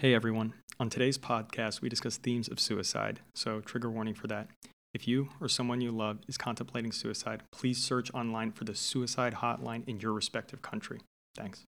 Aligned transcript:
Hey 0.00 0.14
everyone. 0.14 0.54
On 0.78 0.88
today's 0.88 1.18
podcast, 1.18 1.82
we 1.82 1.90
discuss 1.90 2.16
themes 2.16 2.48
of 2.48 2.58
suicide, 2.58 3.20
so 3.34 3.60
trigger 3.60 3.90
warning 3.90 4.14
for 4.14 4.28
that. 4.28 4.48
If 4.94 5.06
you 5.06 5.28
or 5.42 5.46
someone 5.46 5.82
you 5.82 5.90
love 5.90 6.20
is 6.26 6.38
contemplating 6.38 6.90
suicide, 6.90 7.42
please 7.52 7.76
search 7.76 8.10
online 8.14 8.52
for 8.52 8.64
the 8.64 8.74
suicide 8.74 9.34
hotline 9.42 9.86
in 9.86 10.00
your 10.00 10.14
respective 10.14 10.62
country. 10.62 11.00
Thanks. 11.36 11.66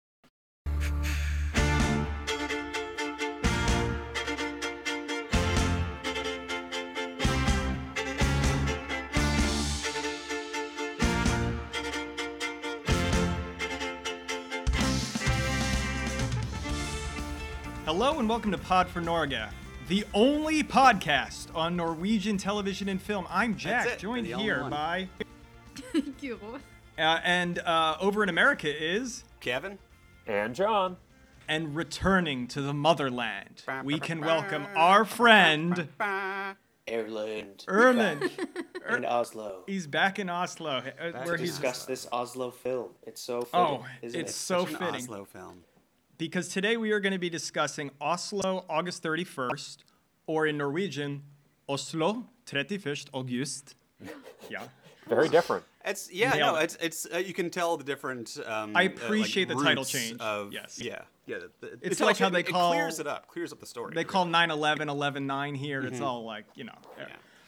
Hello 17.97 18.19
and 18.19 18.27
welcome 18.27 18.51
to 18.51 18.57
Pod 18.57 18.89
for 18.89 18.99
Norge, 18.99 19.49
the 19.87 20.03
only 20.13 20.61
podcast 20.61 21.47
on 21.55 21.77
Norwegian 21.77 22.37
television 22.37 22.89
and 22.89 23.01
film. 23.01 23.25
I'm 23.29 23.55
Jack, 23.55 23.99
joined 23.99 24.25
The 24.25 24.33
only 24.33 24.43
here 24.43 24.63
one. 24.63 24.69
by, 24.69 25.07
Guro. 25.93 26.59
uh, 26.99 27.19
and 27.23 27.57
uh, 27.59 27.95
over 28.01 28.21
in 28.21 28.27
America 28.27 28.67
is, 28.67 29.23
Kevin? 29.39 29.79
And 30.27 30.53
John. 30.53 30.97
and 31.47 31.73
returning 31.73 32.47
to 32.49 32.61
the 32.61 32.73
motherland, 32.73 33.63
we 33.85 33.97
can 33.97 34.19
welcome 34.19 34.67
our 34.75 35.05
friend 35.05 35.87
Ireland 35.97 37.63
Erland. 37.69 38.29
in 38.89 39.05
Oslo. 39.05 39.63
He's 39.67 39.87
back 39.87 40.19
in 40.19 40.29
Oslo, 40.29 40.83
uh, 40.99 41.11
where 41.23 41.37
to 41.37 41.41
he's 41.41 41.51
discuss 41.51 41.85
this 41.85 42.09
Oslo 42.11 42.51
film. 42.51 42.89
It's 43.03 43.21
so 43.21 43.43
fitting, 43.43 43.57
oh, 43.57 43.85
isn't 44.01 44.19
it's 44.19 44.31
it? 44.31 44.35
so 44.35 44.65
Such 44.65 44.73
an 44.73 44.79
fitting. 44.79 44.95
Oslo 44.95 45.23
film. 45.23 45.63
Because 46.17 46.47
today 46.49 46.77
we 46.77 46.91
are 46.91 46.99
going 46.99 47.13
to 47.13 47.19
be 47.19 47.29
discussing 47.29 47.91
Oslo, 48.01 48.65
August 48.69 49.03
31st, 49.03 49.77
or 50.27 50.47
in 50.47 50.57
Norwegian, 50.57 51.23
Oslo, 51.67 52.25
31st 52.47 53.07
August. 53.13 53.75
Yeah. 54.47 54.61
Very 55.07 55.27
different. 55.27 55.63
It's 55.83 56.11
yeah, 56.11 56.29
Nailed 56.33 56.53
no, 56.55 56.59
it. 56.59 56.63
it's 56.65 56.75
it's 56.79 57.07
uh, 57.11 57.17
you 57.17 57.33
can 57.33 57.49
tell 57.49 57.77
the 57.77 57.83
different. 57.83 58.37
Um, 58.45 58.75
I 58.75 58.85
uh, 58.85 58.89
like, 58.89 58.95
appreciate 58.97 59.47
the 59.47 59.55
title 59.55 59.83
change. 59.85 60.19
Of, 60.19 60.53
Yes. 60.53 60.79
Yeah. 60.79 61.01
Yeah. 61.25 61.37
the- 61.39 61.51
the- 61.67 61.73
It's 61.73 61.81
it 61.83 61.97
tells 61.97 62.01
like 62.09 62.17
how 62.17 62.27
you- 62.27 62.33
they 62.33 62.39
it 62.41 62.47
call- 62.49 62.71
clears 62.73 62.99
it 62.99 63.07
up, 63.07 63.27
clears 63.27 63.51
up 63.51 63.59
the 63.59 63.65
story. 63.65 63.93
They 63.95 64.03
call 64.03 64.25
9 64.25 64.51
11 64.51 64.87
11 64.89 65.25
9 65.25 65.55
here. 65.55 65.81
It's 65.83 65.99
all 66.01 66.23
like, 66.25 66.45
you 66.53 66.65
know. 66.65 66.73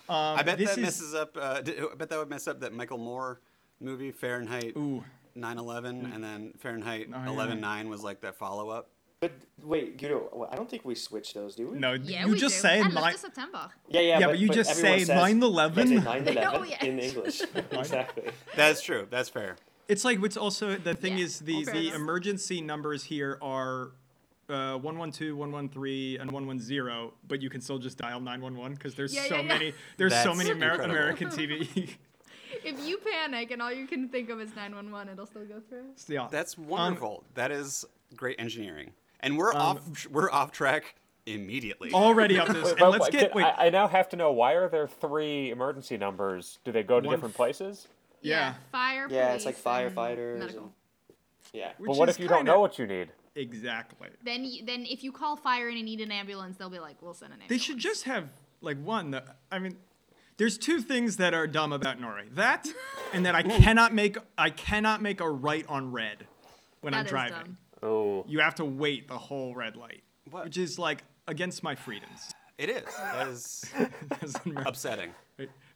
Um, 0.10 0.40
I 0.40 0.42
bet 0.44 0.58
this 0.58 0.70
that 0.70 0.78
is- 0.80 0.84
messes 0.86 1.14
up. 1.14 1.38
Uh, 1.40 1.62
d- 1.62 1.76
I 1.80 1.96
bet 1.96 2.10
that 2.10 2.18
would 2.18 2.30
mess 2.30 2.48
up 2.48 2.62
that 2.62 2.74
Michael 2.74 2.98
Moore 2.98 3.42
movie 3.80 4.12
Fahrenheit 4.12 4.74
Ooh. 4.76 5.04
9/11, 5.38 6.14
and 6.14 6.24
then 6.24 6.54
Fahrenheit 6.58 7.08
Oh, 7.14 7.18
yeah. 7.18 7.28
11/9 7.48 7.90
was 7.90 8.04
like 8.04 8.22
that 8.22 8.36
follow 8.36 8.70
up. 8.70 8.90
But 9.20 9.32
wait, 9.64 10.00
you 10.02 10.10
know, 10.10 10.48
I 10.52 10.56
don't 10.56 10.70
think 10.70 10.86
we 10.86 10.94
switched 10.94 11.34
those, 11.34 11.56
do 11.56 11.70
we? 11.70 11.80
No, 11.80 11.94
Yeah, 11.94 12.26
you 12.26 12.34
we 12.34 12.38
just 12.38 12.56
do. 12.58 12.62
say 12.62 12.82
And 12.82 12.94
nine. 12.94 13.14
to 13.14 13.18
September. 13.20 13.70
Yeah, 13.90 14.02
yeah. 14.02 14.20
Yeah, 14.20 14.28
but 14.28 14.38
you 14.40 14.48
just 14.50 14.70
everyone 14.72 14.92
Oh, 14.92 14.98
say 15.00 15.06
says- 15.06 15.18
9/11. 15.18 15.88
Say 15.88 15.96
9/11 15.96 16.50
Oh, 16.54 16.64
yeah. 16.64 16.86
in 16.86 17.00
English. 17.00 17.42
exactly. 17.72 18.30
That's 18.56 18.82
true. 18.84 19.08
That's 19.10 19.30
fair. 19.30 19.56
It's 19.88 20.04
like 20.06 20.22
what's 20.22 20.38
also 20.38 20.76
the 20.76 20.94
thing 20.94 21.18
Yeah, 21.18 21.24
is 21.26 21.40
the 21.40 21.64
fair 21.64 21.74
the 21.74 21.90
emergency 21.96 22.62
numbers 22.62 23.06
here 23.06 23.40
are 23.42 23.92
uh, 24.50 24.78
112, 24.78 25.36
113, 25.36 26.22
and 26.22 26.32
110, 26.32 27.12
but 27.28 27.42
you 27.42 27.50
can 27.50 27.60
still 27.60 27.80
just 27.80 27.98
dial 27.98 28.20
911 28.22 28.76
because 28.76 28.96
there's 28.96 29.14
Yeah, 29.16 29.24
so 29.28 29.36
yeah, 29.36 29.42
yeah. 29.42 29.48
many 29.48 29.74
there's 29.98 30.14
so 30.14 30.26
That's 30.26 30.38
many 30.38 30.52
Amer- 30.52 30.66
incredible. 30.72 30.92
American 30.96 31.28
TV. 31.30 31.90
If 32.64 32.86
you 32.88 32.98
panic 33.00 33.52
and 33.52 33.62
all 33.62 33.72
you 33.72 33.88
can 33.88 34.10
think 34.10 34.30
of 34.30 34.40
is 34.42 34.56
911, 34.56 35.14
it'll 35.14 35.26
still 35.26 35.46
go 35.46 35.62
through. 35.70 35.86
yeah. 36.08 36.28
That's 36.32 36.58
Um, 36.58 36.68
wonderful. 36.68 37.24
that 37.36 37.52
is 37.52 37.86
great 38.16 38.40
engineering, 38.40 38.92
and 39.20 39.38
we're 39.38 39.54
off. 39.54 40.08
We're 40.10 40.32
off 40.32 40.52
track 40.52 40.96
immediately. 41.26 41.92
already 41.94 42.40
up 42.40 42.48
this. 42.48 42.72
And 42.80 42.90
let's 42.92 43.10
get 43.10 43.36
wait. 43.36 43.44
I, 43.46 43.68
I 43.68 43.70
now 43.70 43.88
have 43.88 44.08
to 44.10 44.16
know 44.16 44.32
why 44.32 44.54
are 44.54 44.70
there 44.70 44.88
three 44.88 45.52
emergency 45.52 45.98
numbers? 45.98 46.60
Do 46.64 46.72
they 46.72 46.84
go 46.84 47.00
to 47.02 47.08
One 47.08 47.16
different 47.16 47.36
places? 47.36 47.88
Yeah. 48.22 48.56
Fire. 48.72 49.08
Yeah, 49.10 49.34
it's 49.34 49.46
like 49.46 49.62
police, 49.62 49.88
and 49.88 49.96
firefighters. 49.96 50.40
Medical. 50.40 50.64
And, 50.64 50.72
yeah. 51.54 51.72
which 51.78 51.88
But 51.90 51.98
what 51.98 52.10
is 52.10 52.16
if 52.16 52.22
you 52.22 52.28
don't 52.28 52.46
know 52.46 52.60
what 52.60 52.80
you 52.80 52.88
need? 52.88 53.10
exactly? 53.36 54.08
Then, 54.24 54.44
you, 54.46 54.66
then 54.66 54.86
if 54.88 55.04
you 55.04 55.12
call 55.12 55.36
fire 55.36 55.68
and 55.68 55.78
you 55.78 55.84
need 55.84 56.02
an 56.02 56.12
ambulance, 56.12 56.58
they'll 56.58 56.70
be 56.72 56.80
like, 56.80 56.96
"We'll 57.02 57.14
send 57.14 57.34
an 57.34 57.42
ambulance." 57.42 57.50
They 57.50 57.64
should 57.64 57.78
just 57.78 58.04
have 58.06 58.30
like 58.62 58.78
one. 58.84 59.12
The, 59.12 59.24
I 59.52 59.60
mean, 59.60 59.78
there's 60.38 60.58
two 60.58 60.82
things 60.82 61.18
that 61.18 61.34
are 61.34 61.48
dumb 61.48 61.74
about 61.74 62.00
Norway. 62.00 62.26
That 62.34 62.68
and 63.14 63.26
that 63.26 63.36
I 63.36 63.44
cannot 63.44 63.94
make 63.94 64.18
I 64.38 64.50
cannot 64.50 65.02
make 65.02 65.20
a 65.22 65.30
right 65.30 65.66
on 65.68 65.92
red 65.92 66.28
when 66.82 66.92
That 66.94 67.00
I'm 67.00 67.06
is 67.06 67.10
driving. 67.10 67.38
dumb. 67.38 67.58
Oh, 67.84 68.26
You 68.28 68.40
have 68.40 68.56
to 68.56 68.66
wait 68.66 69.08
the 69.08 69.18
whole 69.18 69.54
red 69.56 69.76
light, 69.76 70.04
What? 70.32 70.46
which 70.46 70.58
is 70.58 70.80
like 70.80 71.04
against 71.28 71.62
my 71.64 71.76
freedoms. 71.76 72.32
It 72.58 72.70
is. 72.70 72.86
That 72.98 73.28
is 73.28 73.66
As 74.22 74.36
an 74.36 74.42
American. 74.46 74.68
upsetting. 74.68 75.10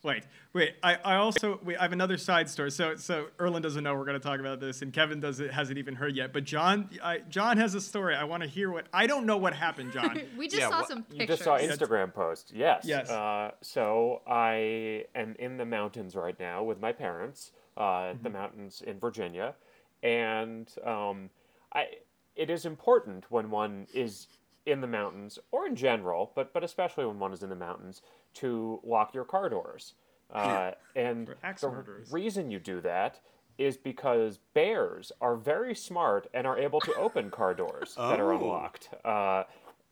Wait, 0.04 0.24
wait, 0.24 0.24
wait. 0.54 0.76
I, 0.82 0.96
I 1.04 1.16
also 1.18 1.60
wait, 1.64 1.78
I 1.78 1.84
have 1.84 1.92
another 1.94 2.18
side 2.18 2.50
story. 2.50 2.72
So 2.72 2.96
so 2.96 3.28
Erlen 3.38 3.62
doesn't 3.62 3.84
know 3.84 3.94
we're 3.96 4.06
going 4.06 4.20
to 4.20 4.26
talk 4.26 4.40
about 4.40 4.60
this, 4.60 4.82
and 4.82 4.92
Kevin 4.92 5.20
doesn't 5.20 5.52
hasn't 5.52 5.78
even 5.78 5.96
heard 5.96 6.16
yet. 6.16 6.34
But 6.34 6.44
John, 6.44 6.90
I, 7.04 7.20
John 7.30 7.58
has 7.58 7.76
a 7.76 7.82
story. 7.82 8.16
I 8.16 8.24
want 8.24 8.44
to 8.44 8.50
hear 8.50 8.72
what 8.72 8.86
I 8.94 9.06
don't 9.08 9.26
know 9.26 9.38
what 9.38 9.54
happened, 9.54 9.92
John. 9.94 10.20
we 10.38 10.48
just 10.48 10.60
Yeah, 10.62 10.70
saw 10.70 10.80
what- 10.80 10.88
some 10.88 11.06
you 11.12 11.28
just 11.28 11.44
saw 11.44 11.58
Instagram 11.58 12.14
post. 12.14 12.52
Yes. 12.56 12.84
Yes. 12.86 13.10
Uh, 13.10 13.52
so 13.62 14.22
I 14.28 15.06
am 15.16 15.36
in 15.40 15.58
the 15.58 15.66
mountains 15.66 16.16
right 16.16 16.40
now 16.40 16.64
with 16.64 16.80
my 16.80 16.92
parents. 16.92 17.52
Uh, 17.78 18.14
The 18.22 18.30
mountains 18.30 18.82
in 18.86 19.00
Virginia, 19.00 19.56
and 20.04 20.68
um, 20.86 21.30
I. 21.74 21.88
It 22.36 22.50
is 22.50 22.66
important 22.66 23.26
when 23.30 23.50
one 23.52 23.88
is 23.94 24.28
in 24.66 24.82
the 24.82 24.88
mountains, 24.88 25.40
or 25.52 25.66
in 25.66 25.76
general, 25.76 26.32
but 26.36 26.54
but 26.54 26.64
especially 26.64 27.06
when 27.06 27.20
one 27.20 27.34
is 27.34 27.44
in 27.44 27.50
the 27.50 27.56
mountains, 27.56 28.02
to 28.36 28.80
lock 28.84 29.14
your 29.14 29.26
car 29.26 29.50
doors. 29.50 29.94
Uh, 30.34 30.72
and 30.96 31.28
the 31.60 31.70
murderers. 31.70 32.12
reason 32.12 32.50
you 32.52 32.60
do 32.60 32.80
that 32.82 33.20
is 33.58 33.76
because 33.76 34.40
bears 34.54 35.12
are 35.20 35.36
very 35.36 35.76
smart 35.76 36.28
and 36.34 36.48
are 36.48 36.58
able 36.58 36.80
to 36.80 36.94
open 36.96 37.30
car 37.30 37.54
doors 37.54 37.96
that 37.96 38.20
are 38.20 38.32
Oh. 38.32 38.38
unlocked. 38.38 38.90
Uh, 39.04 39.44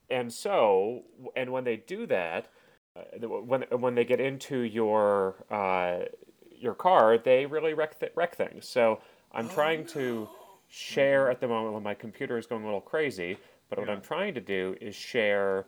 and 0.10 0.32
so, 0.32 1.04
and 1.36 1.52
when 1.52 1.66
they 1.66 1.76
do 1.78 2.06
that, 2.08 2.48
uh, 2.96 3.02
when 3.28 3.64
when 3.64 3.96
they 3.96 4.06
get 4.06 4.20
into 4.22 4.60
your 4.62 5.36
uh, 5.52 6.06
your 6.56 6.74
car, 6.74 7.18
they 7.18 7.46
really 7.46 7.74
wreck 7.74 8.00
th- 8.00 8.14
wreck 8.16 8.36
things. 8.36 8.68
So 8.68 9.02
I'm 9.34 9.50
trying 9.50 9.86
to 9.88 10.28
share 10.68 11.30
at 11.30 11.40
the 11.42 11.48
moment 11.48 11.74
when 11.74 11.84
my 11.84 11.94
computer 11.94 12.38
is 12.38 12.46
going 12.46 12.64
a 12.64 12.66
little 12.66 12.82
crazy. 12.82 13.38
But 13.70 13.80
what 13.80 13.90
I'm 13.90 14.02
trying 14.02 14.34
to 14.34 14.42
do 14.42 14.76
is 14.82 14.96
share 14.96 15.66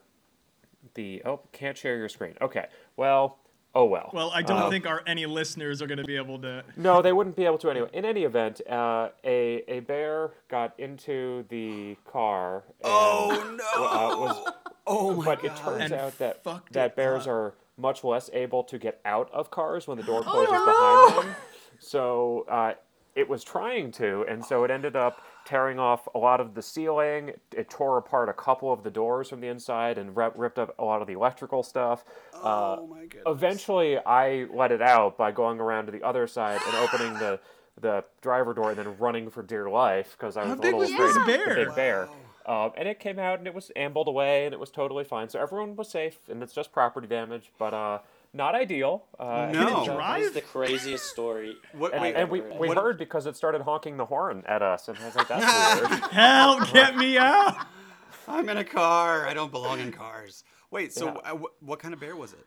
the 0.96 1.22
oh 1.26 1.42
can't 1.52 1.78
share 1.78 1.98
your 1.98 2.10
screen. 2.10 2.34
Okay, 2.42 2.66
well 2.98 3.38
oh 3.76 3.86
well. 3.86 4.10
Well, 4.14 4.32
I 4.34 4.42
don't 4.42 4.70
think 4.72 4.86
our 4.88 5.04
any 5.06 5.26
listeners 5.28 5.82
are 5.82 5.88
going 5.88 6.00
to 6.00 6.04
be 6.04 6.18
able 6.18 6.40
to. 6.40 6.64
No, 6.78 7.02
they 7.02 7.14
wouldn't 7.14 7.36
be 7.36 7.46
able 7.46 7.60
to 7.60 7.70
anyway. 7.70 7.90
In 7.94 8.04
any 8.06 8.24
event, 8.24 8.60
uh, 8.70 9.10
a 9.24 9.64
a 9.68 9.80
bear 9.82 10.32
got 10.50 10.74
into 10.80 11.46
the 11.50 11.96
car. 12.12 12.64
And, 12.80 12.86
Oh 12.86 13.58
no! 13.58 13.86
uh, 13.86 14.18
was, 14.20 14.54
oh 14.88 15.16
my 15.16 15.26
but 15.26 15.44
god! 15.44 15.46
it 15.52 15.58
turns 15.58 15.82
And 15.84 15.94
out 15.94 16.18
that 16.18 16.44
that 16.72 16.96
bears 16.96 17.24
up. 17.24 17.30
are 17.30 17.54
much 17.78 18.04
less 18.04 18.30
able 18.34 18.64
to 18.66 18.78
get 18.78 19.00
out 19.06 19.30
of 19.32 19.50
cars 19.52 19.88
when 19.88 19.98
the 19.98 20.04
door 20.04 20.24
Oh, 20.26 20.32
closes 20.32 20.52
behind 20.66 21.28
them. 21.30 21.36
So 21.80 22.46
uh, 22.50 22.74
it 23.16 23.28
was 23.30 23.44
trying 23.44 23.92
to, 23.94 24.24
and 24.30 24.44
so 24.46 24.64
it 24.64 24.72
ended 24.72 24.96
up 24.96 25.22
tearing 25.52 25.80
off 25.80 26.08
a 26.16 26.18
lot 26.18 26.40
of 26.40 26.54
the 26.54 26.62
ceiling. 26.62 27.34
It 27.56 27.70
tore 27.70 27.98
apart 27.98 28.30
a 28.30 28.34
couple 28.34 28.72
of 28.72 28.84
the 28.84 28.90
doors 28.90 29.28
from 29.30 29.42
the 29.42 29.48
inside 29.48 29.98
and 29.98 30.16
rip, 30.16 30.34
ripped 30.38 30.58
up 30.58 30.74
a 30.80 30.86
lot 30.86 31.02
of 31.02 31.08
the 31.08 31.14
electrical 31.14 31.62
stuff. 31.62 32.06
Uh, 32.34 32.78
oh 32.80 32.88
my 32.88 33.02
goodness! 33.02 33.24
Eventually, 33.28 33.98
I 33.98 34.46
let 34.54 34.72
it 34.72 34.82
out 34.82 35.18
by 35.18 35.32
going 35.32 35.60
around 35.60 35.88
to 35.88 35.92
the 35.92 36.04
other 36.04 36.26
side 36.26 36.62
and 36.66 36.76
opening 36.78 37.14
the 37.16 37.40
the 37.80 38.04
driver 38.22 38.54
door 38.54 38.70
and 38.70 38.80
then 38.80 38.98
running 38.98 39.30
for 39.30 39.44
dear 39.44 39.70
life 39.70 40.16
because 40.18 40.38
I 40.38 40.44
was 40.44 40.52
How 40.52 40.56
a 40.56 40.62
little 40.62 40.82
afraid 40.84 41.18
of 41.18 41.26
bear? 41.26 41.50
the 41.50 41.66
big 41.66 41.76
bear. 41.76 42.10
Um, 42.46 42.72
and 42.78 42.88
it 42.88 43.00
came 43.00 43.20
out 43.20 43.40
and 43.40 43.48
it 43.48 43.54
was 43.54 43.72
ambled 43.76 44.08
away 44.08 44.46
and 44.46 44.54
it 44.54 44.60
was 44.60 44.72
totally 44.72 45.04
fine. 45.04 45.30
So 45.30 45.40
everyone 45.40 45.76
was 45.76 45.90
safe 45.90 46.18
and 46.30 46.42
it's 46.42 46.54
just 46.54 46.72
property 46.72 47.08
damage, 47.08 47.52
but 47.58 47.74
uh, 47.74 48.00
not 48.34 48.56
ideal. 48.56 49.06
Uh, 49.20 49.50
No. 49.52 49.78
and, 49.78 49.86
Drive? 49.86 50.22
That 50.22 50.28
is 50.28 50.32
the 50.34 50.42
craziest 50.42 51.06
story. 51.06 51.58
What- 51.74 51.94
and, 51.94 52.02
wait, 52.02 52.16
and 52.16 52.30
we, 52.30 52.42
we 52.42 52.68
What- 52.70 52.78
heard 52.78 52.98
because 52.98 53.26
it 53.26 53.36
started 53.36 53.62
honking 53.62 53.98
the 53.98 54.06
horn 54.06 54.44
at 54.48 54.62
us, 54.62 54.88
and 54.88 54.98
I 54.98 55.06
was 55.06 55.16
like, 55.16 55.28
"That's 55.28 55.82
weird." 55.90 56.02
Help! 56.12 56.72
Get 56.74 56.96
me 56.96 57.18
out! 57.18 57.56
I'm 58.28 58.48
in 58.50 58.58
a 58.58 58.64
car. 58.64 59.28
I 59.28 59.34
don't 59.34 59.52
belong 59.52 59.80
in 59.80 59.92
cars. 59.92 60.44
Wait. 60.70 60.94
So, 60.94 61.08
Yeah. 61.08 61.32
uh, 61.32 61.38
wh- 61.38 61.64
what 61.64 61.80
kind 61.80 61.94
of 61.94 62.00
bear 62.00 62.16
was 62.16 62.34
it? 62.34 62.46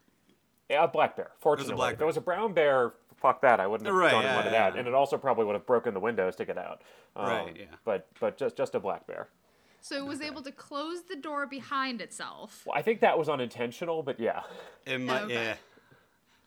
Yeah, 0.71 0.85
a 0.85 0.89
black 0.89 1.15
bear. 1.17 1.33
Fortunately, 1.41 1.75
black 1.75 1.93
if 1.95 1.99
there 1.99 2.07
was 2.07 2.17
a 2.17 2.21
brown 2.23 2.55
bear. 2.55 2.95
Fuck 3.17 3.41
that! 3.43 3.59
I 3.61 3.67
wouldn't 3.67 3.87
have 3.87 3.95
Right, 3.97 4.11
gone 4.11 4.25
and 4.25 4.31
yeah, 4.33 4.37
let 4.37 4.47
it 4.47 4.53
yeah. 4.53 4.67
out, 4.67 4.79
and 4.79 4.87
it 4.89 4.93
also 4.95 5.17
probably 5.19 5.45
would 5.47 5.55
have 5.55 5.67
broken 5.67 5.95
the 5.95 6.01
windows 6.01 6.37
to 6.37 6.45
get 6.45 6.59
out. 6.59 6.83
Um, 7.17 7.27
Right, 7.27 7.57
yeah. 7.59 7.65
But 7.85 8.07
but 8.21 8.37
just 8.37 8.57
just 8.57 8.75
a 8.75 8.81
black 8.81 9.07
bear. 9.07 9.29
So 9.81 9.97
it 9.97 10.07
was 10.07 10.21
able 10.23 10.41
to 10.43 10.53
close 10.53 11.03
the 11.05 11.17
door 11.17 11.47
behind 11.47 12.01
itself. 12.01 12.63
Well, 12.67 12.75
I 12.77 12.81
think 12.83 13.01
that 13.01 13.19
was 13.19 13.29
unintentional, 13.29 14.03
but 14.03 14.19
yeah. 14.19 14.43
It 14.87 14.99
might. 14.99 15.23
Okay. 15.25 15.35
Yeah. 15.35 15.55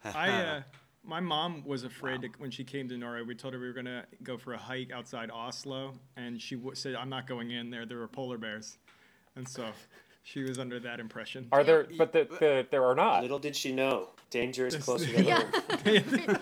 I 0.15 0.29
uh, 0.29 0.61
my 1.03 1.19
mom 1.19 1.63
was 1.65 1.83
afraid 1.83 2.21
to, 2.23 2.29
when 2.37 2.51
she 2.51 2.63
came 2.63 2.87
to 2.89 2.97
Norway. 2.97 3.21
We 3.21 3.35
told 3.35 3.53
her 3.53 3.59
we 3.59 3.67
were 3.67 3.73
gonna 3.73 4.05
go 4.23 4.37
for 4.37 4.53
a 4.53 4.57
hike 4.57 4.91
outside 4.91 5.29
Oslo, 5.31 5.93
and 6.15 6.41
she 6.41 6.55
w- 6.55 6.75
said, 6.75 6.95
"I'm 6.95 7.09
not 7.09 7.27
going 7.27 7.51
in 7.51 7.69
there. 7.69 7.85
There 7.85 7.97
were 7.97 8.07
polar 8.07 8.37
bears," 8.37 8.77
and 9.35 9.47
so 9.47 9.69
She 10.23 10.41
was 10.43 10.59
under 10.59 10.77
that 10.81 10.99
impression. 10.99 11.47
Are 11.53 11.63
there? 11.63 11.87
But 11.97 12.11
the, 12.11 12.27
the, 12.39 12.67
there 12.69 12.83
are 12.83 12.95
not. 12.95 13.21
Little 13.21 13.39
did 13.39 13.55
she 13.55 13.71
know, 13.71 14.09
danger 14.29 14.67
is 14.67 14.73
This- 14.75 14.83
closer 14.83 15.09
than 15.13 15.23
Yeah. 15.23 15.41
home. 15.85 16.37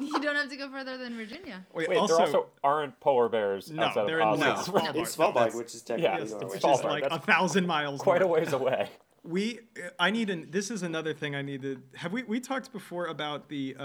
you 0.00 0.20
don't 0.20 0.36
have 0.36 0.48
to 0.48 0.56
go 0.56 0.70
further 0.70 0.96
than 0.96 1.14
Virginia. 1.16 1.66
Wait, 1.74 1.88
Wait, 1.90 1.98
also, 1.98 2.16
there 2.16 2.26
also 2.26 2.46
aren't 2.64 2.98
polar 3.00 3.28
bears 3.28 3.70
no, 3.70 3.82
outside 3.84 4.08
they're 4.08 4.22
of 4.22 4.38
in 4.38 4.42
Oslo. 4.46 4.78
no, 4.78 4.84
No. 4.84 4.90
In 4.98 5.04
Svalbard. 5.04 5.34
Svalbard, 5.34 5.54
which 5.54 5.74
is 5.74 5.82
technically 5.82 6.20
Yes, 6.22 6.30
Norway. 6.30 6.46
It's 6.46 6.64
Svalbard, 6.64 6.70
just 6.70 6.84
like 6.84 7.04
a 7.10 7.18
thousand 7.18 7.66
miles. 7.66 8.00
Quite 8.00 8.22
a 8.22 8.26
ways 8.26 8.52
away. 8.54 8.88
We, 9.26 9.60
I 9.98 10.10
need 10.10 10.30
an. 10.30 10.48
This 10.50 10.70
is 10.70 10.82
another 10.82 11.12
thing 11.14 11.34
I 11.34 11.42
need 11.42 11.62
to. 11.62 11.80
Have 11.96 12.12
we 12.12 12.22
we 12.22 12.40
talked 12.40 12.72
before 12.72 13.06
about 13.06 13.48
the 13.48 13.76
uh, 13.78 13.82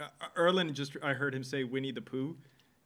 uh, 0.00 0.08
Erlen? 0.36 0.72
Just 0.72 0.96
I 1.02 1.12
heard 1.14 1.34
him 1.34 1.42
say 1.44 1.64
Winnie 1.64 1.92
the 1.92 2.00
Pooh. 2.02 2.36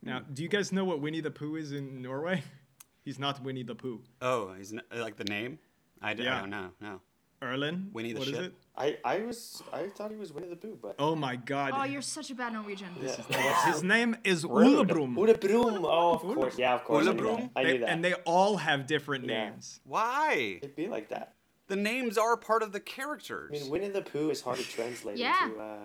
Now, 0.03 0.21
do 0.33 0.43
you 0.43 0.49
guys 0.49 0.71
know 0.73 0.85
what 0.85 1.01
Winnie 1.01 1.21
the 1.21 1.31
Pooh 1.31 1.57
is 1.57 1.73
in 1.73 2.01
Norway? 2.03 2.43
He's 3.05 3.19
not 3.19 3.43
Winnie 3.43 3.63
the 3.65 3.75
Pooh. 3.75 4.01
Oh, 4.21 4.53
he's 4.53 4.73
n- 4.73 4.83
like 4.95 5.17
the 5.17 5.25
name? 5.25 5.59
I, 6.03 6.13
d- 6.15 6.23
I 6.23 6.27
Yeah. 6.27 6.41
don't 6.41 6.51
know. 6.51 6.69
No. 6.81 7.01
Erlen. 7.41 7.91
Winnie 7.93 8.13
the 8.13 8.19
What 8.19 8.29
is 8.29 8.35
ship? 8.35 8.45
it? 8.45 8.55
I, 8.77 8.99
I 9.05 9.21
was 9.25 9.63
I 9.73 9.89
thought 9.89 10.11
he 10.11 10.17
was 10.19 10.33
Winnie 10.33 10.49
the 10.49 10.57
Pooh, 10.57 10.79
but 10.81 10.95
Oh 10.99 11.15
my 11.17 11.37
God. 11.37 11.73
Oh, 11.75 11.85
you're 11.85 12.03
such 12.03 12.31
a 12.31 12.35
bad 12.35 12.53
Norwegian. 12.53 12.89
yeah. 13.01 13.67
His 13.73 13.83
name 13.83 14.17
is 14.25 14.45
Rude. 14.45 14.79
Ole 14.79 14.85
Brumm. 14.85 15.17
Ulla 15.17 15.39
Broom. 15.39 15.85
Oh, 15.87 16.13
of 16.15 16.21
course. 16.21 16.59
Yeah, 16.59 16.75
of 16.75 16.85
course. 16.85 17.07
I 17.07 17.13
knew 17.13 17.23
that. 17.25 17.51
I 17.57 17.63
knew 17.63 17.79
They- 17.79 17.87
and 17.87 18.05
they 18.05 18.15
all 18.25 18.57
have 18.59 18.87
different 18.87 19.25
Yeah. 19.25 19.51
names. 19.51 19.81
Why? 19.85 20.59
It'd 20.63 20.77
be 20.77 20.89
like 20.89 21.09
that. 21.09 21.35
The 21.69 21.77
names 21.77 22.19
are 22.19 22.37
part 22.37 22.63
of 22.63 22.73
the 22.73 22.81
characters. 22.81 23.51
I 23.55 23.61
mean, 23.63 23.71
Winnie 23.71 23.89
the 23.89 24.03
Pooh 24.03 24.31
is 24.31 24.41
hard 24.41 24.59
to 24.59 24.65
translate 24.65 25.17
Yeah. 25.19 25.47
into 25.49 25.61
uh, 25.61 25.77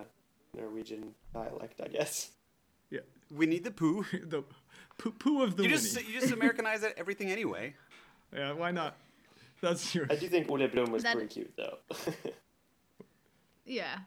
Norwegian 0.56 1.14
dialect, 1.32 1.80
I 1.84 1.88
guess. 1.88 2.30
Yeah. 2.90 3.00
Winnie 3.30 3.58
the 3.58 3.70
Pooh. 3.70 4.04
the 4.12 4.42
poo, 4.98 5.12
poo 5.12 5.42
of 5.42 5.56
the 5.56 5.64
You 5.64 5.68
Winnie. 5.70 5.80
just 5.82 6.08
you 6.08 6.20
just 6.20 6.32
Americanize 6.32 6.82
it, 6.82 6.94
everything 6.96 7.30
anyway. 7.30 7.74
yeah, 8.34 8.52
why 8.52 8.70
not? 8.70 8.96
That's 9.60 9.94
your. 9.94 10.06
I 10.10 10.16
do 10.16 10.26
think 10.28 10.48
Ulla 10.50 10.68
Bloom 10.68 10.90
was 10.90 11.02
That- 11.02 11.14
pretty 11.14 11.28
cute, 11.28 11.52
though. 11.56 11.78
Yeah. 13.64 13.98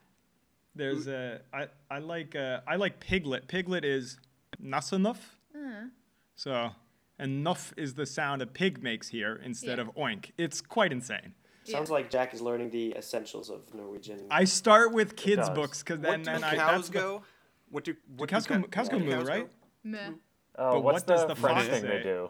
There's 0.75 1.07
a. 1.07 1.41
I 1.51 1.67
I 1.89 1.99
like 1.99 2.35
uh 2.35 2.59
I 2.67 2.75
like 2.75 2.99
Piglet. 2.99 3.47
Piglet 3.47 3.83
is 3.83 4.17
Nasse 4.59 4.91
Nøff. 4.91 5.17
Uh, 5.55 5.87
So, 6.35 6.69
and 7.17 7.43
nuff 7.43 7.73
is 7.75 7.95
the 7.95 8.05
sound 8.05 8.43
a 8.43 8.45
pig 8.45 8.83
makes 8.83 9.07
here 9.07 9.41
instead 9.43 9.79
Yeah. 9.79 9.85
of 9.85 9.95
oink. 9.95 10.31
It's 10.37 10.61
quite 10.61 10.91
insane. 10.91 11.33
Sounds 11.71 11.89
like 11.91 12.09
Jack 12.09 12.33
is 12.33 12.41
learning 12.41 12.69
the 12.69 12.93
essentials 12.95 13.49
of 13.49 13.73
Norwegian. 13.73 14.25
I 14.31 14.43
start 14.45 14.93
with 14.93 15.15
kids 15.15 15.47
does. 15.47 15.49
books 15.55 15.83
because 15.83 15.99
What 15.99 16.09
then, 16.09 16.19
do 16.21 16.25
then 16.31 16.43
I 16.43 16.55
cows 16.55 16.75
that's 16.75 16.87
the- 16.89 16.93
go? 16.93 17.23
What 17.69 17.83
do 17.83 17.95
what 18.15 18.29
cows 18.29 18.45
do 18.45 18.59
go- 18.59 18.67
cows 18.67 18.87
what 18.89 18.99
go 18.99 19.05
moo, 19.05 19.23
right? 19.23 19.49
meh. 19.83 20.11
Oh, 20.57 20.71
But 20.73 20.83
what's 20.83 20.93
what 21.01 21.07
does 21.07 21.21
the, 21.21 21.27
the 21.27 21.35
French 21.35 21.67
thing 21.67 21.81
say? 21.81 21.87
they 21.97 22.03
do? 22.03 22.29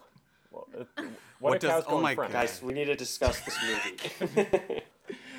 Well, 0.51 0.67
uh, 0.77 0.83
What, 1.39 1.51
What 1.51 1.59
does- 1.61 1.69
cows 1.69 1.83
oh 1.87 2.01
my 2.01 2.15
French? 2.15 2.33
God. 2.33 2.41
Guys, 2.47 2.61
we 2.63 2.73
need 2.73 2.85
to 2.85 2.95
discuss 2.95 3.39
this 3.41 3.57
movie. 3.63 4.81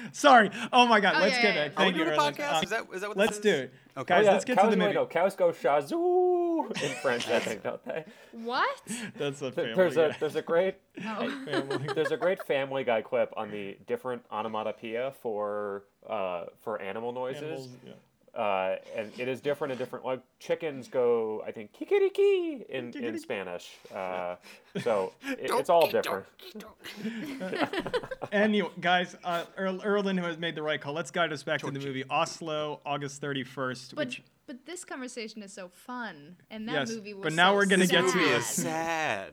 Sorry. 0.13 0.51
Oh 0.73 0.87
my 0.87 1.01
God. 1.01 1.15
Oh, 1.17 1.21
let's 1.21 1.37
yeah, 1.37 1.43
get 1.43 1.55
yeah, 1.55 1.63
it. 1.65 1.73
yeah. 1.77 1.83
Are 1.83 1.87
we 1.87 1.93
Thank 1.93 1.97
you. 1.97 2.05
doing 2.05 2.17
a 2.17 2.21
podcast? 2.23 2.55
Uh, 2.55 2.61
is 2.65 2.71
that 2.71 2.87
is 2.95 3.01
that 3.03 3.09
what 3.09 3.17
let's 3.17 3.39
this 3.39 3.41
do 3.41 3.55
it. 3.55 3.73
Okay. 3.97 4.15
Guys, 4.15 4.25
yeah, 4.27 4.33
let's 4.33 4.45
get 4.45 4.57
cows, 4.57 4.65
to 4.67 4.71
the 4.71 4.77
wait, 4.81 4.85
movie. 4.87 4.95
no, 4.95 5.07
cows 5.07 5.35
go 5.35 5.51
shazoo 5.51 6.83
in 6.83 6.91
French, 7.03 7.29
I 7.29 7.41
think, 7.41 7.63
don't 7.65 7.85
they? 7.85 8.05
What? 8.33 8.81
That's 9.19 9.43
a 9.43 9.51
family. 9.51 9.75
There's 9.75 9.97
a 9.97 10.09
guy. 10.11 10.17
there's 10.21 10.37
a 10.37 10.43
great 10.43 10.75
Oh. 11.07 11.29
family. 11.45 11.89
there's 11.95 12.13
a 12.13 12.17
great 12.17 12.43
Family 12.45 12.85
Guy 12.85 13.03
clip 13.03 13.33
on 13.37 13.51
the 13.51 13.77
different 13.87 14.23
onomatopoeia 14.31 15.13
for 15.21 15.85
uh, 16.09 16.45
for 16.63 16.81
animal 16.81 17.13
noises. 17.13 17.43
Animals, 17.43 17.69
yeah. 17.85 17.93
Uh, 18.35 18.77
and 18.95 19.11
it 19.19 19.27
is 19.29 19.41
different 19.41 19.73
in 19.73 19.79
different 19.79 20.05
like 20.05 20.21
chickens 20.39 20.87
go 20.89 21.43
I 21.47 21.51
think 21.51 21.73
kikiriki 21.73 22.67
in, 22.69 22.93
in 22.93 23.19
Spanish. 23.19 23.77
Uh, 23.95 24.37
so 24.83 25.13
it, 25.27 25.51
it's 25.53 25.71
all 25.71 25.89
different. 25.91 26.27
Anyway, 28.33 28.69
guys, 28.81 29.17
uh, 29.25 29.45
Erl- 29.59 29.79
Erlen 29.81 30.23
has 30.23 30.37
made 30.39 30.55
the 30.55 30.63
right 30.63 30.81
call. 30.81 30.93
Let's 30.93 31.11
guide 31.11 31.33
us 31.33 31.43
back 31.43 31.61
to 31.61 31.71
the 31.71 31.79
movie 31.81 32.05
Oslo, 32.11 32.81
August 32.85 33.23
31st. 33.23 33.95
But 33.95 34.07
which, 34.09 34.23
but 34.47 34.67
this 34.67 34.85
conversation 34.85 35.43
is 35.43 35.53
so 35.53 35.69
fun, 35.69 36.37
and 36.51 36.69
that 36.69 36.75
Yes, 36.75 36.91
movie 36.91 37.15
was. 37.15 37.23
but 37.25 37.33
now 37.33 37.51
so 37.53 37.57
we're 37.57 37.67
gonna 37.67 37.83
This 37.85 37.91
get 37.91 38.01
to 38.07 38.17
movie 38.17 38.29
this. 38.29 38.59
is 38.59 38.65
sad. 38.65 39.33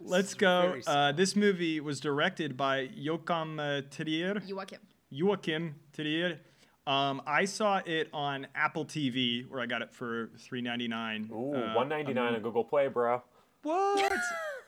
let's 0.00 0.34
go. 0.34 0.76
Uh, 0.86 1.12
this 1.12 1.36
movie 1.36 1.78
was 1.80 2.00
directed 2.00 2.56
by 2.56 2.88
Joachim 2.94 3.60
uh, 3.60 3.82
Trier. 3.90 4.42
Joachim. 4.44 4.80
Joachim 5.10 5.74
Trier. 5.92 6.40
Um, 6.88 7.20
I 7.26 7.44
saw 7.44 7.82
it 7.84 8.08
on 8.14 8.46
Apple 8.54 8.86
TV, 8.86 9.46
where 9.50 9.60
I 9.60 9.66
got 9.66 9.82
it 9.82 9.92
for 9.92 10.30
three 10.38 10.62
ninety 10.62 10.88
nine. 10.88 11.28
Ooh, 11.30 11.74
one 11.74 11.86
ninety 11.86 12.14
nine 12.14 12.34
on 12.34 12.40
Google 12.40 12.64
Play, 12.64 12.88
bro. 12.88 13.22
What? 13.62 14.10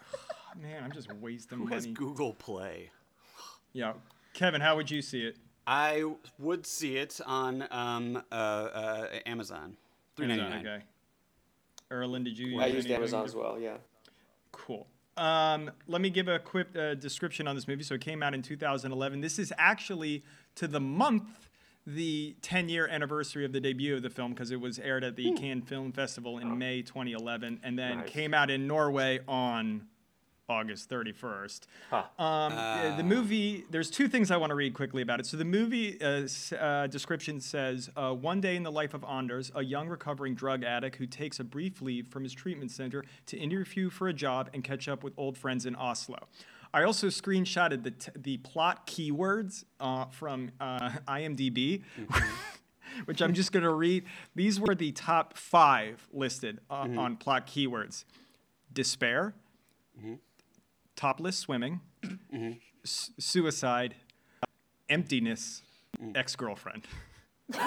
Man, 0.60 0.84
I'm 0.84 0.92
just 0.92 1.10
wasting 1.14 1.56
Who 1.58 1.66
has 1.68 1.84
money. 1.84 1.94
Google 1.94 2.34
Play? 2.34 2.90
Yeah, 3.72 3.94
Kevin, 4.34 4.60
how 4.60 4.76
would 4.76 4.90
you 4.90 5.00
see 5.00 5.22
it? 5.22 5.38
I 5.66 6.04
would 6.38 6.66
see 6.66 6.98
it 6.98 7.20
on 7.24 7.66
um, 7.70 8.22
uh, 8.30 8.34
uh, 8.34 9.06
Amazon. 9.24 9.78
Three 10.14 10.26
ninety 10.26 10.42
Amazon, 10.42 10.62
nine. 10.62 10.74
okay. 10.76 10.84
Erlen, 11.90 12.24
did 12.24 12.38
you? 12.38 12.60
I 12.60 12.66
use 12.66 12.84
used? 12.84 12.90
Amazon 12.90 13.24
as 13.24 13.34
well, 13.34 13.58
yeah. 13.58 13.78
Cool. 14.52 14.86
Um, 15.16 15.70
let 15.86 16.02
me 16.02 16.10
give 16.10 16.28
a 16.28 16.38
quick 16.38 16.68
uh, 16.76 16.94
description 16.94 17.48
on 17.48 17.54
this 17.54 17.66
movie. 17.66 17.82
So 17.82 17.94
it 17.94 18.02
came 18.02 18.22
out 18.22 18.34
in 18.34 18.42
2011. 18.42 19.22
This 19.22 19.38
is 19.38 19.54
actually 19.56 20.22
to 20.56 20.68
the 20.68 20.80
month 20.80 21.49
the 21.86 22.36
10 22.42 22.68
year 22.68 22.86
anniversary 22.86 23.44
of 23.44 23.52
the 23.52 23.60
debut 23.60 23.96
of 23.96 24.02
the 24.02 24.10
film 24.10 24.32
because 24.32 24.50
it 24.50 24.60
was 24.60 24.78
aired 24.78 25.02
at 25.04 25.16
the 25.16 25.32
Cannes 25.32 25.62
Film 25.62 25.92
Festival 25.92 26.38
in 26.38 26.58
May 26.58 26.82
2011 26.82 27.60
and 27.62 27.78
then 27.78 27.98
Nice. 27.98 28.08
came 28.10 28.34
out 28.34 28.50
in 28.50 28.66
Norway 28.66 29.20
on 29.26 29.86
August 30.48 30.90
31st. 30.90 31.60
Huh. 31.90 32.02
Um, 32.18 32.52
uh, 32.52 32.96
the 32.96 33.04
movie, 33.04 33.64
there's 33.70 33.88
two 33.88 34.08
things 34.08 34.32
I 34.32 34.36
want 34.36 34.50
to 34.50 34.56
read 34.56 34.74
quickly 34.74 35.00
about 35.00 35.20
it. 35.20 35.26
So 35.26 35.36
the 35.36 35.44
movie 35.44 36.00
uh, 36.02 36.22
s- 36.24 36.52
uh, 36.52 36.88
description 36.90 37.40
says 37.40 37.88
uh, 37.96 38.12
One 38.12 38.40
day 38.40 38.56
in 38.56 38.64
the 38.64 38.72
life 38.72 38.92
of 38.92 39.04
Anders, 39.04 39.52
a 39.54 39.62
young 39.62 39.88
recovering 39.88 40.34
drug 40.34 40.64
addict 40.64 40.96
who 40.96 41.06
takes 41.06 41.38
a 41.38 41.44
brief 41.44 41.80
leave 41.80 42.08
from 42.08 42.24
his 42.24 42.32
treatment 42.32 42.72
center 42.72 43.04
to 43.26 43.38
interview 43.38 43.90
for 43.90 44.08
a 44.08 44.12
job 44.12 44.50
and 44.52 44.64
catch 44.64 44.88
up 44.88 45.04
with 45.04 45.12
old 45.16 45.38
friends 45.38 45.66
in 45.66 45.76
Oslo. 45.76 46.18
I 46.72 46.84
also 46.84 47.08
screenshotted 47.08 47.82
the, 47.82 47.90
t- 47.90 48.12
the 48.16 48.36
plot 48.38 48.86
keywords 48.86 49.64
uh, 49.80 50.06
from 50.06 50.50
uh, 50.60 50.90
IMDb. 51.08 51.82
Which 53.04 53.22
I'm 53.22 53.34
just 53.34 53.52
going 53.52 53.62
to 53.62 53.72
read. 53.72 54.04
These 54.34 54.58
were 54.58 54.74
the 54.74 54.90
top 54.90 55.36
five 55.36 56.06
listed 56.12 56.58
uh, 56.68 56.88
on 56.96 57.16
plot 57.16 57.46
keywords. 57.46 58.04
Despair, 58.72 59.32
topless 60.96 61.38
swimming, 61.38 61.80
s- 62.84 63.12
suicide, 63.18 63.94
emptiness, 64.88 65.62
ex 66.16 66.34
girlfriend. 66.34 66.86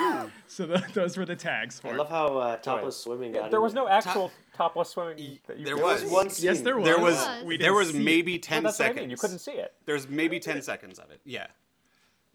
so 0.47 0.67
th- 0.67 0.93
those 0.93 1.17
were 1.17 1.25
the 1.25 1.35
tags 1.37 1.79
for 1.79 1.87
I 1.87 1.91
it. 1.91 1.97
love 1.97 2.09
how 2.09 2.37
uh, 2.37 2.55
topless 2.57 2.97
swimming 2.97 3.31
got 3.31 3.49
There 3.49 3.59
in 3.59 3.63
was 3.63 3.73
no 3.73 3.87
actual 3.87 4.29
topless 4.55 4.89
swimming. 4.89 5.39
That 5.47 5.57
you 5.59 5.65
There 5.65 5.77
was. 5.77 6.01
see. 6.01 6.07
one 6.07 6.29
scene. 6.29 6.45
Yes, 6.45 6.61
there 6.61 6.77
was. 6.77 6.85
There 6.85 6.99
was 6.99 7.15
was. 7.15 7.43
We 7.43 7.57
there 7.57 7.73
was 7.73 7.93
maybe 7.93 8.33
Well, 8.33 8.39
ten 8.41 8.63
that's 8.63 8.79
what 8.79 8.85
I 8.85 8.87
seconds. 8.89 9.01
mean, 9.03 9.09
You 9.11 9.17
couldn't 9.17 9.39
see 9.39 9.51
it. 9.53 9.73
There's 9.85 10.07
maybe 10.07 10.39
ten 10.39 10.61
seconds 10.61 10.99
of 10.99 11.09
it. 11.11 11.21
Yeah. 11.25 11.47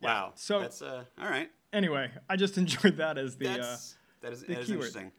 Wow. 0.03 0.33
So- 0.37 0.61
that's 0.61 0.83
uh, 0.83 1.05
all 1.21 1.29
right. 1.29 1.51
Anyway, 1.73 2.11
I 2.29 2.37
just 2.37 2.57
enjoyed 2.63 2.97
that 2.99 3.19
as 3.19 3.37
the. 3.37 3.49
Uh, 3.49 3.57
That's 3.57 3.97
that 4.21 4.33
is, 4.33 4.41
the 4.43 4.47
that 4.55 4.59
is 4.61 4.67
keyword. 4.67 4.87
interesting. 4.87 5.13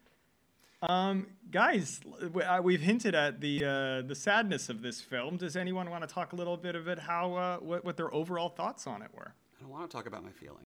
um, 0.81 1.27
guys, 1.51 1.99
uh, 2.43 2.59
we've 2.63 2.81
hinted 2.81 3.13
at 3.15 3.39
the 3.41 3.63
uh, 3.65 4.07
the 4.07 4.15
sadness 4.15 4.69
of 4.69 4.81
this 4.81 4.99
film. 5.01 5.37
Does 5.37 5.55
anyone 5.55 5.89
want 5.89 6.07
to 6.07 6.13
talk 6.13 6.33
a 6.33 6.35
little 6.35 6.57
bit 6.57 6.75
of 6.75 6.87
it? 6.87 6.99
How 6.99 7.33
uh, 7.35 7.57
what, 7.57 7.83
what 7.85 7.97
their 7.97 8.13
overall 8.13 8.49
thoughts 8.49 8.87
on 8.87 9.01
it 9.01 9.09
were? 9.13 9.33
I 9.57 9.61
don't 9.61 9.69
want 9.71 9.89
to 9.89 9.95
talk 9.95 10.05
about 10.07 10.23
my 10.23 10.31
feelings. 10.31 10.65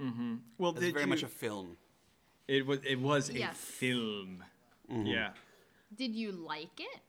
Mm-hmm. 0.00 0.34
Well, 0.58 0.72
It's 0.76 0.92
very 0.92 1.06
much 1.06 1.22
a 1.22 1.28
film. 1.28 1.76
it 2.46 2.66
was 2.66 2.78
it 2.84 3.00
was 3.00 3.30
a 3.30 3.38
Yes. 3.38 3.56
Film. 4.88 5.06
Yeah. 5.06 5.30
Did 5.94 6.14
you 6.14 6.32
like 6.32 6.80
it? 6.80 7.00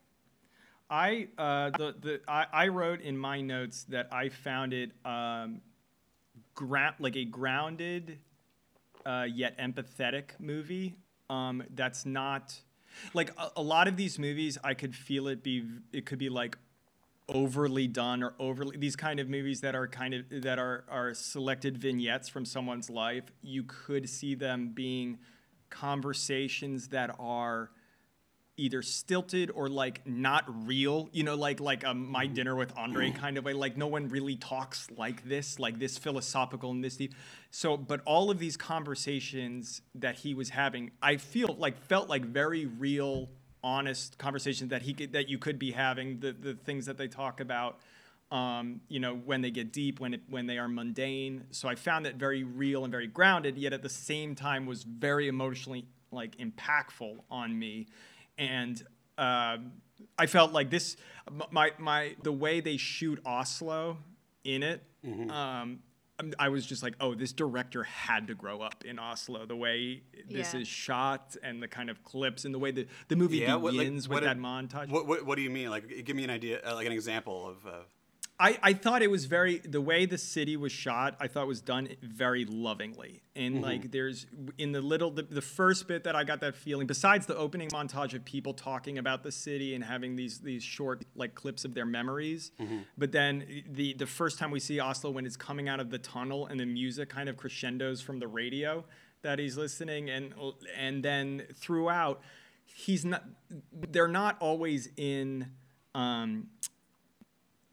I 0.90 1.28
uh, 1.38 1.72
the 1.72 1.96
the 2.00 2.22
I, 2.28 2.46
I 2.52 2.68
wrote 2.70 3.02
in 3.02 3.18
my 3.18 3.42
notes 3.42 3.84
that 3.90 4.08
I 4.12 4.30
found 4.30 4.74
it 4.74 4.92
um, 5.04 5.62
ground 6.56 6.96
like 7.00 7.16
a 7.16 7.26
grounded 7.26 8.20
uh, 9.06 9.26
yet 9.30 9.58
empathetic 9.58 10.40
movie. 10.40 10.96
Um, 11.30 11.64
that's 11.76 12.06
not 12.06 12.56
like 13.14 13.32
a, 13.38 13.52
a 13.58 13.62
lot 13.62 13.88
of 13.88 13.98
these 13.98 14.18
movies. 14.18 14.58
I 14.64 14.74
could 14.74 14.96
feel 14.96 15.28
it 15.28 15.44
be 15.44 15.66
it 15.92 16.06
could 16.06 16.20
be 16.20 16.30
like 16.30 16.58
overly 17.30 17.88
done 17.88 18.24
or 18.24 18.34
overly 18.40 18.78
these 18.78 18.96
kind 18.96 19.20
of 19.20 19.28
movies 19.28 19.60
that 19.60 19.76
are 19.76 19.88
kind 19.88 20.14
of 20.14 20.24
that 20.44 20.58
are 20.58 20.86
are 20.90 21.14
selected 21.14 21.78
vignettes 21.78 22.30
from 22.30 22.46
someone's 22.46 22.90
life. 22.90 23.26
You 23.42 23.64
could 23.64 24.10
see 24.10 24.36
them 24.36 24.72
being 24.74 25.20
conversations 25.70 26.90
that 26.90 27.16
are 27.20 27.72
either 28.58 28.82
stilted 28.82 29.52
or 29.52 29.70
like 29.70 30.06
not 30.08 30.44
real 30.66 31.10
you 31.12 31.24
know 31.24 31.36
like 31.36 31.60
like 31.60 31.84
a 31.84 31.94
my 31.94 32.26
mm-hmm. 32.26 32.34
dinner 32.34 32.56
with 32.56 32.76
andre 32.76 33.12
kind 33.24 33.38
of 33.38 33.46
way 33.46 33.54
like 33.54 33.78
no 33.78 33.88
one 33.88 34.08
really 34.10 34.36
talks 34.36 34.90
like 34.98 35.24
this 35.30 35.60
like 35.60 35.78
this 35.80 35.98
philosophical 35.98 36.72
and 36.72 36.84
this 36.84 36.98
deep. 36.98 37.14
So 37.52 37.78
but 37.78 38.02
all 38.06 38.32
of 38.32 38.40
these 38.40 38.58
conversations 38.58 39.82
that 39.96 40.16
he 40.16 40.34
was 40.34 40.50
having 40.50 40.92
i 41.02 41.18
feel 41.18 41.56
like 41.58 41.78
felt 41.78 42.10
like 42.10 42.26
very 42.26 42.66
real 42.66 43.30
honest 43.64 44.18
conversations 44.18 44.72
that 44.72 44.82
he 44.82 44.94
could 44.94 45.14
that 45.14 45.30
you 45.30 45.38
could 45.38 45.60
be 45.60 45.72
having 45.72 46.20
the 46.20 46.32
the 46.32 46.56
things 46.56 46.88
that 46.88 46.98
they 46.98 47.08
talk 47.08 47.40
about 47.40 47.80
Um, 48.30 48.82
you 48.90 49.00
know, 49.00 49.16
when 49.16 49.42
they 49.42 49.52
get 49.52 49.72
deep, 49.72 50.00
when 50.02 50.14
it 50.14 50.22
when 50.30 50.48
they 50.48 50.58
are 50.58 50.68
mundane. 50.68 51.46
So 51.52 51.70
I 51.70 51.76
found 51.76 52.06
that 52.06 52.16
very 52.16 52.44
real 52.44 52.84
and 52.84 52.92
very 52.92 53.08
grounded, 53.08 53.58
yet 53.58 53.72
at 53.74 53.82
the 53.82 53.90
same 53.90 54.36
time 54.36 54.66
was 54.66 54.84
very 54.84 55.28
emotionally 55.30 55.86
like 56.12 56.38
impactful 56.38 57.18
on 57.32 57.58
me, 57.58 57.88
and. 58.38 58.82
um 59.18 59.72
I 60.20 60.28
felt 60.28 60.52
like 60.52 60.70
this, 60.70 60.96
my 61.52 61.72
my 61.80 62.16
the 62.22 62.32
way 62.32 62.60
they 62.60 62.78
shoot 62.78 63.20
Oslo 63.26 63.98
in 64.44 64.62
it. 64.62 64.84
Mm-hmm. 65.04 65.32
Um, 65.32 65.80
I'm- 66.40 66.52
was 66.52 66.68
just 66.68 66.84
like, 66.84 66.94
oh, 67.00 67.16
this 67.16 67.34
director 67.34 67.84
had 67.84 68.28
to 68.28 68.36
grow 68.36 68.62
up 68.62 68.86
in 68.86 69.00
Oslo. 69.00 69.48
The 69.48 69.56
way 69.56 70.04
this 70.30 70.54
Yeah. 70.54 70.60
is 70.62 70.68
shot 70.68 71.36
and 71.42 71.64
the 71.64 71.68
kind 71.68 71.90
of 71.90 72.04
clips 72.04 72.46
and 72.46 72.54
the 72.54 72.60
way 72.60 72.70
the 72.70 72.86
the 73.08 73.16
movie 73.16 73.38
Yeah, 73.38 73.56
what, 73.56 73.74
like, 73.74 73.86
begins 73.88 74.08
what 74.08 74.22
with 74.22 74.30
did- 74.30 74.38
that 74.38 74.40
montage. 74.40 74.90
What, 74.90 75.08
what, 75.08 75.26
what 75.26 75.36
do 75.36 75.42
you 75.42 75.50
mean? 75.50 75.72
Like, 75.72 76.06
give 76.06 76.16
me 76.16 76.24
an 76.24 76.30
idea, 76.30 76.62
uh, 76.64 76.76
like 76.76 76.86
an 76.86 76.94
example 76.94 77.48
of. 77.48 77.66
Uh, 77.66 77.72
I, 78.40 78.60
I 78.62 78.74
thought 78.74 79.02
it 79.02 79.10
was 79.10 79.26
very 79.26 79.58
the 79.58 79.82
way 79.82 80.06
the 80.06 80.18
city 80.18 80.58
was 80.58 80.72
shot 80.72 81.16
i 81.20 81.28
thought 81.28 81.48
was 81.48 81.60
done 81.62 81.90
very 82.04 82.46
lovingly 82.46 83.24
and 83.36 83.56
Mm-hmm. 83.56 83.64
like 83.64 83.92
there's 83.92 84.28
in 84.60 84.72
the 84.72 84.82
little 84.82 85.10
the, 85.12 85.24
the 85.24 85.42
first 85.42 85.88
bit 85.88 86.04
that 86.04 86.16
i 86.16 86.24
got 86.24 86.42
that 86.42 86.56
feeling 86.56 86.86
besides 86.88 87.26
the 87.26 87.36
opening 87.36 87.70
montage 87.70 88.14
of 88.14 88.24
people 88.26 88.54
talking 88.54 88.98
about 89.00 89.24
the 89.24 89.32
city 89.32 89.74
and 89.76 89.84
having 89.84 90.16
these 90.16 90.40
these 90.40 90.62
short 90.64 91.04
like 91.16 91.34
clips 91.34 91.66
of 91.66 91.74
their 91.74 91.86
memories 91.86 92.52
Mm-hmm. 92.60 92.78
but 92.98 93.12
then 93.12 93.44
the 93.72 93.94
the 93.94 94.06
first 94.06 94.38
time 94.38 94.52
we 94.52 94.60
see 94.60 94.80
oslo 94.80 95.10
when 95.10 95.26
it's 95.26 95.38
coming 95.38 95.68
out 95.68 95.80
of 95.80 95.90
the 95.90 95.98
tunnel 96.00 96.46
and 96.48 96.60
the 96.60 96.66
music 96.66 97.10
kind 97.10 97.30
of 97.30 97.38
crescendos 97.38 98.02
from 98.02 98.20
the 98.20 98.28
radio 98.28 98.84
that 99.24 99.40
he's 99.40 99.58
listening 99.58 100.10
and 100.12 100.34
and 100.78 101.02
then 101.04 101.44
throughout 101.56 102.22
he's 102.66 103.04
not 103.04 103.24
they're 103.92 104.08
not 104.08 104.38
always 104.40 104.90
in 104.96 105.48
um 105.96 106.48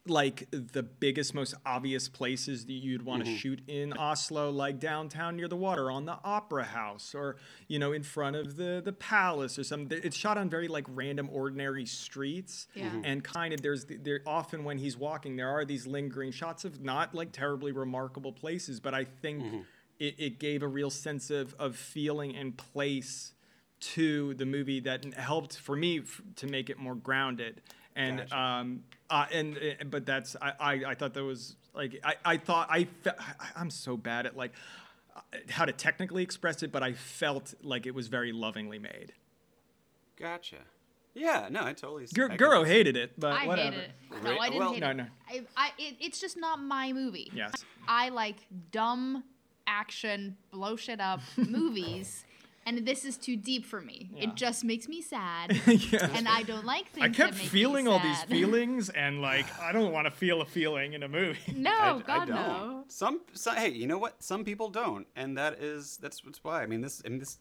like 0.06 0.46
the 0.50 0.82
biggest, 0.82 1.34
most 1.34 1.54
obvious 1.64 2.08
places 2.10 2.66
that 2.66 2.72
you'd 2.74 3.02
want 3.02 3.24
to 3.24 3.36
shoot 3.36 3.62
in 3.66 3.94
Oslo, 3.94 4.50
like 4.50 4.78
downtown 4.78 5.34
near 5.36 5.48
the 5.48 5.56
water, 5.56 5.90
on 5.90 6.04
the 6.04 6.18
Opera 6.22 6.64
House, 6.64 7.14
or 7.14 7.36
you 7.68 7.78
know, 7.78 7.92
in 7.92 8.02
front 8.02 8.36
of 8.36 8.56
the 8.56 8.82
the 8.84 8.92
palace 8.92 9.58
or 9.58 9.64
something. 9.64 9.98
It's 10.04 10.16
shot 10.16 10.36
on 10.36 10.50
very 10.50 10.68
like 10.68 10.84
random, 10.88 11.30
ordinary 11.32 11.86
streets, 11.86 12.66
Yeah. 12.74 12.90
Mhm. 12.90 13.00
and 13.04 13.24
kind 13.24 13.54
of 13.54 13.62
there's 13.62 13.86
there 13.86 14.20
often 14.26 14.64
when 14.64 14.76
he's 14.76 14.96
walking, 14.96 15.36
there 15.36 15.48
are 15.48 15.64
these 15.64 15.86
lingering 15.86 16.32
shots 16.32 16.66
of 16.66 16.82
not 16.82 17.14
like 17.14 17.32
terribly 17.32 17.72
remarkable 17.72 18.32
places, 18.32 18.80
but 18.80 18.92
I 18.92 19.04
think 19.04 19.64
it, 19.98 20.14
it 20.18 20.38
gave 20.38 20.62
a 20.62 20.68
real 20.68 20.90
sense 20.90 21.30
of 21.30 21.54
of 21.58 21.76
feeling 21.76 22.36
and 22.36 22.54
place 22.58 23.32
to 23.80 24.34
the 24.34 24.46
movie 24.46 24.80
that 24.80 25.04
helped 25.14 25.56
for 25.58 25.76
me 25.76 26.00
f- 26.00 26.20
to 26.36 26.46
make 26.46 26.68
it 26.70 26.78
more 26.78 26.94
grounded 26.94 27.60
and 27.96 28.18
Gotcha. 28.18 28.38
um 28.38 28.84
uh, 29.10 29.26
and 29.32 29.56
uh, 29.56 29.84
but 29.84 30.06
that's 30.06 30.36
I, 30.40 30.52
I 30.60 30.72
I 30.90 30.94
thought 30.94 31.14
that 31.14 31.24
was 31.24 31.56
like 31.74 32.00
I 32.04 32.14
I 32.24 32.36
thought 32.36 32.68
I 32.70 32.84
fe- 32.84 33.10
I- 33.18 33.50
I'm 33.56 33.70
so 33.70 33.96
bad 33.96 34.26
at 34.26 34.36
like 34.36 34.52
uh, 35.16 35.20
how 35.50 35.64
to 35.64 35.72
technically 35.72 36.22
express 36.22 36.62
it 36.62 36.72
but 36.72 36.82
I 36.82 36.92
felt 36.94 37.54
like 37.62 37.86
it 37.86 37.94
was 37.94 38.08
very 38.08 38.32
lovingly 38.32 38.78
made. 38.78 39.12
gotcha. 40.18 40.56
Yeah, 41.16 41.46
no, 41.48 41.62
I 41.64 41.74
totally. 41.74 42.06
Gur- 42.12 42.32
I 42.32 42.36
Guro 42.36 42.60
could- 42.60 42.68
hated 42.68 42.96
it, 42.96 43.12
but 43.18 43.32
I 43.32 43.46
whatever. 43.46 43.70
hated 43.76 43.84
it. 43.84 44.22
No, 44.24 44.36
I 44.36 44.48
didn't 44.48 44.58
well- 44.58 44.72
hate 44.72 44.80
No, 44.80 44.90
it. 44.90 44.94
no. 44.96 45.06
I, 45.28 45.42
I, 45.56 45.70
it. 45.78 45.94
It's 46.00 46.20
just 46.20 46.36
not 46.36 46.58
my 46.60 46.92
movie. 46.92 47.30
Yes. 47.32 47.52
I 47.86 48.08
like 48.08 48.38
dumb 48.72 49.22
action, 49.68 50.36
blow 50.50 50.74
shit 50.74 51.00
up 51.00 51.20
movies, 51.36 52.24
and 52.66 52.86
this 52.86 53.04
is 53.04 53.16
too 53.16 53.36
deep 53.36 53.64
for 53.64 53.80
me. 53.80 54.10
Yeah. 54.14 54.24
It 54.24 54.34
just 54.34 54.64
makes 54.64 54.88
me 54.88 55.02
sad, 55.02 55.52
Yes. 55.66 56.10
and 56.14 56.26
I 56.28 56.42
don't 56.42 56.64
like 56.64 56.88
things. 56.90 57.04
I 57.04 57.08
kept 57.08 57.32
that 57.32 57.34
make 57.34 57.42
me 57.44 57.48
feeling 57.48 57.88
all 57.88 57.98
these 58.00 58.22
feelings 58.24 58.88
and 59.04 59.20
like 59.20 59.46
I 59.60 59.72
don't 59.72 59.92
want 59.92 60.06
to 60.06 60.10
feel 60.10 60.40
a 60.40 60.44
feeling 60.44 60.92
in 60.94 61.02
a 61.02 61.08
movie. 61.08 61.38
No, 61.56 61.70
I, 61.70 61.74
I 61.74 61.90
Oh, 61.92 61.98
God 62.00 62.28
don't. 62.28 62.36
no. 62.36 62.84
Some, 62.88 63.20
some, 63.32 63.56
hey, 63.56 63.70
you 63.70 63.86
know 63.86 63.98
what? 63.98 64.22
Some 64.22 64.44
people 64.44 64.68
don't, 64.68 65.06
and 65.16 65.36
that 65.38 65.54
is 65.62 65.96
that's 65.98 66.20
that's 66.24 66.42
why. 66.44 66.62
I 66.62 66.66
mean, 66.66 66.80
this 66.80 67.00
and 67.00 67.20
this 67.20 67.38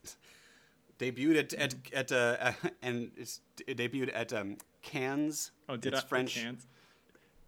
debuted 1.00 1.38
at 1.38 1.54
at, 1.54 1.76
at 1.94 2.12
uh, 2.12 2.52
and 2.82 3.12
it's 3.18 3.42
it 3.68 3.78
debuted 3.78 4.12
at 4.14 4.32
um, 4.34 4.58
Cannes. 4.82 5.52
Oh, 5.70 5.76
did 5.76 5.94
it's 5.94 6.04
I? 6.04 6.08
French? 6.08 6.38
I 6.38 6.42
can't. 6.44 6.60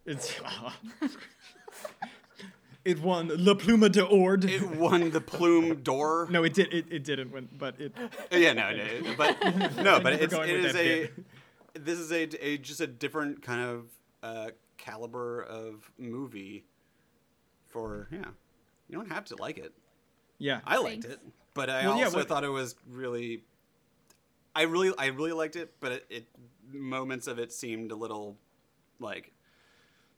It's. 0.06 0.40
It 2.86 3.00
won 3.02 3.28
Le 3.30 3.56
Plume 3.56 3.90
de 3.90 4.06
Ord. 4.06 4.46
It 4.46 4.62
won 4.78 5.10
the 5.12 5.20
Plume 5.22 5.76
d'Or. 5.82 6.28
no, 6.30 6.44
it 6.44 6.54
did. 6.54 6.74
It, 6.74 6.86
it 6.92 7.04
didn't 7.04 7.32
win, 7.32 7.50
but 7.58 7.80
it. 7.80 7.94
Yeah, 8.32 8.54
no, 8.54 8.72
no, 8.72 8.86
but 9.18 9.42
no, 9.84 10.00
but 10.00 10.14
you 10.14 10.20
were 10.20 10.24
it's 10.24 10.34
going 10.34 10.50
it 10.50 10.54
with 10.58 10.66
is 10.68 10.74
that 10.74 10.82
a 10.86 11.08
bit. 11.08 11.86
this 11.86 12.00
is 12.00 12.12
a, 12.12 12.46
a 12.46 12.58
just 12.58 12.80
a 12.82 12.88
different 12.88 13.42
kind 13.42 13.62
of 13.62 13.86
uh, 14.24 14.50
caliber 14.78 15.42
of 15.44 15.92
movie. 15.98 16.64
For 17.70 18.08
yeah, 18.12 18.20
you 18.88 18.98
don't 18.98 19.12
have 19.12 19.26
to 19.26 19.36
like 19.36 19.58
it. 19.58 19.74
Yeah. 20.38 20.62
I 20.66 20.78
liked 20.78 21.04
Thanks. 21.04 21.08
it, 21.08 21.20
but 21.54 21.70
I 21.70 21.86
Well, 21.88 21.98
yeah, 21.98 22.06
also 22.06 22.18
what- 22.20 22.28
thought 22.30 22.44
it 22.46 22.50
was 22.50 22.76
really. 22.90 23.44
I 24.58 24.62
really, 24.62 24.94
I 24.98 25.08
really 25.08 25.34
liked 25.34 25.58
it, 25.58 25.74
but 25.82 25.92
it, 25.92 26.06
it 26.10 26.26
moments 26.72 27.28
of 27.28 27.40
it 27.40 27.52
seemed 27.52 27.92
a 27.92 27.96
little 27.96 28.38
like 29.00 29.34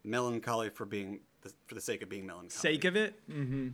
melancholy 0.03 0.69
for 0.69 0.85
being 0.85 1.21
the, 1.47 1.53
for 1.67 1.75
the 1.75 1.81
sake 1.81 2.01
of 2.01 2.09
being 2.09 2.25
melancholy. 2.25 2.49
Sake 2.73 2.85
of 2.85 2.95
it. 2.95 3.19
Mm-hmm. 3.29 3.69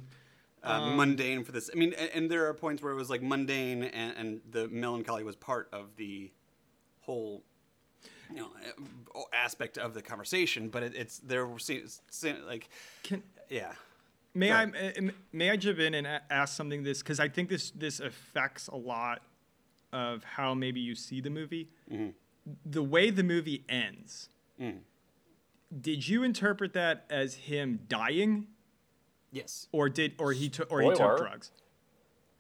uh, 0.64 0.96
mundane 0.96 1.44
for 1.44 1.52
this. 1.52 1.70
I 1.74 1.78
mean, 1.78 1.94
and, 1.94 2.10
and 2.14 2.32
there 2.32 2.48
are 2.48 2.54
points 2.54 2.82
where 2.82 2.94
it 2.94 2.96
was 2.96 3.10
like 3.10 3.22
mundane, 3.22 3.84
and, 3.84 4.18
and 4.18 4.42
the 4.50 4.68
melancholy 4.70 5.24
was 5.24 5.36
part 5.36 5.70
of 5.74 5.96
the 5.98 6.32
whole, 7.02 7.44
you 8.30 8.38
know, 8.38 8.50
aspect 9.34 9.78
of 9.78 9.94
the 9.94 10.02
conversation. 10.02 10.70
But 10.70 10.84
it, 10.84 10.96
it's 10.96 11.20
there 11.20 11.46
were 11.46 11.60
se- 11.60 11.84
se- 12.10 12.38
like, 12.48 12.70
Can 13.04 13.24
yeah, 13.50 13.74
may 14.34 14.52
I 14.52 14.72
may 15.32 15.52
I 15.52 15.58
jump 15.58 15.80
in 15.80 15.94
and 15.94 16.08
ask 16.30 16.56
something 16.56 16.84
this 16.84 17.00
because 17.00 17.20
I 17.20 17.28
think 17.28 17.50
this 17.50 17.72
this 17.72 18.00
affects 18.00 18.68
a 18.68 18.78
lot 18.78 19.22
of 19.92 20.24
how 20.24 20.54
maybe 20.54 20.80
you 20.80 20.96
see 20.96 21.22
the 21.22 21.30
movie. 21.30 21.70
Mm-hmm. 21.92 22.10
The 22.66 22.84
way 22.84 23.10
the 23.10 23.24
movie 23.24 23.64
ends. 23.70 24.30
Mm. 24.60 24.80
Did 25.82 26.08
you 26.08 26.24
interpret 26.24 26.74
that 26.74 27.06
as 27.10 27.34
him 27.36 27.80
dying, 27.88 28.48
yes, 29.32 29.68
or 29.72 29.90
did 29.90 30.14
or 30.20 30.32
he 30.34 30.50
took 30.50 30.72
or 30.72 30.82
he 30.82 30.90
took 30.90 31.18
drugs? 31.18 31.52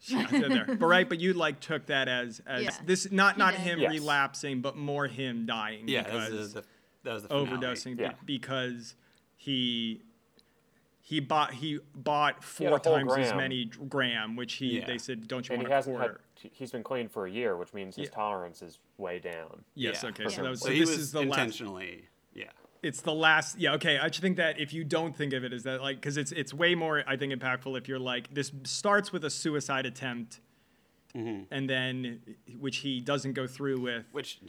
Yeah, 0.06 0.28
there. 0.30 0.66
But 0.66 0.86
right, 0.86 1.08
but 1.08 1.20
you 1.20 1.34
like 1.34 1.60
took 1.62 1.86
that 1.88 2.08
as 2.10 2.42
as 2.46 2.64
Yeah. 2.64 2.72
this 2.86 3.12
not 3.12 3.38
not 3.38 3.54
him 3.56 3.80
Yes. 3.80 3.92
relapsing, 3.92 4.62
but 4.62 4.76
more 4.76 5.08
him 5.08 5.46
dying 5.46 5.88
yeah, 5.88 6.04
that 6.04 6.12
because 6.12 6.32
was 6.32 6.54
the, 6.54 6.64
that 7.04 7.14
was 7.14 7.24
the 7.24 7.30
finale. 7.30 7.48
overdosing 7.58 7.96
be- 7.98 8.04
Yeah. 8.04 8.12
because 8.26 8.96
he 9.38 10.02
he 11.00 11.20
bought 11.22 11.54
he 11.54 11.80
bought 11.96 12.44
four 12.44 12.68
a 12.68 12.70
whole 12.72 12.80
times 12.80 13.14
as 13.18 13.34
many 13.34 13.66
gram, 13.66 14.36
which 14.36 14.54
he 14.56 14.80
Yeah. 14.80 14.86
they 14.86 14.98
said 14.98 15.28
don't 15.28 15.48
you 15.48 15.54
and 15.54 15.62
want 15.64 15.70
he 15.70 15.74
a 15.74 15.76
hasn't 15.76 15.96
quarter? 15.98 16.22
had. 16.42 16.52
He's 16.54 16.72
been 16.72 16.84
clean 16.84 17.08
for 17.08 17.26
a 17.26 17.32
year, 17.32 17.56
which 17.56 17.74
means 17.74 17.96
his 17.96 18.10
Yeah. 18.10 18.16
tolerance 18.16 18.62
is 18.62 18.80
way 18.98 19.20
down. 19.20 19.64
Yes, 19.76 20.04
Yeah. 20.04 20.10
okay. 20.10 20.28
So, 20.28 20.44
that 20.44 20.50
was, 20.50 20.60
So, 20.60 20.66
so 20.68 20.72
he 20.74 20.80
this 20.82 20.90
was 20.90 21.00
is 21.00 21.12
the 21.14 21.22
last. 21.22 21.40
intentionally, 21.40 21.96
yeah. 22.02 22.08
It's 22.84 23.02
the 23.02 23.14
last. 23.14 23.58
Yeah, 23.58 23.74
okay. 23.74 23.98
I 23.98 24.10
just 24.10 24.22
think 24.22 24.38
that 24.38 24.60
if 24.60 24.74
you 24.74 24.84
don't 24.84 25.16
think 25.16 25.34
of 25.34 25.44
it 25.44 25.54
as 25.54 25.64
that, 25.64 25.82
like, 25.82 25.98
because 25.98 26.18
it's 26.18 26.32
it's 26.32 26.54
way 26.54 26.76
more, 26.76 27.04
I 27.08 27.16
think, 27.18 27.34
impactful 27.34 27.78
if 27.78 27.88
you're 27.88 28.00
like 28.00 28.34
this 28.34 28.52
starts 28.64 29.12
with 29.12 29.24
a 29.26 29.30
suicide 29.30 29.86
attempt, 29.86 30.42
Mm-hmm. 31.16 31.54
and 31.54 31.70
then 31.70 32.22
which 32.60 32.78
he 32.78 33.00
doesn't 33.00 33.34
go 33.34 33.46
through 33.46 33.80
with. 33.80 34.06
Which 34.14 34.40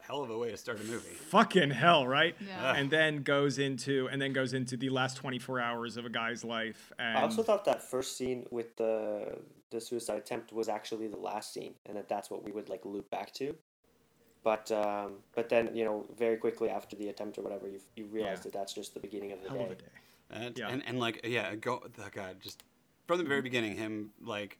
hell 0.00 0.20
of 0.22 0.30
a 0.30 0.36
way 0.36 0.50
to 0.50 0.56
start 0.56 0.80
a 0.80 0.84
movie. 0.84 1.10
Fucking 1.10 1.70
hell, 1.70 2.08
right? 2.08 2.34
Yeah. 2.44 2.74
And 2.74 2.90
then 2.90 3.22
goes 3.22 3.60
into 3.60 4.08
and 4.10 4.20
then 4.20 4.32
goes 4.32 4.52
into 4.52 4.76
the 4.76 4.88
last 4.90 5.16
24 5.18 5.60
hours 5.60 5.96
of 5.96 6.06
a 6.06 6.08
guy's 6.10 6.42
life. 6.42 6.92
And 6.98 7.18
I 7.18 7.22
also 7.22 7.44
thought 7.44 7.64
that 7.66 7.82
first 7.88 8.16
scene 8.16 8.46
with 8.50 8.76
the 8.76 9.38
the 9.70 9.80
suicide 9.80 10.18
attempt 10.18 10.52
was 10.52 10.68
actually 10.68 11.06
the 11.06 11.16
last 11.18 11.52
scene, 11.52 11.74
and 11.86 11.96
that 11.96 12.08
that's 12.08 12.30
what 12.30 12.42
we 12.44 12.50
would 12.50 12.68
like 12.68 12.84
loop 12.84 13.08
back 13.10 13.32
to. 13.34 13.54
But 14.48 14.72
um, 14.72 15.12
but 15.36 15.50
then 15.50 15.64
you 15.76 15.84
know 15.84 16.06
very 16.18 16.38
quickly 16.38 16.70
after 16.70 16.96
the 16.96 17.08
attempt 17.10 17.36
or 17.36 17.42
whatever, 17.42 17.68
you 17.68 17.80
you 17.96 18.06
realize 18.06 18.38
Yeah. 18.38 18.42
that 18.44 18.52
that's 18.54 18.72
just 18.72 18.94
the 18.94 19.00
beginning 19.00 19.30
of 19.32 19.42
the 19.42 19.48
hell 19.50 19.58
day. 19.58 19.64
of 19.64 19.70
a 19.72 19.74
day. 19.74 19.84
And, 20.30 20.58
Yeah. 20.58 20.68
and 20.72 20.82
and 20.86 20.98
like 20.98 21.20
yeah, 21.24 21.54
go 21.56 21.82
oh 21.84 22.08
God, 22.20 22.36
just 22.40 22.62
from 23.06 23.18
the 23.18 23.24
very 23.24 23.42
beginning, 23.42 23.76
him 23.76 24.10
like 24.22 24.56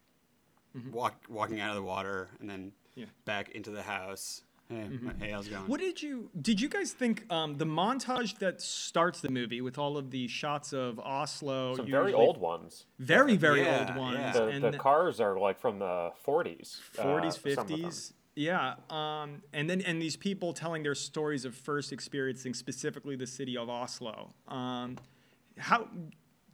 walk 0.93 1.15
walking 1.31 1.59
out 1.61 1.71
of 1.71 1.77
the 1.77 1.83
water 1.95 2.29
and 2.41 2.51
then 2.51 2.63
Mm-hmm. 2.73 3.01
Yeah. 3.01 3.07
Mm-hmm. 3.07 3.25
back 3.25 3.49
into 3.59 3.71
the 3.71 3.83
house. 3.83 4.43
Hey, 4.69 4.91
hey, 5.21 5.31
how's 5.31 5.47
it 5.47 5.53
going? 5.53 5.67
What 5.69 5.81
did 5.81 6.03
you 6.03 6.29
did 6.49 6.61
you 6.61 6.69
guys 6.69 6.93
think 6.93 7.25
um, 7.33 7.57
the 7.57 7.65
montage 7.65 8.39
that 8.41 8.61
starts 8.61 9.21
the 9.23 9.31
movie 9.31 9.63
with 9.63 9.79
all 9.79 9.97
of 9.97 10.11
the 10.11 10.29
shots 10.29 10.75
of 10.75 10.99
Oslo? 11.01 11.77
Some 11.77 11.91
very 11.91 12.13
old 12.13 12.37
ones. 12.37 12.85
very 12.99 13.37
very 13.37 13.63
Yeah, 13.63 13.79
old 13.87 13.97
ones, 13.97 14.19
yeah. 14.19 14.33
The, 14.33 14.47
and 14.49 14.63
the 14.65 14.77
cars 14.77 15.21
are 15.21 15.39
like 15.39 15.59
from 15.59 15.79
the 15.79 16.11
40s. 16.27 16.81
uh, 16.99 17.03
40s, 17.03 17.55
some 17.55 17.65
of 17.65 17.69
them. 17.69 17.81
50s. 17.81 18.13
Yeah, 18.39 18.75
um, 18.89 19.43
and 19.53 19.69
then 19.69 19.81
and 19.81 20.01
these 20.01 20.15
people 20.15 20.53
telling 20.53 20.85
their 20.85 20.95
stories 20.95 21.45
of 21.45 21.57
first 21.57 21.93
experiencing 21.93 22.55
specifically 22.55 23.17
the 23.17 23.27
city 23.27 23.59
of 23.59 23.69
Oslo. 23.69 24.33
Um, 24.47 24.97
how 25.57 25.89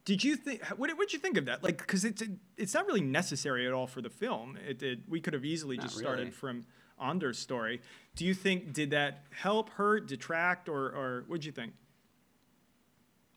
did 0.06 0.24
you 0.24 0.36
think? 0.36 0.64
What 0.78 0.88
did 0.98 1.12
you 1.12 1.18
think 1.18 1.36
of 1.36 1.44
that? 1.44 1.62
Like, 1.62 1.76
because 1.76 2.06
it's 2.06 2.22
it's 2.56 2.72
not 2.72 2.86
really 2.86 3.02
necessary 3.02 3.66
at 3.66 3.74
all 3.74 3.86
for 3.86 4.00
the 4.00 4.08
film. 4.08 4.56
It, 4.66 4.82
it 4.82 5.00
we 5.06 5.20
could 5.20 5.34
have 5.34 5.44
easily 5.44 5.76
Not 5.76 5.82
just 5.82 5.98
started 5.98 6.32
from 6.32 6.64
Anders' 6.98 7.38
story. 7.38 7.82
Do 8.16 8.24
you 8.24 8.32
think 8.32 8.72
did 8.72 8.92
that 8.92 9.24
help, 9.30 9.68
hurt, 9.68 10.08
detract, 10.08 10.70
or 10.70 10.86
or 10.86 11.24
what 11.26 11.42
did 11.42 11.44
you 11.44 11.52
think? 11.52 11.74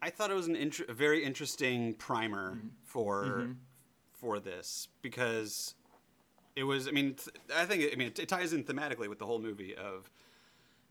I 0.02 0.10
thought 0.10 0.32
it 0.32 0.36
was 0.36 0.48
an 0.48 0.56
inter- 0.56 0.86
a 0.88 0.94
very 0.94 1.22
interesting 1.22 1.96
primer 1.96 2.58
for 2.86 3.50
for 4.14 4.40
this 4.40 4.88
because 5.02 5.76
it 6.58 6.64
was. 6.64 6.88
I 6.88 6.92
mean, 6.92 7.14
th- 7.16 7.36
I 7.56 7.66
think 7.66 7.84
I 7.94 7.96
mean 7.96 8.08
it, 8.10 8.20
it 8.20 8.30
ties 8.30 8.52
in 8.54 8.64
thematically 8.64 9.08
with 9.08 9.20
the 9.20 9.26
whole 9.26 9.40
movie 9.40 9.76
of. 9.76 10.10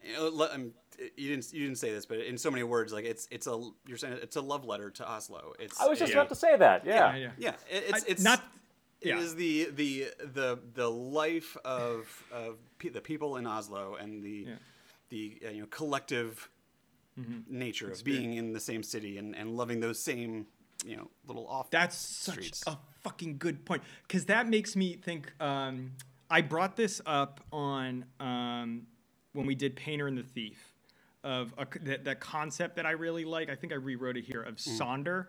You, 0.04 0.12
know, 0.14 0.28
le- 0.28 0.54
um, 0.54 0.73
you 1.16 1.28
didn't 1.30 1.52
you 1.52 1.64
didn't 1.64 1.78
say 1.78 1.90
this, 1.90 2.06
but 2.06 2.18
in 2.18 2.38
so 2.38 2.50
many 2.50 2.62
words, 2.62 2.92
like 2.92 3.04
it's 3.04 3.26
it's 3.30 3.46
a 3.49 3.61
you're 3.88 3.99
saying 3.99 4.18
it's 4.23 4.37
a 4.37 4.40
love 4.40 4.64
letter 4.64 4.88
to 4.90 5.11
Oslo. 5.11 5.52
It's 5.58 5.80
I 5.80 5.87
was 5.88 5.99
just 5.99 6.12
a- 6.12 6.14
about 6.16 6.28
to 6.28 6.35
say 6.37 6.56
that. 6.56 6.87
Yeah. 6.87 6.94
Yeah, 6.94 7.16
yeah. 7.16 7.30
yeah, 7.38 7.76
it, 7.76 7.85
it's 7.88 8.04
I- 8.04 8.06
it's 8.12 8.23
not- 8.23 8.42
yeah. 9.02 9.18
is 9.18 9.35
the 9.35 9.68
the 9.75 10.06
the 10.35 10.58
the 10.75 10.88
life 10.88 11.56
of 11.64 12.23
of 12.32 12.56
pe- 12.78 12.90
the 12.90 13.00
people 13.00 13.37
in 13.37 13.46
Oslo 13.46 13.96
and 13.96 14.23
the 14.23 14.46
Yeah. 14.49 14.54
the 15.08 15.38
uh, 15.46 15.50
you 15.50 15.61
know 15.62 15.66
collective 15.70 16.49
nature 17.49 17.90
of 17.90 18.04
being 18.04 18.35
in 18.35 18.52
the 18.52 18.61
same 18.61 18.82
city 18.82 19.16
and, 19.18 19.35
and 19.35 19.56
loving 19.56 19.80
those 19.80 19.99
same 19.99 20.46
you 20.85 20.97
know 20.97 21.11
little 21.26 21.47
off 21.47 21.71
That's 21.71 21.97
such 21.97 22.62
a 22.66 22.76
fucking 23.02 23.38
good 23.38 23.64
point 23.64 23.83
because 24.06 24.26
that 24.26 24.49
makes 24.49 24.76
me 24.76 24.97
think. 24.97 25.33
Um, 25.40 25.92
I 26.28 26.40
brought 26.40 26.76
this 26.76 27.00
up 27.06 27.40
on 27.52 28.04
um, 28.18 28.83
when 29.33 29.47
we 29.47 29.54
did 29.54 29.76
Painter 29.76 30.09
and 30.09 30.18
the 30.18 30.25
Thief 30.25 30.75
of 31.23 31.54
a, 31.56 31.66
that, 31.83 32.04
that 32.04 32.21
concept 32.21 32.76
that 32.76 32.87
I 32.87 32.92
really 32.92 33.25
like. 33.25 33.49
I 33.49 33.54
think 33.54 33.73
I 33.73 33.76
rewrote 33.76 34.16
it 34.16 34.25
here 34.25 34.42
of 34.42 34.56
Sonder. 34.56 35.26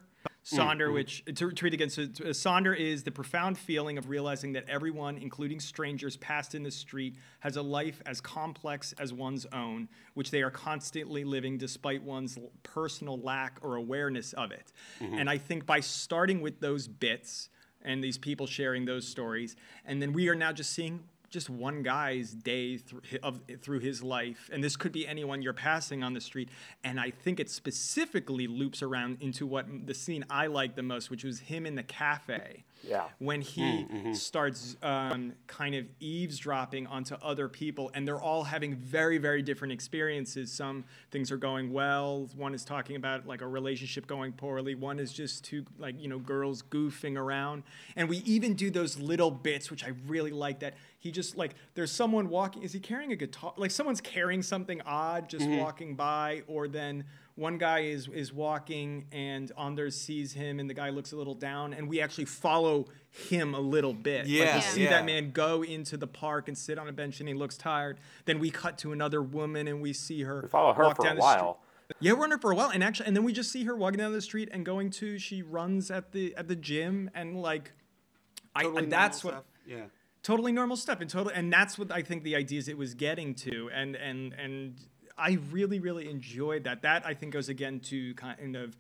Sonder, 0.56 0.94
which 0.94 1.24
to, 1.36 1.48
read 1.62 1.74
again, 1.74 1.90
so 1.90 2.04
uh, 2.04 2.32
Sonder 2.32 2.76
is 2.78 3.04
the 3.04 3.12
profound 3.12 3.58
feeling 3.58 3.98
of 3.98 4.08
realizing 4.08 4.54
that 4.54 4.68
everyone, 4.70 5.18
including 5.18 5.60
strangers 5.60 6.16
passed 6.18 6.56
in 6.56 6.64
the 6.64 6.72
street, 6.72 7.16
has 7.42 7.58
a 7.58 7.62
life 7.62 8.02
as 8.06 8.22
complex 8.22 8.94
as 8.98 9.12
one's 9.12 9.46
own, 9.52 9.90
which 10.14 10.32
they 10.32 10.42
are 10.42 10.52
constantly 10.52 11.24
living 11.26 11.58
despite 11.58 12.02
one's 12.02 12.38
l- 12.38 12.50
personal 12.64 13.20
lack 13.20 13.60
or 13.62 13.76
awareness 13.76 14.32
of 14.34 14.52
it. 14.52 14.72
And 15.02 15.30
I 15.30 15.38
think 15.38 15.66
by 15.66 15.82
starting 15.82 16.40
with 16.42 16.60
those 16.62 16.88
bits 16.88 17.50
and 17.82 18.04
these 18.04 18.18
people 18.18 18.48
sharing 18.48 18.86
those 18.86 19.08
stories, 19.08 19.56
and 19.86 20.02
then 20.02 20.14
we 20.14 20.30
are 20.30 20.36
now 20.36 20.52
just 20.54 20.72
seeing 20.72 21.04
just 21.30 21.50
one 21.50 21.84
guy's 21.84 22.32
day 22.32 22.78
through 22.78 23.02
of 23.24 23.42
through 23.62 23.80
his 23.80 24.04
life, 24.04 24.50
and 24.52 24.64
this 24.64 24.76
could 24.76 24.92
be 24.92 25.08
anyone 25.08 25.42
you're 25.42 25.54
passing 25.54 26.04
on 26.04 26.14
the 26.14 26.22
street. 26.22 26.50
And 26.84 27.00
I 27.00 27.12
think 27.12 27.40
it 27.40 27.50
specifically 27.50 28.48
loops 28.48 28.82
around 28.82 29.18
into 29.22 29.46
what 29.46 29.66
the 29.86 29.94
scene 29.94 30.26
I 30.30 30.48
like 30.48 30.76
the 30.76 30.84
most, 30.84 31.10
which 31.10 31.24
was 31.24 31.40
him 31.40 31.66
in 31.66 31.76
the 31.76 31.84
cafe. 31.84 32.64
Yeah. 32.84 33.06
When 33.18 33.42
he 33.42 33.88
starts 34.14 34.78
um, 34.84 35.34
kind 35.48 35.76
of 35.76 35.86
eavesdropping 36.00 36.88
onto 36.88 37.16
other 37.16 37.50
people, 37.50 37.92
and 37.94 38.08
they're 38.08 38.22
all 38.22 38.44
having 38.44 38.76
very, 38.76 39.18
very 39.18 39.42
different 39.42 39.74
experiences. 39.74 40.52
Some 40.52 40.86
things 41.12 41.32
are 41.32 41.38
going 41.38 41.74
well. 41.74 42.30
One 42.36 42.54
is 42.54 42.64
talking 42.64 42.96
about 42.96 43.28
like 43.28 43.42
a 43.42 43.48
relationship 43.48 44.08
going 44.08 44.32
poorly. 44.34 44.76
One 44.76 45.00
is 45.00 45.12
just 45.12 45.44
two, 45.44 45.66
like, 45.78 46.00
you 46.00 46.08
know, 46.08 46.20
girls 46.20 46.62
goofing 46.62 47.18
around. 47.18 47.64
And 47.96 48.08
we 48.08 48.18
even 48.20 48.54
do 48.54 48.70
those 48.70 49.00
little 49.00 49.32
bits, 49.32 49.72
which 49.72 49.84
I 49.84 49.94
really 50.08 50.32
like 50.32 50.60
that 50.60 50.76
he 51.08 51.12
just 51.12 51.38
like, 51.38 51.56
there's 51.74 51.92
someone 51.92 52.30
walking. 52.30 52.64
Is 52.64 52.74
he 52.74 52.80
carrying 52.80 53.12
a 53.14 53.16
guitar? 53.16 53.54
Like, 53.56 53.72
someone's 53.72 54.02
carrying 54.02 54.42
something 54.42 54.82
odd 54.82 55.30
just 55.30 55.46
mm-hmm. 55.46 55.58
walking 55.58 55.96
by, 55.96 56.44
or 56.48 56.68
then 56.68 57.06
one 57.36 57.58
guy 57.58 57.82
is 57.82 58.08
is 58.10 58.34
walking 58.34 59.06
and 59.12 59.52
Anders 59.58 59.96
sees 59.96 60.34
him 60.34 60.60
and 60.60 60.68
the 60.68 60.74
guy 60.74 60.90
looks 60.90 61.12
a 61.12 61.16
little 61.16 61.36
down 61.36 61.74
and 61.74 61.88
we 61.88 62.02
actually 62.02 62.26
follow 62.26 62.88
him 63.12 63.54
a 63.54 63.60
little 63.60 63.94
bit. 63.94 64.26
Like 64.26 64.28
Yeah, 64.28 64.56
we 64.56 64.62
see 64.62 64.84
yeah. 64.84 64.90
that 64.90 65.06
man 65.06 65.32
go 65.32 65.64
into 65.64 65.98
the 65.98 66.08
park 66.08 66.48
and 66.48 66.58
sit 66.58 66.80
on 66.80 66.88
a 66.88 66.92
bench 66.92 67.20
and 67.20 67.30
he 67.30 67.36
looks 67.36 67.56
tired. 67.56 68.00
Then 68.26 68.40
we 68.40 68.50
cut 68.50 68.80
to 68.80 68.92
another 68.92 69.22
woman 69.22 69.68
and 69.68 69.82
we 69.82 69.94
see 69.94 70.24
her 70.24 70.42
We 70.42 70.50
follow 70.50 70.74
her 70.74 70.84
walk 70.86 70.98
for 70.98 71.04
down 71.04 71.18
a 71.18 71.22
while. 71.22 71.60
Street. 71.86 71.98
Yeah, 72.02 72.14
we're 72.14 72.24
on 72.26 72.32
her 72.32 72.38
for 72.40 72.52
a 72.52 72.56
while, 72.56 72.70
and 72.70 72.84
actually, 72.84 73.08
and 73.08 73.16
then 73.16 73.24
we 73.24 73.32
just 73.32 73.50
see 73.50 73.64
her 73.64 73.74
walking 73.74 74.00
down 74.00 74.12
the 74.12 74.22
street 74.22 74.50
and 74.52 74.66
going 74.66 74.90
to. 74.90 75.18
She 75.18 75.42
runs 75.42 75.90
at 75.90 76.12
the 76.12 76.36
at 76.36 76.50
the 76.50 76.56
gym, 76.56 77.10
and 77.16 77.42
like, 77.42 77.72
I 78.54 78.64
and 78.64 78.92
that's 78.92 79.24
normal 79.24 79.40
what 79.40 79.46
stuff. 79.46 79.64
yeah 79.66 79.86
totally 80.28 80.52
normal 80.52 80.76
stuff 80.76 81.00
and 81.00 81.10
total 81.10 81.32
and 81.34 81.54
that's 81.54 81.80
what 81.80 81.90
i 81.90 82.02
think 82.02 82.22
the 82.24 82.36
ideas 82.36 82.68
it 82.68 82.78
was 82.78 82.94
getting 82.94 83.34
to 83.34 83.70
and 83.74 83.96
and 83.96 84.34
and 84.34 84.76
i 85.18 85.38
really 85.52 85.80
really 85.80 86.10
enjoyed 86.10 86.66
that. 86.66 86.82
That 86.82 87.06
i 87.06 87.14
think 87.14 87.32
goes 87.32 87.48
again 87.48 87.80
to 87.92 88.14
kind 88.16 88.58
of 88.58 88.78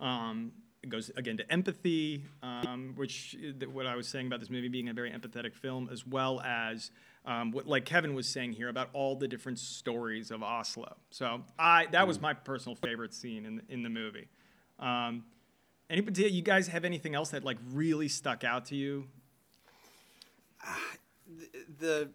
um 0.00 0.50
it 0.82 0.88
goes 0.88 1.12
again 1.16 1.36
to 1.36 1.52
empathy 1.52 2.24
um, 2.42 2.94
which 2.96 3.36
uh, 3.40 3.66
what 3.70 3.86
i 3.86 3.94
was 3.94 4.08
saying 4.08 4.26
about 4.26 4.40
this 4.40 4.50
movie 4.50 4.66
being 4.66 4.88
a 4.88 4.92
very 4.92 5.12
empathetic 5.12 5.54
film 5.54 5.88
as 5.92 6.04
well 6.04 6.40
as 6.40 6.90
um, 7.24 7.52
what 7.52 7.68
like 7.68 7.84
kevin 7.84 8.12
was 8.12 8.26
saying 8.26 8.52
here 8.52 8.68
about 8.68 8.88
all 8.92 9.14
the 9.14 9.28
different 9.28 9.60
stories 9.60 10.32
of 10.32 10.42
oslo. 10.42 10.96
So 11.10 11.42
i 11.60 11.86
that 11.92 12.08
was 12.08 12.20
my 12.20 12.34
personal 12.34 12.74
favorite 12.74 13.14
scene 13.14 13.46
in, 13.46 13.62
in 13.68 13.84
the 13.84 13.90
movie. 13.90 14.26
Um, 14.80 15.26
any, 15.88 16.02
do 16.02 16.22
you 16.22 16.42
guys 16.42 16.66
have 16.68 16.84
anything 16.84 17.14
else 17.14 17.30
that 17.30 17.44
like 17.44 17.58
really 17.72 18.08
stuck 18.08 18.42
out 18.42 18.66
to 18.66 18.74
you 18.74 19.06
the 21.78 22.10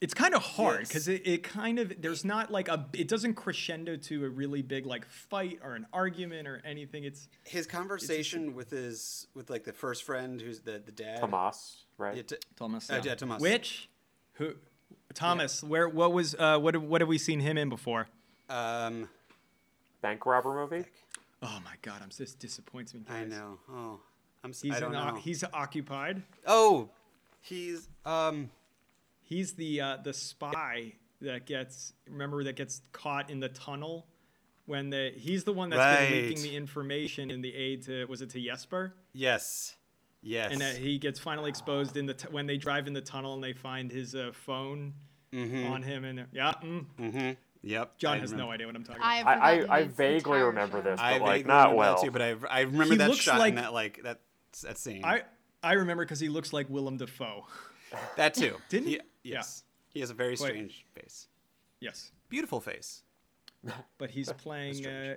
it's 0.00 0.14
kind 0.14 0.32
of 0.34 0.42
hard 0.42 0.80
Yes. 0.80 0.88
because 0.88 1.08
it, 1.08 1.22
it 1.26 1.42
kind 1.42 1.80
of 1.80 1.92
there's 2.00 2.24
not 2.24 2.52
like 2.52 2.68
a 2.68 2.86
it 2.92 3.08
doesn't 3.08 3.34
crescendo 3.34 3.96
to 3.96 4.24
a 4.24 4.28
really 4.28 4.62
big 4.62 4.86
like 4.86 5.04
fight 5.06 5.58
or 5.62 5.74
an 5.74 5.86
argument 5.92 6.46
or 6.46 6.62
anything. 6.64 7.02
It's 7.04 7.28
his 7.44 7.66
conversation 7.66 8.54
with 8.54 8.70
his 8.70 9.26
with 9.34 9.50
like 9.50 9.64
the 9.64 9.72
first 9.72 10.04
friend 10.04 10.40
who's 10.40 10.60
the 10.60 10.80
the 10.84 10.92
dad. 10.92 11.20
Thomas 11.20 11.84
right? 11.98 12.14
Yeah, 12.16 12.22
t- 12.22 12.36
thomas 12.56 12.88
Uh, 12.88 13.00
yeah, 13.04 13.14
Thomas. 13.16 13.42
which? 13.42 13.88
Who 14.34 14.54
thomas 15.14 15.64
where 15.64 15.88
what 15.88 16.12
was 16.12 16.34
uh 16.38 16.58
what 16.58 16.74
have, 16.74 16.82
what 16.84 17.00
have 17.00 17.08
we 17.08 17.18
seen 17.18 17.40
him 17.40 17.58
in 17.58 17.68
before? 17.68 18.06
Um 18.48 19.08
Bank 20.00 20.24
robber 20.26 20.54
movie. 20.54 20.84
oh 21.42 21.58
my 21.64 21.74
god 21.82 22.00
i'm 22.04 22.08
just 22.10 22.38
disappoints 22.38 22.94
me 22.94 23.00
I 23.08 23.24
know. 23.24 23.58
Oh 23.68 23.98
I'm 24.44 24.50
s- 24.50 24.60
he's 24.62 24.76
I 24.76 24.80
don't 24.80 24.94
in, 24.94 24.98
know. 25.06 25.16
he's 25.16 25.42
occupied? 25.52 26.22
Oh 26.46 26.90
he's 27.48 27.88
um 28.04 28.50
he's 29.22 29.54
the 29.54 29.80
uh 29.80 29.96
the 30.04 30.12
spy 30.12 30.92
that 31.20 31.46
gets 31.46 31.92
remember 32.08 32.44
that 32.44 32.56
gets 32.56 32.82
caught 32.92 33.30
in 33.30 33.40
the 33.40 33.48
tunnel 33.48 34.06
when 34.66 34.90
the 34.90 35.12
he's 35.16 35.44
the 35.44 35.52
one 35.52 35.70
that's 35.70 35.98
been 36.10 36.28
leaking 36.28 36.42
the 36.42 36.56
information 36.56 37.30
in 37.30 37.40
the 37.40 37.54
aid 37.54 37.82
to 37.84 38.04
was 38.06 38.22
it 38.22 38.30
to 38.30 38.40
jesper 38.40 38.94
yes 39.12 39.76
yes 40.22 40.52
and 40.52 40.62
uh, 40.62 40.66
he 40.66 40.98
gets 40.98 41.18
finally 41.18 41.48
exposed 41.48 41.96
in 41.96 42.06
the 42.06 42.14
t- 42.14 42.28
when 42.30 42.46
they 42.46 42.56
drive 42.56 42.86
in 42.86 42.92
the 42.92 43.00
tunnel 43.00 43.34
and 43.34 43.42
they 43.42 43.52
find 43.52 43.90
his 43.90 44.14
uh, 44.14 44.30
phone 44.32 44.92
on 45.34 45.82
him 45.82 46.04
and 46.04 46.26
yeah 46.32 46.52
mm. 46.62 46.84
mm-hmm 46.98 47.30
yep 47.62 47.96
john 47.98 48.14
I 48.16 48.18
has 48.20 48.30
remember. 48.32 48.48
no 48.50 48.54
idea 48.54 48.66
what 48.66 48.76
i'm 48.76 48.84
talking 48.84 49.02
about 49.02 49.26
I, 49.42 49.60
I, 49.64 49.78
I 49.78 49.84
vaguely 49.84 50.40
remember 50.40 50.78
show. 50.78 50.90
this, 50.90 51.00
I 51.00 51.18
but 51.18 51.22
like 51.22 51.32
vaguely 51.40 51.48
not 51.48 51.60
remember 51.70 51.76
well. 51.76 51.96
that 51.96 52.04
too, 52.04 52.10
but 52.10 52.22
I 52.22 52.34
I 52.50 52.60
remember 52.62 52.84
He 52.94 52.96
that 52.98 53.14
shot 53.14 53.38
like- 53.38 53.48
and 53.50 53.58
that 53.58 53.72
like 53.72 54.00
that 54.04 54.20
that 54.62 54.78
scene. 54.78 55.04
i 55.04 55.22
i 55.62 55.72
remember 55.72 56.04
because 56.04 56.20
he 56.20 56.28
looks 56.28 56.52
like 56.52 56.68
willem 56.68 56.96
dafoe 56.96 57.46
that 58.16 58.34
too. 58.34 58.56
Didn't 58.68 58.88
he? 58.88 59.00
He, 59.22 59.30
yes. 59.30 59.64
He 59.88 60.00
has 60.00 60.10
a 60.10 60.14
very 60.14 60.36
strange 60.36 60.84
face. 60.94 61.28
yes 61.80 62.12
Beautiful 62.28 62.60
face. 62.60 63.02
but 63.98 64.10
he's 64.10 64.30
playing 64.34 64.86
uh, 64.86 65.14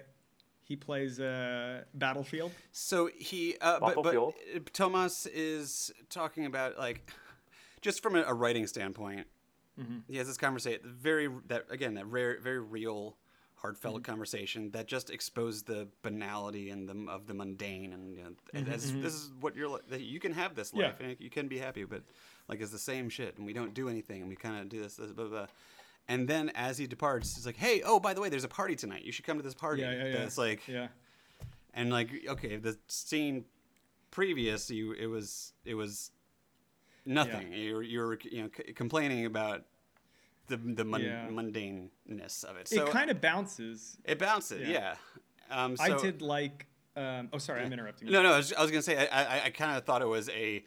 he 0.64 0.76
plays 0.78 1.20
uh, 1.20 1.84
battlefield 1.94 2.52
So 2.72 3.10
he, 3.14 3.56
uh, 3.60 3.80
but, 3.80 3.96
but 3.96 4.04
Battlefield? 4.04 4.34
uh, 4.56 4.60
Tomas 4.72 5.26
is 5.26 5.92
talking 6.10 6.46
about 6.46 6.78
like, 6.78 7.12
just 7.82 8.02
from 8.02 8.16
a, 8.16 8.22
a 8.24 8.34
writing 8.34 8.66
standpoint, 8.68 9.28
he 10.08 10.18
has 10.18 10.28
this 10.28 10.38
conversation, 10.38 10.80
very 10.86 11.28
that 11.48 11.66
again 11.72 11.96
that 11.96 12.06
rare, 12.06 12.40
very 12.40 12.60
real, 12.60 13.18
heartfelt 13.62 13.96
mm-hmm. 13.96 14.04
conversation 14.04 14.72
that 14.72 14.88
just 14.88 15.10
exposed 15.10 15.68
the 15.68 15.88
banality 16.02 16.70
and 16.70 16.88
the 16.90 17.12
of 17.12 17.28
the 17.28 17.34
mundane, 17.34 17.94
and 17.94 18.16
you 18.16 18.24
know, 18.24 18.32
and 18.54 18.68
as, 18.68 18.92
mm-hmm. 18.92 19.02
this 19.02 19.14
is 19.14 19.32
what 19.40 19.56
you're 19.56 19.70
like, 19.70 19.84
you 20.00 20.20
can 20.20 20.34
have 20.34 20.56
this 20.56 20.72
Yeah. 20.74 20.88
life 20.88 20.96
and 21.00 21.16
you 21.20 21.30
can 21.30 21.48
be 21.48 21.58
happy, 21.58 21.84
but 21.84 22.02
like 22.48 22.62
it's 22.62 22.72
the 22.72 22.80
same 22.80 23.10
shit, 23.10 23.38
and 23.38 23.46
we 23.46 23.54
don't 23.54 23.74
do 23.74 23.90
anything, 23.90 24.22
and 24.22 24.30
we 24.30 24.36
kind 24.36 24.60
of 24.60 24.70
do 24.70 24.82
this, 24.82 24.96
this, 24.96 25.12
blah, 25.12 25.26
blah. 25.26 25.48
And 26.08 26.28
then 26.28 26.50
as 26.56 26.78
he 26.78 26.88
departs, 26.88 27.36
he's 27.36 27.46
like, 27.46 27.58
"Hey, 27.58 27.82
oh, 27.84 28.00
by 28.00 28.14
the 28.14 28.22
way, 28.22 28.30
there's 28.30 28.44
a 28.44 28.50
party 28.50 28.76
tonight. 28.76 29.04
You 29.04 29.12
should 29.12 29.26
come 29.26 29.38
to 29.38 29.44
this 29.44 29.54
party." 29.54 29.84
yeah 29.84 29.92
yeah 29.92 30.06
yeah 30.06 30.24
It's 30.24 30.38
like, 30.38 30.68
yeah 30.68 30.88
and 31.74 31.90
like 31.90 32.10
okay 32.28 32.58
the 32.58 32.78
scene 32.88 33.46
previous 34.10 34.70
you 34.70 34.92
it 34.94 35.08
was 35.08 35.54
it 35.66 35.74
was 35.74 36.12
nothing 37.06 37.54
you 37.54 37.76
were 37.76 37.84
you 37.84 38.00
were 38.00 38.20
you 38.24 38.44
know 38.44 38.50
c- 38.56 38.74
complaining 38.74 39.26
about 39.26 39.64
the 40.52 40.58
the 40.58 40.86
mun- 40.86 41.02
Yeah. 41.02 41.28
mundaneness 41.30 42.44
of 42.44 42.58
it 42.58 42.68
so 42.68 42.86
it 42.86 42.92
kind 42.92 43.10
of 43.10 43.20
bounces 43.22 43.98
it 44.06 44.20
bounces 44.20 44.68
Yeah. 44.68 44.96
yeah, 45.50 45.64
Um, 45.66 45.76
i 45.80 45.90
did 45.98 46.22
like 46.22 46.68
um, 46.96 47.30
oh 47.34 47.38
sorry 47.38 47.62
i'm 47.64 47.74
interrupting 47.74 48.08
you 48.08 48.14
no 48.14 48.22
no 48.24 48.34
i 48.34 48.38
was, 48.38 48.54
I 48.54 48.62
was 48.62 48.70
gonna 48.72 48.82
say 48.84 49.08
i 49.08 49.38
i, 49.40 49.46
I 49.46 49.50
kind 49.50 49.76
of 49.78 49.84
thought 49.86 50.02
it 50.02 50.08
was 50.08 50.30
a 50.30 50.64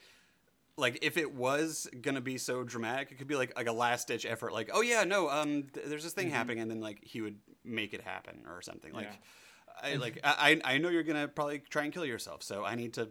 like 0.77 0.99
if 1.03 1.16
it 1.16 1.33
was 1.35 1.87
gonna 2.03 2.20
be 2.20 2.37
so 2.38 2.64
dramatic 2.64 3.12
it 3.12 3.16
could 3.18 3.29
be 3.29 3.37
like 3.37 3.53
like 3.57 3.68
a 3.68 3.73
last 3.73 4.09
ditch 4.09 4.27
effort 4.27 4.53
like 4.53 4.70
oh 4.73 4.81
yeah 4.81 5.05
no 5.05 5.29
um 5.31 5.64
th- 5.73 5.87
there's 5.87 6.03
this 6.03 6.12
thing 6.14 6.31
happening 6.31 6.61
and 6.61 6.70
then 6.70 6.81
like 6.81 6.99
he 7.03 7.20
would 7.20 7.37
make 7.64 7.94
it 7.94 8.01
happen 8.01 8.42
or 8.49 8.61
something 8.62 8.92
like 8.92 9.07
Mm-hmm. 9.07 9.14
Yeah. 9.14 9.90
I 9.92 9.94
like 9.97 10.18
I 10.25 10.61
I 10.64 10.75
I 10.75 10.79
know 10.79 10.88
you're 10.88 11.03
gonna 11.03 11.27
probably 11.29 11.59
try 11.68 11.83
and 11.85 11.92
kill 11.92 12.05
yourself, 12.05 12.42
so 12.44 12.64
I 12.64 12.75
need 12.77 12.94
to 12.94 13.09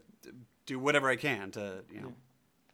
do 0.65 0.79
whatever 0.79 1.09
I 1.09 1.17
can 1.17 1.51
to 1.51 1.83
you 1.91 1.99
know. 2.01 2.13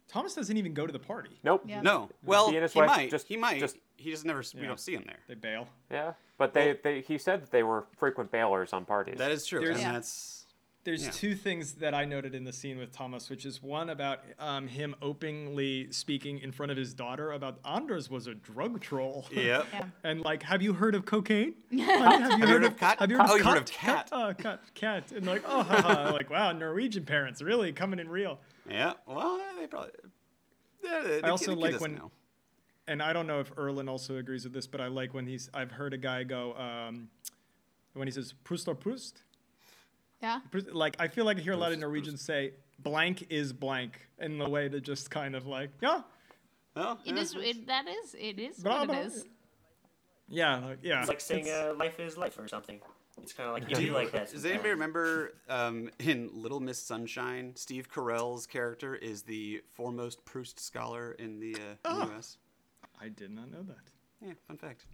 thomas 0.08 0.34
doesn't 0.34 0.56
even 0.56 0.74
go 0.74 0.86
to 0.86 0.92
the 0.92 0.98
party 1.12 1.40
Nope. 1.42 1.64
Yeah. 1.66 1.80
No, 1.82 2.08
well 2.24 2.50
He 2.50 2.56
and 2.56 2.62
his 2.62 2.72
he 2.72 2.78
wife 2.78 2.86
might. 2.88 3.10
just- 3.10 3.26
he 3.26 3.36
might. 3.36 3.58
just- 3.60 3.76
he 4.00 4.10
just 4.10 4.24
never. 4.24 4.42
We 4.54 4.66
don't 4.66 4.80
see 4.80 4.94
him 4.94 5.04
there. 5.06 5.18
they 5.28 5.34
bail 5.34 5.68
Yeah. 5.90 6.14
But 6.38 6.54
they, 6.54 6.78
they 6.82 7.00
he 7.02 7.18
said 7.18 7.42
that 7.42 7.50
they 7.50 7.62
were 7.62 7.84
frequent 7.98 8.30
bailers 8.30 8.72
on 8.72 8.84
parties. 8.86 9.18
That 9.18 9.30
is 9.30 9.44
true, 9.46 9.60
There's- 9.60 9.82
and 9.82 9.94
that's 9.96 10.46
There's 10.84 11.04
Yeah. 11.04 11.10
two 11.10 11.34
things 11.34 11.74
that 11.74 11.92
I 11.92 12.06
noted 12.06 12.34
in 12.34 12.44
the 12.44 12.52
scene 12.54 12.78
with 12.78 12.90
Thomas, 12.90 13.28
which 13.28 13.44
is 13.44 13.62
one 13.62 13.90
about 13.90 14.20
um, 14.38 14.66
him 14.66 14.94
openly 15.02 15.92
speaking 15.92 16.38
in 16.38 16.50
front 16.52 16.72
of 16.72 16.78
his 16.78 16.94
daughter 16.94 17.32
about 17.32 17.58
Anders 17.66 18.08
was 18.08 18.26
a 18.26 18.34
drug 18.34 18.80
troll. 18.80 19.26
yep. 19.30 19.66
Yeah. 19.74 19.84
And 20.02 20.22
like, 20.22 20.42
have 20.44 20.62
you 20.62 20.72
heard 20.72 20.94
of 20.94 21.04
cocaine? 21.04 21.52
Honey, 21.70 21.82
have 22.22 22.38
you 22.40 22.46
heard 22.46 22.64
of 22.64 22.78
cat? 22.78 22.98
Have 22.98 23.10
you 23.10 23.18
heard 23.18 23.26
Oh, 23.28 23.34
of 23.34 23.38
you 23.40 23.44
heard 23.44 23.66
cat? 23.66 24.10
of 24.10 24.10
cat. 24.10 24.10
Uh, 24.10 24.32
cat, 24.32 24.60
cat. 24.74 25.12
And 25.12 25.26
like, 25.26 25.42
oh, 25.46 25.62
haha. 25.62 26.12
like, 26.14 26.30
wow, 26.30 26.52
Norwegian 26.52 27.04
parents 27.04 27.42
really 27.42 27.70
coming 27.74 27.98
in 27.98 28.08
real. 28.08 28.40
Yeah. 28.66 28.94
Well, 29.06 29.38
they 29.58 29.66
probably. 29.66 29.90
Yeah, 30.82 31.02
the, 31.02 31.26
I 31.26 31.28
also 31.28 31.54
the 31.54 31.60
kid 31.60 31.72
like 31.72 31.80
when- 31.82 31.96
know. 31.96 32.10
And 32.88 33.02
I 33.02 33.12
don't 33.12 33.26
know 33.26 33.40
if 33.40 33.52
Erlin 33.56 33.88
also 33.88 34.16
agrees 34.16 34.44
with 34.44 34.52
this, 34.52 34.66
but 34.66 34.80
I 34.80 34.88
like 34.88 35.14
when 35.14 35.26
he's. 35.26 35.48
I've 35.54 35.70
heard 35.70 35.94
a 35.94 35.98
guy 35.98 36.24
go 36.24 36.54
um, 36.54 37.08
when 37.94 38.08
he 38.08 38.12
says 38.12 38.34
"Proust 38.44 38.66
or 38.68 38.74
Proust." 38.74 39.22
Yeah. 40.22 40.40
Proust- 40.50 40.72
Like 40.72 40.96
I 40.98 41.08
feel 41.08 41.24
like 41.24 41.38
I 41.38 41.40
hear 41.40 41.52
a 41.52 41.56
lot 41.56 41.66
of 41.72 41.78
Proust, 41.78 41.80
Norwegians 41.82 42.20
say 42.22 42.52
"blank 42.80 43.26
is 43.30 43.52
blank" 43.52 44.08
in 44.18 44.38
the 44.38 44.48
way 44.48 44.68
to 44.68 44.80
just 44.80 45.10
kind 45.10 45.36
of 45.36 45.46
like, 45.46 45.70
yeah, 45.80 46.02
Oh, 46.76 46.98
It 47.04 47.14
yeah. 47.14 47.20
is. 47.22 47.34
It, 47.34 47.66
that 47.68 47.86
is. 47.88 48.14
It 48.18 48.38
is 48.38 48.56
Blah, 48.58 48.80
what 48.80 48.88
blah. 48.88 48.98
it 49.00 49.06
is. 49.06 49.24
yeah, 50.28 50.58
like, 50.58 50.78
yeah. 50.82 51.00
It's 51.00 51.08
like 51.08 51.20
saying 51.20 51.46
It's- 51.46 51.56
uh, 51.72 51.74
life 51.78 52.00
is 52.00 52.16
life 52.16 52.38
or 52.38 52.48
something. 52.48 52.80
It's 53.22 53.32
kind 53.34 53.48
of 53.48 53.54
like 53.54 53.64
you 53.68 53.74
Do 53.76 53.80
do 53.82 53.86
you- 53.88 53.92
like 53.92 54.12
that. 54.12 54.30
Does 54.30 54.44
anybody 54.46 54.70
remember 54.70 55.34
um, 55.48 55.90
in 56.00 56.30
Little 56.32 56.60
Miss 56.60 56.78
Sunshine, 56.82 57.52
Steve 57.54 57.88
Carell's 57.90 58.46
character 58.46 58.94
is 58.94 59.22
the 59.22 59.62
foremost 59.70 60.24
Proust 60.24 60.58
scholar 60.58 61.12
in 61.12 61.38
the, 61.38 61.54
uh, 61.54 61.58
in 61.58 61.96
the 61.98 62.04
Oh. 62.04 62.10
U.S. 62.12 62.38
I 63.00 63.08
did 63.08 63.30
not 63.30 63.50
know 63.50 63.62
that. 63.62 63.90
Yeah, 64.24 64.32
fun 64.46 64.56
fact. 64.56 64.84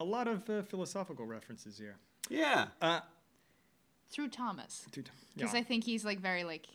A 0.00 0.04
lot 0.04 0.28
of 0.28 0.48
uh, 0.50 0.62
philosophical 0.62 1.24
references 1.24 1.78
here. 1.78 1.96
Yeah. 2.28 2.66
Uh, 2.82 3.00
Through 4.10 4.28
Thomas, 4.28 4.86
dude, 4.90 5.10
because 5.36 5.54
yeah. 5.54 5.60
I 5.60 5.62
think 5.62 5.84
he's 5.84 6.04
like 6.04 6.20
very 6.20 6.44
like, 6.44 6.66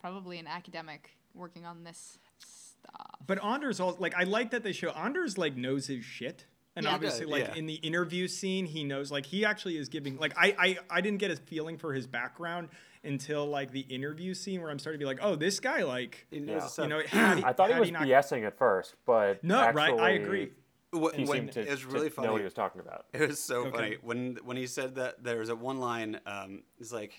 probably 0.00 0.38
an 0.38 0.46
academic 0.46 1.10
working 1.34 1.66
on 1.66 1.84
this 1.84 2.18
stuff. 2.38 3.16
But 3.26 3.44
Anders 3.44 3.80
also 3.80 3.98
like 4.00 4.14
I 4.14 4.24
like 4.24 4.50
that 4.50 4.62
they 4.62 4.72
show 4.72 4.90
Anders 4.90 5.36
like 5.36 5.56
knows 5.56 5.88
his 5.88 6.04
shit. 6.04 6.46
And 6.78 6.84
Yeah. 6.86 6.94
obviously 6.94 7.26
Yeah, 7.26 7.32
like 7.32 7.46
yeah. 7.48 7.54
in 7.56 7.66
the 7.66 7.74
interview 7.74 8.28
scene 8.28 8.64
he 8.64 8.84
knows 8.84 9.10
like 9.10 9.26
he 9.26 9.44
actually 9.44 9.76
is 9.78 9.88
giving 9.88 10.16
like 10.16 10.32
I, 10.36 10.54
I 10.58 10.78
I 10.98 11.00
didn't 11.00 11.18
get 11.18 11.32
a 11.32 11.36
feeling 11.36 11.76
for 11.76 11.92
his 11.92 12.06
background 12.06 12.68
until 13.02 13.46
like 13.46 13.72
the 13.72 13.80
interview 13.80 14.32
scene 14.32 14.62
where 14.62 14.70
I'm 14.70 14.78
starting 14.78 15.00
to 15.00 15.02
be 15.02 15.06
like, 15.06 15.18
"Oh, 15.20 15.34
this 15.34 15.58
guy 15.58 15.82
like 15.82 16.26
He 16.30 16.38
knows 16.38 16.78
Yeah. 16.78 16.84
you 16.84 16.88
know, 16.90 17.00
had 17.04 17.42
I 17.42 17.52
thought 17.52 17.66
he 17.66 17.72
had 17.72 17.80
was 17.80 17.90
not- 17.90 18.02
BSing 18.02 18.46
at 18.46 18.56
first, 18.56 18.94
but 19.06 19.42
No, 19.42 19.70
right, 19.72 19.92
I 19.98 20.10
agree. 20.10 20.52
Wh- 20.94 21.12
He 21.14 21.24
when, 21.24 21.26
seemed 21.26 21.52
to, 21.52 21.62
it 21.62 21.68
was 21.70 21.80
to 21.80 21.86
really 21.88 22.04
know 22.06 22.10
funny. 22.14 22.28
what 22.30 22.38
he 22.38 22.44
was 22.44 22.54
talking 22.54 22.80
about. 22.80 23.06
It 23.12 23.28
was 23.28 23.40
so 23.42 23.62
Okay. 23.66 23.70
funny 23.76 23.96
when 24.02 24.38
when 24.44 24.56
he 24.56 24.68
said 24.68 24.94
that 24.94 25.24
there 25.24 25.38
was 25.38 25.48
a 25.48 25.56
one 25.56 25.78
line. 25.80 26.20
Um, 26.26 26.62
it's 26.78 26.92
like, 26.92 27.12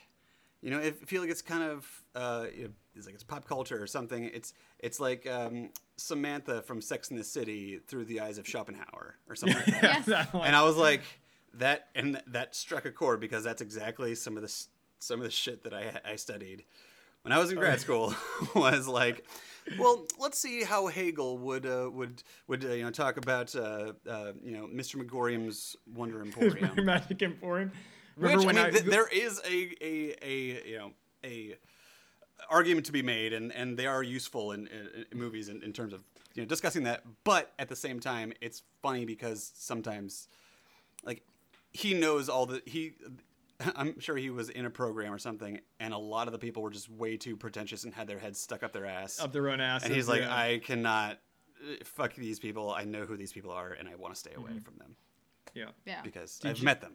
you 0.61 0.69
know, 0.71 0.79
I 0.79 0.91
feel 0.91 1.21
like 1.21 1.31
it's 1.31 1.41
kind 1.41 1.63
of 1.63 1.85
uh, 2.15 2.45
it's 2.95 3.05
like 3.05 3.13
it's 3.15 3.23
pop 3.25 3.45
culture 3.45 3.81
or 3.81 3.87
something. 3.87 4.23
It's 4.23 4.53
it's 4.79 4.99
like 5.01 5.27
um, 5.27 5.69
Samantha 5.99 6.62
from 6.62 6.81
Sex 6.81 7.09
and 7.09 7.19
the 7.19 7.23
City 7.23 7.79
through 7.88 8.05
the 8.05 8.21
eyes 8.21 8.38
of 8.38 8.47
Schopenhauer 8.47 9.15
or 9.27 9.35
something 9.35 9.57
like 9.57 9.81
that. 9.81 9.83
Yes. 9.83 10.05
that 10.05 10.33
and 10.33 10.55
I 10.55 10.63
was 10.63 10.75
like, 10.77 11.01
that 11.55 11.88
and 11.95 12.21
that 12.27 12.55
struck 12.55 12.85
a 12.85 12.91
chord 12.91 13.19
because 13.19 13.43
that's 13.43 13.62
exactly 13.62 14.15
some 14.15 14.35
of 14.38 14.43
the 14.43 14.65
some 14.99 15.19
of 15.19 15.25
the 15.25 15.31
shit 15.31 15.63
that 15.63 15.73
I 15.73 15.99
I 16.05 16.15
studied 16.15 16.63
when 17.23 17.31
I 17.31 17.38
was 17.39 17.51
in 17.51 17.57
grad 17.57 17.79
school 17.79 18.13
was 18.55 18.88
like, 18.88 19.25
well, 19.77 20.05
let's 20.19 20.38
see 20.39 20.63
how 20.63 20.88
Hegel 20.88 21.38
would 21.39 21.65
uh, 21.65 21.89
would 21.91 22.23
would 22.47 22.65
uh, 22.65 22.69
you 22.69 22.83
know 22.83 22.91
talk 22.91 23.17
about 23.17 23.55
uh, 23.55 23.93
uh, 24.09 24.31
you 24.43 24.51
know 24.51 24.67
Mr. 24.67 24.95
Magorium's 24.95 25.75
Wonder 25.93 26.21
Emporium. 26.21 26.85
Magic 26.85 27.21
Emporium. 27.21 27.71
Which 28.15 28.31
Remember 28.31 28.43
I 28.43 28.45
when 28.45 28.55
mean, 28.55 28.65
I, 28.65 28.69
th- 28.71 28.83
there 28.83 29.07
is 29.07 29.39
a, 29.49 29.71
a 29.81 30.15
a 30.21 30.69
you 30.69 30.77
know 30.77 30.91
a 31.23 31.55
argument 32.49 32.86
to 32.88 32.91
be 32.91 33.02
made, 33.02 33.34
and, 33.34 33.52
and 33.54 33.78
they 33.78 33.86
are 33.88 34.04
useful 34.04 34.52
in, 34.52 34.67
in, 34.67 35.06
in 35.12 35.17
movies 35.19 35.49
in, 35.49 35.62
in 35.63 35.73
terms 35.73 35.93
of 35.93 36.04
you 36.36 36.41
know 36.43 36.47
discussing 36.47 36.84
that. 36.84 37.04
But 37.23 37.52
at 37.60 37.69
the 37.69 37.75
same 37.75 37.99
time, 37.99 38.34
it's 38.41 38.63
funny 38.82 39.06
because 39.06 39.52
sometimes, 39.56 40.28
like, 41.04 41.23
he 41.71 41.93
knows 41.93 42.30
all 42.30 42.45
the 42.45 42.62
he. 42.65 42.93
I'm 43.75 43.99
sure 43.99 44.15
he 44.15 44.30
was 44.30 44.49
in 44.49 44.65
a 44.65 44.69
program 44.69 45.13
or 45.13 45.17
something, 45.17 45.60
and 45.82 45.93
a 45.93 45.97
lot 45.97 46.28
of 46.28 46.32
the 46.32 46.39
people 46.39 46.63
were 46.63 46.69
just 46.69 46.89
way 46.89 47.17
too 47.17 47.36
pretentious 47.36 47.84
and 47.84 47.93
had 47.93 48.08
their 48.08 48.17
heads 48.19 48.39
stuck 48.39 48.63
up 48.63 48.71
their 48.71 48.86
ass. 48.86 49.19
up 49.19 49.34
their 49.34 49.49
own 49.49 49.60
asses. 49.60 49.86
and 49.88 49.93
he's 49.95 50.08
like, 50.08 50.21
yeah. 50.21 50.34
I 50.34 50.62
cannot 50.63 51.19
uh, 51.62 51.73
fuck 51.84 52.15
these 52.15 52.39
people. 52.39 52.71
I 52.71 52.86
know 52.86 53.04
who 53.04 53.17
these 53.17 53.34
people 53.34 53.52
are, 53.52 53.71
and 53.73 53.89
I 53.89 53.95
want 53.95 54.13
to 54.13 54.19
stay 54.19 54.32
away 54.34 54.52
Mm-hmm. 54.52 54.60
from 54.60 54.75
them 54.78 54.95
yeah, 55.54 55.65
yeah. 55.86 56.02
because 56.04 56.39
Did 56.39 56.52
I've 56.52 56.58
you- 56.60 56.63
met 56.65 56.80
them. 56.80 56.93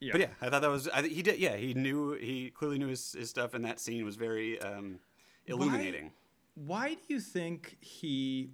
Yeah. 0.00 0.12
But 0.12 0.20
yeah, 0.22 0.28
I 0.40 0.48
thought 0.48 0.62
that 0.62 0.70
was. 0.70 0.88
I 0.88 1.02
he 1.02 1.22
did. 1.22 1.38
Yeah, 1.38 1.56
he 1.56 1.74
knew. 1.74 2.12
He 2.12 2.50
clearly 2.50 2.78
knew 2.78 2.88
his, 2.88 3.12
his 3.12 3.28
stuff, 3.28 3.54
and 3.54 3.64
that 3.64 3.78
scene 3.78 4.04
was 4.04 4.16
very 4.16 4.60
um, 4.60 4.98
illuminating. 5.46 6.12
Why 6.54 6.94
do 6.94 7.00
you 7.08 7.20
think 7.20 7.76
he 7.80 8.50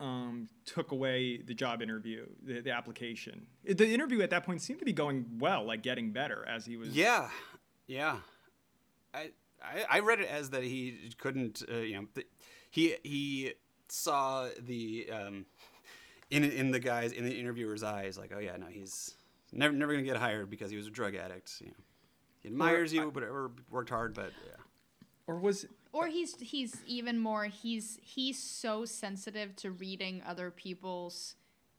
um, 0.00 0.48
took 0.64 0.92
away 0.92 1.38
the 1.38 1.54
job 1.54 1.82
interview, 1.82 2.26
the, 2.42 2.60
the 2.60 2.70
application? 2.70 3.46
The 3.64 3.88
interview 3.88 4.22
at 4.22 4.30
that 4.30 4.44
point 4.44 4.62
seemed 4.62 4.78
to 4.78 4.84
be 4.84 4.92
going 4.92 5.26
well, 5.38 5.64
like 5.64 5.82
getting 5.82 6.12
better 6.12 6.44
as 6.48 6.64
he 6.64 6.76
was. 6.76 6.88
Yeah, 6.88 7.28
yeah. 7.86 8.16
I, 9.14 9.30
I 9.62 9.84
I 9.90 9.98
read 10.00 10.20
it 10.20 10.28
as 10.28 10.50
that 10.50 10.62
he 10.62 11.10
couldn't. 11.18 11.62
Uh, 11.70 11.76
you 11.76 11.96
know, 11.96 12.06
th- 12.14 12.26
he 12.70 12.96
he 13.02 13.52
saw 13.88 14.48
the 14.58 15.08
um, 15.12 15.46
in 16.30 16.44
in 16.44 16.70
the 16.70 16.80
guys 16.80 17.12
in 17.12 17.24
the 17.24 17.38
interviewer's 17.38 17.82
eyes, 17.82 18.16
like, 18.18 18.32
oh 18.34 18.40
yeah, 18.40 18.56
no, 18.56 18.66
he's 18.66 19.14
never 19.56 19.74
never 19.74 19.92
gonna 19.92 20.04
get 20.04 20.16
hired 20.16 20.50
because 20.50 20.70
he 20.70 20.76
was 20.76 20.86
a 20.86 20.90
drug 20.90 21.14
addict. 21.14 21.52
You 21.60 21.68
know, 21.68 21.72
he 22.40 22.48
admires 22.48 22.92
you, 22.92 23.10
but 23.12 23.22
or 23.22 23.50
worked 23.70 23.90
hard, 23.90 24.14
but 24.14 24.30
yeah. 24.46 24.56
Or 25.26 25.38
was 25.38 25.66
Or 25.92 26.06
he's 26.06 26.36
he's 26.40 26.82
even 26.86 27.18
more. 27.18 27.44
He's 27.44 27.98
he's 28.02 28.38
so 28.38 28.84
sensitive 28.84 29.56
to 29.56 29.70
reading 29.72 30.22
other 30.26 30.50
people's 30.50 31.34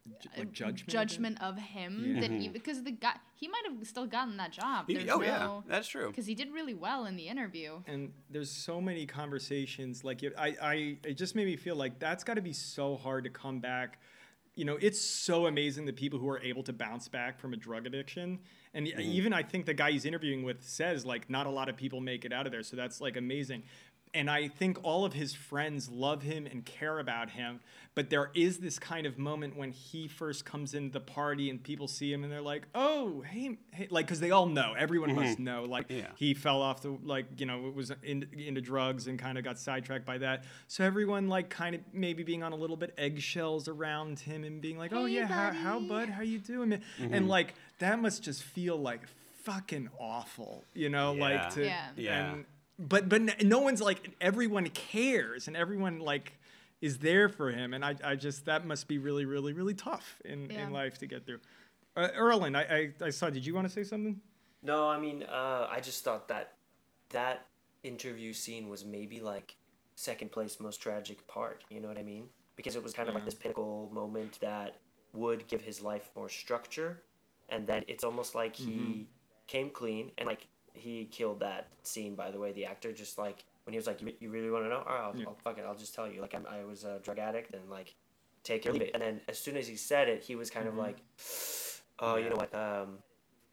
uh, 0.09 0.39
like 0.39 0.51
judgment? 0.51 0.87
judgment 0.87 1.41
of 1.41 1.57
him 1.57 2.13
Yeah. 2.15 2.21
that 2.21 2.31
he 2.31 2.45
mm-hmm. 2.45 2.53
because 2.53 2.83
the 2.83 2.91
guy 2.91 3.13
he 3.35 3.47
might 3.47 3.63
have 3.69 3.85
still 3.87 4.05
gotten 4.07 4.37
that 4.37 4.51
job. 4.51 4.85
He- 4.87 4.95
There's 4.95 5.09
oh 5.09 5.21
yeah, 5.21 5.61
that's 5.67 5.87
true. 5.87 6.07
because 6.07 6.25
he 6.25 6.35
did 6.35 6.51
really 6.51 6.73
well 6.73 7.05
in 7.05 7.15
the 7.15 7.27
interview. 7.27 7.81
and 7.87 8.11
there's 8.29 8.49
so 8.51 8.81
many 8.81 9.05
conversations 9.05 10.03
like 10.03 10.23
I, 10.37 10.55
I 10.61 10.97
it 11.05 11.13
just 11.15 11.35
made 11.35 11.45
me 11.45 11.55
feel 11.55 11.75
like 11.75 11.99
that's 11.99 12.23
got 12.23 12.35
to 12.35 12.41
be 12.41 12.53
so 12.53 12.95
hard 12.97 13.23
to 13.25 13.29
come 13.29 13.59
back 13.59 13.99
you 14.57 14.65
know 14.65 14.77
it's 14.81 14.99
so 14.99 15.45
amazing 15.45 15.85
the 15.85 15.93
people 15.93 16.19
who 16.19 16.27
are 16.27 16.41
able 16.41 16.63
to 16.63 16.73
bounce 16.73 17.07
back 17.07 17.39
from 17.39 17.53
a 17.53 17.57
drug 17.57 17.85
addiction. 17.85 18.39
And 18.73 18.87
uh, 18.87 18.91
mm-hmm. 18.91 19.01
even 19.01 19.33
i 19.33 19.43
think 19.43 19.65
the 19.65 19.73
guy 19.73 19.91
he's 19.91 20.05
interviewing 20.05 20.43
with 20.43 20.63
says 20.63 21.05
like 21.05 21.29
not 21.29 21.45
a 21.45 21.49
lot 21.49 21.69
of 21.69 21.77
people 21.77 22.01
make 22.01 22.25
it 22.25 22.33
out 22.33 22.45
of 22.45 22.51
there. 22.51 22.63
So 22.63 22.75
that's 22.75 22.99
like 22.99 23.15
amazing 23.17 23.63
and 24.13 24.29
i 24.29 24.47
think 24.47 24.77
all 24.83 25.05
of 25.05 25.13
his 25.13 25.33
friends 25.33 25.89
love 25.89 26.21
him 26.21 26.45
and 26.45 26.65
care 26.65 26.99
about 26.99 27.31
him 27.31 27.59
but 27.95 28.11
there 28.11 28.29
is 28.35 28.59
this 28.59 28.77
kind 28.77 29.07
of 29.07 29.17
moment 29.17 29.57
when 29.57 29.71
he 29.71 30.07
first 30.07 30.45
comes 30.45 30.75
into 30.75 30.93
the 30.93 30.99
party 30.99 31.49
and 31.49 31.63
people 31.63 31.87
see 31.87 32.13
him 32.13 32.23
and 32.23 32.31
they're 32.31 32.41
like 32.41 32.67
oh 32.75 33.21
hey, 33.21 33.57
hey 33.71 33.87
like 33.89 34.05
because 34.05 34.19
they 34.19 34.31
all 34.31 34.45
know 34.45 34.73
everyone 34.77 35.15
must 35.15 35.33
mm-hmm. 35.35 35.43
know 35.43 35.63
like 35.63 35.87
Yeah. 35.89 36.07
he 36.15 36.33
fell 36.33 36.61
off 36.61 36.81
the 36.81 36.95
like 37.03 37.25
you 37.39 37.45
know 37.45 37.71
was 37.75 37.91
in, 38.03 38.27
into 38.37 38.61
drugs 38.61 39.07
and 39.07 39.17
kind 39.17 39.37
of 39.37 39.43
got 39.43 39.57
sidetracked 39.57 40.05
by 40.05 40.19
that 40.19 40.43
so 40.67 40.83
everyone 40.83 41.27
like 41.27 41.49
kind 41.49 41.75
of 41.75 41.81
maybe 41.91 42.23
being 42.23 42.43
on 42.43 42.51
a 42.53 42.55
little 42.55 42.77
bit 42.77 42.93
eggshells 42.97 43.67
around 43.67 44.19
him 44.19 44.43
and 44.43 44.61
being 44.61 44.77
like 44.77 44.93
oh 44.93 45.05
Hey, 45.05 45.13
yeah 45.15 45.25
how, 45.25 45.51
how 45.51 45.79
bud 45.79 46.09
how 46.09 46.21
you 46.21 46.37
doing 46.39 46.69
man? 46.69 46.81
and 46.99 47.11
mm-hmm. 47.11 47.27
like 47.27 47.55
that 47.79 47.99
must 47.99 48.21
just 48.23 48.43
feel 48.43 48.77
like 48.77 49.01
fucking 49.43 49.89
awful 49.99 50.63
you 50.73 50.89
know 50.89 51.13
Yeah. 51.13 51.21
like 51.23 51.53
to 51.55 51.65
Yeah. 51.65 51.85
Yeah. 51.95 52.31
and 52.33 52.45
but 52.79 53.09
but 53.09 53.43
no 53.43 53.59
one's 53.59 53.81
like 53.81 54.11
everyone 54.21 54.67
cares 54.69 55.47
and 55.47 55.57
everyone 55.57 55.99
like 55.99 56.33
is 56.81 56.99
there 56.99 57.27
for 57.27 57.51
him 57.51 57.73
and 57.73 57.83
i, 57.83 57.95
I 58.03 58.15
just 58.15 58.45
that 58.45 58.65
must 58.65 58.87
be 58.87 58.97
really 58.97 59.25
really 59.25 59.53
really 59.53 59.73
tough 59.73 60.21
in, 60.25 60.49
Yeah. 60.49 60.67
in 60.67 60.73
life 60.73 60.97
to 60.99 61.07
get 61.07 61.25
through 61.25 61.39
uh, 61.95 62.09
erlen 62.17 62.55
I, 62.55 62.93
I 63.01 63.05
i 63.07 63.09
saw 63.09 63.29
did 63.29 63.45
you 63.45 63.53
want 63.55 63.67
to 63.67 63.73
say 63.73 63.83
something 63.83 64.19
No, 64.63 64.89
I 64.89 64.99
mean, 64.99 65.23
uh, 65.23 65.67
I 65.69 65.79
just 65.79 66.03
thought 66.03 66.27
that 66.27 66.53
that 67.09 67.45
interview 67.83 68.33
scene 68.33 68.69
was 68.69 68.83
maybe 68.83 69.19
like 69.21 69.55
second 69.95 70.31
place 70.31 70.59
most 70.59 70.81
tragic 70.81 71.25
part. 71.27 71.63
You 71.69 71.79
know 71.79 71.87
what 71.87 71.97
I 71.97 72.03
mean? 72.03 72.25
Because 72.55 72.75
it 72.75 72.83
was 72.83 72.91
kind 72.93 73.07
of 73.07 73.13
like 73.15 73.23
this 73.23 73.35
pinnacle 73.35 73.87
moment 73.93 74.39
that 74.41 74.71
would 75.13 75.47
give 75.47 75.61
his 75.61 75.79
life 75.81 76.09
more 76.15 76.27
structure, 76.29 76.91
and 77.49 77.67
then 77.69 77.83
it's 77.87 78.03
almost 78.03 78.33
like 78.35 78.55
he 78.55 79.07
came 79.47 79.69
clean 79.69 80.11
and 80.17 80.27
like 80.27 80.47
he 80.77 81.05
killed 81.05 81.39
that 81.41 81.67
scene. 81.83 82.15
By 82.15 82.31
the 82.31 82.39
way, 82.39 82.51
the 82.51 82.65
actor 82.65 82.91
just 82.93 83.17
like 83.17 83.43
when 83.65 83.73
he 83.73 83.77
was 83.77 83.87
like, 83.87 84.01
"You, 84.01 84.13
you 84.19 84.29
really 84.29 84.49
want 84.49 84.65
to 84.65 84.69
know? 84.69 84.83
All 84.87 84.95
right, 84.95 85.03
I'll, 85.03 85.15
Yeah. 85.17 85.25
I'll 85.27 85.37
fuck 85.43 85.57
it. 85.57 85.65
I'll 85.67 85.75
just 85.75 85.93
tell 85.93 86.07
you. 86.09 86.21
Like 86.21 86.33
I'm, 86.35 86.45
I 86.49 86.63
was 86.63 86.83
a 86.83 86.99
drug 87.03 87.19
addict 87.19 87.53
and 87.53 87.69
like 87.69 87.95
take 88.43 88.65
it 88.65 88.69
or 88.69 88.73
leave 88.73 88.81
it." 88.83 88.91
And 88.93 89.01
then 89.03 89.21
as 89.27 89.37
soon 89.39 89.57
as 89.57 89.67
he 89.67 89.75
said 89.75 90.07
it, 90.09 90.23
he 90.23 90.35
was 90.35 90.49
kind 90.49 90.67
of 90.67 90.75
like, 90.75 90.97
"Oh, 91.99 92.15
you 92.17 92.29
know 92.29 92.35
what? 92.37 92.53
Um, 92.55 92.99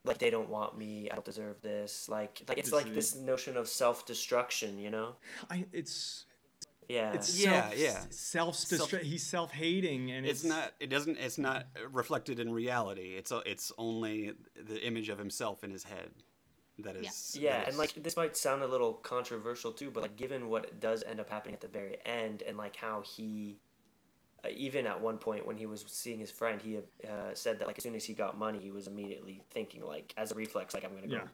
like 0.07 0.19
they 0.19 0.29
don't 0.29 0.51
want 0.51 0.77
me 0.77 1.09
i 1.11 1.15
don't 1.15 1.25
deserve 1.25 1.57
this 1.63 2.11
like 2.11 2.43
like 2.47 2.59
it's 2.59 2.69
This 2.69 2.75
like 2.75 2.89
is- 2.89 2.95
this 2.95 3.15
notion 3.17 3.57
of 3.57 3.67
self-destruction 3.67 4.79
you 4.79 4.91
know 4.91 5.17
I 5.51 5.65
it's 5.73 6.27
Yeah. 6.91 7.15
it's 7.15 7.43
Yeah, 7.43 7.71
self, 7.71 7.79
yeah. 7.79 8.01
self, 8.11 8.55
Self- 8.57 8.91
he's 9.01 9.23
self-hating 9.23 10.11
and 10.11 10.27
it's 10.27 10.45
not 10.45 10.75
it 10.79 10.91
doesn't 10.91 11.17
it's 11.17 11.39
not 11.39 11.69
reflected 11.91 12.39
in 12.39 12.53
reality 12.53 13.15
it's 13.17 13.33
it's 13.47 13.73
only 13.79 14.35
the 14.63 14.87
image 14.87 15.09
of 15.09 15.17
himself 15.19 15.65
in 15.65 15.71
his 15.71 15.85
head 15.85 16.11
that 16.79 16.97
is 16.97 17.39
Yeah, 17.41 17.51
that 17.51 17.69
and 17.69 17.79
like 17.79 17.95
this 18.03 18.17
might 18.17 18.37
sound 18.37 18.63
a 18.63 18.67
little 18.67 18.95
controversial 18.95 19.73
too, 19.73 19.91
but 19.91 20.03
like 20.03 20.17
given 20.17 20.49
what 20.49 20.81
does 20.81 21.03
end 21.05 21.21
up 21.21 21.31
happening 21.31 21.55
at 21.55 21.61
the 21.61 21.69
very 21.69 21.97
end, 22.05 22.43
and 22.43 22.57
like 22.57 22.77
how 22.77 23.03
he, 23.03 23.57
uh, 24.45 24.49
even 24.55 24.87
at 24.87 25.01
one 25.01 25.19
point 25.19 25.47
when 25.47 25.57
he 25.57 25.67
was 25.67 25.85
seeing 25.87 26.19
his 26.19 26.31
friend, 26.31 26.61
he 26.61 26.79
uh, 26.79 27.35
said 27.35 27.59
that 27.59 27.67
like 27.67 27.79
as 27.79 27.85
soon 27.85 27.95
as 27.95 28.05
he 28.05 28.15
got 28.15 28.39
money, 28.39 28.59
he 28.59 28.71
was 28.71 28.87
immediately 28.87 29.43
thinking 29.51 29.83
like 29.85 30.13
as 30.17 30.33
a 30.33 30.35
reflex, 30.35 30.75
like 30.75 30.85
I'm 30.85 30.95
gonna 30.95 31.07
go, 31.07 31.15
Yeah. 31.15 31.29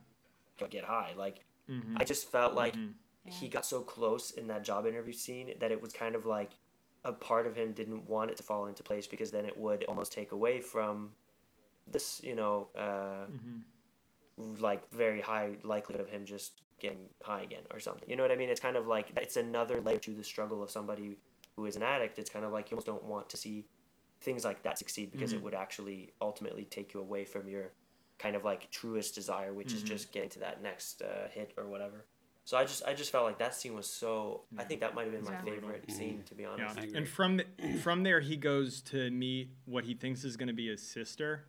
go 0.59 0.66
get 0.66 0.85
high. 0.85 1.12
Like 1.16 1.40
Mhm. 1.68 1.96
I 1.96 2.05
just 2.05 2.31
felt 2.31 2.55
like 2.55 2.74
Mhm. 2.74 2.94
he 3.24 3.48
got 3.48 3.64
so 3.64 3.81
close 3.83 4.33
in 4.33 4.46
that 4.48 4.64
job 4.64 4.87
interview 4.87 5.12
scene 5.12 5.55
that 5.61 5.70
it 5.70 5.81
was 5.81 5.92
kind 5.92 6.14
of 6.14 6.26
like 6.26 6.50
a 7.05 7.12
part 7.12 7.46
of 7.46 7.57
him 7.57 7.72
didn't 7.72 8.09
want 8.09 8.31
it 8.31 8.37
to 8.37 8.42
fall 8.42 8.66
into 8.66 8.83
place 8.83 9.07
because 9.07 9.31
then 9.31 9.46
it 9.46 9.57
would 9.57 9.85
almost 9.85 10.12
take 10.12 10.33
away 10.33 10.61
from 10.61 11.11
this, 11.87 12.20
you 12.22 12.35
know, 12.35 12.68
uh, 12.76 13.26
like 14.59 14.90
very 14.92 15.20
high 15.20 15.57
likelihood 15.62 16.00
of 16.00 16.11
him 16.11 16.24
just 16.24 16.62
getting 16.81 17.09
high 17.22 17.42
again 17.42 17.62
or 17.72 17.81
something. 17.81 18.09
You 18.09 18.16
know 18.16 18.22
what 18.22 18.33
I 18.33 18.37
mean? 18.37 18.48
It's 18.48 18.61
kind 18.61 18.76
of 18.76 18.87
like 18.87 19.12
it's 19.16 19.37
another 19.37 19.81
layer 19.81 19.98
to 19.98 20.12
the 20.12 20.24
struggle 20.24 20.62
of 20.62 20.70
somebody 20.70 21.18
who 21.57 21.66
is 21.66 21.76
an 21.76 21.83
addict. 21.83 22.18
It's 22.18 22.31
kind 22.31 22.44
of 22.44 22.53
like 22.53 22.70
you 22.70 22.76
almost 22.76 22.87
don't 22.87 23.05
want 23.05 23.29
to 23.31 23.37
see 23.37 23.66
things 24.20 24.44
like 24.44 24.62
that 24.62 24.79
succeed 24.79 25.12
because 25.12 25.33
it 25.33 25.37
mm-hmm. 25.37 25.46
would 25.46 25.55
actually 25.55 26.12
ultimately 26.20 26.64
take 26.64 26.92
you 26.94 27.00
away 27.00 27.24
from 27.24 27.48
your 27.48 27.72
kind 28.18 28.37
of 28.37 28.44
like 28.44 28.70
truest 28.70 29.14
desire, 29.14 29.53
which 29.53 29.72
is 29.72 29.81
mm-hmm. 29.81 29.88
just 29.88 30.12
getting 30.12 30.31
to 30.31 30.40
that 30.40 30.62
next 30.62 31.03
uh, 31.03 31.29
hit 31.33 31.53
or 31.57 31.68
whatever. 31.68 32.05
So 32.44 32.57
I 32.57 32.64
just 32.64 32.83
I 32.85 32.94
just 32.94 33.12
felt 33.12 33.24
like 33.24 33.38
that 33.38 33.55
scene 33.55 33.74
was 33.74 33.87
so. 33.87 34.42
I 34.59 34.64
think 34.64 34.81
that 34.81 34.94
might 34.94 35.05
have 35.05 35.12
been 35.12 35.24
my 35.24 35.33
Yeah. 35.33 35.42
favorite 35.42 35.87
mm-hmm. 35.87 35.96
scene 35.96 36.22
to 36.26 36.35
be 36.35 36.44
honest. 36.44 36.79
Yeah. 36.79 36.96
And 36.96 37.09
from 37.09 37.37
the, 37.38 37.44
from 37.83 38.03
there, 38.03 38.20
he 38.20 38.37
goes 38.37 38.81
to 38.83 39.11
meet 39.11 39.50
what 39.66 39.85
he 39.85 39.94
thinks 39.94 40.24
is 40.24 40.37
going 40.37 40.48
to 40.48 40.55
be 40.55 40.68
his 40.68 40.83
sister, 40.83 41.44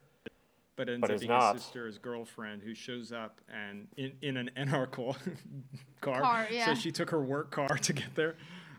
but 0.81 0.89
ends 0.89 1.01
But 1.01 1.11
up 1.11 1.15
is 1.15 1.21
being 1.21 1.29
not. 1.31 1.53
his 1.53 1.63
sister's 1.63 1.97
girlfriend, 1.99 2.63
who 2.63 2.73
shows 2.73 3.11
up 3.11 3.39
and 3.53 3.87
in, 3.97 4.13
in 4.23 4.35
an 4.37 4.49
anarchal 4.55 5.15
car. 6.01 6.21
Car, 6.21 6.47
yeah. 6.49 6.65
So 6.65 6.73
she 6.75 6.91
took 6.91 7.11
her 7.11 7.21
work 7.21 7.51
car 7.51 7.67
to 7.83 7.93
get 7.93 8.15
there, 8.15 8.35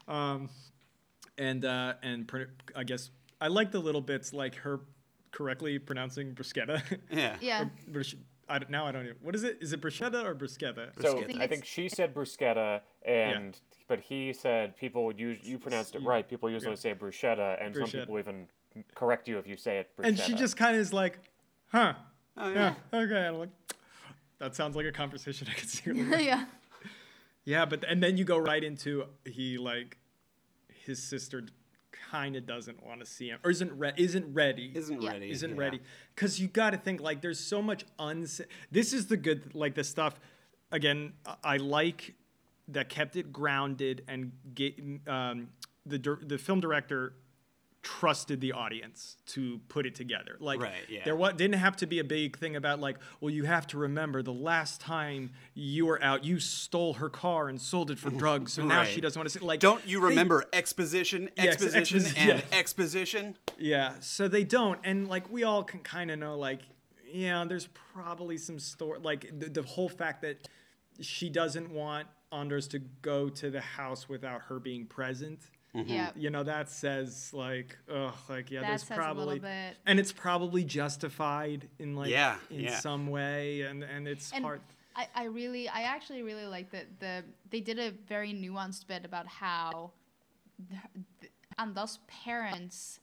um, 0.09 0.51
and 1.39 1.65
uh, 1.65 1.95
and 2.03 2.27
pr- 2.27 2.51
I 2.75 2.83
guess 2.83 3.11
I 3.41 3.47
like 3.47 3.71
the 3.71 3.79
little 3.79 4.01
bits 4.01 4.33
like 4.33 4.57
her 4.57 4.81
correctly 5.31 5.79
pronouncing 5.79 6.35
bruschetta. 6.35 6.83
yeah 7.13 7.37
Yeah. 7.41 7.67
Brusch- 7.91 8.17
I, 8.49 8.59
don't- 8.59 8.71
now 8.71 8.85
I 8.85 8.91
don't 8.91 9.05
even. 9.05 9.17
What 9.23 9.37
is 9.37 9.45
it? 9.45 9.59
Is 9.61 9.73
it 9.73 9.81
bruschetta 9.81 10.25
or 10.25 10.35
bruschetta? 10.35 10.89
So 11.01 11.15
Bruschetta. 11.23 11.41
I 11.41 11.47
think 11.47 11.65
she 11.65 11.89
said 11.89 12.13
bruschetta, 12.13 12.81
and 13.07 13.57
but 13.87 14.01
he 14.01 14.33
said 14.33 14.77
people 14.77 15.05
would 15.05 15.21
use 15.21 15.39
you 15.45 15.57
pronounced 15.57 15.95
it 15.95 16.03
right. 16.03 16.29
People 16.29 16.51
usually 16.51 16.73
Yeah. 16.73 16.77
say 16.77 16.95
bruschetta, 16.95 17.65
and 17.65 17.77
some 17.77 17.87
people 17.87 18.19
even 18.19 18.49
correct 18.97 19.29
you 19.29 19.39
if 19.39 19.47
you 19.47 19.57
say 19.57 19.79
it 19.79 19.91
bruschetta. 19.97 20.09
And 20.09 20.19
she 20.19 20.35
just 20.35 20.57
kind 20.57 20.75
of 20.75 20.81
is 20.83 20.93
like, 20.93 21.19
huh. 21.73 21.95
oh, 22.37 22.53
Yeah. 22.53 22.75
Okay. 22.93 23.27
I'm 23.27 23.39
like, 23.39 23.49
that 24.39 24.55
sounds 24.55 24.77
like 24.77 24.87
a 24.87 24.93
conversation 24.93 25.49
I 25.51 25.55
could 25.59 25.69
see. 25.69 25.91
her 25.91 25.95
with. 25.95 26.21
yeah. 26.25 26.45
yeah, 27.45 27.65
but 27.65 27.85
and 27.85 28.03
then 28.03 28.17
you 28.17 28.25
go 28.25 28.39
right 28.39 28.63
into 28.63 29.05
he 29.25 29.59
like 29.59 29.99
his 30.85 31.03
sister 31.03 31.45
kind 32.11 32.37
of 32.37 32.45
doesn't 32.45 32.85
want 32.85 33.01
to 33.01 33.07
see 33.07 33.29
him 33.29 33.39
or 33.45 33.51
isn't 33.51 33.73
re- 33.79 33.93
isn't 33.97 34.35
ready. 34.35 34.71
isn't 34.75 35.01
Yeah. 35.01 35.13
ready 35.13 35.31
isn't 35.31 35.51
yeah. 35.55 35.57
ready 35.61 35.81
because 36.15 36.39
you 36.41 36.47
got 36.49 36.71
to 36.71 36.77
think 36.77 37.01
like 37.01 37.23
there's 37.23 37.41
so 37.41 37.63
much 37.63 37.85
uns. 37.99 38.41
This 38.71 38.93
is 38.93 39.07
the 39.07 39.17
good 39.17 39.55
like 39.55 39.75
the 39.75 39.85
stuff. 39.85 40.21
Again, 40.71 41.13
I- 41.27 41.37
I 41.45 41.57
like 41.57 42.15
that 42.69 42.89
kept 42.89 43.17
it 43.17 43.33
grounded 43.33 44.05
and 44.09 44.33
get 44.55 44.75
um, 45.07 45.49
the 45.87 45.99
the 46.23 46.39
film 46.39 46.61
director 46.61 47.15
trusted 47.83 48.41
the 48.41 48.53
audience 48.53 49.17
to 49.27 49.61
put 49.69 49.87
it 49.87 49.95
together. 49.95 50.37
Like 50.39 50.61
Right, 50.61 50.73
yeah. 50.89 51.01
there 51.05 51.17
what 51.17 51.37
didn't 51.37 51.59
have 51.59 51.77
to 51.79 51.87
be 51.87 51.99
a 51.99 52.05
big 52.05 52.39
thing 52.39 52.55
about 52.57 52.79
like, 52.81 52.97
well, 53.21 53.31
you 53.31 53.45
have 53.45 53.67
to 53.69 53.79
remember 53.79 54.23
the 54.23 54.33
last 54.33 54.81
time 54.81 55.31
you 55.55 55.87
were 55.87 56.03
out, 56.03 56.25
you 56.25 56.39
stole 56.39 56.95
her 56.95 57.09
car 57.09 57.49
and 57.49 57.61
sold 57.61 57.91
it 57.91 57.99
for 57.99 58.11
drugs, 58.23 58.53
so 58.53 58.65
now 58.65 58.85
she 58.85 59.01
doesn't 59.01 59.19
want 59.19 59.29
to 59.31 59.39
see 59.39 59.45
like 59.45 59.59
don't 59.61 59.85
you 59.87 60.01
they- 60.01 60.07
remember 60.07 60.45
exposition 60.53 61.29
Yes, 61.37 61.55
exposition 61.55 62.05
and 62.17 62.29
yeah. 62.29 62.41
exposition 62.59 63.37
Yeah, 63.59 63.95
so 64.01 64.29
they 64.29 64.45
don't, 64.45 64.79
and 64.85 65.09
like 65.09 65.31
we 65.31 65.43
all 65.43 65.65
can 65.65 65.81
kind 65.81 66.11
of 66.11 66.19
know, 66.21 66.37
like, 66.39 66.61
yeah, 67.13 67.45
there's 67.45 67.67
probably 67.93 68.39
some 68.39 68.59
story, 68.59 69.01
like 69.03 69.29
the, 69.39 69.49
the 69.51 69.63
whole 69.63 69.89
fact 69.89 70.23
that 70.23 70.49
she 71.01 71.29
doesn't 71.29 71.71
want 71.71 72.07
Anders 72.33 72.69
to 72.69 72.79
go 72.79 73.29
to 73.29 73.51
the 73.51 73.61
house 73.61 74.09
without 74.09 74.43
her 74.43 74.59
being 74.59 74.87
present. 74.87 75.41
Yeah. 75.75 76.11
You 76.17 76.31
know, 76.31 76.43
that 76.43 76.71
says 76.71 77.31
like, 77.33 77.79
ugh, 77.93 78.13
like 78.29 78.51
yeah, 78.51 78.61
That 78.61 78.69
there's 78.69 78.83
says 78.83 78.91
a 78.99 79.01
little 79.01 79.15
probably, 79.15 79.39
bit. 79.39 79.77
and 79.87 79.99
it's 79.99 80.13
probably 80.13 80.65
justified 80.65 81.69
in 81.79 81.97
like, 81.97 82.11
Yeah, 82.11 82.37
in 82.51 82.61
yeah. 82.61 82.79
some 82.79 83.07
way, 83.07 83.63
and 83.63 83.83
and 83.83 84.07
it's 84.07 84.33
And 84.33 84.45
hard. 84.45 84.61
I, 84.95 85.09
I 85.15 85.25
really, 85.25 85.69
I 85.71 85.83
actually 85.83 86.23
really 86.23 86.45
like 86.45 86.71
that 86.73 87.01
the 87.01 87.25
they 87.51 87.61
did 87.61 87.79
a 87.79 87.93
very 88.07 88.35
nuanced 88.35 88.87
bit 88.87 89.07
about 89.07 89.27
how, 89.27 89.93
the, 90.69 90.77
the, 91.23 91.29
and 91.59 91.75
thus 91.75 91.99
parents, 92.07 93.01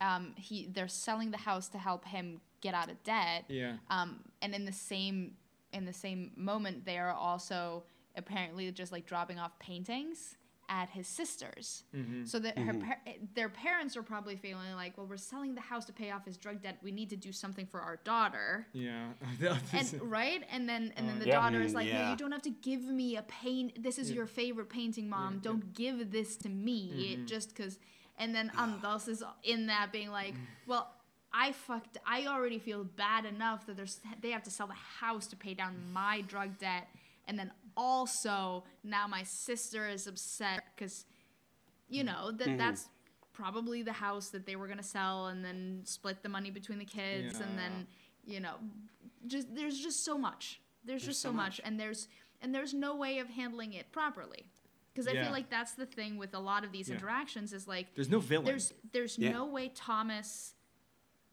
um, 0.00 0.32
he 0.36 0.68
they're 0.72 0.86
selling 0.86 1.32
the 1.32 1.38
house 1.38 1.68
to 1.70 1.78
help 1.78 2.04
him 2.04 2.40
get 2.60 2.74
out 2.74 2.88
of 2.88 3.02
debt. 3.02 3.44
Yeah. 3.48 3.72
Um, 3.90 4.20
and 4.40 4.54
in 4.54 4.64
the 4.64 4.72
same 4.72 5.32
in 5.72 5.86
the 5.86 5.92
same 5.92 6.30
moment, 6.36 6.84
they 6.84 6.98
are 6.98 7.10
also 7.12 7.82
apparently 8.16 8.70
just 8.70 8.92
like 8.92 9.06
dropping 9.06 9.38
off 9.40 9.58
paintings 9.58 10.36
at 10.68 10.88
his 10.90 11.06
sister's. 11.06 11.82
Mm-hmm. 11.94 12.24
So 12.24 12.38
that 12.38 12.56
her 12.58 12.72
par- 12.74 13.00
their 13.34 13.48
parents 13.48 13.96
are 13.96 14.02
probably 14.02 14.36
feeling 14.36 14.72
like, 14.74 14.96
well, 14.96 15.06
we're 15.06 15.16
selling 15.16 15.54
the 15.54 15.60
house 15.60 15.84
to 15.86 15.92
pay 15.92 16.10
off 16.10 16.24
his 16.24 16.36
drug 16.36 16.62
debt. 16.62 16.78
We 16.82 16.92
need 16.92 17.10
to 17.10 17.16
do 17.16 17.32
something 17.32 17.66
for 17.66 17.80
our 17.80 17.96
daughter. 18.04 18.66
Yeah. 18.72 19.08
And 19.72 20.00
right, 20.02 20.42
and 20.50 20.68
then 20.68 20.92
and 20.96 21.08
then 21.08 21.18
the 21.18 21.26
Yeah. 21.26 21.40
daughter 21.40 21.60
is 21.60 21.74
like, 21.74 21.92
"No, 21.92 22.10
you 22.10 22.16
don't 22.16 22.32
have 22.32 22.42
to 22.42 22.50
give 22.50 22.82
me 22.84 23.16
a 23.16 23.22
paint. 23.22 23.82
This 23.82 23.98
is 23.98 24.10
your 24.12 24.26
favorite 24.26 24.68
painting, 24.70 25.08
mom. 25.08 25.40
Don't 25.40 25.74
give 25.74 26.10
this 26.10 26.36
to 26.38 26.48
me 26.48 27.14
Mm-hmm. 27.16 27.26
just 27.26 27.48
because." 27.54 27.78
And 28.18 28.34
then 28.34 28.50
Anders 28.58 29.08
is 29.08 29.22
in 29.42 29.66
that 29.66 29.90
being 29.92 30.10
like. 30.10 30.34
"Well, 30.66 30.90
I 31.34 31.52
fucked. 31.52 31.96
I 32.06 32.26
already 32.26 32.58
feel 32.58 32.84
bad 32.84 33.24
enough 33.24 33.66
that 33.66 33.76
there's 33.76 34.00
they 34.20 34.30
have 34.30 34.42
to 34.44 34.50
sell 34.50 34.66
the 34.66 34.74
house 34.74 35.26
to 35.28 35.36
pay 35.36 35.54
down 35.54 35.74
my 35.92 36.20
drug 36.22 36.58
debt, 36.58 36.88
and 37.26 37.38
then 37.38 37.50
also 37.76 38.64
now 38.84 39.06
my 39.06 39.22
sister 39.22 39.88
is 39.88 40.06
upset 40.06 40.64
because, 40.74 41.04
you 41.88 42.04
know, 42.04 42.30
that 42.32 42.48
Mm-hmm. 42.48 42.56
that's." 42.58 42.88
Probably 43.34 43.82
the 43.82 43.94
house 43.94 44.28
that 44.28 44.44
they 44.44 44.56
were 44.56 44.68
gonna 44.68 44.82
sell, 44.82 45.28
and 45.28 45.42
then 45.42 45.80
split 45.84 46.22
the 46.22 46.28
money 46.28 46.50
between 46.50 46.78
the 46.78 46.84
kids, 46.84 47.40
and 47.40 47.58
then 47.58 47.86
you 48.24 48.40
know 48.40 48.56
just 49.26 49.54
there's 49.54 49.78
just 49.80 50.04
so 50.04 50.18
much 50.18 50.60
there's, 50.84 51.02
just 51.02 51.22
so, 51.22 51.30
so 51.30 51.32
much. 51.32 51.58
and 51.64 51.80
there's 51.80 52.08
and 52.42 52.54
there's 52.54 52.74
no 52.74 52.94
way 52.94 53.20
of 53.20 53.30
handling 53.30 53.72
it 53.72 53.90
properly 53.90 54.44
because 54.92 55.08
i 55.08 55.12
Yeah. 55.12 55.22
feel 55.24 55.32
like 55.32 55.48
that's 55.48 55.72
the 55.72 55.86
thing 55.86 56.18
with 56.18 56.34
a 56.34 56.38
lot 56.38 56.62
of 56.62 56.72
these 56.72 56.88
Yeah. 56.90 56.96
interactions 56.96 57.54
is 57.54 57.66
like 57.66 57.94
There's 57.94 58.10
no 58.10 58.20
villain. 58.20 58.44
there's 58.44 58.74
there's 58.92 59.16
Yeah. 59.18 59.32
no 59.32 59.46
way 59.46 59.70
thomas 59.74 60.54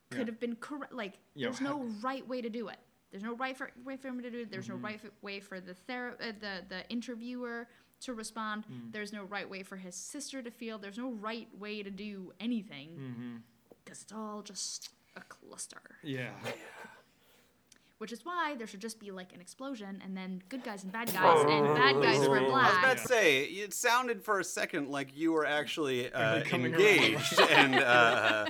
could 0.10 0.20
Yeah. 0.20 0.26
have 0.28 0.40
been 0.40 0.56
correct 0.56 0.94
like 0.94 1.20
Yeah, 1.36 1.48
there's 1.50 1.60
no 1.62 1.82
right 2.02 2.26
way 2.26 2.42
to 2.42 2.50
do 2.50 2.70
it 2.70 2.80
there's 3.12 3.24
no 3.24 3.36
right 3.36 3.58
for 3.58 3.72
way 3.84 3.98
for 3.98 4.08
him 4.10 4.22
to 4.22 4.30
do 4.30 4.40
it 4.42 4.52
there's 4.52 4.68
Mm-hmm. 4.68 4.82
no 4.82 4.88
right 4.88 5.00
f- 5.04 5.12
way 5.22 5.40
for 5.40 5.60
the 5.60 5.74
thera- 5.88 6.14
uh, 6.22 6.32
the 6.40 6.64
the 6.70 6.90
interviewer 6.90 7.68
to 8.02 8.14
respond 8.14 8.64
Mm. 8.72 8.92
there's 8.94 9.12
no 9.12 9.24
right 9.24 9.50
way 9.50 9.64
for 9.64 9.76
his 9.78 9.96
sister 9.96 10.42
to 10.42 10.52
feel 10.52 10.78
there's 10.78 10.98
no 10.98 11.12
right 11.12 11.48
way 11.58 11.84
to 11.84 11.90
do 11.92 12.32
anything 12.40 12.90
Mm-hmm. 12.90 13.36
because 13.84 14.02
it's 14.04 14.12
all 14.14 14.42
just 14.42 14.90
a 15.16 15.22
cluster 15.22 15.82
yeah. 16.04 16.30
which 17.98 18.14
is 18.14 18.24
why 18.24 18.56
there 18.58 18.66
should 18.68 18.80
just 18.80 18.98
be 19.00 19.12
like 19.12 19.34
an 19.34 19.42
explosion 19.42 20.02
and 20.06 20.16
then 20.16 20.42
good 20.48 20.64
guys 20.64 20.84
and 20.84 20.92
bad 20.94 21.08
guys 21.14 21.42
and 21.42 21.76
bad 21.76 22.02
guys 22.02 22.26
were 22.28 22.40
black. 22.40 22.42
I 22.42 22.44
was 22.44 22.52
black. 22.52 22.84
about 22.84 22.98
to 23.00 23.08
say, 23.10 23.44
it 23.44 23.74
sounded 23.74 24.24
for 24.24 24.40
a 24.40 24.44
second 24.46 24.88
like 24.90 25.10
you 25.18 25.34
were 25.34 25.46
actually 25.46 26.10
uh, 26.14 26.36
Really 26.36 26.46
coming 26.46 26.74
around. 26.76 26.82
engaged 26.86 27.40
and 27.42 27.76
uh, 27.76 28.46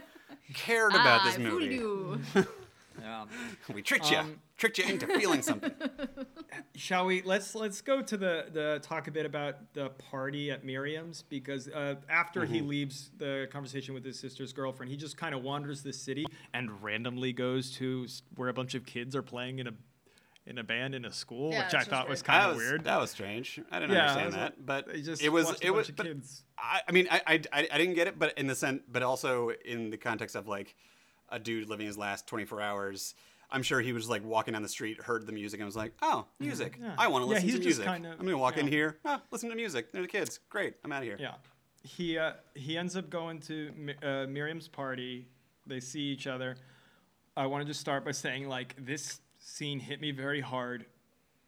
cared 0.54 0.92
about 0.94 1.22
ah, 1.22 1.26
this 1.26 1.38
movie. 1.40 1.82
voodoo. 3.00 3.10
Yeah. 3.10 3.26
We 3.76 3.82
tricked 3.82 4.10
you, 4.12 4.18
Um, 4.18 4.40
tricked 4.58 4.78
you 4.78 4.86
into 4.86 5.08
feeling 5.08 5.42
something. 5.42 5.72
Shall 6.76 7.06
we? 7.06 7.22
Let's 7.22 7.56
let's 7.56 7.82
go 7.82 8.02
to 8.02 8.18
the 8.18 8.46
the 8.52 8.80
talk 8.82 9.08
a 9.08 9.12
bit 9.12 9.26
about 9.26 9.74
the 9.74 9.90
party 9.90 10.52
at 10.52 10.64
Miriam's 10.64 11.22
because 11.24 11.68
uh, 11.68 11.96
after 12.10 12.46
he 12.46 12.62
leaves 12.62 13.12
the 13.18 13.48
conversation 13.52 13.94
with 13.94 14.04
his 14.06 14.20
sister's 14.20 14.54
girlfriend, 14.54 14.90
he 14.92 14.98
just 14.98 15.18
kind 15.18 15.36
of 15.36 15.44
wanders 15.44 15.84
the 15.84 15.94
city 15.94 16.26
and 16.54 16.82
randomly 16.84 17.34
goes 17.34 17.72
to 17.78 18.08
where 18.36 18.50
a 18.50 18.54
bunch 18.54 18.76
of 18.76 18.86
kids 18.86 19.16
are 19.16 19.22
playing 19.24 19.60
in 19.60 19.68
a 19.68 19.74
in 20.48 20.58
a 20.58 20.64
band 20.64 20.96
in 20.96 21.06
a 21.06 21.12
school, 21.12 21.52
Yeah, 21.52 21.66
which 21.66 21.66
I 21.66 21.66
it's 21.66 21.74
just 21.74 21.90
thought 21.90 22.10
was 22.10 22.24
kind 22.24 22.50
of 22.50 22.58
weird. 22.58 22.86
That 22.86 23.00
was 23.00 23.12
strange. 23.12 23.60
I 23.72 23.80
didn't 23.80 23.96
Yeah, 23.96 24.02
understand 24.08 24.34
that, 24.34 24.58
like- 24.58 24.88
but 24.88 24.96
He 24.96 25.02
just 25.04 25.22
it 25.22 25.30
was 25.30 25.46
watched 25.46 25.64
a 25.64 25.68
it 25.68 25.74
was. 25.74 25.88
bunch 25.88 25.90
of 25.90 25.96
but 25.98 26.06
kids. 26.08 26.44
I, 26.58 26.82
I 26.88 26.92
mean, 26.92 27.08
I, 27.12 27.22
I 27.28 27.34
I 27.54 27.68
I 27.74 27.78
didn't 27.78 27.94
get 27.96 28.08
it, 28.08 28.18
but 28.18 28.36
in 28.38 28.48
the 28.48 28.56
sense, 28.56 28.82
but 28.92 29.04
also 29.04 29.52
in 29.64 29.92
the 29.92 29.98
context 29.98 30.36
of 30.36 30.48
like 30.48 30.76
a 31.32 31.40
dude 31.40 31.70
living 31.70 31.88
his 31.88 31.98
last 31.98 32.28
24 32.28 32.62
hours. 32.62 33.16
I'm 33.52 33.64
sure 33.64 33.82
he 33.82 33.94
was 33.94 34.08
like 34.08 34.24
walking 34.24 34.54
down 34.54 34.62
the 34.62 34.70
street, 34.70 35.02
heard 35.02 35.26
the 35.26 35.32
music, 35.32 35.60
and 35.60 35.66
was 35.66 35.76
like, 35.76 35.94
"Oh, 36.04 36.26
music! 36.40 36.78
Yeah. 36.80 36.94
I 37.00 37.08
want 37.08 37.24
to 37.24 37.30
listen 37.30 37.46
he's 37.50 37.58
to 37.58 37.66
music. 37.66 37.86
kind 37.86 38.06
of- 38.06 38.20
I'm 38.20 38.26
gonna 38.26 38.38
walk 38.38 38.58
in 38.58 38.68
here, 38.68 38.98
ah, 39.06 39.22
listen 39.32 39.50
to 39.50 39.56
music. 39.56 39.92
They're 39.92 40.04
the 40.04 40.08
kids. 40.08 40.40
Great. 40.50 40.76
I'm 40.84 40.92
out 40.92 41.00
of 41.02 41.06
here." 41.06 41.18
Yeah. 41.20 41.34
he 41.84 42.18
uh, 42.20 42.34
he 42.54 42.78
ends 42.78 42.96
up 42.96 43.10
going 43.10 43.40
to 43.42 43.72
uh, 44.04 44.26
Miriam's 44.28 44.68
party. 44.68 45.28
They 45.66 45.80
see 45.80 46.02
each 46.02 46.28
other. 46.28 46.58
I 47.36 47.48
want 47.48 47.64
to 47.64 47.68
just 47.68 47.80
start 47.80 48.06
by 48.06 48.12
saying 48.12 48.48
like 48.48 48.76
this 48.78 49.20
scene 49.40 49.80
hit 49.80 50.00
me 50.00 50.12
very 50.12 50.42
hard, 50.42 50.86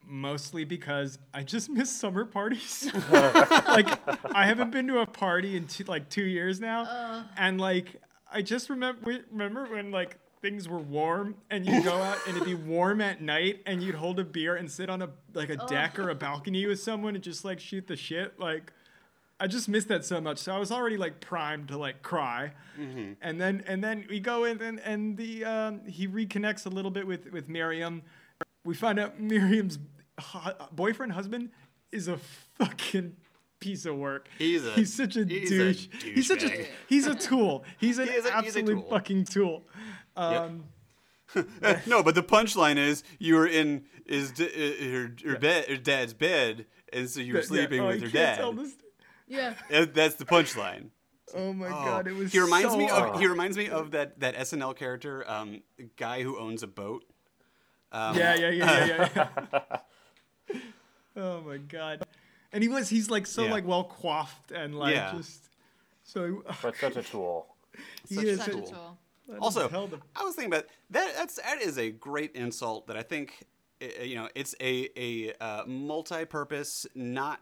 mostly 0.04 0.64
because 0.64 1.18
I 1.32 1.42
just 1.44 1.68
miss 1.78 1.90
summer 1.94 2.24
parties. 2.24 2.90
like 3.12 3.88
I 4.34 4.46
haven't 4.46 4.70
been 4.70 4.88
to 4.88 4.98
a 5.00 5.06
party 5.06 5.56
in 5.56 5.66
two, 5.66 5.84
like 5.84 6.08
two 6.08 6.24
years 6.24 6.60
now, 6.60 7.24
and 7.36 7.60
like 7.60 8.00
I 8.32 8.42
just 8.42 8.70
remember 8.70 9.20
remember 9.30 9.66
when 9.66 9.90
like 9.90 10.16
things 10.40 10.68
were 10.68 10.78
warm 10.78 11.36
and 11.50 11.64
you'd 11.64 11.84
go 11.84 11.94
out 11.94 12.18
and 12.26 12.36
it'd 12.36 12.46
be 12.46 12.54
warm 12.54 13.00
at 13.00 13.20
night 13.22 13.60
and 13.64 13.82
you'd 13.82 13.94
hold 13.94 14.18
a 14.18 14.24
beer 14.24 14.56
and 14.56 14.70
sit 14.70 14.90
on 14.90 15.00
a 15.02 15.10
like 15.34 15.50
a 15.50 15.56
deck 15.68 15.98
or 15.98 16.08
a 16.10 16.14
balcony 16.14 16.66
with 16.66 16.80
someone 16.80 17.14
and 17.14 17.22
just 17.22 17.44
like 17.44 17.60
shoot 17.60 17.86
the 17.86 17.96
shit 17.96 18.38
like 18.40 18.72
I 19.40 19.48
just 19.48 19.68
missed 19.68 19.88
that 19.88 20.04
so 20.04 20.20
much. 20.20 20.38
So 20.38 20.52
I 20.54 20.58
was 20.58 20.70
already 20.70 20.96
like 20.96 21.20
primed 21.20 21.66
to 21.68 21.76
like 21.76 22.02
cry, 22.02 22.52
and 23.20 23.40
then 23.40 23.64
and 23.66 23.82
then 23.82 24.04
we 24.08 24.20
go 24.20 24.44
in 24.44 24.62
and 24.62 24.78
and 24.80 25.16
the 25.16 25.44
um, 25.44 25.80
he 25.86 26.06
reconnects 26.06 26.64
a 26.64 26.68
little 26.68 26.92
bit 26.92 27.06
with 27.08 27.32
with 27.32 27.48
Miriam. 27.48 28.02
We 28.64 28.74
find 28.74 29.00
out 29.00 29.18
Miriam's 29.20 29.80
hu- 30.20 30.50
boyfriend 30.70 31.12
husband 31.12 31.50
is 31.90 32.06
a 32.06 32.18
fucking 32.58 33.16
piece 33.62 33.86
of 33.86 33.96
work. 33.96 34.28
He's 34.38 34.66
a- 34.66 34.72
he's 34.72 34.92
such 34.92 35.16
a 35.16 35.24
he's 35.24 35.50
a 35.52 35.54
douche. 35.72 35.86
he's 36.02 36.26
such 36.28 36.42
a 36.44 36.66
he's 36.88 37.06
a 37.06 37.14
tool. 37.14 37.64
He's 37.78 37.98
an 37.98 38.08
He 38.12 38.14
is 38.14 38.26
a- 38.26 38.42
he's 38.42 38.56
a 38.56 38.62
tool. 38.62 38.82
fucking 38.90 39.24
tool. 39.24 39.62
Um, 40.16 40.64
no, 41.86 42.02
but 42.02 42.14
the 42.14 42.22
punchline 42.22 42.76
is 42.76 43.02
you 43.18 43.36
were 43.36 43.46
in 43.46 43.84
is 44.06 44.32
d- 44.32 44.44
uh, 44.44 44.90
her, 44.92 45.32
her 45.32 45.38
bed, 45.38 45.66
her 45.68 45.76
dad's 45.76 46.12
bed, 46.12 46.66
and 46.92 47.08
so 47.08 47.20
you 47.20 47.32
were 47.34 47.40
yeah, 47.40 47.46
sleeping 47.46 47.80
oh, 47.80 47.86
with 47.86 47.96
I 47.96 48.06
her 48.06 48.10
can't 48.10 48.12
dad. 48.12 48.36
tell 48.38 48.52
this- 48.52 48.74
Yeah. 49.28 49.54
That- 49.70 49.94
That's 49.94 50.16
the 50.16 50.26
punchline. 50.26 50.90
Oh 51.34 51.52
my 51.54 51.68
Oh, 51.68 51.70
god, 51.70 52.06
it 52.08 52.14
was. 52.14 52.30
he 52.32 52.40
reminds 52.40 52.72
so 52.72 52.76
me 52.76 52.90
of 52.90 53.18
he 53.18 53.26
reminds 53.26 53.56
me 53.56 53.68
of 53.70 53.92
that 53.92 54.20
that 54.20 54.36
SNL 54.36 54.76
character, 54.76 55.24
um, 55.30 55.62
guy 55.96 56.22
who 56.22 56.38
owns 56.38 56.62
a 56.62 56.66
boat. 56.66 57.04
Um, 57.90 58.16
Yeah, 58.18 58.34
yeah, 58.34 58.50
yeah, 58.50 58.84
yeah, 58.86 59.08
yeah. 59.16 60.58
oh 61.16 61.40
my 61.42 61.56
god. 61.58 62.04
And 62.52 62.62
he 62.62 62.68
was 62.68 62.88
he's 62.88 63.10
like 63.10 63.26
so 63.26 63.44
Yeah. 63.44 63.50
like 63.52 63.66
well 63.66 63.84
coiffed 63.84 64.50
and 64.52 64.74
like 64.78 64.94
Yeah. 64.94 65.12
just 65.16 65.48
so 66.04 66.42
But 66.62 66.76
such 66.76 66.96
a 66.96 67.02
tool. 67.02 67.46
he 68.08 68.16
such 68.16 68.24
is 68.24 68.38
a 68.40 68.42
Such 68.42 68.48
a 68.48 68.52
tool. 68.52 68.62
tool. 68.66 68.98
Also, 69.40 69.68
tell 69.68 69.86
them. 69.86 70.02
I 70.16 70.24
was 70.24 70.34
thinking 70.34 70.52
about 70.52 70.66
that. 70.90 71.14
That's 71.16 71.36
that 71.36 71.62
is 71.62 71.78
a 71.78 71.90
great 71.90 72.32
insult 72.34 72.86
that 72.88 72.96
I 72.96 73.02
think 73.02 73.46
uh, 73.80 74.02
you 74.02 74.16
know 74.16 74.28
it's 74.34 74.54
a 74.60 74.88
a 74.96 75.32
uh, 75.40 75.64
multi-purpose, 75.66 76.86
not 76.94 77.40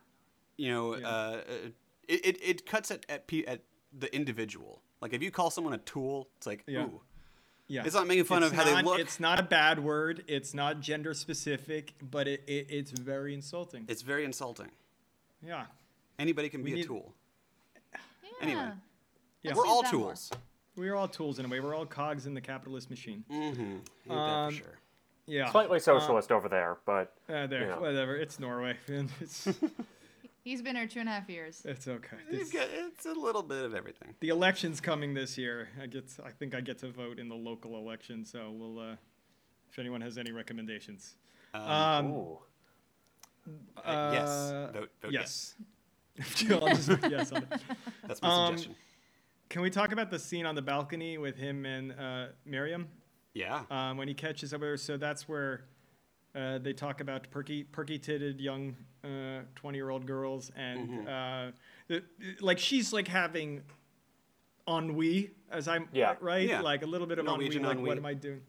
you 0.56 0.70
know 0.70 0.96
Yeah. 0.96 1.06
uh, 1.08 1.10
uh, 1.10 1.68
it, 2.08 2.26
it 2.26 2.38
it 2.42 2.66
cuts 2.66 2.90
at 2.90 3.04
at, 3.08 3.26
pe- 3.26 3.44
at 3.44 3.62
the 3.98 4.14
individual. 4.14 4.82
Like 5.00 5.12
if 5.14 5.22
you 5.22 5.30
call 5.30 5.50
someone 5.50 5.72
a 5.72 5.78
tool, 5.78 6.28
it's 6.36 6.46
like 6.46 6.62
Yeah. 6.66 6.84
ooh, 6.84 7.00
Yeah. 7.66 7.82
It's 7.84 7.94
not 7.94 8.06
making 8.06 8.24
fun 8.24 8.42
It's 8.42 8.52
of 8.52 8.58
how 8.58 8.64
they 8.64 8.72
not- 8.74 8.84
look. 8.84 9.00
It's 9.00 9.18
not 9.18 9.40
a 9.40 9.42
bad 9.42 9.82
word. 9.82 10.22
It's 10.28 10.52
not 10.54 10.80
gender 10.80 11.14
specific, 11.14 11.94
but 12.02 12.28
it, 12.28 12.42
it 12.46 12.66
it's 12.68 12.90
very 12.92 13.32
insulting. 13.34 13.86
it's 13.88 14.02
very 14.02 14.24
insulting. 14.24 14.70
Yeah. 15.46 15.64
Anybody 16.18 16.48
can 16.48 16.62
be 16.62 16.74
We 16.74 16.80
a 16.82 16.84
tool. 16.84 17.14
Yeah. 17.92 17.98
Anyway. 18.42 18.68
Yeah. 19.42 19.54
We're 19.54 19.66
all 19.66 19.82
that 19.82 19.92
more. 19.92 20.02
tools. 20.10 20.30
We 20.76 20.88
are 20.88 20.94
all 20.96 21.08
tools 21.08 21.38
in 21.38 21.44
a 21.44 21.48
way. 21.48 21.60
We're 21.60 21.74
all 21.74 21.86
cogs 21.86 22.26
in 22.26 22.34
the 22.34 22.40
capitalist 22.40 22.90
machine. 22.90 23.24
Mm-hmm. 23.30 23.76
That 24.08 24.14
Um, 24.14 24.50
for 24.52 24.56
sure. 24.58 24.78
Yeah. 25.26 25.50
Slightly 25.50 25.78
socialist 25.80 26.32
over 26.32 26.48
there, 26.48 26.78
but 26.86 27.14
Uh, 27.28 27.46
there, 27.46 27.68
yeah. 27.68 27.78
whatever. 27.78 28.16
It's 28.16 28.38
Norway. 28.40 28.76
man. 28.88 29.08
It's 29.20 29.48
He's 30.42 30.62
been 30.62 30.74
here 30.74 30.86
two 30.86 31.00
and 31.00 31.08
a 31.08 31.12
half 31.12 31.28
years. 31.28 31.60
it's 31.66 31.86
okay. 31.86 32.16
You've 32.30 32.40
It's, 32.40 32.50
got, 32.52 32.66
it's 32.72 33.04
a 33.04 33.12
little 33.12 33.42
bit 33.42 33.62
of 33.62 33.74
everything. 33.74 34.14
the 34.20 34.30
election's 34.30 34.80
coming 34.80 35.12
this 35.12 35.36
year. 35.36 35.68
I 35.80 35.84
get. 35.86 36.08
To, 36.16 36.24
I 36.24 36.30
think 36.30 36.54
I 36.54 36.62
get 36.62 36.78
to 36.78 36.88
vote 36.90 37.18
in 37.18 37.28
the 37.28 37.34
local 37.34 37.76
election. 37.76 38.24
So 38.24 38.50
we'll. 38.50 38.78
Uh, 38.78 38.96
if 39.70 39.78
anyone 39.78 40.00
has 40.00 40.16
any 40.18 40.32
recommendations. 40.32 41.14
Um, 41.54 42.06
ooh. 42.12 42.38
Uh, 43.84 44.10
yes. 44.14 44.28
uh, 44.28 44.70
Vote, 44.72 44.90
vote 45.02 45.12
yes. 45.12 45.54
Just 46.20 46.42
vote 46.88 47.10
yes 47.10 47.32
on 47.32 47.42
it. 47.44 47.60
That's 48.06 48.20
my 48.22 48.28
Um, 48.28 48.46
suggestion. 48.56 48.74
Can 49.48 49.62
we 49.62 49.70
talk 49.70 49.92
about 49.92 50.10
the 50.10 50.18
scene 50.18 50.46
on 50.46 50.54
the 50.54 50.62
balcony 50.62 51.18
with 51.18 51.36
him 51.36 51.64
and 51.66 51.92
uh, 51.98 52.26
Miriam 52.44 52.88
Yeah. 53.34 53.62
um, 53.70 53.96
when 53.96 54.06
he 54.06 54.14
catches 54.14 54.52
up 54.54 54.60
with 54.60 54.70
her? 54.70 54.76
So 54.76 54.96
that's 54.96 55.28
where 55.28 55.64
uh, 56.36 56.58
they 56.58 56.72
talk 56.72 57.00
about 57.00 57.28
perky, 57.30 57.64
perky-titted 57.64 58.40
young 58.40 58.76
twenty-year-old 59.56 60.06
girls, 60.06 60.52
and 60.54 61.08
uh, 61.08 61.50
the- 61.88 62.04
like 62.40 62.58
she's 62.58 62.92
like 62.92 63.08
having 63.08 63.62
ennui, 64.68 65.30
as 65.50 65.66
I'm 65.68 65.88
Yeah. 65.92 66.14
right, 66.20 66.48
Yeah. 66.48 66.60
like 66.60 66.82
a 66.82 66.86
little 66.86 67.06
bit 67.06 67.18
of 67.18 67.24
Norwegian 67.24 67.64
ennui. 67.64 67.74
Like, 67.76 67.86
what 67.86 67.96
am 67.98 68.06
I 68.06 68.14
doing? 68.14 68.42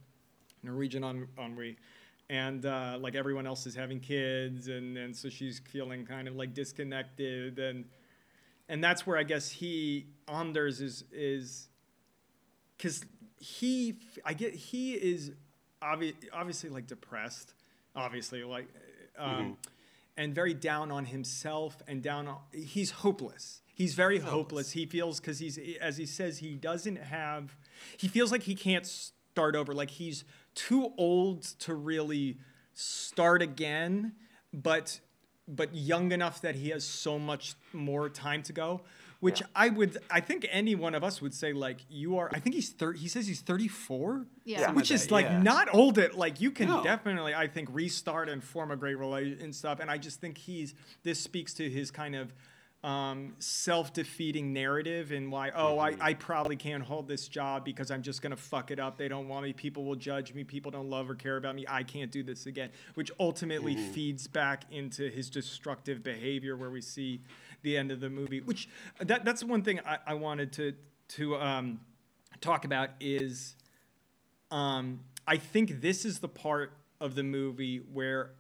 Norwegian 0.64 1.04
en- 1.04 1.28
ennui. 1.40 1.78
And 2.32 2.66
uh, 2.66 2.98
like 2.98 3.16
everyone 3.16 3.46
else 3.46 3.68
is 3.68 3.76
having 3.76 4.00
kids, 4.00 4.70
and, 4.70 4.98
and 4.98 5.14
so 5.14 5.28
she's 5.28 5.60
feeling 5.60 6.06
kind 6.06 6.30
of 6.30 6.36
like 6.38 6.54
disconnected, 6.54 7.60
and 7.60 7.84
and 8.70 8.82
that's 8.82 9.06
where 9.06 9.18
I 9.18 9.24
guess 9.24 9.50
he 9.50 10.08
Anders 10.30 10.80
is 10.80 11.04
is 11.12 11.68
because 12.78 13.04
he 13.38 14.00
I 14.24 14.34
get 14.34 14.54
he 14.54 14.94
is 14.94 15.34
obvi- 15.82 16.16
obviously 16.32 16.70
like 16.70 16.88
depressed, 16.88 17.54
obviously 17.98 18.46
like 18.46 18.70
um, 19.18 19.58
and 20.16 20.34
very 20.34 20.54
down 20.54 20.90
on 20.90 21.04
himself 21.04 21.82
and 21.86 22.02
down 22.02 22.30
on 22.30 22.38
he's 22.54 22.92
hopeless. 22.92 23.62
He's 23.74 23.94
very 23.94 24.20
hopeless. 24.20 24.72
He 24.72 24.86
feels 24.86 25.20
because 25.20 25.40
he's 25.40 25.60
as 25.82 25.98
he 25.98 26.06
says 26.06 26.38
he 26.38 26.56
doesn't 26.56 26.98
have 26.98 27.58
he 27.98 28.08
feels 28.08 28.32
like 28.32 28.44
he 28.44 28.56
can't 28.56 29.12
start 29.32 29.56
over. 29.56 29.74
Like 29.74 29.90
he's 29.92 30.24
too 30.56 30.94
old 30.98 31.44
to 31.60 31.74
really 31.74 32.38
start 32.74 33.42
again, 33.42 34.14
but 34.54 35.00
but 35.48 35.74
young 35.74 36.12
enough 36.12 36.42
that 36.42 36.56
he 36.56 36.70
has 36.70 36.84
so 36.86 37.18
much 37.20 37.56
more 37.74 38.10
time 38.10 38.44
to 38.44 38.54
go. 38.54 38.82
Which 39.20 39.44
I 39.56 39.70
would, 39.70 40.00
I 40.10 40.20
think 40.20 40.48
any 40.50 40.74
one 40.74 40.96
of 40.96 41.04
us 41.04 41.22
would 41.22 41.36
say, 41.36 41.54
like 41.54 41.78
you 41.90 42.18
are. 42.18 42.28
I 42.34 42.40
think 42.40 42.56
he's 42.56 42.70
thirty. 42.72 42.98
He 42.98 43.08
says 43.08 43.28
he's 43.28 43.42
thirty-four, 43.42 44.26
Yeah. 44.46 44.72
Which 44.72 44.90
is 44.90 45.04
that, 45.04 45.12
like 45.12 45.26
yeah. 45.26 45.44
not 45.44 45.72
old. 45.76 46.00
At 46.00 46.18
like 46.18 46.42
you 46.42 46.50
can 46.50 46.68
No. 46.68 46.84
definitely, 46.84 47.36
I 47.36 47.46
think, 47.48 47.70
restart 47.72 48.30
and 48.30 48.44
form 48.44 48.72
a 48.72 48.76
great 48.76 48.98
relationship 48.98 49.44
and 49.44 49.54
stuff. 49.56 49.80
And 49.80 49.92
I 49.92 50.00
just 50.00 50.20
think 50.22 50.40
he's. 50.40 50.74
This 51.04 51.20
speaks 51.20 51.54
to 51.56 51.70
his 51.70 51.92
kind 51.92 52.16
of 52.16 52.34
um, 52.84 53.34
self-defeating 53.38 54.54
narrative 54.54 55.12
and 55.12 55.32
why. 55.32 55.52
Oh, 55.52 55.76
Mm-hmm. 55.78 56.02
I, 56.02 56.10
I 56.10 56.14
probably 56.16 56.56
can't 56.56 56.84
hold 56.84 57.08
this 57.08 57.28
job 57.28 57.64
because 57.64 57.92
I'm 57.92 58.02
just 58.02 58.22
gonna 58.22 58.36
fuck 58.36 58.72
it 58.72 58.80
up. 58.80 58.98
They 58.98 59.08
don't 59.08 59.28
want 59.28 59.44
me. 59.46 59.54
People 59.54 59.86
will 59.86 59.96
judge 59.96 60.34
me. 60.34 60.44
People 60.44 60.72
don't 60.72 60.90
love 60.90 61.10
or 61.10 61.16
care 61.16 61.38
about 61.38 61.54
me. 61.56 61.66
I 61.70 61.84
can't 61.84 62.12
do 62.12 62.24
this 62.24 62.46
again. 62.48 62.70
Which 62.96 63.12
ultimately 63.20 63.76
Mm-hmm. 63.76 63.92
feeds 63.92 64.28
back 64.28 64.64
into 64.72 65.10
his 65.10 65.30
destructive 65.30 66.02
behavior, 66.04 66.58
where 66.58 66.72
we 66.72 66.82
see 66.82 67.22
the 67.62 67.78
end 67.78 67.92
of 67.92 68.00
the 68.00 68.10
movie. 68.10 68.42
Which 68.42 68.68
that 69.00 69.26
that's 69.26 69.44
one 69.44 69.62
thing 69.62 69.80
I, 69.86 70.00
I 70.08 70.14
wanted 70.16 70.52
to 70.54 70.74
to 71.10 71.36
um, 71.38 71.80
talk 72.42 72.66
about 72.66 72.90
is 73.00 73.56
um, 74.50 75.02
I 75.28 75.38
think 75.38 75.82
this 75.82 76.04
is 76.04 76.20
the 76.20 76.28
part 76.28 76.74
of 77.00 77.14
the 77.16 77.24
movie 77.24 77.78
where 77.94 78.32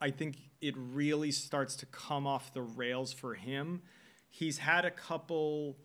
I 0.00 0.10
think 0.10 0.36
it 0.60 0.74
really 0.76 1.30
starts 1.30 1.76
to 1.76 1.86
come 1.86 2.26
off 2.26 2.52
the 2.52 2.62
rails 2.62 3.12
for 3.12 3.34
him. 3.34 3.82
He's 4.30 4.58
had 4.58 4.84
a 4.84 4.90
couple, 4.90 5.76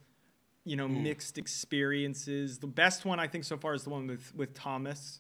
you 0.65 0.75
know, 0.75 0.88
mixed 0.88 1.38
experiences. 1.38 2.59
The 2.59 2.67
best 2.67 3.05
one 3.05 3.19
I 3.19 3.27
think 3.27 3.43
so 3.43 3.57
far 3.57 3.73
is 3.73 3.83
the 3.83 3.89
one 3.89 4.07
with 4.07 4.33
with 4.36 4.53
Thomas. 4.53 5.19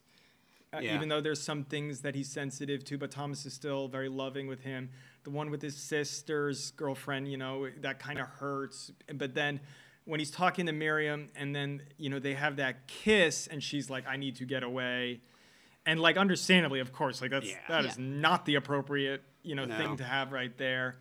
Uh, 0.73 0.79
Yeah. 0.81 0.95
Even 0.95 1.07
though 1.07 1.21
there's 1.21 1.41
some 1.41 1.63
things 1.65 2.01
that 2.01 2.15
he's 2.15 2.31
sensitive 2.31 2.83
to, 2.85 2.97
but 2.97 3.11
Thomas 3.11 3.45
is 3.45 3.53
still 3.53 3.87
very 3.87 4.09
loving 4.09 4.47
with 4.47 4.61
him. 4.61 4.89
The 5.23 5.29
one 5.29 5.51
with 5.51 5.61
his 5.61 5.75
sister's 5.77 6.71
girlfriend, 6.71 7.29
you 7.29 7.37
know, 7.37 7.69
that 7.81 7.99
kind 7.99 8.19
of 8.19 8.25
hurts. 8.27 8.91
But 9.13 9.35
then 9.35 9.59
when 10.05 10.19
he's 10.19 10.31
talking 10.31 10.65
to 10.65 10.71
Miriam, 10.71 11.29
and 11.35 11.55
then 11.55 11.83
you 11.97 12.09
know 12.09 12.19
they 12.19 12.33
have 12.33 12.55
that 12.57 12.87
kiss, 12.87 13.47
and 13.47 13.61
she's 13.63 13.89
like, 13.89 14.05
"I 14.07 14.17
need 14.17 14.35
to 14.37 14.45
get 14.45 14.63
away," 14.63 15.21
and 15.85 15.99
like 15.99 16.17
understandably, 16.17 16.79
of 16.79 16.91
course, 16.91 17.21
like 17.21 17.31
that's 17.31 17.47
Yeah. 17.47 17.59
that 17.69 17.85
is 17.85 17.97
Yeah. 17.97 18.03
not 18.05 18.45
the 18.45 18.55
appropriate 18.55 19.23
you 19.43 19.55
know 19.55 19.65
No. 19.65 19.77
thing 19.77 19.97
to 19.97 20.03
have 20.03 20.31
right 20.31 20.55
there. 20.57 20.97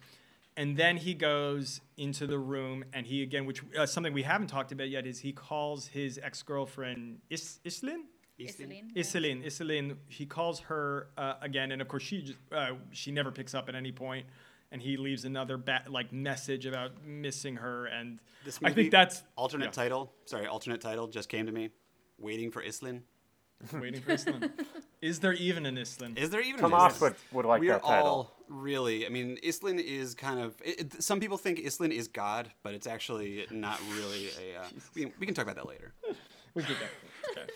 And 0.55 0.77
then 0.77 0.99
he 0.99 1.15
goes 1.15 1.81
into 1.97 2.27
the 2.27 2.39
room, 2.39 2.85
and 2.93 3.07
he 3.07 3.23
again, 3.23 3.47
which 3.47 3.63
uh, 3.79 3.87
something 3.87 4.13
we 4.13 4.23
haven't 4.23 4.49
talked 4.49 4.71
about 4.71 4.91
yet, 4.91 5.07
is 5.07 5.21
he 5.21 5.33
calls 5.33 5.87
his 5.87 6.19
ex 6.23 6.43
girlfriend 6.43 7.21
Is- 7.31 7.59
Islin. 7.65 8.05
Iselin. 8.41 8.93
Iselin, 8.97 9.45
Iselin, 9.47 9.97
he 10.09 10.27
calls 10.27 10.61
her 10.61 11.09
uh, 11.17 11.35
again, 11.43 11.71
and 11.71 11.81
of 11.81 11.87
course 11.89 12.03
she 12.03 12.23
just 12.23 12.39
uh, 12.51 12.73
she 12.91 13.13
never 13.13 13.31
picks 13.31 13.55
up 13.55 13.69
at 13.69 13.75
any 13.75 13.93
point, 13.93 14.27
and 14.73 14.83
he 14.83 14.97
leaves 14.97 15.25
another 15.25 15.57
ba- 15.57 15.85
like 15.89 16.13
message 16.13 16.67
about 16.67 17.05
missing 17.05 17.57
her, 17.57 17.87
and 17.87 18.19
This 18.45 18.59
I 18.65 18.73
think 18.73 18.91
that's 18.91 19.23
alternate 19.37 19.67
yeah. 19.67 19.71
title. 19.71 20.13
Sorry, 20.27 20.47
alternate 20.47 20.81
title 20.81 21.07
just 21.07 21.29
came 21.29 21.47
to 21.47 21.53
me. 21.53 21.71
Waiting 22.19 22.51
for 22.51 22.63
Islin. 22.63 23.05
waiting 23.73 24.01
for 24.01 24.13
Iselin. 24.13 24.51
Is 25.01 25.21
there 25.21 25.33
even 25.35 25.67
an 25.67 25.77
Iselin? 25.77 26.17
Is 26.19 26.31
there 26.31 26.41
even? 26.41 26.65
an 26.65 26.71
Tomas 26.71 26.95
Islin? 26.97 27.15
would, 27.33 27.37
would 27.37 27.47
like 27.47 27.61
we 27.61 27.71
are 27.71 27.81
title. 27.81 28.07
all 28.07 28.37
really. 28.49 29.07
I 29.07 29.09
mean, 29.09 29.39
Islin 29.43 29.79
is 29.79 30.15
kind 30.15 30.41
of. 30.41 30.55
It, 30.65 30.81
it- 30.95 31.03
some 31.03 31.21
people 31.21 31.37
think 31.39 31.61
Islin 31.61 31.93
is 31.93 32.09
God, 32.09 32.51
but 32.63 32.75
it's 32.75 32.87
actually 32.87 33.47
not 33.51 33.81
really 33.97 34.29
a. 34.41 34.61
Uh, 34.61 34.65
we, 34.95 35.13
we 35.19 35.27
can 35.27 35.35
talk 35.35 35.45
about 35.45 35.57
that 35.57 35.69
later. 35.69 35.93
We 36.55 36.63
get 36.63 36.77
that. 36.81 37.41
Okay. 37.43 37.53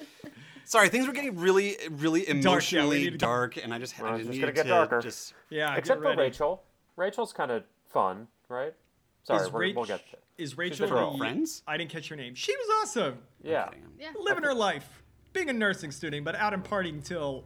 Sorry, 0.64 0.88
things 0.88 1.06
were 1.06 1.12
getting 1.12 1.36
really, 1.38 1.76
really 1.92 2.28
emotionally 2.28 3.04
need 3.04 3.10
to- 3.10 3.18
dark, 3.18 3.56
and 3.56 3.72
I 3.72 3.78
just, 3.78 3.96
Well, 4.00 4.12
I 4.12 4.16
it's 4.16 4.26
just 4.26 4.30
just 4.30 4.40
needed 4.40 4.46
gonna 4.46 4.52
get 4.54 4.62
to 4.64 4.68
darker. 4.68 5.00
just. 5.00 5.32
Yeah. 5.48 5.76
Except 5.76 6.02
get 6.02 6.14
for. 6.14 6.20
Rachel. 6.20 6.62
Rachel's 6.96 7.32
kind 7.32 7.50
of 7.52 7.62
fun, 7.88 8.26
right? 8.48 8.74
Sorry, 9.22 9.44
Is 9.46 9.52
we're, 9.52 9.60
we'll 9.74 9.84
Rach- 9.84 9.88
get 9.88 10.02
Is 10.38 10.56
Rachel 10.58 10.88
girl. 10.88 11.12
the 11.12 11.18
Friends? 11.18 11.62
I 11.68 11.76
didn't 11.76 11.90
catch 11.90 12.08
her 12.08 12.16
name. 12.16 12.34
She 12.34 12.52
was 12.56 12.66
awesome. 12.82 13.18
Yeah. 13.44 13.68
Yeah. 14.00 14.08
Living 14.18 14.42
her 14.44 14.54
life, 14.54 15.02
being 15.36 15.50
a 15.50 15.52
nursing 15.52 15.92
student, 15.92 16.24
but 16.24 16.34
out 16.34 16.52
and 16.54 16.64
partying 16.64 17.04
till 17.04 17.44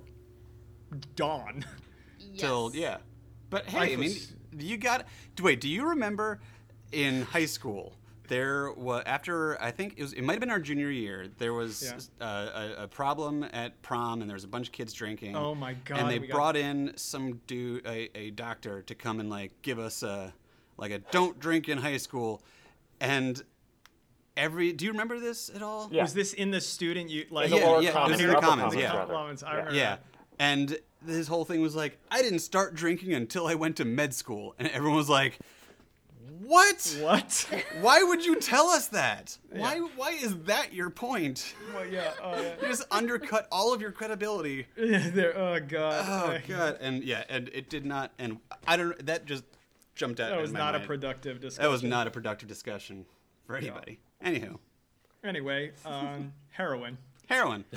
dawn. 1.16 1.64
till 2.38 2.70
yeah. 2.74 2.98
But 3.50 3.66
hey, 3.66 3.78
Life 3.78 3.92
I 3.92 3.96
mean, 3.96 4.10
was- 4.10 4.32
you 4.58 4.76
got. 4.78 5.06
Wait, 5.40 5.60
do 5.60 5.68
you 5.68 5.88
remember 5.88 6.40
in 6.92 7.22
high 7.22 7.46
school? 7.46 7.92
There 8.28 8.70
was 8.72 9.02
after 9.06 9.60
I 9.60 9.72
think 9.72 9.94
it 9.96 10.02
was 10.02 10.12
it 10.12 10.22
might 10.22 10.34
have 10.34 10.40
been 10.40 10.50
our 10.50 10.60
junior 10.60 10.90
year. 10.90 11.26
There 11.38 11.52
was 11.52 11.82
Yeah. 12.20 12.24
uh, 12.26 12.74
a, 12.78 12.84
a 12.84 12.88
problem 12.88 13.44
at 13.52 13.80
prom, 13.82 14.20
and 14.20 14.30
there 14.30 14.34
was 14.36 14.44
a 14.44 14.48
bunch 14.48 14.68
of 14.68 14.72
kids 14.72 14.92
drinking. 14.92 15.34
Oh 15.34 15.54
my 15.54 15.74
God, 15.84 15.98
And 15.98 16.08
they 16.10 16.20
we 16.20 16.28
got- 16.28 16.34
brought 16.34 16.56
in 16.56 16.92
some 16.96 17.40
dude, 17.48 17.84
a, 17.86 18.08
a 18.16 18.30
doctor, 18.30 18.82
to 18.82 18.94
come 18.94 19.18
and 19.18 19.28
like 19.28 19.50
give 19.62 19.80
us 19.80 20.04
a 20.04 20.32
like 20.76 20.92
a 20.92 21.00
don't 21.10 21.38
drink 21.40 21.68
in 21.68 21.76
high 21.78 21.96
school, 21.96 22.40
and 23.00 23.42
every. 24.36 24.72
Do 24.72 24.84
you 24.84 24.92
remember 24.92 25.18
this 25.20 25.50
at 25.54 25.62
all? 25.62 25.88
Yeah. 25.92 26.02
Was 26.02 26.14
this 26.14 26.32
in 26.32 26.50
the 26.50 26.60
student 26.60 27.10
you 27.10 27.26
like? 27.30 27.50
the 27.50 27.56
Yeah, 27.58 27.66
lower 27.66 27.82
yeah, 27.82 27.90
it 27.90 27.92
commons, 27.92 28.10
was 28.12 28.20
in 28.20 28.26
the 28.28 28.36
upper 28.36 28.46
commons, 28.46 28.74
commons, 28.74 28.82
yeah. 28.82 29.06
Commons, 29.06 29.42
I 29.42 29.50
Yeah. 29.50 29.56
remember 29.56 29.74
Yeah. 29.76 29.96
And 30.38 30.78
his 31.06 31.28
whole 31.28 31.44
thing 31.44 31.60
was 31.60 31.74
like, 31.76 31.98
I 32.10 32.22
didn't 32.22 32.38
start 32.40 32.74
drinking 32.74 33.12
until 33.14 33.46
I 33.46 33.54
went 33.54 33.76
to 33.76 33.84
med 33.84 34.14
school. 34.14 34.54
And 34.58 34.68
everyone 34.68 34.96
was 34.96 35.08
like, 35.08 35.38
What? 36.42 36.96
What? 37.00 37.46
Why 37.80 38.02
would 38.02 38.24
you 38.24 38.36
tell 38.40 38.68
us 38.68 38.88
that? 38.88 39.36
Why 39.50 39.78
why 39.96 40.10
is 40.12 40.34
that 40.44 40.72
your 40.72 40.90
point? 40.90 41.54
well, 41.74 41.86
yeah. 41.86 42.12
Uh, 42.22 42.42
You 42.62 42.68
just 42.68 42.84
undercut 42.90 43.46
all 43.52 43.72
of 43.74 43.80
your 43.80 43.92
credibility. 43.92 44.66
yeah. 44.76 45.10
There. 45.10 45.36
Oh 45.38 45.60
god. 45.60 46.04
Oh 46.08 46.38
god. 46.48 46.78
And 46.80 47.04
yeah, 47.04 47.24
and 47.28 47.48
it 47.52 47.68
did 47.68 47.84
not 47.84 48.12
and 48.18 48.38
I 48.66 48.76
don't 48.76 49.06
that 49.06 49.26
just 49.26 49.44
jumped 49.94 50.18
out. 50.20 50.30
That 50.30 50.36
in 50.36 50.42
was 50.42 50.52
my 50.52 50.58
not 50.58 50.74
a 50.74 50.80
productive 50.80 51.40
discussion. 51.40 51.62
That 51.62 51.70
was 51.70 51.82
not 51.82 52.06
a 52.06 52.10
productive 52.10 52.48
discussion 52.48 53.04
for 53.46 53.56
anybody. 53.56 54.00
Anywho. 54.24 54.58
Anyway, 55.24 55.72
um, 55.84 56.32
heroin. 56.50 56.98
Heroin. 57.28 57.64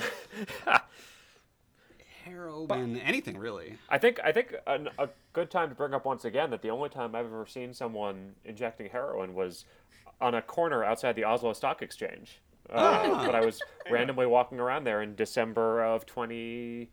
Heroin. 2.24 2.96
Anything 3.00 3.36
really. 3.36 3.76
I 3.90 3.98
think 3.98 4.18
I 4.24 4.32
think 4.32 4.54
an, 4.66 4.88
a 4.98 5.08
good 5.34 5.50
time 5.50 5.68
to 5.68 5.74
bring 5.74 5.92
up 5.92 6.06
once 6.06 6.24
again 6.24 6.50
that 6.50 6.62
the 6.62 6.70
only 6.70 6.88
time 6.88 7.14
I've 7.14 7.26
ever 7.26 7.44
seen 7.46 7.74
someone 7.74 8.32
injecting 8.44 8.88
heroin 8.88 9.34
was 9.34 9.66
on 10.20 10.34
a 10.34 10.40
corner 10.40 10.82
outside 10.84 11.16
the 11.16 11.24
Oslo 11.24 11.52
Stock 11.52 11.82
Exchange. 11.82 12.40
Uh, 12.70 13.26
but 13.26 13.34
I 13.34 13.44
was 13.44 13.60
randomly 13.90 14.24
walking 14.24 14.58
around 14.58 14.84
there 14.84 15.02
in 15.02 15.14
December 15.16 15.84
of 15.84 16.06
20, 16.06 16.88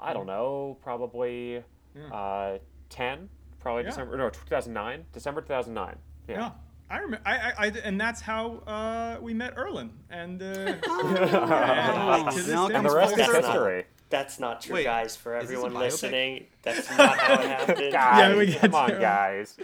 I 0.00 0.12
don't 0.12 0.26
know, 0.26 0.78
probably 0.82 1.64
uh, 2.12 2.58
10, 2.90 3.28
probably 3.58 3.82
Yeah. 3.82 3.88
December, 3.88 4.16
no, 4.16 4.30
2009, 4.30 5.04
December 5.12 5.40
2009. 5.40 5.96
Yeah. 6.28 6.36
Yeah. 6.36 6.50
I 6.94 6.98
remember, 6.98 7.20
I, 7.26 7.36
I, 7.36 7.52
I, 7.58 7.66
and 7.82 8.00
that's 8.00 8.20
how 8.20 8.58
uh, 8.68 9.18
we 9.20 9.34
met 9.34 9.56
Erlen, 9.56 9.90
and, 10.10 10.40
uh, 10.40 10.44
and 10.88 12.30
to 12.30 12.36
this 12.36 12.48
now 12.48 12.68
day, 12.68 12.74
And 12.76 12.86
the 12.86 12.94
rest 12.94 13.18
is 13.18 13.26
history. 13.26 13.84
That's 14.10 14.38
not 14.38 14.60
true, 14.60 14.74
Wait, 14.76 14.84
guys. 14.84 15.16
For 15.16 15.36
is 15.36 15.48
this 15.48 15.56
a 15.58 15.58
everyone 15.58 15.74
listening, 15.80 16.46
that's 16.62 16.88
not 16.96 17.18
how 17.18 17.34
it 17.34 17.48
happened. 17.48 17.92
Guys, 17.92 18.36
we 18.36 18.46
get 18.46 18.60
come 18.60 18.74
on, 18.76 18.88
there. 18.90 19.00
guys. 19.00 19.56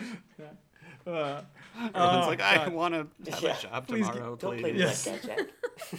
uh, 1.07 1.43
Everyone's 1.77 1.93
oh, 1.95 2.27
like, 2.27 2.41
I 2.41 2.57
God. 2.57 2.73
want 2.73 2.95
to 2.95 3.31
have 3.31 3.43
Yeah. 3.45 3.57
a 3.57 3.63
job 3.63 3.87
Please 3.87 4.09
tomorrow, 4.09 4.35
Don't 4.35 4.51
please. 4.51 4.61
play 4.63 4.73
with 4.73 4.81
Yes. 4.81 5.05
that 5.05 5.25
guy, 5.25 5.99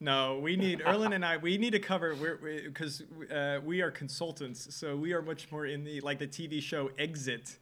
No, 0.00 0.38
we 0.38 0.56
need 0.56 0.80
Erlen 0.80 1.14
and 1.14 1.26
I. 1.26 1.36
We 1.36 1.58
need 1.58 1.72
to 1.72 1.78
cover 1.78 2.14
we're 2.14 2.36
because 2.64 3.02
uh, 3.30 3.60
we 3.62 3.82
are 3.82 3.90
consultants, 3.90 4.74
so 4.74 4.96
we 4.96 5.12
are 5.12 5.20
much 5.20 5.52
more 5.52 5.66
in 5.66 5.84
the 5.84 6.00
like 6.00 6.18
the 6.18 6.26
TV 6.26 6.62
show 6.62 6.90
Exit, 6.98 7.58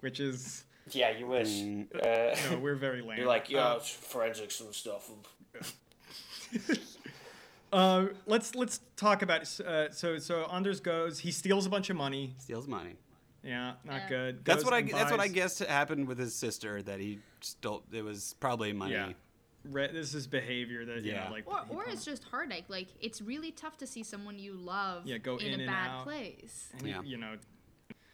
which 0.00 0.20
is 0.20 0.66
Yeah, 0.90 1.10
you 1.18 1.26
wish. 1.26 1.48
Mm. 1.48 1.86
Uh, 1.94 2.36
no, 2.52 2.58
we're 2.58 2.74
very 2.76 3.02
lame. 3.02 3.18
you're 3.18 3.26
like, 3.26 3.50
yeah, 3.50 3.74
it's 3.76 3.90
forensics 3.90 4.60
and 4.60 4.74
stuff. 4.74 5.10
Uh, 7.72 8.06
let's 8.26 8.54
let's 8.54 8.80
talk 8.96 9.22
about 9.22 9.42
uh, 9.60 9.90
so 9.90 10.18
so 10.18 10.44
Anders 10.44 10.78
goes. 10.80 11.18
He 11.18 11.32
steals 11.32 11.66
a 11.66 11.70
bunch 11.70 11.90
of 11.90 11.96
money. 11.96 12.34
Steals 12.38 12.68
money. 12.68 12.94
Yeah, 13.42 13.72
not 13.84 14.02
Yeah. 14.02 14.08
good. 14.08 14.44
That's 14.44 14.64
what 14.64 14.72
I. 14.72 14.78
and 14.78 14.90
That's 14.90 15.10
what 15.10 15.18
I 15.20 15.24
buys- 15.26 15.32
guessed 15.32 15.58
happened 15.58 16.06
with 16.06 16.16
his 16.16 16.34
sister. 16.34 16.80
That 16.80 17.00
he 17.00 17.18
stole. 17.40 17.82
It 17.92 18.02
was 18.04 18.34
probably 18.38 18.72
money. 18.72 18.92
Yeah, 18.92 19.12
Re- 19.64 19.90
this 19.92 20.14
is 20.14 20.28
behavior 20.28 20.84
that 20.86 21.02
you 21.02 21.12
Yeah. 21.12 21.24
know, 21.24 21.32
like 21.32 21.46
Or, 21.48 21.58
or 21.68 21.82
prob- 21.82 21.88
it's 21.92 22.04
just 22.04 22.24
heartache. 22.24 22.64
Like 22.68 22.86
it's 23.00 23.20
really 23.20 23.50
tough 23.50 23.76
to 23.78 23.86
see 23.86 24.04
someone 24.04 24.38
you 24.38 24.54
love 24.54 25.04
Yeah, 25.04 25.18
go 25.18 25.36
in 25.36 25.48
a 25.50 25.54
and 25.54 25.66
bad 25.66 25.90
out. 25.90 26.04
place. 26.04 26.68
and, 26.78 26.86
Yeah. 26.88 27.02
you 27.02 27.16
know. 27.18 27.34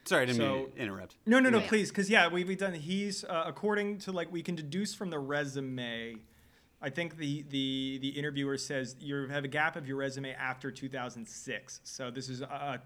Sorry, 0.05 0.23
I 0.23 0.27
didn't 0.27 0.41
mean 0.41 0.71
to 0.73 0.81
interrupt. 0.83 1.17
No, 1.27 1.39
no, 1.39 1.49
no, 1.51 1.59
Yeah. 1.59 1.69
please, 1.69 1.89
because 1.91 2.11
yeah, 2.11 2.29
we, 2.29 2.45
we've 2.45 2.59
done. 2.59 2.75
He's 2.75 3.25
uh, 3.25 3.45
according 3.47 3.99
to 3.99 4.13
like 4.13 4.33
we 4.33 4.43
can 4.43 4.55
deduce 4.55 4.95
from 4.95 5.11
the 5.11 5.19
resume. 5.19 6.17
I 6.81 6.91
think 6.91 7.17
the 7.19 7.43
the 7.49 7.99
the 8.03 8.09
interviewer 8.09 8.59
says 8.59 8.97
you 9.01 9.29
have 9.29 9.45
a 9.45 9.49
gap 9.49 9.77
of 9.77 9.87
your 9.87 9.97
resume 9.97 10.33
after 10.35 10.71
2006. 10.73 11.81
So 11.85 12.11
this 12.11 12.29
is 12.29 12.43
uh, 12.43 12.79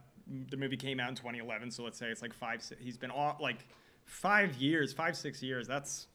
the 0.51 0.57
movie 0.57 0.77
came 0.77 1.01
out 1.01 1.09
in 1.09 1.15
2011. 1.15 1.71
So 1.71 1.83
let's 1.85 1.99
say 1.99 2.09
it's 2.09 2.21
like 2.23 2.35
five. 2.35 2.63
si- 2.63 2.75
He's 2.79 2.99
been 2.99 3.11
off 3.11 3.41
like 3.41 3.67
five 4.05 4.55
years, 4.57 4.93
five 4.93 5.17
six 5.17 5.43
years. 5.43 5.67
That's 5.67 6.09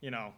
you 0.00 0.10
know. 0.10 0.32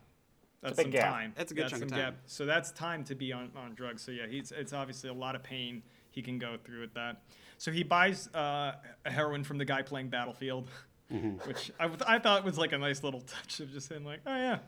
That's 0.62 0.80
some 0.80 0.90
gap. 0.90 1.12
time. 1.12 1.32
That's 1.36 1.52
a 1.52 1.54
good 1.54 1.68
chunk 1.68 1.82
of 1.82 1.90
some 1.90 1.98
time. 1.98 2.16
So 2.24 2.46
that's 2.46 2.72
time 2.72 3.04
to 3.04 3.14
be 3.14 3.34
on, 3.34 3.50
on 3.54 3.74
drugs. 3.74 4.00
So 4.00 4.12
yeah, 4.12 4.26
he's 4.26 4.50
it's 4.50 4.72
obviously 4.72 5.10
a 5.10 5.14
lot 5.14 5.34
of 5.36 5.42
pain 5.42 5.82
he 6.10 6.22
can 6.22 6.38
go 6.38 6.56
through 6.64 6.80
with 6.80 6.94
that. 6.94 7.22
So 7.58 7.70
he 7.72 7.82
buys 7.82 8.28
uh, 8.34 8.72
a 9.06 9.10
heroin 9.10 9.44
from 9.44 9.58
the 9.58 9.64
guy 9.64 9.82
playing 9.82 10.08
Battlefield, 10.08 10.68
Mm-hmm. 11.12 11.36
which 11.48 11.70
I, 11.78 11.90
I 12.06 12.18
thought 12.18 12.44
was 12.44 12.56
like 12.58 12.72
a 12.72 12.78
nice 12.78 13.02
little 13.04 13.20
touch 13.20 13.60
of 13.60 13.70
just 13.72 13.88
saying 13.88 14.04
like, 14.04 14.20
oh 14.26 14.34
yeah, 14.34 14.58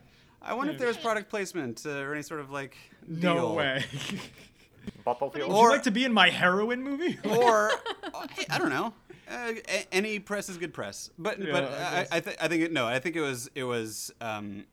I 0.43 0.53
wonder 0.55 0.72
if 0.74 0.78
there 0.78 0.87
was 0.89 0.97
product 0.99 1.30
placement 1.30 1.82
uh, 1.87 1.91
or 1.91 2.12
any 2.12 2.22
sort 2.22 2.41
of 2.41 2.51
like 2.51 2.76
no 3.09 3.34
deal. 3.34 3.55
way. 3.57 3.84
Battlefield. 5.05 5.49
Would 5.49 5.57
Or- 5.57 5.64
you 5.64 5.70
like 5.72 5.82
to 5.84 5.91
be 5.91 6.05
in 6.05 6.12
my 6.12 6.30
heroin 6.30 6.82
movie? 6.82 7.18
or 7.24 7.70
uh, 8.14 8.26
I 8.51 8.59
don't 8.59 8.70
know. 8.70 8.93
Uh, 9.28 9.53
a- 9.68 9.87
any 9.95 10.18
press 10.18 10.49
is 10.49 10.57
good 10.59 10.72
press, 10.74 11.11
but 11.18 11.41
Yeah, 11.41 11.53
but 11.53 11.64
I 11.64 12.07
I. 12.12 12.16
I, 12.16 12.20
th- 12.20 12.37
I 12.41 12.49
think 12.49 12.62
it, 12.64 12.72
no, 12.72 12.87
I 12.87 12.99
think 13.01 13.16
it 13.16 13.20
was 13.22 13.51
it 13.55 13.64
was 13.64 14.12
um, 14.20 14.64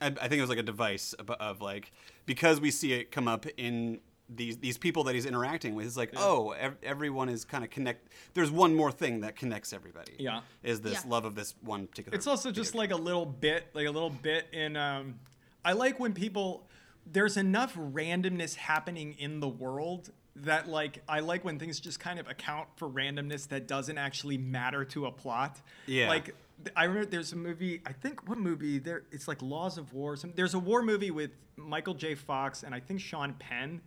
I, 0.00 0.06
I 0.06 0.10
think 0.10 0.34
it 0.34 0.40
was 0.40 0.50
like 0.50 0.58
a 0.58 0.62
device 0.62 1.12
of, 1.14 1.28
of 1.30 1.60
like 1.60 1.92
because 2.24 2.60
we 2.60 2.70
see 2.70 2.92
it 2.94 3.10
come 3.10 3.28
up 3.28 3.46
in 3.58 4.00
these 4.36 4.58
these 4.58 4.78
people 4.78 5.04
that 5.04 5.14
he's 5.14 5.26
interacting 5.26 5.74
with. 5.74 5.86
It's 5.86 5.96
like 5.96 6.12
oh, 6.16 6.50
ev- 6.52 6.76
everyone 6.82 7.28
is 7.28 7.44
kind 7.44 7.64
of 7.64 7.70
connect. 7.70 8.08
There's 8.34 8.50
one 8.50 8.74
more 8.74 8.92
thing 8.92 9.20
that 9.20 9.36
connects 9.36 9.72
everybody. 9.72 10.14
Yeah. 10.18 10.40
is 10.62 10.80
this 10.80 11.04
Yeah. 11.04 11.10
love 11.10 11.24
of 11.24 11.34
this 11.34 11.54
one 11.62 11.86
particular. 11.86 12.16
It's 12.16 12.26
also 12.26 12.50
just 12.50 12.74
like 12.74 12.90
a 12.90 12.96
little 12.96 13.26
bit, 13.26 13.66
like 13.74 13.86
a 13.86 13.90
little 13.90 14.10
bit 14.10 14.46
in. 14.52 14.76
Um, 14.76 15.20
I 15.64 15.72
like 15.72 15.98
when 16.00 16.12
people. 16.12 16.66
There's 17.06 17.36
enough 17.36 17.74
randomness 17.76 18.54
happening 18.54 19.14
in 19.18 19.40
the 19.40 19.48
world 19.48 20.10
that 20.36 20.68
like 20.68 21.02
I 21.06 21.20
like 21.20 21.44
when 21.44 21.58
things 21.58 21.78
just 21.78 22.00
kind 22.00 22.18
of 22.18 22.28
account 22.28 22.68
for 22.76 22.88
randomness 22.88 23.48
that 23.48 23.68
doesn't 23.68 23.98
actually 23.98 24.38
matter 24.38 24.84
to 24.86 25.06
a 25.06 25.12
plot. 25.12 25.60
Yeah. 25.86 26.08
Like 26.08 26.34
I 26.74 26.84
remember 26.84 27.06
there's 27.10 27.32
a 27.32 27.36
movie. 27.36 27.82
I 27.84 27.92
think 27.92 28.26
what 28.28 28.38
movie 28.38 28.78
there? 28.78 29.02
It's 29.12 29.28
like 29.28 29.42
Laws 29.42 29.76
of 29.76 29.92
War. 29.92 30.16
Some, 30.16 30.32
there's 30.34 30.54
a 30.54 30.58
war 30.58 30.82
movie 30.82 31.10
with 31.10 31.30
Michael 31.56 31.94
J. 31.94 32.14
Fox 32.14 32.62
and 32.62 32.74
I 32.74 32.80
think 32.80 33.00
Sean 33.00 33.34
Penn. 33.34 33.80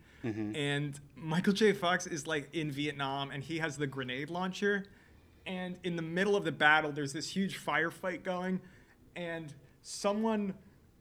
And 0.55 0.99
Michael 1.15 1.53
J. 1.53 1.73
Fox 1.73 2.07
is 2.07 2.27
like 2.27 2.49
in 2.53 2.71
Vietnam 2.71 3.31
and 3.31 3.43
he 3.43 3.59
has 3.59 3.77
the 3.77 3.87
grenade 3.87 4.29
launcher. 4.29 4.85
And 5.45 5.77
in 5.83 5.95
the 5.95 6.01
middle 6.01 6.35
of 6.35 6.43
the 6.43 6.51
battle 6.51 6.91
there's 6.91 7.13
this 7.13 7.29
huge 7.29 7.63
firefight 7.63 8.23
going 8.23 8.59
and 9.15 9.53
someone 9.81 10.53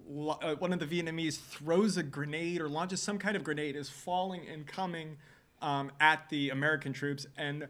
uh, 0.08 0.54
one 0.54 0.72
of 0.72 0.78
the 0.78 0.86
vietnamese 0.86 1.36
throws 1.36 1.96
a 1.96 2.02
grenade 2.02 2.60
or 2.60 2.68
launches 2.68 3.02
some 3.02 3.18
kind 3.18 3.36
of 3.36 3.42
grenade 3.42 3.74
is 3.74 3.88
falling 3.88 4.46
and 4.48 4.64
coming 4.64 5.16
um, 5.60 5.90
at 6.00 6.28
the 6.30 6.50
american 6.50 6.92
troops. 6.92 7.26
And 7.36 7.66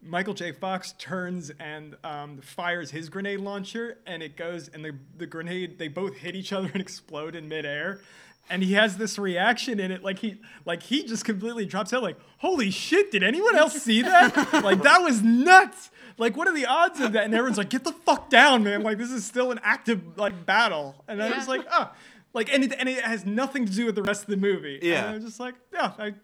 michael 0.00 0.34
j. 0.34 0.52
Fox 0.52 0.94
turns 0.98 1.50
and 1.58 1.96
um, 2.04 2.38
fires 2.38 2.90
his 2.90 3.08
grenade 3.08 3.40
launcher 3.40 3.98
and 4.06 4.22
it 4.22 4.36
goes 4.36 4.68
and 4.68 4.84
the, 4.84 4.94
the 5.16 5.26
grenade 5.26 5.78
they 5.78 5.88
both 5.88 6.16
hit 6.16 6.36
each 6.36 6.52
other 6.52 6.70
and 6.72 6.80
explode 6.80 7.34
in 7.34 7.48
midair 7.48 8.00
and 8.48 8.62
he 8.62 8.72
has 8.74 8.96
this 8.96 9.18
reaction 9.18 9.78
in 9.78 9.90
it 9.92 10.02
like 10.02 10.18
he 10.20 10.40
like 10.64 10.82
he 10.82 11.04
just 11.04 11.24
completely 11.24 11.66
drops 11.66 11.92
out 11.92 12.02
like 12.02 12.16
holy 12.38 12.70
shit 12.70 13.10
did 13.10 13.22
anyone 13.22 13.54
else 13.56 13.74
see 13.82 14.02
that? 14.02 14.34
Like 14.64 14.82
that 14.82 15.02
was 15.02 15.22
nuts. 15.22 15.90
Like 16.18 16.36
what 16.36 16.48
are 16.48 16.54
the 16.54 16.66
odds 16.66 17.00
of 17.00 17.12
that? 17.12 17.24
And 17.24 17.34
everyone's 17.34 17.58
like 17.58 17.70
get 17.70 17.84
the 17.84 17.92
fuck 17.92 18.28
down 18.30 18.64
man. 18.64 18.82
Like 18.82 18.98
this 18.98 19.10
is 19.10 19.24
still 19.24 19.50
an 19.52 19.60
active 19.62 20.16
like 20.18 20.46
battle. 20.46 21.04
And 21.08 21.22
i 21.22 21.36
was 21.36 21.46
like 21.48 21.64
oh 21.70 21.90
like 22.32 22.52
and 22.52 22.64
it, 22.64 22.72
and 22.78 22.88
it 22.88 23.02
has 23.04 23.24
nothing 23.26 23.66
to 23.66 23.72
do 23.72 23.86
with 23.86 23.94
the 23.94 24.02
rest 24.02 24.22
of 24.22 24.28
the 24.28 24.36
movie. 24.36 24.78
Yeah. 24.82 25.06
and 25.06 25.16
i'm 25.16 25.20
just 25.20 25.40
like 25.40 25.54
yeah 25.72 25.92
i 25.98 26.14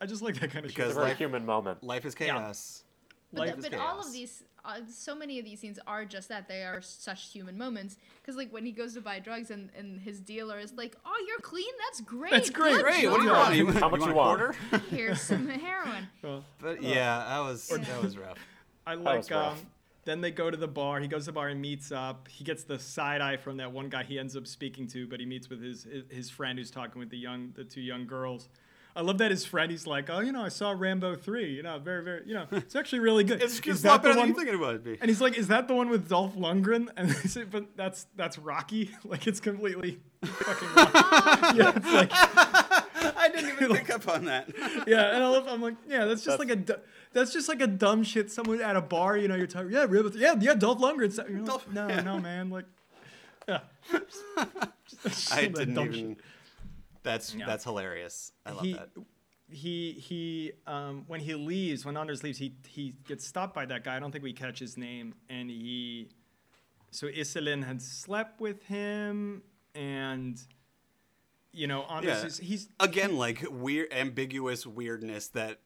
i 0.00 0.06
just 0.06 0.22
like 0.22 0.38
that 0.40 0.50
kind 0.50 0.64
of 0.64 0.70
Because 0.70 0.74
shit 0.74 0.86
It's 0.88 0.96
a 0.96 1.00
very 1.00 1.14
human 1.14 1.44
moment. 1.46 1.82
life 1.82 2.04
is 2.06 2.14
chaos. 2.14 2.84
But, 3.32 3.46
the- 3.46 3.58
is 3.58 3.68
but 3.68 3.78
all 3.78 4.00
of 4.00 4.12
these, 4.12 4.42
uh, 4.64 4.80
so 4.90 5.14
many 5.14 5.38
of 5.38 5.44
these 5.44 5.60
scenes 5.60 5.78
are 5.86 6.04
just 6.04 6.28
that 6.30 6.48
they 6.48 6.62
are 6.62 6.80
such 6.80 7.30
human 7.30 7.58
moments. 7.58 7.96
Because 8.22 8.36
like 8.36 8.50
when 8.52 8.64
he 8.64 8.72
goes 8.72 8.94
to 8.94 9.00
buy 9.00 9.18
drugs 9.18 9.50
and, 9.50 9.70
and 9.76 10.00
his 10.00 10.20
dealer 10.20 10.58
is 10.58 10.72
like, 10.74 10.96
"Oh, 11.04 11.24
you're 11.26 11.38
clean. 11.40 11.72
That's 11.86 12.00
great. 12.00 12.30
That's 12.32 12.50
great. 12.50 12.74
Good 12.76 12.82
Great. 12.84 13.08
What 13.10 13.18
do 13.18 13.22
you 13.24 13.28
job. 13.28 13.36
want? 13.46 13.56
You, 13.56 13.66
How 13.72 13.88
much 13.88 14.00
you 14.00 14.06
you 14.08 14.14
want? 14.14 14.40
a 14.40 14.44
want? 14.44 14.56
quarter? 14.70 14.84
Here's 14.90 15.20
some 15.20 15.46
heroin." 15.48 16.08
Well, 16.22 16.44
But 16.60 16.82
yeah, 16.82 17.18
that 17.28 17.38
was 17.40 17.68
that 17.68 18.02
was 18.02 18.16
rough. 18.16 18.38
I 18.86 18.96
was 18.96 19.04
like. 19.04 19.32
Um, 19.32 19.42
rough. 19.42 19.64
then 20.06 20.20
they 20.22 20.30
go 20.30 20.50
to 20.50 20.56
the 20.56 20.68
bar. 20.68 21.00
He 21.00 21.08
goes 21.08 21.22
to 21.24 21.26
the 21.26 21.32
bar 21.34 21.48
and 21.48 21.60
meets 21.60 21.92
up. 21.92 22.28
He 22.28 22.44
gets 22.44 22.64
the 22.64 22.78
side 22.78 23.20
eye 23.20 23.36
from 23.36 23.58
that 23.58 23.70
one 23.72 23.90
guy 23.90 24.04
he 24.04 24.18
ends 24.18 24.36
up 24.36 24.46
speaking 24.46 24.86
to, 24.88 25.06
but 25.06 25.20
he 25.20 25.26
meets 25.26 25.50
with 25.50 25.62
his 25.62 25.84
his, 25.84 26.04
his 26.10 26.30
friend 26.30 26.58
who's 26.58 26.70
talking 26.70 26.98
with 26.98 27.10
the 27.10 27.18
young 27.18 27.52
the 27.54 27.64
two 27.64 27.82
young 27.82 28.06
girls. 28.06 28.48
I 28.98 29.02
love 29.02 29.18
that 29.18 29.30
his 29.30 29.44
friend. 29.46 29.70
He's 29.70 29.86
like, 29.86 30.10
oh, 30.10 30.18
you 30.18 30.32
know, 30.32 30.42
I 30.42 30.48
saw 30.48 30.72
Rambo 30.76 31.14
three. 31.14 31.52
You 31.54 31.62
know, 31.62 31.78
very 31.78 32.02
very. 32.02 32.22
You 32.26 32.34
know, 32.34 32.46
it's 32.52 32.74
actually 32.74 32.98
really 32.98 33.22
good. 33.22 33.40
It's 33.40 33.54
Is 33.54 33.60
just 33.60 33.82
that 33.84 33.90
a 33.90 33.92
the 33.92 33.98
better 34.02 34.14
than 34.14 34.18
one- 34.20 34.28
you 34.30 34.34
think 34.34 34.48
it 34.48 34.56
would 34.58 34.82
be. 34.82 34.98
And 35.00 35.08
he's 35.08 35.20
like, 35.20 35.38
"Is 35.38 35.46
that 35.48 35.68
the 35.68 35.74
one 35.74 35.88
with 35.88 36.08
Dolph 36.08 36.34
Lundgren?" 36.34 36.88
And 36.96 37.10
I 37.10 37.14
say, 37.14 37.44
"But 37.44 37.76
that's 37.76 38.06
that's 38.16 38.38
Rocky. 38.38 38.90
Like 39.04 39.26
it's 39.28 39.38
completely 39.40 40.00
fucking 40.24 40.68
Rocky. 40.76 41.58
yeah, 41.58 41.72
it's 41.76 41.92
like 41.92 42.10
I 42.12 43.28
didn't 43.32 43.50
even 43.52 43.76
pick 43.76 43.88
up 43.90 44.08
on 44.08 44.24
that. 44.24 44.50
yeah." 44.86 45.14
And 45.14 45.22
I 45.22 45.28
love, 45.28 45.46
I'm 45.48 45.62
like, 45.62 45.76
"Yeah, 45.88 46.04
that's 46.06 46.24
just 46.24 46.40
like 46.40 46.50
a 46.50 46.56
du- 46.56 46.80
that's 47.12 47.32
just 47.32 47.48
like 47.48 47.60
a 47.62 47.66
dumb 47.68 48.02
shit. 48.02 48.32
Someone 48.32 48.60
at 48.60 48.74
a 48.74 48.80
bar, 48.82 49.16
you 49.16 49.28
know, 49.28 49.36
you're 49.36 49.46
talking, 49.46 49.70
yeah, 49.70 49.86
Rambo, 49.88 50.10
yeah, 50.16 50.34
yeah, 50.40 50.54
Dolph 50.54 50.78
Lundgren. 50.80 51.12
So- 51.12 51.24
you're 51.28 51.38
like, 51.38 51.46
Dolph- 51.46 51.72
no, 51.72 51.88
yeah. 51.88 52.00
no, 52.00 52.18
man, 52.18 52.50
like, 52.50 52.64
yeah." 53.48 53.60
Just 55.02 55.32
I 55.32 55.46
didn't 55.46 55.74
dumb 55.74 55.86
even. 55.92 56.08
shit. 56.16 56.18
That's 57.08 57.34
Yeah. 57.34 57.46
that's 57.46 57.64
hilarious. 57.64 58.32
I 58.44 58.50
love 58.52 58.64
he, 58.64 58.72
that. 58.74 58.90
He 59.50 59.92
he 59.92 60.52
um 60.66 61.04
when 61.06 61.20
he 61.20 61.34
leaves 61.34 61.84
when 61.86 61.96
Anders 61.96 62.22
leaves 62.22 62.38
he 62.38 62.54
he 62.76 62.94
gets 63.06 63.26
stopped 63.26 63.54
by 63.54 63.64
that 63.66 63.82
guy 63.82 63.96
I 63.96 64.00
don't 64.00 64.12
think 64.12 64.24
we 64.24 64.34
catch 64.34 64.58
his 64.58 64.76
name 64.76 65.14
and 65.30 65.48
he 65.50 66.08
so 66.90 67.06
Iselin 67.08 67.64
had 67.64 67.80
slept 67.80 68.40
with 68.40 68.62
him 68.64 69.42
and 69.74 70.38
you 71.52 71.66
know 71.66 71.84
Anders 71.84 72.20
Yeah. 72.20 72.26
is 72.26 72.38
he's 72.38 72.68
Again, 72.78 73.16
like 73.16 73.42
weird, 73.50 73.88
ambiguous 73.90 74.66
weirdness 74.66 75.28
that 75.28 75.60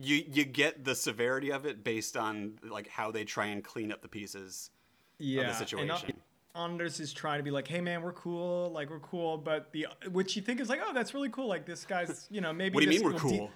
you 0.00 0.16
you 0.36 0.44
get 0.44 0.84
the 0.84 0.94
severity 0.94 1.50
of 1.50 1.66
it 1.66 1.82
based 1.82 2.16
on 2.16 2.34
like 2.62 2.88
how 2.88 3.10
they 3.10 3.24
try 3.24 3.46
and 3.46 3.64
clean 3.64 3.90
up 3.90 4.00
the 4.02 4.08
pieces 4.08 4.70
yeah 5.18 5.40
of 5.42 5.46
the 5.48 5.54
situation. 5.54 6.13
Anders 6.54 7.00
is 7.00 7.12
trying 7.12 7.38
to 7.38 7.42
be 7.42 7.50
like, 7.50 7.66
"Hey 7.66 7.80
man, 7.80 8.02
we're 8.02 8.12
cool, 8.12 8.70
like 8.72 8.90
we're 8.90 9.00
cool," 9.00 9.38
but 9.38 9.72
the 9.72 9.86
which 10.10 10.36
you 10.36 10.42
think 10.42 10.60
is 10.60 10.68
like, 10.68 10.80
"Oh, 10.84 10.92
that's 10.92 11.12
really 11.12 11.28
cool." 11.30 11.48
Like 11.48 11.66
this 11.66 11.84
guy's, 11.84 12.26
you 12.30 12.40
know, 12.40 12.52
maybe. 12.52 12.74
what 12.74 12.80
do 12.84 12.86
you 12.86 12.92
this 12.92 13.02
mean 13.02 13.12
we're 13.12 13.20
will 13.20 13.30
de- 13.30 13.38
cool? 13.38 13.50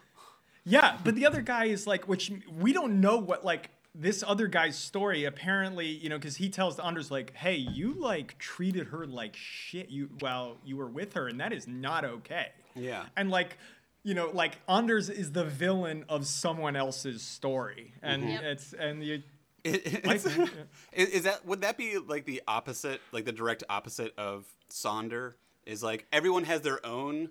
Yeah, 0.65 0.99
but 1.05 1.15
the 1.15 1.25
other 1.25 1.41
guy 1.41 1.67
is 1.67 1.87
like, 1.87 2.09
which 2.09 2.31
we 2.59 2.73
don't 2.73 3.01
know 3.01 3.17
what 3.17 3.45
like 3.45 3.71
this 3.95 4.23
other 4.27 4.47
guy's 4.49 4.77
story. 4.77 5.25
Apparently, 5.25 5.87
you 5.87 6.09
know, 6.09 6.19
because 6.19 6.37
he 6.37 6.51
tells 6.51 6.79
Anders 6.79 7.11
like, 7.11 7.35
"Hey, 7.35 7.57
you 7.57 7.95
like 7.95 8.37
treated 8.39 8.89
her 8.89 9.07
like 9.07 9.37
shit. 9.37 9.91
You 9.91 10.11
while 10.19 10.57
you 10.65 10.77
were 10.77 10.89
with 10.89 11.15
her, 11.15 11.29
and 11.29 11.41
that 11.41 11.53
is 11.53 11.67
not 11.67 12.05
okay." 12.05 12.49
Yeah. 12.75 13.07
and 13.17 13.31
like. 13.31 13.59
You 14.05 14.15
know, 14.15 14.31
like 14.33 14.59
Anders 14.69 15.11
is 15.11 15.33
the 15.33 15.45
villain 15.45 16.05
of 16.09 16.27
someone 16.27 16.77
else's 16.77 17.21
story, 17.21 17.93
and 18.01 18.23
mm-hmm. 18.23 18.31
Yep. 18.31 18.43
it's 18.45 18.73
and 18.73 19.05
you 19.05 19.23
It- 19.65 20.05
is, 20.93 21.09
is 21.09 21.23
that 21.25 21.45
would 21.47 21.61
that 21.63 21.77
be 21.77 21.99
like 21.99 22.25
the 22.25 22.43
opposite, 22.49 23.01
like 23.13 23.25
the 23.25 23.33
direct 23.33 23.65
opposite 23.69 24.15
of 24.19 24.47
Sonder? 24.71 25.35
Is 25.67 25.83
like 25.83 26.07
everyone 26.13 26.45
has 26.45 26.63
their 26.63 26.85
own 26.87 27.31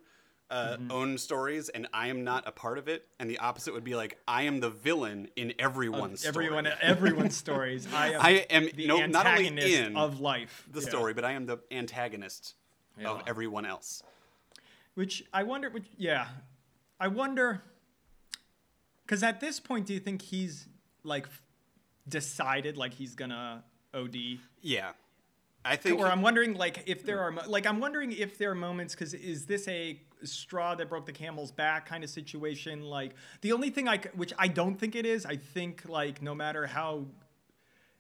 uh, 0.50 0.78
Mm-hmm. 0.78 0.92
own 0.94 1.18
stories, 1.18 1.68
and 1.70 1.88
I 1.94 2.08
am 2.08 2.24
not 2.24 2.48
a 2.48 2.52
part 2.54 2.78
of 2.78 2.88
it. 2.88 3.06
And 3.20 3.30
the 3.30 3.40
opposite 3.40 3.74
would 3.74 3.84
be 3.84 3.96
like 3.96 4.18
I 4.28 4.44
am 4.44 4.60
the 4.62 4.70
villain 4.70 5.28
in 5.36 5.54
everyone's 5.60 6.26
everyone 6.26 6.66
story. 6.66 6.78
everyone's 6.82 7.36
stories. 7.36 7.88
I 7.94 8.14
am, 8.14 8.22
I 8.22 8.30
am 8.50 8.70
the 8.76 8.88
no, 8.88 9.06
not 9.08 9.26
only 9.28 9.48
antagonist 9.48 9.68
in 9.80 9.98
of 9.98 10.20
life. 10.22 10.66
the 10.72 10.80
Yeah. 10.82 10.88
story, 10.90 11.14
but 11.14 11.26
I 11.26 11.32
am 11.34 11.48
the 11.48 11.58
antagonist 11.72 12.54
Yeah. 12.98 13.10
of 13.10 13.24
everyone 13.28 13.66
else. 13.66 14.02
Which 14.94 15.24
I 15.34 15.44
wonder, 15.44 15.70
which, 15.70 15.86
yeah, 15.98 16.28
I 17.00 17.08
wonder, 17.10 17.62
because 19.06 19.24
at 19.24 19.40
this 19.40 19.60
point, 19.60 19.86
do 19.86 19.94
you 19.94 20.00
think 20.00 20.22
he's 20.22 20.68
like 21.04 21.28
decided 22.08 22.78
like 22.78 22.94
he's 22.94 23.16
gonna 23.16 23.64
OD? 23.94 24.16
Yeah, 24.62 24.92
I 25.64 25.76
think. 25.76 26.00
Or 26.00 26.08
I'm 26.08 26.22
wondering 26.22 26.54
like 26.54 26.84
if 26.86 27.06
there 27.06 27.20
are 27.20 27.34
like 27.48 27.66
I'm 27.66 27.80
wondering 27.80 28.12
if 28.12 28.38
there 28.38 28.52
are 28.52 28.56
moments 28.56 28.94
because 28.94 29.14
is 29.14 29.46
this 29.46 29.68
a 29.68 30.00
straw 30.24 30.76
that 30.76 30.90
broke 30.90 31.06
the 31.06 31.12
camel's 31.12 31.52
back 31.52 31.86
kind 31.86 32.04
of 32.04 32.10
situation? 32.10 32.84
Like 32.84 33.14
the 33.42 33.52
only 33.52 33.70
thing 33.70 33.88
I, 33.88 34.00
which 34.16 34.34
I 34.38 34.48
don't 34.48 34.76
think 34.76 34.96
it 34.96 35.06
is. 35.06 35.26
I 35.26 35.36
think 35.36 35.84
like 35.88 36.22
no 36.22 36.34
matter 36.34 36.66
how, 36.68 37.06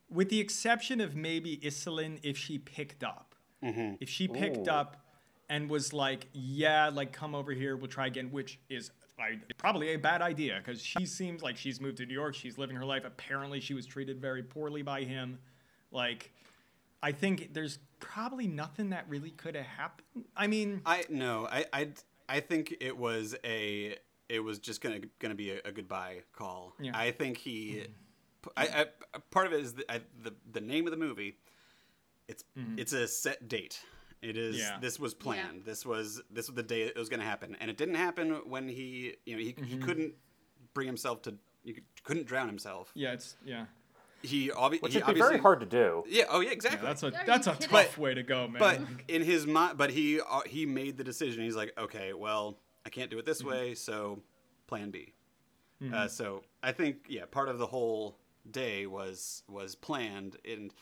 with 0.09 0.29
the 0.29 0.39
exception 0.39 1.01
of 1.01 1.15
maybe 1.15 1.57
Iselin, 1.57 2.19
if 2.23 2.37
she 2.37 2.57
picked 2.57 3.03
up, 3.03 3.35
mm-hmm. 3.63 3.95
if 3.99 4.09
she 4.09 4.27
picked 4.27 4.67
Ooh. 4.67 4.71
up 4.71 4.97
and 5.49 5.69
was 5.69 5.93
like, 5.93 6.27
yeah, 6.33 6.89
like 6.89 7.11
come 7.11 7.35
over 7.35 7.51
here, 7.51 7.75
we'll 7.75 7.87
try 7.87 8.07
again, 8.07 8.31
which 8.31 8.59
is. 8.69 8.91
I, 9.19 9.39
probably 9.57 9.93
a 9.93 9.97
bad 9.97 10.21
idea 10.21 10.61
because 10.63 10.81
she 10.81 11.05
seems 11.05 11.41
like 11.41 11.57
she's 11.57 11.81
moved 11.81 11.97
to 11.97 12.05
New 12.05 12.13
York. 12.13 12.35
She's 12.35 12.57
living 12.57 12.75
her 12.75 12.85
life. 12.85 13.03
Apparently, 13.05 13.59
she 13.59 13.73
was 13.73 13.85
treated 13.85 14.21
very 14.21 14.43
poorly 14.43 14.81
by 14.81 15.01
him. 15.01 15.39
Like, 15.91 16.31
I 17.01 17.11
think 17.11 17.53
there's 17.53 17.79
probably 17.99 18.47
nothing 18.47 18.91
that 18.91 19.05
really 19.07 19.31
could 19.31 19.55
have 19.55 19.65
happened. 19.65 20.25
I 20.35 20.47
mean, 20.47 20.81
I 20.85 21.05
no, 21.09 21.47
I 21.49 21.65
I 21.73 21.89
I 22.29 22.39
think 22.41 22.75
it 22.79 22.97
was 22.97 23.35
a 23.43 23.97
it 24.29 24.39
was 24.39 24.59
just 24.59 24.81
gonna 24.81 24.99
gonna 25.19 25.35
be 25.35 25.51
a, 25.51 25.61
a 25.65 25.71
goodbye 25.71 26.21
call. 26.33 26.73
Yeah. 26.79 26.91
I 26.93 27.11
think 27.11 27.37
he, 27.37 27.85
I, 28.55 28.85
I 29.13 29.19
part 29.31 29.47
of 29.47 29.53
it 29.53 29.61
is 29.61 29.73
the, 29.73 29.91
I, 29.91 30.01
the 30.21 30.33
the 30.51 30.61
name 30.61 30.85
of 30.85 30.91
the 30.91 30.97
movie. 30.97 31.37
It's 32.27 32.43
mm-hmm. 32.57 32.77
it's 32.77 32.93
a 32.93 33.07
set 33.07 33.47
date. 33.47 33.79
It 34.21 34.35
is. 34.37 34.57
Yeah. 34.57 34.77
This 34.81 34.99
was 34.99 35.13
planned. 35.13 35.63
This 35.65 35.85
was 35.85 36.21
this 36.31 36.47
was 36.47 36.55
the 36.55 36.63
day 36.63 36.81
it 36.83 36.97
was 36.97 37.09
going 37.09 37.19
to 37.19 37.25
happen, 37.25 37.55
and 37.59 37.69
it 37.69 37.77
didn't 37.77 37.95
happen 37.95 38.31
when 38.45 38.67
he 38.67 39.15
you 39.25 39.35
know 39.35 39.41
he, 39.41 39.55
he 39.65 39.77
couldn't 39.77 40.13
bring 40.73 40.87
himself 40.87 41.21
to 41.23 41.35
he 41.63 41.73
could- 41.73 41.83
couldn't 42.03 42.25
drown 42.27 42.47
himself. 42.47 42.91
yeah, 42.95 43.13
it's 43.13 43.35
yeah. 43.45 43.65
He, 44.23 44.49
obvi- 44.49 44.81
Which 44.81 44.93
he 44.93 44.97
would 44.99 45.05
be 45.05 45.11
obviously 45.11 45.29
very 45.33 45.39
hard 45.39 45.59
to 45.59 45.65
do. 45.67 46.03
Yeah. 46.07 46.23
Oh 46.29 46.39
yeah. 46.39 46.47
yeah 46.47 46.53
Exactly. 46.53 46.87
that's 46.87 47.03
a 47.03 47.07
Are 47.07 47.23
that's 47.25 47.45
a 47.47 47.51
kidding? 47.53 47.69
tough 47.69 47.95
But- 47.95 47.97
way 48.01 48.13
to 48.15 48.23
go, 48.23 48.47
man. 48.47 48.57
But 48.59 48.81
in 49.07 49.21
his 49.21 49.45
mind, 49.45 49.77
but 49.77 49.91
he 49.91 50.19
uh, 50.19 50.41
he 50.47 50.65
made 50.65 50.97
the 50.97 51.03
decision. 51.03 51.43
He's 51.43 51.55
like, 51.55 51.73
okay, 51.77 52.13
well, 52.13 52.57
I 52.85 52.89
can't 52.89 53.11
do 53.11 53.19
it 53.19 53.25
this 53.25 53.43
way, 53.43 53.75
so 53.75 54.19
Plan 54.65 54.89
B. 54.89 55.13
Uh, 55.93 56.07
so 56.07 56.41
I 56.63 56.71
think 56.71 57.05
yeah, 57.07 57.25
part 57.29 57.49
of 57.49 57.59
the 57.59 57.67
whole 57.67 58.17
day 58.49 58.87
was 58.87 59.43
was 59.47 59.75
planned, 59.75 60.37
and 60.43 60.73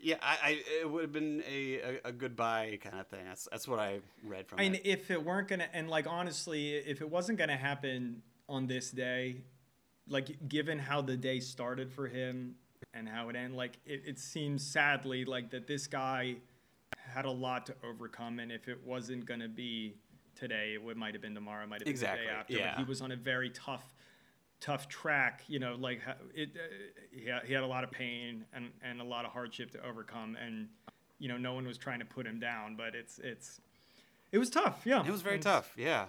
yeah, 0.00 0.16
I, 0.22 0.36
I 0.42 0.62
it 0.82 0.90
would 0.90 1.02
have 1.02 1.12
been 1.12 1.42
a, 1.48 1.74
a, 2.04 2.08
a 2.08 2.12
goodbye 2.12 2.78
kind 2.82 2.98
of 3.00 3.06
thing. 3.08 3.24
That's 3.26 3.48
that's 3.50 3.68
what 3.68 3.78
I 3.78 4.00
read 4.24 4.46
from 4.48 4.60
I 4.60 4.62
mean, 4.62 4.74
it. 4.76 4.82
if 4.84 5.10
it 5.10 5.24
weren't 5.24 5.48
gonna, 5.48 5.68
and 5.72 5.88
like 5.88 6.06
honestly, 6.06 6.74
if 6.74 7.00
it 7.00 7.10
wasn't 7.10 7.38
gonna 7.38 7.56
happen 7.56 8.22
on 8.48 8.66
this 8.66 8.90
day, 8.90 9.42
like 10.08 10.48
given 10.48 10.78
how 10.78 11.00
the 11.02 11.16
day 11.16 11.40
started 11.40 11.92
for 11.92 12.06
him 12.06 12.54
and 12.94 13.08
how 13.08 13.28
it 13.28 13.36
ended, 13.36 13.56
like 13.56 13.78
it, 13.86 14.02
it 14.06 14.18
seems 14.18 14.64
sadly 14.64 15.24
like 15.24 15.50
that 15.50 15.66
this 15.66 15.86
guy 15.86 16.36
had 16.96 17.24
a 17.24 17.30
lot 17.30 17.66
to 17.66 17.74
overcome, 17.84 18.38
and 18.38 18.52
if 18.52 18.68
it 18.68 18.78
wasn't 18.84 19.24
gonna 19.26 19.48
be 19.48 19.94
today, 20.34 20.72
it 20.74 20.82
would 20.82 20.96
might 20.96 21.14
have 21.14 21.22
been 21.22 21.34
tomorrow, 21.34 21.66
might 21.66 21.80
have 21.80 21.84
been 21.84 21.90
Exactly, 21.90 22.26
the 22.26 22.32
day 22.32 22.36
after. 22.36 22.52
yeah. 22.54 22.72
But 22.76 22.84
he 22.84 22.88
was 22.88 23.00
on 23.00 23.12
a 23.12 23.16
very 23.16 23.50
tough. 23.50 23.94
Tough 24.60 24.88
track, 24.88 25.42
you 25.46 25.58
know, 25.60 25.76
like 25.78 26.02
ha- 26.02 26.14
it. 26.34 26.50
Uh, 26.54 26.60
he, 27.12 27.26
had, 27.28 27.44
he 27.44 27.52
had 27.52 27.62
a 27.62 27.66
lot 27.66 27.84
of 27.84 27.90
pain 27.90 28.44
and, 28.52 28.70
and 28.82 29.00
a 29.00 29.04
lot 29.04 29.24
of 29.24 29.30
hardship 29.32 29.70
to 29.72 29.86
overcome, 29.86 30.36
and 30.44 30.68
you 31.20 31.28
know, 31.28 31.36
no 31.36 31.54
one 31.54 31.66
was 31.66 31.78
trying 31.78 32.00
to 32.00 32.04
put 32.04 32.26
him 32.26 32.40
down. 32.40 32.74
But 32.76 32.94
it's 32.96 33.18
it's 33.22 33.60
it 34.32 34.38
was 34.38 34.50
tough, 34.50 34.82
yeah. 34.84 35.04
it 35.06 35.10
was 35.10 35.22
very 35.22 35.34
And 35.36 35.42
tough. 35.44 35.72
Yeah. 35.76 36.06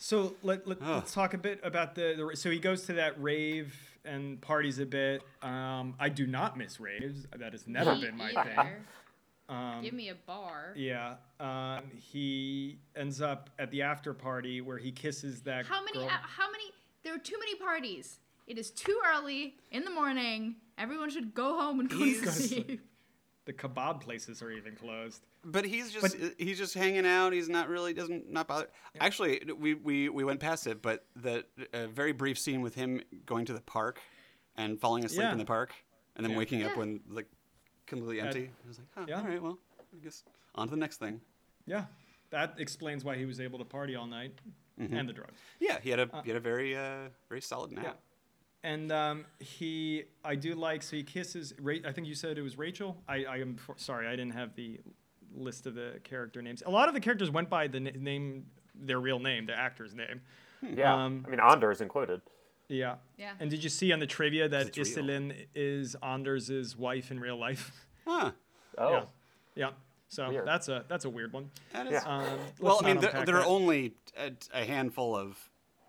So 0.00 0.36
let, 0.44 0.64
let, 0.68 0.80
let's 0.80 1.12
talk 1.12 1.34
a 1.34 1.38
bit 1.38 1.58
about 1.64 1.96
the, 1.96 2.14
the. 2.30 2.36
So 2.36 2.50
he 2.50 2.60
goes 2.60 2.86
to 2.86 2.92
that 2.94 3.20
rave 3.20 3.74
and 4.04 4.40
parties 4.40 4.78
a 4.78 4.86
bit. 4.86 5.22
Um, 5.42 5.94
I 5.98 6.08
do 6.08 6.24
not 6.24 6.56
miss 6.56 6.78
raves. 6.78 7.26
That 7.36 7.50
has 7.52 7.66
never 7.66 7.96
been 7.96 8.16
my 8.16 8.32
either. 8.36 8.54
thing. 8.54 8.74
Um, 9.48 9.82
Give 9.82 9.94
me 9.94 10.10
a 10.10 10.14
bar. 10.14 10.72
yeah. 10.76 11.14
Um, 11.40 11.84
he 11.96 12.78
ends 12.94 13.20
up 13.20 13.50
at 13.58 13.70
the 13.72 13.82
after 13.82 14.14
party 14.14 14.60
where 14.60 14.78
he 14.78 14.92
kisses 14.92 15.40
that 15.42 15.66
How 15.66 15.80
many? 15.82 15.98
girl. 15.98 16.06
Uh, 16.06 16.10
how 16.10 16.48
many? 16.50 16.64
There 17.08 17.14
are 17.14 17.18
too 17.18 17.38
many 17.38 17.54
parties. 17.54 18.20
It 18.46 18.58
is 18.58 18.70
too 18.70 19.00
early 19.14 19.54
in 19.70 19.82
the 19.86 19.90
morning. 19.90 20.56
Everyone 20.76 21.08
should 21.08 21.32
go 21.32 21.58
home 21.58 21.80
and 21.80 21.88
go 21.88 21.96
to 21.96 22.04
He's- 22.04 22.48
sleep. 22.50 22.82
the 23.46 23.54
kebab 23.54 24.02
places 24.02 24.42
are 24.42 24.50
even 24.50 24.76
closed. 24.76 25.24
But 25.42 25.64
he's 25.64 25.90
just 25.90 26.14
he's 26.36 26.58
just 26.58 26.74
hanging 26.74 27.06
out. 27.06 27.32
He's 27.32 27.48
not 27.48 27.70
really 27.70 27.94
doesn't 27.94 28.30
not 28.30 28.46
bother. 28.46 28.66
Actually, 29.00 29.40
we, 29.58 29.72
we 29.72 30.10
we 30.10 30.22
went 30.22 30.38
past 30.38 30.66
it, 30.66 30.82
but 30.82 31.06
the 31.16 31.46
a 31.72 31.86
very 31.86 32.12
brief 32.12 32.38
scene 32.38 32.60
with 32.60 32.74
him 32.74 33.00
going 33.24 33.46
to 33.46 33.54
the 33.54 33.62
park 33.62 34.00
and 34.56 34.78
falling 34.78 35.06
asleep 35.06 35.22
Yeah. 35.22 35.32
in 35.32 35.38
the 35.38 35.46
park, 35.46 35.72
and 36.14 36.22
then 36.26 36.32
Yeah. 36.32 36.38
waking 36.38 36.62
up 36.64 36.76
when 36.76 37.00
like 37.08 37.28
completely 37.86 38.20
At- 38.20 38.26
empty. 38.26 38.50
I 38.64 38.68
was 38.68 38.78
like, 38.80 38.88
oh, 38.98 39.04
Yeah. 39.08 39.20
all 39.20 39.26
right, 39.26 39.42
well, 39.42 39.58
I 39.80 40.04
guess 40.04 40.24
on 40.56 40.66
to 40.66 40.72
the 40.72 40.76
next 40.76 40.98
thing. 40.98 41.22
Yeah, 41.64 41.86
that 42.28 42.56
explains 42.58 43.02
why 43.02 43.16
he 43.16 43.24
was 43.24 43.40
able 43.40 43.58
to 43.60 43.64
party 43.64 43.96
all 43.96 44.06
night 44.06 44.34
Mm-hmm. 44.80 44.96
and 44.96 45.08
the 45.08 45.12
drugs. 45.12 45.38
Yeah, 45.60 45.78
he 45.82 45.90
had 45.90 46.00
a 46.00 46.08
he 46.24 46.30
had 46.30 46.36
a 46.36 46.40
very 46.40 46.76
uh 46.76 47.08
very 47.28 47.40
solid 47.40 47.72
nap. 47.72 47.98
and 48.62 48.90
um, 48.92 49.24
he, 49.40 50.04
I 50.24 50.34
do 50.34 50.54
like. 50.54 50.82
So 50.82 50.96
he 50.96 51.02
kisses. 51.02 51.54
Ra- 51.60 51.84
I 51.86 51.92
think 51.92 52.06
you 52.06 52.14
said 52.14 52.38
it 52.38 52.42
was 52.42 52.56
Rachel. 52.58 52.96
I, 53.08 53.24
I 53.24 53.36
am 53.38 53.56
for, 53.56 53.74
sorry, 53.78 54.06
I 54.06 54.10
didn't 54.12 54.32
have 54.34 54.54
the 54.56 54.80
list 55.34 55.66
of 55.66 55.74
the 55.74 56.00
character 56.04 56.42
names. 56.42 56.62
A 56.66 56.70
lot 56.70 56.88
of 56.88 56.94
the 56.94 57.00
characters 57.00 57.30
went 57.30 57.48
by 57.50 57.66
the 57.68 57.80
na- 57.80 57.90
name, 57.96 58.46
their 58.74 58.98
real 59.00 59.18
name, 59.18 59.46
the 59.46 59.54
actor's 59.54 59.94
name. 59.94 60.20
Yeah, 60.62 60.92
Um, 61.04 61.24
I 61.26 61.30
mean 61.30 61.40
Anders 61.40 61.80
included. 61.80 62.20
Yeah. 62.68 62.96
Yeah. 63.16 63.32
And 63.40 63.48
did 63.50 63.62
you 63.64 63.70
see 63.70 63.92
on 63.92 63.98
the 64.00 64.06
trivia 64.06 64.48
that 64.48 64.72
Iselin 64.74 65.46
is 65.54 65.96
Anders' 66.02 66.76
wife 66.76 67.10
in 67.10 67.20
real 67.20 67.38
life? 67.38 67.72
Huh. 68.06 68.32
Oh, 68.76 68.90
Yeah. 68.90 69.04
Yeah. 69.54 69.70
So 70.08 70.28
Weird. 70.30 70.46
that's 70.46 70.68
a 70.68 70.84
that's 70.88 71.04
a 71.04 71.10
weird 71.10 71.32
one. 71.32 71.50
That 71.72 71.86
is- 71.86 71.92
Yeah. 71.92 71.98
Um, 72.06 72.38
well, 72.60 72.80
I 72.82 72.86
mean, 72.92 73.00
there, 73.00 73.22
there 73.26 73.36
are 73.36 73.44
only 73.46 73.94
a, 74.16 74.32
a 74.54 74.64
handful 74.64 75.14
of 75.16 75.36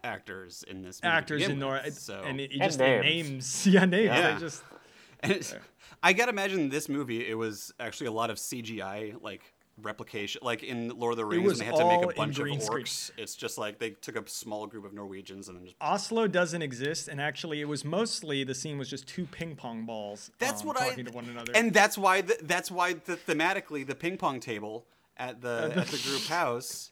actors 0.03 0.63
in 0.67 0.81
this 0.81 1.01
movie 1.03 1.11
actors 1.13 1.43
in 1.43 1.59
Nora, 1.59 1.81
with, 1.85 1.97
so 1.97 2.23
and 2.25 2.39
it, 2.39 2.51
it 2.51 2.53
And 2.55 2.63
just 2.63 2.77
the 2.77 2.85
names. 2.85 3.29
names. 3.29 3.67
Yeah, 3.73 3.85
names. 3.85 4.05
Yeah. 4.05 4.33
They 4.33 4.39
just 4.39 4.63
And 5.21 5.31
it's, 5.33 5.53
I 6.01 6.13
gotta 6.13 6.31
imagine 6.31 6.69
this 6.69 6.87
movie. 6.87 7.27
It 7.29 7.33
was 7.37 7.73
actually 7.79 8.07
a 8.07 8.11
lot 8.13 8.29
of 8.29 8.37
CGI, 8.37 9.21
like 9.21 9.41
replication, 9.81 10.41
like 10.43 10.63
in 10.63 10.89
Lord 10.89 11.13
of 11.13 11.17
the 11.17 11.25
Rings, 11.25 11.47
when 11.47 11.57
they 11.57 11.65
had 11.65 11.75
to 11.75 11.85
make 11.85 12.03
a 12.03 12.15
bunch 12.15 12.37
of 12.37 12.43
green 12.43 12.59
screen. 12.59 12.85
It's 13.17 13.35
just 13.35 13.57
like 13.57 13.79
they 13.79 13.91
took 13.91 14.15
a 14.15 14.29
small 14.29 14.67
group 14.67 14.85
of 14.85 14.93
Norwegians 14.93 15.47
and 15.47 15.57
then 15.57 15.65
just. 15.65 15.75
Oslo 15.81 16.27
doesn't 16.27 16.61
exist, 16.61 17.07
and 17.07 17.19
actually, 17.19 17.61
it 17.61 17.67
was 17.67 17.83
mostly 17.85 18.43
the 18.43 18.55
scene 18.55 18.77
was 18.77 18.89
just 18.89 19.07
two 19.07 19.25
ping 19.25 19.55
pong 19.55 19.85
balls. 19.85 20.31
That's 20.39 20.61
um, 20.61 20.67
what 20.67 20.81
I. 20.81 20.89
talking 20.89 21.05
to 21.05 21.11
one 21.11 21.25
another. 21.25 21.51
And 21.55 21.73
that's 21.73 21.97
why. 21.97 22.21
The, 22.21 22.37
that's 22.41 22.71
why 22.71 22.93
the, 22.93 23.15
thematically 23.15 23.85
the 23.85 23.95
ping 23.95 24.17
pong 24.17 24.39
table 24.39 24.85
at 25.17 25.41
the 25.41 25.73
at 25.75 25.87
the 25.87 25.97
group 25.97 26.23
house. 26.27 26.91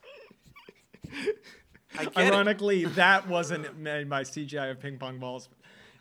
I 1.97 2.05
get 2.05 2.17
it. 2.17 2.33
ironically, 2.33 2.85
that 2.85 3.27
wasn't 3.27 3.77
made 3.77 4.09
by 4.09 4.23
CGI 4.23 4.71
of 4.71 4.79
ping 4.79 4.97
pong 4.97 5.19
balls. 5.19 5.49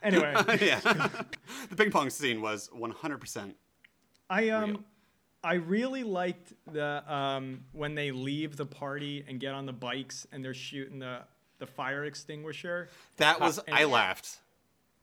Anyway, 0.03 0.33
yeah, 0.61 0.79
the 1.69 1.75
ping 1.75 1.91
pong 1.91 2.09
scene 2.09 2.41
was 2.41 2.69
100. 2.71 3.17
percent 3.19 3.55
I 4.29 4.49
um, 4.49 4.69
Real. 4.69 4.83
I 5.43 5.55
really 5.55 6.03
liked 6.03 6.53
the 6.71 7.03
um 7.11 7.61
when 7.71 7.95
they 7.95 8.11
leave 8.11 8.57
the 8.57 8.65
party 8.65 9.23
and 9.27 9.39
get 9.39 9.53
on 9.53 9.65
the 9.65 9.73
bikes 9.73 10.25
and 10.31 10.43
they're 10.43 10.53
shooting 10.53 10.99
the 10.99 11.19
the 11.59 11.67
fire 11.67 12.05
extinguisher. 12.05 12.89
That 13.17 13.39
was. 13.39 13.57
and- 13.59 13.75
I 13.75 13.85
laughed. 13.85 14.37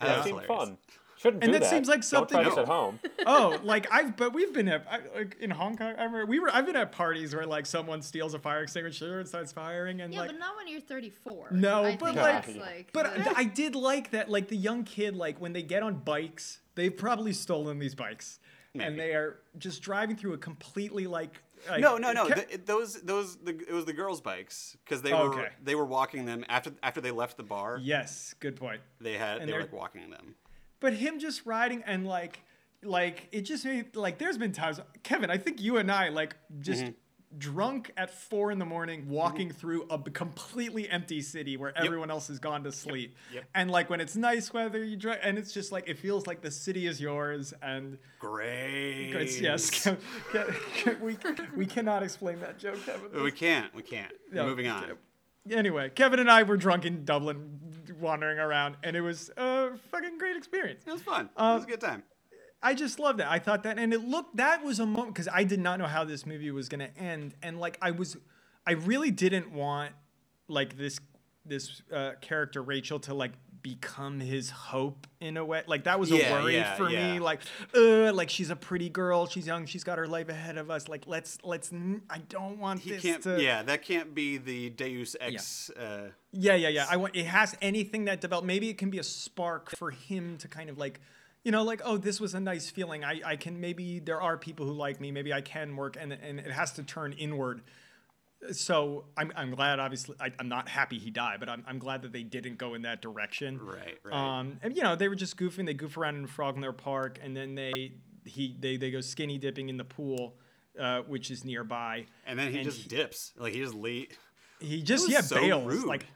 That 0.01 0.07
that 0.09 0.17
was 0.19 0.27
seemed 0.27 0.41
hilarious. 0.43 0.69
fun. 0.69 0.79
Shouldn't 1.17 1.43
And 1.43 1.53
do 1.53 1.59
that 1.59 1.65
that 1.65 1.71
seems 1.71 1.89
like 1.89 2.07
Don't 2.09 2.29
try 2.29 2.43
something- 2.45 2.51
this 2.51 2.59
at 2.59 2.67
home. 2.69 3.01
oh, 3.27 3.59
like 3.63 3.87
I've 3.91 4.17
but 4.17 4.35
we've 4.35 4.53
been 4.53 4.69
at 4.69 4.85
I, 4.91 4.99
like 5.17 5.37
in 5.41 5.51
Hong 5.51 5.77
Kong. 5.77 5.95
I 5.97 6.05
remember 6.05 6.27
we 6.27 6.39
were 6.39 6.51
I've 6.53 6.67
been 6.67 6.77
at 6.77 6.93
parties 6.93 7.35
where 7.35 7.47
like 7.47 7.65
someone 7.65 8.03
steals 8.03 8.35
a 8.35 8.39
fire 8.39 8.63
extinguisher 8.63 9.21
and 9.21 9.29
starts 9.29 9.51
firing 9.53 10.01
and 10.03 10.13
Yeah, 10.13 10.21
like 10.21 10.31
but 10.31 10.39
not 10.39 10.57
when 10.57 10.69
you're 10.69 10.81
34. 10.81 11.49
No, 11.53 11.85
I 11.85 11.97
but 11.97 12.15
like- 12.17 12.55
like 12.57 12.91
But 12.93 13.07
I, 13.07 13.33
I 13.37 13.45
did 13.45 13.75
like 13.75 14.11
that, 14.11 14.29
like 14.29 14.49
the 14.49 14.57
young 14.57 14.85
kid, 14.85 15.17
like 15.17 15.41
when 15.41 15.55
they 15.55 15.63
get 15.63 15.83
on 15.83 15.95
bikes, 15.95 16.59
they've 16.75 16.95
probably 16.95 17.33
stolen 17.33 17.79
these 17.79 17.95
bikes, 17.95 18.39
and 18.79 18.99
they 18.99 19.15
are 19.15 19.39
just 19.59 19.83
driving 19.83 20.17
through 20.17 20.33
a 20.35 20.39
completely 20.39 21.07
like. 21.07 21.41
like 21.69 21.81
No, 21.81 21.97
no, 21.97 22.13
no. 22.13 22.27
ca- 22.27 22.35
The, 22.51 22.59
those, 22.59 23.01
those, 23.03 23.37
the, 23.37 23.51
it 23.69 23.73
was 23.73 23.85
the 23.85 23.93
girls' 23.93 24.21
bikes 24.21 24.77
because 24.85 25.03
they 25.03 25.13
were 25.13 25.19
okay. 25.35 25.49
they 25.63 25.75
were 25.75 25.85
walking 25.85 26.25
them 26.27 26.45
after 26.49 26.73
after 26.83 27.01
they 27.01 27.11
left 27.11 27.37
the 27.37 27.43
bar. 27.43 27.79
yes, 27.81 28.35
good 28.41 28.57
point. 28.57 28.81
They 29.01 29.15
had 29.15 29.39
And 29.39 29.49
they 29.49 29.53
were 29.55 29.61
like 29.61 29.73
walking 29.73 30.11
them. 30.11 30.35
But 30.81 30.95
him 30.95 31.19
just 31.19 31.47
riding 31.47 31.83
and 31.87 32.07
like, 32.07 32.41
like 32.83 33.29
it 33.33 33.43
just 33.43 33.65
made 33.65 33.97
like. 33.97 34.19
There's 34.19 34.37
been 34.39 34.53
times, 34.53 34.81
Kevin. 35.03 35.31
I 35.31 35.39
think 35.39 35.61
you 35.61 35.77
and 35.79 35.91
I 35.91 36.09
like 36.11 36.37
just. 36.61 36.83
Mm-hmm. 36.83 36.93
Drunk 37.39 37.91
at 37.97 38.11
four 38.11 38.51
in 38.53 38.59
the 38.59 38.65
morning, 38.65 39.09
walking 39.09 39.51
through 39.51 39.87
a 39.91 39.99
completely 39.99 40.89
empty 40.89 41.21
city 41.21 41.57
where 41.57 41.77
everyone 41.77 42.11
else 42.11 42.29
has 42.29 42.39
gone 42.39 42.63
to 42.65 42.71
sleep, 42.73 43.17
Yep. 43.33 43.45
and 43.55 43.71
like 43.71 43.91
when 43.91 44.01
it's 44.01 44.15
nice 44.15 44.53
weather, 44.53 44.85
you 44.85 44.97
drive, 44.97 45.19
and 45.23 45.37
it's 45.39 45.53
just 45.53 45.73
like 45.73 45.89
it 45.89 45.99
feels 45.99 46.27
like 46.27 46.43
the 46.43 46.51
city 46.51 46.87
is 46.87 47.01
yours, 47.01 47.53
and 47.63 47.99
Great. 48.21 49.13
It's, 49.15 49.41
yes, 49.41 49.71
Kev- 49.71 49.99
Kev- 50.33 50.55
Kev- 50.83 51.01
we, 51.01 51.17
we 51.57 51.67
cannot 51.67 52.03
explain 52.03 52.39
that 52.41 52.59
joke, 52.59 52.79
Kevin. 52.87 53.23
We 53.23 53.31
can't. 53.33 53.75
We 53.75 53.83
can't. 53.83 54.13
No, 54.33 54.47
Moving 54.47 54.69
on. 54.69 54.93
Anyway, 55.51 55.91
Kevin 55.91 56.21
and 56.21 56.31
I 56.31 56.43
were 56.45 56.57
drunk 56.57 56.85
in 56.87 57.05
Dublin, 57.05 57.59
wandering 58.01 58.39
around, 58.39 58.77
and 58.83 58.97
it 58.97 59.01
was 59.03 59.31
a 59.37 59.77
fucking 59.91 60.19
great 60.19 60.37
experience. 60.37 60.85
It 60.87 60.91
was 60.93 61.03
fun. 61.03 61.29
Uh, 61.37 61.51
it 61.53 61.55
was 61.57 61.65
a 61.65 61.67
good 61.69 61.81
time. 61.81 62.03
I 62.65 62.75
just 62.75 62.99
loved 62.99 63.21
it. 63.21 63.27
I 63.29 63.39
thought 63.39 63.63
that, 63.65 63.79
and 63.79 63.93
it 63.93 64.01
looked 64.05 64.37
that 64.39 64.65
was 64.65 64.81
a 64.81 64.87
moment 64.87 65.15
because 65.15 65.29
I 65.33 65.45
did 65.45 65.61
not 65.61 65.79
know 65.79 65.87
how 65.87 66.05
this 66.05 66.25
movie 66.27 66.51
was 66.51 66.69
gonna 66.69 66.91
end, 66.99 67.35
and 67.43 67.61
like 67.61 67.79
I 67.83 67.91
was, 67.93 68.17
I 68.67 68.73
really 68.73 69.11
didn't 69.13 69.53
want 69.53 69.93
like 70.49 70.77
this 70.77 70.99
this 71.47 71.83
uh, 71.93 72.13
character 72.21 72.63
Rachel 72.63 72.99
to 73.01 73.15
like 73.15 73.33
become 73.63 74.21
his 74.21 74.51
hope 74.51 75.07
in 75.21 75.37
a 75.39 75.45
way. 75.45 75.63
Like 75.67 75.85
that 75.85 75.99
was 75.99 76.11
a 76.13 76.17
Yeah, 76.17 76.33
worry 76.33 76.55
yeah, 76.57 76.75
for 76.75 76.91
yeah. 76.91 77.15
me. 77.15 77.19
Like, 77.19 77.41
uh, 77.75 78.13
like 78.13 78.29
she's 78.29 78.51
a 78.51 78.57
pretty 78.57 78.91
girl, 78.91 79.27
she's 79.27 79.47
young, 79.47 79.65
she's 79.65 79.85
got 79.85 79.97
her 79.97 80.07
life 80.07 80.29
ahead 80.29 80.59
of 80.59 80.71
us. 80.71 80.87
Like 80.89 81.05
let's 81.07 81.39
let's. 81.45 81.73
n- 81.73 82.03
I 82.11 82.19
don't 82.19 82.59
want 82.59 82.81
He 82.81 82.91
this 82.91 83.03
can't. 83.03 83.23
to. 83.23 83.43
Yeah, 83.43 83.63
that 83.63 83.83
can't 83.83 84.15
be 84.15 84.37
the 84.37 84.69
Deus 84.71 85.17
Ex. 85.21 85.71
Uh, 85.71 86.09
Yeah, 86.33 86.55
yeah, 86.57 86.69
yeah. 86.69 86.87
I 86.91 86.97
want 86.99 87.17
it 87.17 87.25
has 87.27 87.57
anything 87.63 88.05
that 88.07 88.21
developed. 88.21 88.47
Maybe 88.47 88.69
it 88.69 88.77
can 88.79 88.91
be 88.91 88.99
a 88.99 89.03
spark 89.05 89.71
for 89.77 89.91
him 89.91 90.37
to 90.39 90.49
kind 90.49 90.69
of 90.69 90.77
like, 90.77 91.01
you 91.45 91.53
know, 91.53 91.63
like 91.63 91.81
oh, 91.85 91.97
this 91.97 92.21
was 92.21 92.35
a 92.35 92.41
nice 92.41 92.71
feeling. 92.71 93.05
I, 93.05 93.21
I 93.25 93.37
can 93.37 93.61
maybe 93.61 94.01
there 94.01 94.21
are 94.21 94.37
people 94.37 94.67
who 94.67 94.73
like 94.73 95.01
me. 95.01 95.13
Maybe 95.13 95.33
I 95.33 95.41
can 95.43 95.77
work, 95.77 95.97
and 96.01 96.13
and 96.13 96.41
it 96.41 96.51
has 96.51 96.73
to 96.73 96.83
turn 96.83 97.13
inward. 97.13 97.63
So 98.53 99.05
I'm 99.17 99.33
I'm 99.37 99.55
glad. 99.55 99.79
Obviously, 99.81 100.17
I, 100.21 100.31
I'm 100.39 100.49
not 100.49 100.69
happy 100.69 100.99
he 100.99 101.11
died, 101.11 101.41
but 101.41 101.49
I'm 101.49 101.65
I'm 101.67 101.79
glad 101.79 102.03
that 102.03 102.13
they 102.13 102.23
didn't 102.23 102.59
go 102.59 102.75
in 102.75 102.83
that 102.83 103.01
direction. 103.01 103.59
right. 103.61 103.99
Right. 104.03 104.15
Um, 104.39 104.59
and 104.63 104.77
you 104.77 104.83
know 104.83 104.97
they 104.97 105.09
were 105.09 105.15
just 105.15 105.37
goofing. 105.37 105.67
They 105.67 105.75
goof 105.75 105.97
around 105.97 106.17
in 106.17 106.27
Frogner 106.27 106.77
Park, 106.77 107.19
and 107.23 107.37
then 107.37 107.55
they 107.55 107.93
he 108.25 108.57
they 108.59 108.77
they 108.77 108.91
go 108.91 109.01
skinny 109.01 109.39
dipping 109.39 109.69
in 109.71 109.77
the 109.77 109.85
pool, 109.85 110.35
uh, 110.79 111.01
which 111.03 111.31
is 111.31 111.45
nearby. 111.45 112.07
and 112.27 112.39
then 112.39 112.51
he 112.53 112.59
and 112.59 112.65
just 112.65 112.83
he- 112.83 112.89
dips. 112.89 113.33
Like 113.39 113.55
he 113.55 113.61
just 113.61 113.75
le 113.75 113.89
He 114.61 114.83
just 114.83 115.09
yeah 115.09 115.21
so 115.23 115.37
bails 115.37 115.65
rude. 115.75 115.85
like. 115.87 116.07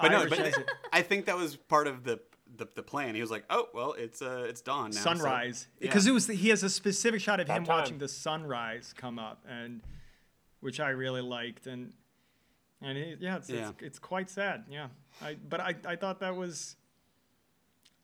But 0.00 0.12
no, 0.12 0.28
but. 0.28 0.54
I 0.92 1.02
think 1.02 1.26
that 1.26 1.36
was 1.36 1.56
part 1.56 1.88
of 1.88 2.04
the, 2.04 2.20
the 2.58 2.68
the 2.74 2.82
plan. 2.82 3.14
He 3.14 3.20
was 3.20 3.30
like, 3.30 3.44
"Oh, 3.50 3.68
well, 3.72 3.92
it's 3.94 4.20
uh, 4.20 4.46
it's 4.48 4.60
dawn 4.60 4.90
now." 4.90 4.96
so- 5.00 5.14
sunrise 5.14 5.66
Yeah. 5.80 5.88
because 5.88 6.06
it 6.06 6.12
was 6.12 6.26
he 6.26 6.48
has 6.50 6.62
a 6.62 6.70
specific 6.70 7.20
shot 7.20 7.40
of 7.40 7.46
About 7.46 7.58
him 7.58 7.64
time. 7.64 7.78
watching 7.78 7.98
the 7.98 8.08
sunrise 8.08 8.92
come 8.96 9.18
up 9.18 9.44
and 9.48 9.82
which 10.60 10.80
I 10.80 10.90
really 10.90 11.20
liked 11.22 11.66
and 11.66 11.92
and 12.82 12.98
it, 12.98 13.18
yeah 13.20 13.36
it's, 13.36 13.48
Yeah. 13.50 13.70
it's 13.70 13.82
it's 13.82 13.98
quite 13.98 14.28
sad 14.30 14.64
yeah 14.70 14.88
I 15.22 15.36
but 15.48 15.60
I 15.60 15.74
I 15.86 15.96
thought 15.96 16.20
that 16.20 16.36
was 16.36 16.76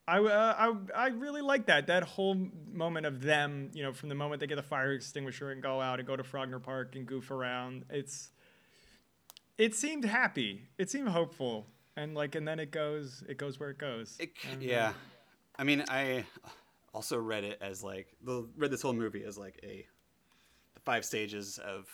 I, 0.07 0.19
uh, 0.19 0.55
I 0.95 1.05
I 1.05 1.07
really 1.07 1.41
like 1.41 1.65
that 1.65 1.87
that 1.87 2.03
whole 2.03 2.35
moment 2.71 3.05
of 3.07 3.21
them 3.21 3.71
you 3.73 3.83
know 3.83 3.91
from 3.91 4.09
the 4.09 4.15
moment 4.15 4.39
they 4.39 4.47
get 4.47 4.55
the 4.57 4.63
fire 4.63 4.93
extinguisher 4.93 5.49
and 5.51 5.61
go 5.63 5.81
out 5.81 5.99
and 5.99 6.07
go 6.07 6.15
to 6.15 6.23
Frogner 6.23 6.61
Park 6.61 6.95
and 6.95 7.05
goof 7.07 7.31
around 7.31 7.85
it's 7.89 8.31
it 9.57 9.73
seemed 9.73 10.05
happy 10.05 10.67
it 10.77 10.89
seemed 10.91 11.09
hopeful 11.09 11.67
and 11.97 12.15
like 12.15 12.35
and 12.35 12.47
then 12.47 12.59
it 12.59 12.71
goes 12.71 13.23
it 13.27 13.37
goes 13.37 13.59
where 13.59 13.69
it 13.69 13.77
goes 13.77 14.17
It, 14.19 14.31
yeah, 14.59 14.93
I 15.57 15.63
mean, 15.63 15.83
I 15.89 16.25
also 16.93 17.17
read 17.17 17.43
it 17.43 17.57
as 17.61 17.83
like 17.83 18.07
the 18.23 18.47
read 18.57 18.71
this 18.71 18.81
whole 18.81 18.93
movie 18.93 19.23
as 19.23 19.37
like 19.37 19.59
a 19.63 19.85
the 20.73 20.79
five 20.81 21.03
stages 21.05 21.57
of 21.59 21.87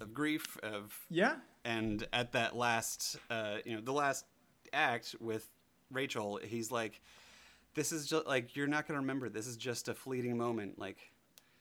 of 0.00 0.12
grief 0.14 0.56
of 0.62 0.94
yeah 1.10 1.36
and 1.64 2.06
at 2.12 2.32
that 2.32 2.56
last 2.56 3.16
uh 3.30 3.56
you 3.64 3.74
know 3.74 3.80
the 3.82 3.92
last 3.92 4.24
act 4.72 5.14
with 5.20 5.48
Rachel, 5.92 6.38
he's 6.44 6.70
like, 6.70 7.00
this 7.74 7.90
is 7.90 8.06
just 8.06 8.26
like 8.26 8.54
you're 8.54 8.68
not 8.68 8.86
gonna 8.86 9.00
remember. 9.00 9.28
This 9.28 9.46
is 9.48 9.56
just 9.56 9.88
a 9.88 9.94
fleeting 9.94 10.36
moment. 10.36 10.78
Like 10.78 10.98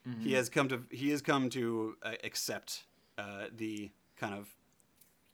Mm-hmm. 0.07 0.21
he 0.21 0.31
has 0.33 0.47
come 0.47 0.69
to 0.69 0.83
he 0.91 1.09
has 1.09 1.21
come 1.21 1.49
to 1.49 1.95
uh, 2.03 2.13
accept 2.23 2.85
uh, 3.17 3.47
the 3.53 3.91
kind 4.15 4.33
of 4.33 4.47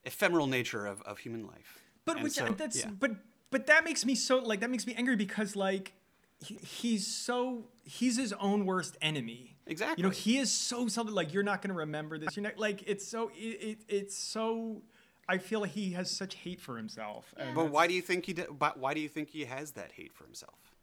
ephemeral 0.05 0.47
nature 0.47 0.85
of, 0.85 1.01
of 1.03 1.19
human 1.19 1.45
life. 1.45 1.79
But 2.05 2.17
And 2.17 2.23
which 2.23 2.33
so, 2.33 2.47
that's 2.49 2.79
yeah. 2.79 2.91
but 2.99 3.11
but 3.51 3.67
that 3.67 3.83
makes 3.83 4.05
me 4.05 4.15
so 4.15 4.39
like 4.39 4.59
that 4.59 4.69
makes 4.69 4.85
me 4.85 4.93
angry 4.95 5.15
because 5.15 5.55
like 5.55 5.93
he, 6.39 6.55
he's 6.55 7.07
so 7.07 7.65
he's 7.83 8.17
his 8.17 8.33
own 8.33 8.65
worst 8.65 8.97
enemy. 9.01 9.55
Exactly. 9.67 10.01
You 10.01 10.07
know, 10.07 10.13
he 10.13 10.37
is 10.37 10.51
so 10.51 10.87
something 10.87 11.15
like 11.15 11.33
you're 11.33 11.43
not 11.43 11.61
going 11.61 11.73
to 11.73 11.79
remember 11.79 12.17
this. 12.17 12.35
You're 12.35 12.43
not 12.43 12.59
like 12.59 12.83
it's 12.87 13.07
so 13.07 13.31
it, 13.35 13.39
it 13.39 13.77
it's 13.87 14.15
so 14.15 14.81
I 15.27 15.39
feel 15.39 15.61
like 15.61 15.71
he 15.71 15.91
has 15.93 16.11
such 16.11 16.35
hate 16.35 16.61
for 16.61 16.77
himself. 16.77 17.33
and 17.37 17.55
But 17.55 17.71
why 17.71 17.87
do 17.87 17.93
you 17.93 18.01
think 18.01 18.25
he? 18.25 18.33
But 18.33 18.77
why 18.77 18.93
do 18.93 18.99
you 18.99 19.09
think 19.09 19.29
he 19.29 19.45
has 19.45 19.71
that 19.71 19.93
hate 19.93 20.13
for 20.13 20.23
himself? 20.23 20.75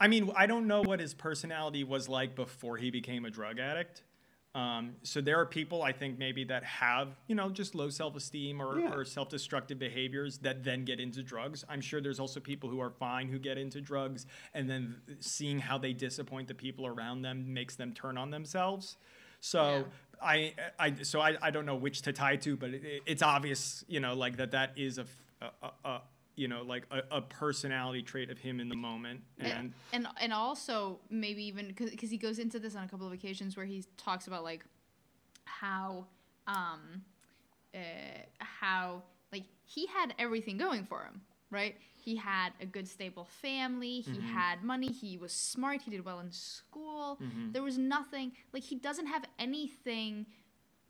I 0.00 0.08
mean, 0.08 0.30
I 0.34 0.46
don't 0.46 0.66
know 0.66 0.82
what 0.82 0.98
his 0.98 1.14
personality 1.14 1.84
was 1.84 2.08
like 2.08 2.34
before 2.34 2.76
he 2.76 2.90
became 2.90 3.24
a 3.24 3.30
drug 3.30 3.58
addict. 3.58 4.02
Um, 4.54 4.96
so 5.02 5.22
there 5.22 5.38
are 5.40 5.46
people 5.46 5.82
I 5.82 5.92
think 5.92 6.18
maybe 6.18 6.44
that 6.44 6.62
have 6.62 7.08
you 7.26 7.34
know 7.34 7.48
just 7.48 7.74
low 7.74 7.88
self-esteem 7.88 8.60
or, 8.60 8.80
Yeah. 8.80 8.92
or 8.92 9.04
self-destructive 9.04 9.78
behaviors 9.78 10.38
that 10.38 10.62
then 10.62 10.84
get 10.84 11.00
into 11.00 11.22
drugs. 11.22 11.64
I'm 11.70 11.80
sure 11.80 12.02
there's 12.02 12.20
also 12.20 12.38
people 12.38 12.68
who 12.68 12.78
are 12.80 12.90
fine 12.90 13.28
who 13.28 13.38
get 13.38 13.56
into 13.56 13.80
drugs 13.80 14.26
and 14.52 14.68
then 14.68 14.96
seeing 15.20 15.58
how 15.58 15.78
they 15.78 15.94
disappoint 15.94 16.48
the 16.48 16.54
people 16.54 16.86
around 16.86 17.22
them 17.22 17.54
makes 17.54 17.76
them 17.76 17.92
turn 17.94 18.18
on 18.18 18.30
themselves. 18.30 18.98
So 19.40 19.86
I, 20.22 20.54
I 20.78 20.94
so 21.02 21.20
I, 21.20 21.36
I 21.40 21.50
don't 21.50 21.64
know 21.66 21.74
which 21.74 22.02
to 22.02 22.12
tie 22.12 22.36
to, 22.36 22.56
but 22.56 22.70
it, 22.70 23.02
it's 23.06 23.22
obvious 23.22 23.84
you 23.88 24.00
know 24.00 24.14
like 24.14 24.36
that 24.36 24.50
that 24.50 24.72
is 24.76 24.98
a- 24.98 25.06
a- 25.40 25.70
a- 25.88 26.00
you 26.36 26.48
know, 26.48 26.62
like 26.62 26.86
a, 26.90 27.02
a 27.16 27.20
personality 27.22 28.02
trait 28.02 28.30
of 28.30 28.38
him 28.38 28.60
in 28.60 28.68
the 28.68 28.76
moment. 28.76 29.20
And 29.38 29.72
and 29.92 30.06
and 30.20 30.32
also 30.32 30.98
maybe 31.10 31.44
even 31.44 31.68
because 31.76 32.10
he 32.10 32.16
goes 32.18 32.38
into 32.38 32.58
this 32.58 32.74
on 32.76 32.84
a 32.84 32.88
couple 32.88 33.06
of 33.06 33.12
occasions 33.12 33.56
where 33.56 33.66
he 33.66 33.84
talks 33.96 34.26
about 34.26 34.42
like 34.44 34.64
how 35.44 36.06
um 36.46 37.02
uh, 37.74 37.78
how 38.38 39.02
like 39.32 39.44
he 39.64 39.86
had 39.86 40.14
everything 40.18 40.56
going 40.58 40.84
for 40.84 41.02
him 41.04 41.20
right 41.50 41.76
he 42.04 42.16
had 42.16 42.50
a 42.60 42.66
good 42.66 42.86
stable 42.88 43.24
family 43.40 44.00
he 44.00 44.10
Mm-hmm. 44.12 44.20
had 44.34 44.62
money 44.62 44.90
he 44.92 45.16
was 45.18 45.32
smart 45.32 45.82
he 45.82 45.90
did 45.90 46.04
well 46.04 46.20
in 46.20 46.30
school 46.30 47.18
Mm-hmm. 47.22 47.52
there 47.52 47.62
was 47.62 47.78
nothing 47.78 48.32
like 48.52 48.62
he 48.62 48.76
doesn't 48.76 49.06
have 49.06 49.24
anything 49.38 50.26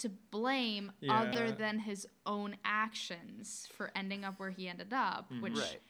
to 0.03 0.09
blame 0.31 0.93
Yeah. 1.01 1.21
other 1.21 1.51
than 1.53 1.79
his 1.79 2.07
own 2.27 2.57
actions 2.65 3.69
for 3.77 3.91
ending 3.97 4.25
up 4.25 4.39
where 4.39 4.51
he 4.51 4.69
ended 4.69 4.93
up 4.93 5.31
Mm-hmm. 5.31 5.43
which 5.43 5.59
Right. 5.59 5.81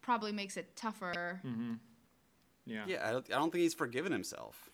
probably 0.00 0.32
makes 0.32 0.56
it 0.56 0.74
tougher 0.76 1.40
yeah. 2.64 2.84
Yeah, 2.88 3.08
I 3.08 3.12
don't, 3.12 3.26
I 3.32 3.38
don't 3.38 3.52
think 3.52 3.62
he's 3.62 3.74
forgiven 3.74 4.10
himself. 4.10 4.70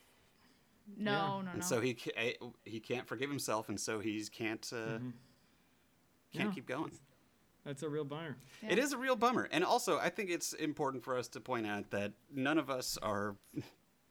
no 0.96 1.40
no 1.40 1.42
no 1.42 1.50
And 1.52 1.64
so 1.64 1.80
he 1.80 1.96
eh, 2.16 2.32
he 2.64 2.80
can't 2.80 3.06
forgive 3.06 3.28
himself, 3.30 3.68
and 3.68 3.78
so 3.78 3.98
he 4.00 4.22
can't 4.26 4.66
uh, 4.72 4.76
can't 4.76 5.02
Mm-hmm. 5.02 6.38
Yeah. 6.40 6.50
keep 6.54 6.66
going. 6.66 6.92
That's 7.64 7.82
a 7.82 7.88
real 7.88 8.04
bummer. 8.04 8.36
It 8.68 8.78
is 8.78 8.92
a 8.92 8.98
real 8.98 9.14
bummer, 9.14 9.48
and 9.52 9.62
also 9.64 9.98
I 9.98 10.08
think 10.08 10.30
it's 10.30 10.52
important 10.54 11.04
for 11.04 11.16
us 11.16 11.28
to 11.28 11.40
point 11.40 11.66
out 11.66 11.90
that 11.90 12.12
none 12.34 12.58
of 12.58 12.70
us 12.70 12.96
are 13.02 13.36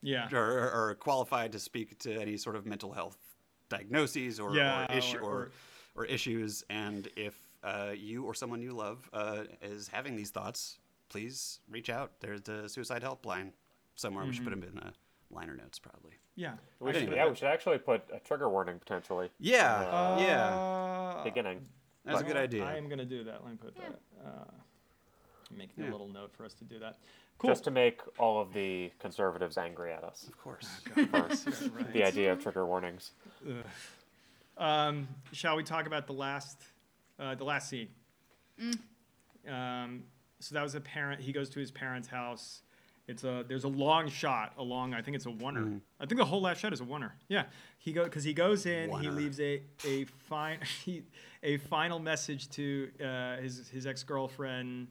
Yeah. 0.03 0.29
are, 0.31 0.69
are 0.89 0.95
qualified 0.95 1.51
to 1.53 1.59
speak 1.59 1.97
to 1.99 2.13
any 2.13 2.37
sort 2.37 2.55
of 2.55 2.65
mental 2.65 2.91
health 2.93 3.17
diagnoses 3.71 4.39
or 4.39 4.55
Yeah, 4.55 4.85
or, 4.91 4.97
issue, 4.97 5.17
or- 5.17 5.23
or, 5.23 5.31
or- 5.39 5.51
or 5.95 6.05
issues. 6.05 6.63
And 6.69 7.07
if 7.17 7.35
uh, 7.63 7.91
you 7.95 8.23
or 8.23 8.33
someone 8.33 8.61
you 8.61 8.71
love 8.73 9.09
uh, 9.13 9.43
is 9.61 9.87
having 9.87 10.15
these 10.15 10.29
thoughts, 10.29 10.77
please 11.09 11.59
reach 11.69 11.89
out. 11.89 12.11
There's 12.21 12.41
the 12.41 12.69
suicide 12.69 13.01
helpline 13.03 13.51
somewhere. 13.95 14.23
We 14.25 14.31
should 14.33 14.43
put 14.45 14.51
them 14.51 14.63
in 14.63 14.75
the 14.75 14.93
liner 15.29 15.55
notes, 15.55 15.79
probably. 15.79 16.13
Yeah. 16.35 16.53
We 16.79 16.93
should, 16.93 17.01
Anyway. 17.03 17.17
yeah, 17.17 17.27
we 17.27 17.35
should 17.35 17.49
actually 17.49 17.77
put 17.79 18.03
a 18.13 18.19
trigger 18.19 18.49
warning 18.49 18.79
potentially. 18.79 19.29
Yeah, 19.39 19.75
Uh, 19.81 20.17
yeah, 20.21 20.55
Uh, 20.55 21.23
Beginning. 21.25 21.67
that's 22.05 22.21
a 22.21 22.23
good 22.23 22.37
idea. 22.37 22.63
I 22.63 22.77
am 22.77 22.85
going 22.87 22.99
to 22.99 23.05
do 23.05 23.23
that. 23.25 23.43
Let 23.43 23.51
me 23.51 23.57
put 23.57 23.75
Yeah. 23.77 23.89
that. 24.23 24.53
Make 25.57 25.69
a 25.77 25.81
Yeah. 25.81 25.91
little 25.91 26.07
note 26.07 26.33
for 26.33 26.45
us 26.45 26.53
to 26.55 26.63
do 26.63 26.79
that. 26.79 26.97
Cool. 27.37 27.49
Just 27.49 27.63
to 27.65 27.71
make 27.71 28.01
all 28.19 28.39
of 28.41 28.53
the 28.53 28.91
conservatives 28.99 29.57
angry 29.57 29.91
at 29.91 30.03
us 30.03 30.27
Of 30.27 30.37
course. 30.37 30.67
for 30.93 31.83
the 31.91 32.03
idea 32.03 32.31
of 32.31 32.41
trigger 32.41 32.65
warnings. 32.65 33.11
Um, 34.57 35.07
shall 35.31 35.55
we 35.55 35.63
talk 35.63 35.87
about 35.87 36.05
the 36.07 36.13
last, 36.13 36.61
uh, 37.19 37.35
the 37.35 37.43
last 37.43 37.67
scene? 37.69 37.89
Um, 39.47 40.03
so 40.39 40.53
that 40.53 40.61
was 40.61 40.75
a 40.75 40.81
parent. 40.81 41.21
He 41.21 41.31
goes 41.31 41.49
to 41.49 41.59
his 41.59 41.71
parents' 41.71 42.07
house. 42.07 42.61
It's 43.07 43.23
a 43.23 43.43
there's 43.47 43.63
a 43.63 43.67
long 43.67 44.07
shot 44.07 44.53
along. 44.57 44.93
I 44.93 45.01
think 45.01 45.15
it's 45.15 45.25
a 45.25 45.29
oneer. 45.29 45.81
I 45.99 46.05
think 46.05 46.19
the 46.19 46.25
whole 46.25 46.41
last 46.41 46.59
shot 46.59 46.71
is 46.71 46.79
a 46.81 46.85
oneer. 46.85 47.11
Yeah, 47.27 47.45
he 47.79 47.91
go 47.91 48.03
because 48.03 48.23
he 48.23 48.33
goes 48.33 48.65
in. 48.67 48.91
He 48.99 49.09
leaves 49.09 49.39
a 49.39 49.63
a 49.85 50.05
fine 50.05 50.59
he, 50.85 51.03
a 51.41 51.57
final 51.57 51.97
message 51.99 52.49
to 52.51 52.89
uh, 53.03 53.37
his 53.37 53.67
his 53.69 53.87
ex 53.87 54.03
girlfriend, 54.03 54.87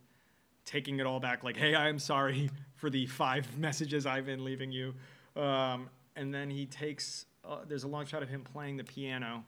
taking 0.65 1.01
it 1.01 1.07
all 1.07 1.21
back. 1.21 1.45
Like, 1.45 1.57
hey, 1.57 1.75
I'm 1.75 1.99
sorry 1.99 2.51
for 2.75 2.91
the 2.91 3.07
five 3.07 3.59
messages 3.59 4.07
I've 4.07 4.27
been 4.27 4.45
leaving 4.45 4.73
you. 4.73 4.95
Um, 5.37 5.89
and 6.17 6.33
then 6.33 6.51
he 6.51 6.67
takes. 6.67 7.27
Uh, 7.45 7.59
there's 7.67 7.85
a 7.85 7.89
long 7.89 8.07
shot 8.07 8.23
of 8.23 8.29
him 8.29 8.43
playing 8.43 8.77
the 8.77 8.85
piano, 8.85 9.45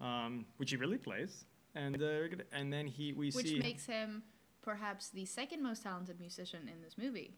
um, 0.00 0.46
which 0.58 0.70
he 0.70 0.76
really 0.76 0.98
plays. 0.98 1.44
And 1.74 2.02
uh, 2.02 2.36
and 2.52 2.72
then 2.72 2.86
he 2.86 3.12
we 3.12 3.26
which 3.26 3.46
see 3.46 3.54
Which 3.54 3.62
makes 3.62 3.86
him 3.86 4.22
perhaps 4.62 5.08
the 5.10 5.24
second 5.24 5.62
most 5.62 5.82
talented 5.82 6.18
musician 6.20 6.68
in 6.72 6.82
this 6.82 6.96
movie 6.98 7.36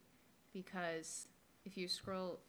because 0.53 1.27
if 1.65 1.77
you 1.77 1.87
scroll 1.89 2.41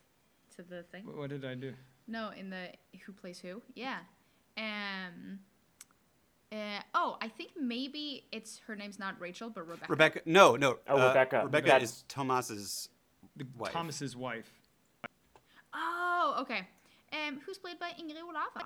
to 0.56 0.64
the 0.64 0.84
thing 0.84 1.04
What 1.06 1.30
did 1.30 1.44
I 1.44 1.56
do? 1.56 1.74
no 2.08 2.30
in 2.30 2.50
the 2.50 2.70
who 3.06 3.12
plays 3.12 3.40
who 3.40 3.62
yeah 3.76 4.00
um 4.58 5.40
uh, 6.52 6.56
oh 6.96 7.18
i 7.22 7.28
think 7.28 7.52
maybe 7.60 8.26
it's 8.32 8.60
her 8.68 8.76
name's 8.76 8.98
not 9.00 9.16
rachel 9.20 9.50
but 9.50 9.68
rebecca 9.68 9.86
Rebecca, 9.90 10.22
no, 10.26 10.56
no. 10.56 10.78
Oh, 10.88 10.98
uh, 11.00 11.08
Rebecca. 11.10 11.42
Rebecca 11.46 11.68
That's- 11.68 11.90
is 11.92 12.04
Tomas's 12.08 12.90
The, 13.38 13.46
wife. 13.58 13.72
Thomas's 13.72 14.16
wife. 14.16 14.52
oh 15.74 16.38
okay 16.42 16.68
um 17.14 17.40
who's 17.46 17.58
played 17.58 17.80
by 17.80 17.90
ingrid 18.00 18.22
olava 18.24 18.66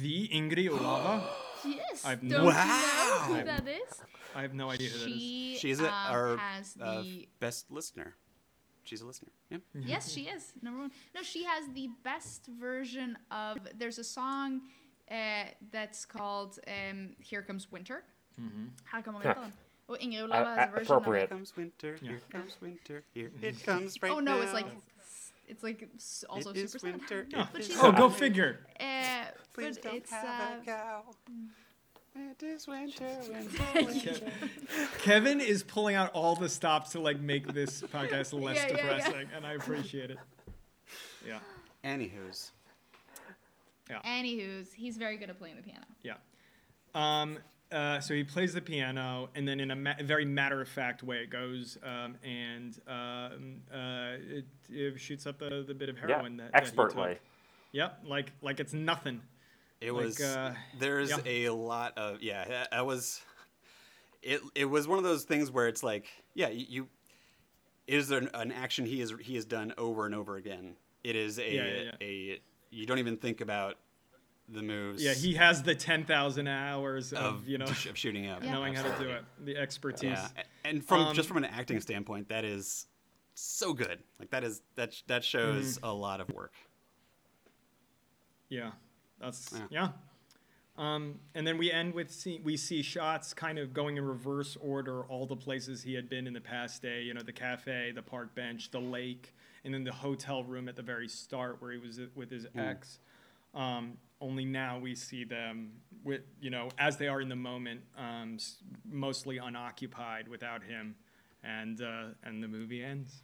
The 0.00 0.28
Ingrid 0.28 0.68
Olava. 0.70 1.22
yes 1.64 2.04
I've 2.04 2.20
don't 2.20 2.28
no- 2.30 2.38
you 2.44 2.52
know 2.52 3.40
who 3.40 3.44
that 3.44 3.66
is 3.66 3.90
I 4.36 4.42
have 4.42 4.52
no 4.54 4.70
idea 4.70 4.90
who 4.90 4.98
that 4.98 5.08
is. 5.08 5.14
she 5.20 5.56
She's 5.58 5.80
a, 5.80 5.86
um, 5.88 5.94
our 6.14 6.36
has 6.36 6.76
uh, 6.80 7.00
the 7.02 7.28
best 7.40 7.70
listener. 7.70 8.14
She's 8.84 9.00
a 9.00 9.06
listener. 9.06 9.32
Yeah. 9.50 9.58
Yes, 9.74 10.12
she 10.12 10.22
is 10.28 10.52
number 10.62 10.80
one. 10.80 10.92
No, 11.14 11.22
she 11.22 11.44
has 11.44 11.64
the 11.74 11.88
best 12.04 12.46
version 12.60 13.18
of. 13.30 13.58
There's 13.76 13.98
a 13.98 14.04
song 14.04 14.60
uh, 15.10 15.44
that's 15.72 16.04
called 16.06 16.58
um, 16.66 17.10
"Here 17.18 17.42
Comes 17.42 17.70
Winter." 17.72 18.02
Her 18.84 19.02
kommer 19.02 19.20
vinteren. 19.20 19.52
Og 19.88 19.96
Ingrid 20.00 20.22
Olava 20.22 20.44
Uh, 20.44 20.54
has 20.56 20.68
a 20.68 20.70
version 20.70 20.96
appropriate. 20.96 21.28
Here 21.28 21.36
comes 21.36 21.56
winter. 21.56 21.96
Here 22.02 22.20
comes 22.30 22.56
winter. 22.60 23.02
Here 23.14 23.30
it 23.42 23.64
comes 23.64 24.02
right 24.02 24.12
of. 24.12 24.18
Oh 24.18 24.20
no, 24.20 24.36
now. 24.36 24.42
it's 24.42 24.52
like 24.52 24.66
it's 25.48 25.62
like 25.62 25.88
also 26.28 26.50
It 26.50 26.56
is 26.56 26.72
super 26.72 26.78
sad. 26.78 27.00
winter. 27.00 27.26
Oh, 27.34 27.40
It 27.40 27.48
But 27.52 27.64
she's- 27.64 27.78
oh, 27.82 27.92
go 27.92 28.08
figure. 28.10 28.66
Uh, 28.78 29.24
Please 29.54 29.78
don't 29.78 29.96
it's 29.96 30.10
have 30.12 30.58
uh, 30.58 30.62
a 30.62 30.64
cow. 30.64 31.02
It 32.14 32.42
is 32.42 32.66
winter, 32.68 33.08
winter, 33.28 33.64
winter. 33.74 34.32
Kevin 34.98 35.40
is 35.40 35.62
pulling 35.62 35.94
out 35.96 36.10
all 36.12 36.34
the 36.36 36.48
stops 36.48 36.90
to 36.90 37.00
like 37.00 37.20
make 37.20 37.46
this 37.52 37.82
podcast 37.94 38.32
less 38.32 38.56
Yeah, 38.56 38.66
yeah, 38.68 38.68
yeah. 38.68 38.76
depressing, 38.76 39.28
and 39.34 39.46
I 39.46 39.52
appreciate 39.54 40.10
it. 40.10 40.18
Yeah, 41.26 41.38
Anywho's. 41.84 42.52
Anywho's 44.04 44.72
he's 44.72 44.96
very 44.96 45.16
good 45.16 45.30
at 45.30 45.38
playing 45.38 45.56
the 45.56 45.62
piano. 45.62 45.84
yeah. 46.02 46.14
Um, 46.94 47.38
uh, 47.70 48.00
so 48.00 48.14
he 48.14 48.24
plays 48.24 48.54
the 48.54 48.62
piano, 48.62 49.28
and 49.34 49.46
then 49.46 49.60
in 49.60 49.70
a 49.70 49.76
ma- 49.76 49.92
very 50.02 50.24
matter 50.24 50.60
of 50.62 50.68
fact 50.68 51.02
way, 51.02 51.18
it 51.18 51.28
goes 51.30 51.76
um, 51.82 52.16
and 52.24 52.80
um, 52.88 53.60
uh, 53.72 54.12
it, 54.18 54.46
it 54.70 54.98
shoots 54.98 55.26
up 55.26 55.38
the, 55.38 55.64
the 55.66 55.74
bit 55.74 55.90
of 55.90 55.96
Yeah, 55.98 56.06
heroin 56.16 56.38
that, 56.38 56.52
that 56.52 56.64
he 56.64 56.70
took. 56.70 56.80
expertly. 56.86 57.18
Yep, 57.72 58.04
like 58.06 58.32
like 58.40 58.58
it's 58.60 58.72
nothing. 58.72 59.20
It 59.82 59.92
Like, 59.92 60.04
was. 60.04 60.20
uh, 60.20 60.54
there's 60.78 61.10
yeah. 61.10 61.18
a 61.26 61.48
lot 61.50 61.96
of 61.98 62.22
yeah. 62.22 62.64
I 62.72 62.82
was. 62.82 63.20
It 64.22 64.40
it 64.54 64.64
was 64.64 64.88
one 64.88 64.98
of 64.98 65.04
those 65.04 65.24
things 65.24 65.50
where 65.50 65.68
it's 65.68 65.82
like 65.82 66.06
yeah 66.34 66.48
you. 66.48 66.66
you 66.68 66.88
is 67.86 68.08
there 68.08 68.18
an, 68.18 68.28
an 68.34 68.50
action 68.52 68.84
he 68.86 69.00
has 69.00 69.12
he 69.20 69.34
has 69.36 69.44
done 69.44 69.72
over 69.78 70.04
and 70.06 70.14
over 70.14 70.36
again? 70.36 70.74
It 71.04 71.16
is 71.16 71.38
a 71.38 71.54
Yeah, 71.54 71.64
yeah, 71.66 71.82
yeah. 71.82 71.90
a 72.00 72.40
you 72.70 72.86
don't 72.86 72.98
even 72.98 73.16
think 73.16 73.40
about 73.40 73.76
the 74.48 74.62
moves. 74.62 75.02
Yeah, 75.04 75.14
he 75.14 75.34
has 75.34 75.62
the 75.62 75.74
ten 75.74 76.04
thousand 76.04 76.48
hours 76.48 77.12
of, 77.12 77.18
of 77.18 77.48
you 77.48 77.58
know 77.58 77.66
of 77.66 77.76
shooting 77.76 78.28
up. 78.28 78.42
Yeah. 78.44 78.52
knowing 78.52 78.74
how 78.74 78.82
to 78.82 79.02
do 79.02 79.10
it, 79.10 79.24
the 79.44 79.56
expertise. 79.56 80.10
Yeah, 80.10 80.28
and 80.64 80.84
from 80.84 81.08
Um, 81.08 81.14
just 81.14 81.28
from 81.28 81.36
an 81.38 81.44
acting 81.44 81.80
standpoint, 81.80 82.28
that 82.30 82.44
is 82.44 82.86
so 83.34 83.72
good. 83.72 83.98
Like 84.18 84.30
that 84.30 84.44
is 84.44 84.62
that 84.76 84.94
that 85.06 85.24
shows 85.24 85.78
a 85.82 85.92
lot 85.92 86.20
of 86.20 86.30
work. 86.30 86.54
Yeah, 88.48 88.70
that's 89.20 89.52
Yeah. 89.52 89.66
yeah. 89.70 89.88
Um, 90.78 91.18
and 91.34 91.44
then 91.44 91.58
we 91.58 91.72
end 91.72 91.92
with 91.92 92.10
see, 92.12 92.40
we 92.42 92.56
see 92.56 92.82
shots 92.82 93.34
kind 93.34 93.58
of 93.58 93.74
going 93.74 93.96
in 93.96 94.04
reverse 94.04 94.56
order, 94.60 95.02
all 95.06 95.26
the 95.26 95.34
places 95.36 95.82
he 95.82 95.94
had 95.94 96.08
been 96.08 96.26
in 96.28 96.32
the 96.32 96.40
past 96.40 96.82
day. 96.82 97.02
You 97.02 97.14
know, 97.14 97.22
the 97.22 97.32
cafe, 97.32 97.90
the 97.92 98.02
park 98.02 98.32
bench, 98.36 98.70
the 98.70 98.80
lake, 98.80 99.34
and 99.64 99.72
then 99.74 99.84
the 99.84 99.92
hotel 99.92 100.44
room 100.44 100.68
at 100.68 100.76
the 100.76 100.82
very 100.82 101.08
start 101.08 101.60
where 101.60 101.70
he 101.72 101.78
was 101.78 102.00
with 102.14 102.30
his 102.30 102.46
ex. 102.56 102.98
Um, 103.54 103.96
only 104.20 104.44
now 104.44 104.78
we 104.78 104.94
see 104.94 105.24
them 105.24 105.72
with 106.04 106.20
you 106.40 106.50
know 106.50 106.68
as 106.78 106.96
they 106.96 107.08
are 107.08 107.20
in 107.20 107.28
the 107.28 107.36
moment, 107.36 107.80
um, 107.96 108.38
mostly 108.90 109.38
unoccupied 109.38 110.28
without 110.28 110.62
him, 110.62 110.94
and 111.42 111.80
uh, 111.80 112.04
and 112.24 112.42
the 112.42 112.48
movie 112.48 112.82
ends. 112.84 113.22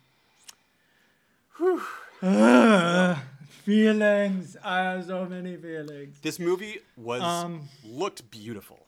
Ah, 2.23 3.23
feelings. 3.65 4.57
I 4.65 4.79
have 4.79 5.05
so 5.07 5.25
many 5.27 5.57
feelings. 5.57 6.19
This 6.21 6.39
movie 6.39 6.79
was 6.97 7.23
Um, 7.23 7.69
looked 7.85 8.31
beautiful. 8.31 8.87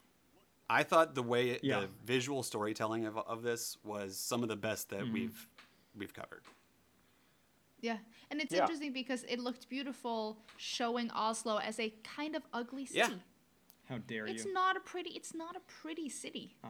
I 0.68 0.82
thought 0.82 1.14
the 1.14 1.22
way 1.22 1.50
it, 1.50 1.60
Yeah. 1.64 1.80
the 1.80 1.88
visual 2.04 2.42
storytelling 2.42 3.06
of, 3.06 3.16
of 3.18 3.42
this 3.42 3.76
was 3.84 4.16
some 4.18 4.42
of 4.42 4.48
the 4.48 4.56
best 4.56 4.88
Mm-hmm. 4.90 5.04
that 5.04 5.12
we've 5.12 5.48
we've 5.96 6.12
covered. 6.14 6.42
Yeah, 7.80 7.98
and 8.30 8.40
it's 8.40 8.52
Yeah. 8.52 8.62
interesting 8.62 8.92
because 8.92 9.24
it 9.24 9.38
looked 9.38 9.68
beautiful, 9.68 10.38
showing 10.56 11.10
Oslo 11.10 11.58
as 11.58 11.78
a 11.78 11.90
kind 12.02 12.34
of 12.34 12.42
ugly 12.52 12.86
city. 12.86 12.98
Yeah. 12.98 13.10
How 13.88 13.98
dare 13.98 14.26
It's 14.26 14.44
you? 14.44 14.52
not 14.52 14.76
a 14.76 14.80
pretty. 14.80 15.10
It's 15.10 15.34
not 15.34 15.54
a 15.56 15.60
pretty 15.60 16.08
city. 16.08 16.56
Uh, 16.64 16.68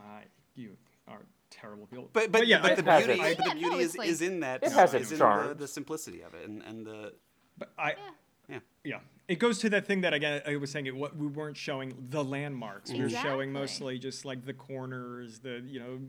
you 0.55 0.77
are 1.09 1.25
terrible 1.49 1.87
people. 1.87 2.11
But 2.13 2.33
but, 2.33 2.47
yeah, 2.47 2.61
but 2.61 2.77
the 2.77 2.83
beauty, 2.83 3.13
its- 3.21 3.37
but 3.37 3.37
the 3.39 3.45
Yeah, 3.45 3.55
no, 3.55 3.61
beauty 3.71 3.85
is, 3.85 3.97
like- 3.97 4.09
is 4.09 4.21
in 4.21 4.41
that 4.41 4.63
It 4.63 4.73
has 4.73 4.93
is 4.95 5.13
its 5.13 5.13
in 5.13 5.19
the, 5.19 5.55
the 5.57 5.69
simplicity 5.69 6.21
of 6.23 6.35
it 6.35 6.47
and, 6.49 6.63
and 6.63 6.87
the 6.87 7.15
but 7.57 7.73
I, 7.79 7.93
Yeah. 7.93 8.11
yeah. 8.49 8.61
yeah, 8.85 9.01
it 9.29 9.37
goes 9.39 9.59
to 9.61 9.71
that 9.71 9.87
thing 9.87 10.03
that 10.03 10.13
again 10.13 10.43
I 10.45 10.57
was 10.57 10.71
saying. 10.71 10.87
It 10.87 10.95
what 10.97 11.17
we 11.17 11.27
weren't 11.27 11.57
showing 11.57 11.95
the 12.11 12.23
landmarks. 12.23 12.91
We 12.93 13.01
were 13.01 13.09
showing 13.09 13.51
mostly 13.53 13.99
just 13.99 14.25
like 14.27 14.45
the 14.45 14.53
corners, 14.53 15.39
the 15.39 15.63
you 15.65 15.79
know, 15.79 16.01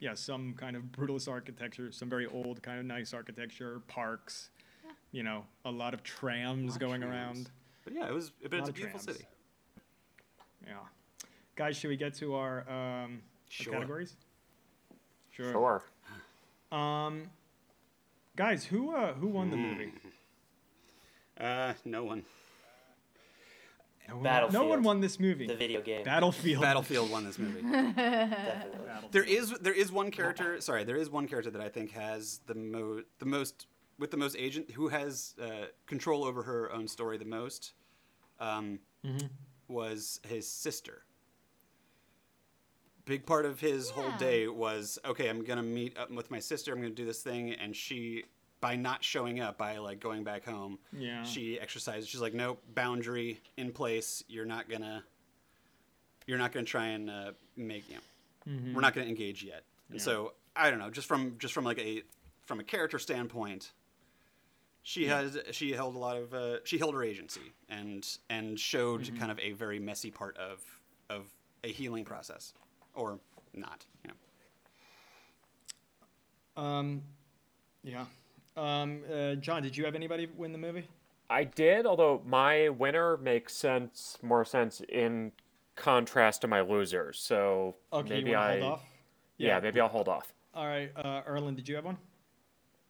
yeah, 0.00 0.14
some 0.14 0.54
kind 0.54 0.76
of 0.76 0.84
brutalist 0.84 1.28
architecture, 1.28 1.90
some 1.92 2.08
very 2.08 2.26
old 2.26 2.62
kind 2.62 2.78
of 2.78 2.84
nice 2.86 3.14
architecture, 3.14 3.80
parks. 3.88 4.50
You 5.12 5.22
know, 5.22 5.44
a 5.64 5.70
lot 5.70 5.94
of 5.94 6.02
trams 6.02 6.72
Lot 6.72 6.74
of 6.74 6.80
going 6.80 7.00
trams. 7.00 7.14
around. 7.38 7.50
But 7.84 7.94
yeah, 7.94 8.08
it 8.08 8.12
was. 8.12 8.30
But 8.42 8.52
Lot 8.52 8.60
it's 8.60 8.68
a 8.68 8.72
beautiful 8.72 9.00
trams. 9.00 9.18
city. 9.18 9.28
Yeah, 10.66 10.74
guys, 11.54 11.76
should 11.76 11.88
we 11.88 11.96
get 11.96 12.14
to 12.14 12.34
our, 12.34 12.68
um, 12.68 13.22
our 13.66 13.72
categories? 13.72 14.16
Sure. 15.30 15.52
Sure. 15.52 15.82
Um, 16.72 17.30
guys, 18.34 18.64
who 18.64 18.94
uh, 18.94 19.14
who 19.14 19.28
won 19.28 19.50
the 19.50 19.56
movie? 19.56 19.92
Uh, 21.38 21.74
no 21.84 22.02
one. 22.02 22.24
No 24.08 24.16
one, 24.16 24.52
no 24.52 24.64
one 24.66 24.82
won 24.82 25.00
this 25.00 25.18
movie. 25.18 25.46
The 25.46 25.56
video 25.56 25.80
game. 25.80 26.04
Battlefield. 26.04 26.62
Battlefield 26.62 27.10
won 27.10 27.24
this 27.24 27.38
movie. 27.38 27.62
Definitely. 27.96 29.08
There 29.10 29.24
is 29.24 29.50
there 29.60 29.72
is 29.72 29.90
one 29.92 30.10
character. 30.10 30.60
Sorry, 30.60 30.84
there 30.84 30.96
is 30.96 31.10
one 31.10 31.26
character 31.26 31.50
that 31.50 31.60
I 31.60 31.68
think 31.68 31.92
has 31.92 32.40
the 32.46 32.54
mo 32.54 33.02
the 33.18 33.26
most 33.26 33.66
with 33.98 34.10
the 34.10 34.16
most 34.16 34.36
agent 34.38 34.70
who 34.72 34.88
has 34.88 35.34
uh, 35.42 35.66
control 35.86 36.24
over 36.24 36.42
her 36.42 36.72
own 36.72 36.86
story 36.88 37.16
the 37.18 37.24
most. 37.24 37.72
Um, 38.38 38.80
Was 39.68 40.20
his 40.28 40.46
sister. 40.46 41.02
Big 43.04 43.24
part 43.24 43.46
of 43.46 43.60
his 43.60 43.90
whole 43.90 44.10
day 44.18 44.48
was 44.48 44.98
okay. 45.04 45.28
I'm 45.28 45.44
gonna 45.44 45.62
meet 45.62 45.96
up 45.96 46.10
with 46.10 46.30
my 46.30 46.40
sister. 46.40 46.72
I'm 46.72 46.80
gonna 46.80 46.90
do 46.94 47.04
this 47.06 47.22
thing, 47.22 47.52
and 47.52 47.74
she 47.74 48.24
by 48.60 48.74
not 48.76 49.04
showing 49.04 49.40
up 49.40 49.58
by 49.58 49.78
like 49.78 50.00
going 50.00 50.24
back 50.24 50.44
home. 50.44 50.78
Yeah. 50.92 51.22
She 51.24 51.58
exercises. 51.60 52.08
She's 52.08 52.20
like, 52.20 52.34
nope, 52.34 52.62
boundary 52.74 53.40
in 53.56 53.72
place. 53.72 54.24
You're 54.28 54.46
not 54.46 54.68
gonna. 54.68 55.04
You're 56.26 56.38
not 56.38 56.52
gonna 56.52 56.66
try 56.66 56.86
and 56.88 57.08
uh, 57.10 57.32
make 57.56 57.88
you 57.88 57.96
know 57.96 58.02
we're 58.74 58.80
not 58.80 58.94
going 58.94 59.04
to 59.04 59.10
engage 59.10 59.42
yet. 59.42 59.62
And 59.90 59.98
Yeah. 59.98 60.04
so 60.04 60.32
I 60.54 60.70
don't 60.70 60.78
know, 60.78 60.90
just 60.90 61.06
from 61.08 61.36
just 61.38 61.52
from 61.52 61.64
like 61.64 61.78
a 61.78 62.02
from 62.46 62.60
a 62.60 62.64
character 62.64 62.98
standpoint, 62.98 63.72
she 64.84 65.06
has 65.06 65.36
she 65.50 65.72
held 65.72 65.94
a 65.96 65.98
lot 65.98 66.16
of 66.16 66.32
uh, 66.32 66.58
she 66.64 66.78
held 66.78 66.94
her 66.94 67.02
agency 67.02 67.52
and 67.68 68.06
and 68.30 68.58
showed 68.58 69.02
Mm-hmm. 69.02 69.16
kind 69.18 69.30
of 69.32 69.38
a 69.40 69.52
very 69.52 69.78
messy 69.78 70.10
part 70.10 70.36
of 70.38 70.60
of 71.10 71.26
a 71.64 71.68
healing 71.72 72.04
process, 72.04 72.52
or 72.94 73.18
not. 73.54 73.84
You 74.04 74.10
know. 76.56 76.62
Um, 76.62 77.02
yeah. 77.82 78.04
Um, 78.56 79.02
uh, 79.12 79.34
John, 79.34 79.62
did 79.62 79.76
you 79.76 79.84
have 79.84 79.94
anybody 79.94 80.28
win 80.36 80.52
the 80.52 80.58
movie? 80.58 80.88
I 81.28 81.44
did, 81.44 81.86
although 81.86 82.22
my 82.24 82.68
winner 82.68 83.16
makes 83.16 83.54
sense, 83.54 84.16
more 84.22 84.44
sense 84.44 84.80
in 84.88 85.32
contrast 85.74 86.40
to 86.42 86.46
my 86.48 86.60
losers. 86.60 87.18
So 87.18 87.76
Okay, 87.92 88.10
maybe 88.10 88.30
you 88.30 88.36
want 88.36 88.48
I, 88.48 88.60
hold 88.60 88.72
off? 88.72 88.82
Yeah. 89.38 89.60
maybe 89.60 89.80
I'll 89.80 89.88
hold 89.88 90.08
off. 90.08 90.32
All 90.54 90.66
right, 90.66 90.90
uh, 90.96 91.22
Erlen, 91.28 91.54
did 91.56 91.68
you 91.68 91.74
have 91.74 91.84
one? 91.84 91.98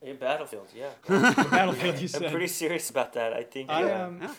In 0.03 0.17
Battlefield, 0.17 0.69
yeah. 0.75 0.91
Battlefield, 1.09 1.99
you 1.99 2.07
said. 2.07 2.25
I'm 2.25 2.31
pretty 2.31 2.47
serious 2.47 2.91
about 2.91 3.15
that. 3.15 3.33
I 3.33 3.43
think. 3.43 3.71
I 3.71 3.83
yeah. 3.83 4.07
am. 4.07 4.21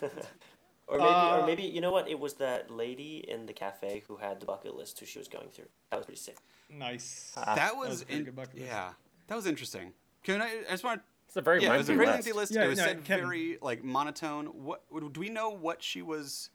Or 0.90 0.96
maybe, 0.96 1.10
Uh, 1.10 1.36
or 1.36 1.46
maybe 1.46 1.62
you 1.64 1.82
know 1.82 1.90
what? 1.92 2.08
It 2.08 2.18
was 2.18 2.32
that 2.34 2.70
lady 2.70 3.22
in 3.28 3.44
the 3.44 3.52
cafe 3.52 4.02
who 4.08 4.16
had 4.16 4.40
the 4.40 4.46
bucket 4.46 4.74
list 4.74 4.98
who 4.98 5.04
she 5.04 5.18
was 5.18 5.28
going 5.28 5.48
through. 5.50 5.66
That 5.90 5.98
was 5.98 6.06
pretty 6.06 6.18
sick. 6.20 6.38
Nice. 6.70 7.32
that 7.36 7.76
was 7.76 7.88
was, 7.90 8.02
in, 8.08 8.24
good 8.24 8.34
bucket 8.34 8.54
list. 8.54 8.66
yeah, 8.68 8.92
that 9.26 9.34
was 9.34 9.46
interesting. 9.46 9.92
Can 10.24 10.40
I? 10.40 10.62
I 10.66 10.70
just 10.70 10.84
want. 10.84 11.02
It's 11.28 11.36
a 11.36 11.40
very 11.42 11.62
Yeah, 11.62 11.74
it 11.74 11.78
was 11.78 11.88
a 11.88 11.94
very 11.94 12.06
list. 12.06 12.14
lengthy 12.26 12.32
list. 12.32 12.54
Yeah, 12.54 12.64
it 12.64 12.68
was 12.68 12.78
no, 12.78 12.84
said 12.84 13.04
Kevin. 13.04 13.26
very 13.26 13.58
like 13.62 13.84
monotone. 13.84 14.46
What 14.46 14.82
do 15.12 15.20
we 15.20 15.28
know? 15.28 15.50
What 15.50 15.82
she 15.82 16.02
was? 16.02 16.50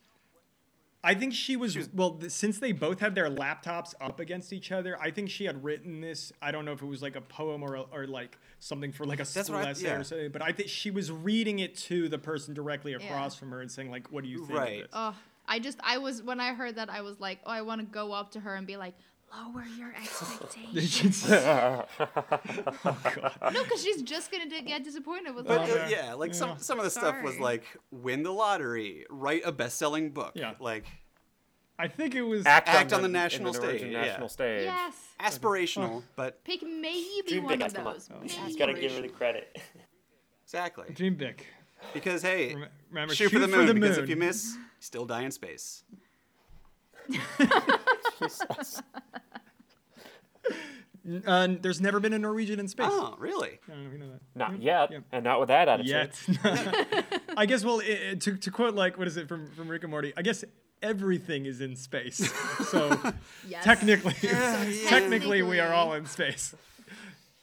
I 1.05 1.13
think 1.15 1.33
she 1.33 1.57
was, 1.57 1.77
well, 1.93 2.11
th- 2.11 2.31
since 2.31 2.59
they 2.59 2.71
both 2.71 3.01
had 3.01 3.13
their 3.13 3.29
laptops 3.29 3.93
up 3.99 4.21
against 4.21 4.53
each 4.53 4.71
other, 4.71 4.97
I 5.01 5.11
think 5.11 5.29
she 5.29 5.43
had 5.43 5.61
written 5.61 5.99
this. 5.99 6.31
I 6.41 6.51
don't 6.51 6.63
know 6.63 6.71
if 6.71 6.81
it 6.81 6.85
was 6.85 7.01
like 7.01 7.17
a 7.17 7.21
poem 7.21 7.61
or, 7.61 7.75
a, 7.75 7.81
or 7.91 8.07
like 8.07 8.37
something 8.59 8.93
for 8.93 9.05
like 9.05 9.17
a 9.19 9.23
That's 9.23 9.47
school 9.47 9.57
what 9.57 9.67
I- 9.67 9.71
essay 9.71 9.87
yeah. 9.87 9.95
or 9.97 10.03
something, 10.05 10.31
but 10.31 10.41
I 10.41 10.53
think 10.53 10.69
she 10.69 10.91
was 10.91 11.11
reading 11.11 11.59
it 11.59 11.75
to 11.79 12.07
the 12.07 12.17
person 12.17 12.53
directly 12.53 12.93
across 12.93 13.35
Yeah. 13.35 13.39
from 13.39 13.51
her 13.51 13.59
and 13.61 13.69
saying, 13.69 13.91
like, 13.91 14.13
what 14.13 14.23
do 14.23 14.29
you 14.29 14.45
think 14.45 14.57
Right. 14.57 14.75
of 14.75 14.81
this? 14.83 14.89
Oh, 14.93 15.15
I 15.45 15.59
just 15.59 15.77
I 15.83 15.97
was 15.97 16.23
when 16.23 16.39
I 16.39 16.53
heard 16.53 16.77
that 16.77 16.89
I 16.89 17.01
was 17.01 17.19
like, 17.19 17.39
oh, 17.45 17.51
I 17.51 17.63
want 17.63 17.81
to 17.81 17.85
go 17.85 18.13
up 18.13 18.31
to 18.31 18.39
her 18.39 18.55
and 18.55 18.65
be 18.65 18.77
like, 18.77 18.93
lower 19.35 19.63
your 19.77 19.93
expectations. 19.95 21.25
oh, 21.29 21.85
God. 22.85 23.53
no, 23.53 23.63
because 23.63 23.83
she's 23.83 24.01
just 24.01 24.31
gonna 24.31 24.49
d- 24.49 24.61
get 24.61 24.83
disappointed 24.83 25.35
with 25.35 25.47
But 25.47 25.59
all 25.59 25.65
uh, 25.65 25.67
yeah. 25.67 25.89
yeah, 25.89 26.13
like 26.13 26.31
Yeah. 26.31 26.37
some 26.37 26.57
some 26.59 26.77
of 26.79 26.83
the 26.85 26.91
stuff 26.91 27.21
was 27.23 27.39
like 27.39 27.63
win 27.91 28.23
the 28.23 28.31
lottery, 28.31 29.05
write 29.09 29.41
a 29.45 29.51
best-selling 29.51 30.11
book. 30.11 30.33
Yeah. 30.35 30.53
like 30.59 30.85
I 31.79 31.87
think 31.87 32.13
it 32.13 32.21
was. 32.21 32.45
Act, 32.45 32.69
Act 32.69 32.93
on 32.93 33.01
the 33.01 33.07
in 33.07 33.11
national 33.13 33.53
in 33.53 33.59
Norwegian 33.59 33.79
stage, 33.79 33.91
yeah. 33.93 34.01
National 34.05 34.29
stage. 34.29 34.63
Yes, 34.65 34.95
aspirational, 35.19 36.03
but 36.15 36.43
pick 36.43 36.61
maybe 36.61 37.23
Dream 37.27 37.43
one 37.45 37.57
big, 37.57 37.67
of 37.67 37.73
come 37.73 37.87
on. 37.87 37.93
those. 37.93 38.09
He's 38.45 38.55
got 38.55 38.67
to 38.67 38.73
give 38.75 38.91
her 38.93 39.01
the 39.01 39.07
credit. 39.09 39.59
exactly 40.45 40.93
Dream 40.93 41.15
big. 41.15 41.43
because 41.93 42.21
hey, 42.21 42.53
Rem- 42.53 42.69
Remember, 42.91 43.15
shoot, 43.15 43.31
for 43.31 43.39
the 43.39 43.47
moon. 43.47 43.65
the 43.65 43.73
because 43.73 43.97
if 43.97 44.07
you 44.07 44.15
miss, 44.15 44.53
you 44.53 44.61
still 44.79 45.05
die 45.05 45.23
in 45.23 45.31
space. 45.31 45.83
Uh, 51.27 51.49
there's 51.59 51.81
never 51.81 51.99
been 51.99 52.13
a 52.13 52.19
Norwegian 52.19 52.61
in 52.61 52.67
space. 52.69 52.87
Oh, 52.89 53.15
really? 53.19 53.59
I 53.67 53.71
don't 53.73 53.81
know 53.81 53.87
if 53.87 53.93
you 53.93 53.99
know 53.99 54.11
that. 54.11 54.21
Not 54.35 54.61
yet, 54.61 54.89
Yeah. 54.89 54.99
and 55.11 55.25
not 55.25 55.37
with 55.41 55.49
that 55.49 55.67
attitude. 55.67 55.89
Yet. 56.41 57.21
I 57.37 57.45
guess, 57.45 57.65
well, 57.65 57.81
i 57.81 58.11
i- 58.11 58.15
to, 58.15 58.37
to 58.37 58.51
quote, 58.51 58.73
like, 58.73 58.97
what 58.97 59.05
is 59.07 59.17
it 59.17 59.27
from, 59.27 59.47
from 59.47 59.67
Rick 59.67 59.83
and 59.83 59.91
Morty? 59.91 60.13
I 60.15 60.21
guess 60.21 60.45
everything 60.81 61.45
is 61.45 61.59
in 61.59 61.75
space. 61.75 62.31
So 62.69 62.97
Yes. 63.45 63.65
technically, 63.65 64.15
Yeah, 64.21 64.63
technically, 64.87 65.41
we 65.43 65.59
are 65.59 65.73
all 65.73 65.91
in 65.93 66.05
space. 66.05 66.55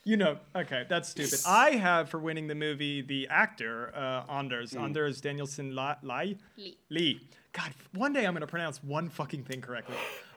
You 0.04 0.16
know, 0.16 0.38
okay, 0.56 0.86
that's 0.88 1.10
stupid. 1.10 1.40
I 1.46 1.72
have 1.72 2.08
for 2.08 2.18
winning 2.18 2.46
the 2.46 2.54
movie 2.54 3.02
the 3.02 3.28
actor, 3.28 3.92
uh, 3.94 4.24
Anders. 4.32 4.74
Anders 4.74 5.20
Danielsen 5.20 5.74
La- 5.74 5.96
Lai? 6.02 6.36
Lee. 6.56 6.78
Lee. 6.88 7.20
God, 7.52 7.72
one 7.92 8.12
day 8.12 8.24
I'm 8.26 8.32
going 8.32 8.40
to 8.40 8.46
pronounce 8.46 8.82
one 8.82 9.08
fucking 9.10 9.44
thing 9.44 9.60
correctly. 9.60 9.96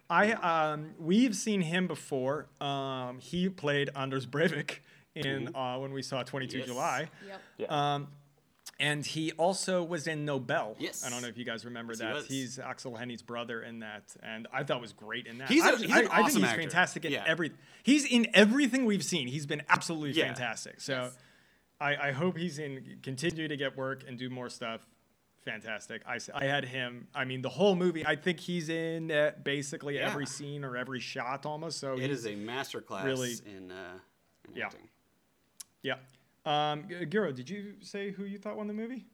I 0.10 0.34
um, 0.34 0.92
we've 1.00 1.36
seen 1.36 1.62
him 1.62 1.88
before. 1.88 2.48
Um, 2.60 3.20
he 3.20 3.48
played 3.48 3.90
Anders 3.96 4.26
Breivik 4.26 4.80
in 5.16 5.56
uh, 5.56 5.78
when 5.78 5.94
we 5.94 6.02
saw 6.02 6.24
22 6.24 6.58
Yes. 6.58 6.68
July. 6.68 7.10
Yep. 7.28 7.42
Yeah. 7.60 7.94
Um, 7.96 8.08
and 8.80 9.06
he 9.06 9.32
also 9.34 9.84
was 9.84 10.08
in 10.08 10.26
Nobel. 10.26 10.76
Yes. 10.80 11.06
I 11.06 11.10
don't 11.10 11.22
know 11.22 11.28
if 11.28 11.38
you 11.38 11.46
guys 11.46 11.64
remember 11.66 11.94
Yes, 11.94 12.00
that. 12.00 12.14
was. 12.16 12.26
He's 12.28 12.58
Aksel 12.58 12.98
Hennie's 12.98 13.22
brother 13.22 13.62
in 13.62 13.80
that, 13.80 14.04
and 14.24 14.48
I 14.52 14.64
thought 14.64 14.82
was 14.82 14.94
great 14.94 15.28
in 15.28 15.38
that. 15.38 15.50
He's 15.50 15.64
a- 15.64 15.74
I, 15.74 15.76
he's 15.78 15.92
I, 15.92 16.00
an 16.02 16.08
I 16.12 16.16
think 16.24 16.32
he's 16.38 16.44
actor. 16.44 16.62
fantastic 16.62 17.06
in 17.06 17.12
Yeah. 17.14 17.24
every. 17.28 17.52
He's 17.84 18.06
in 18.06 18.28
everything 18.34 18.86
we've 18.86 19.04
seen. 19.04 19.28
He's 19.28 19.46
been 19.46 19.62
absolutely 19.70 20.12
Yeah. 20.12 20.26
fantastic. 20.26 20.82
So, 20.82 20.94
Yes. 21.04 21.18
I, 21.82 21.96
I 22.10 22.12
hope 22.14 22.38
he's 22.38 22.60
in 22.60 23.00
continue 23.04 23.48
to 23.48 23.58
get 23.58 23.76
work 23.78 24.04
and 24.08 24.18
do 24.18 24.30
more 24.30 24.50
stuff. 24.50 24.82
Fantastic. 25.44 26.02
I, 26.08 26.20
I 26.34 26.46
had 26.46 26.64
him. 26.64 27.08
I 27.14 27.26
mean, 27.26 27.42
the 27.42 27.50
whole 27.50 27.76
movie. 27.76 28.06
I 28.06 28.16
think 28.16 28.40
he's 28.40 28.70
in 28.70 29.12
uh, 29.12 29.32
basically 29.44 29.96
Yeah. 29.96 30.08
every 30.10 30.26
scene 30.26 30.64
or 30.64 30.78
every 30.78 31.02
shot 31.02 31.46
almost. 31.46 31.80
So 31.80 31.96
it 32.00 32.10
is 32.10 32.26
a 32.26 32.32
masterclass 32.36 33.04
really- 33.04 33.36
in, 33.46 33.70
uh, 33.70 34.00
in 34.48 34.56
Yeah. 34.56 34.66
acting. 34.68 34.88
yeah. 35.82 35.96
Um, 36.46 36.86
G- 36.88 37.06
Guro, 37.06 37.34
did 37.34 37.50
you 37.50 37.76
say 37.82 38.12
who 38.12 38.26
you 38.26 38.38
thought 38.38 38.58
won 38.58 38.68
the 38.68 38.74
movie? 38.74 39.06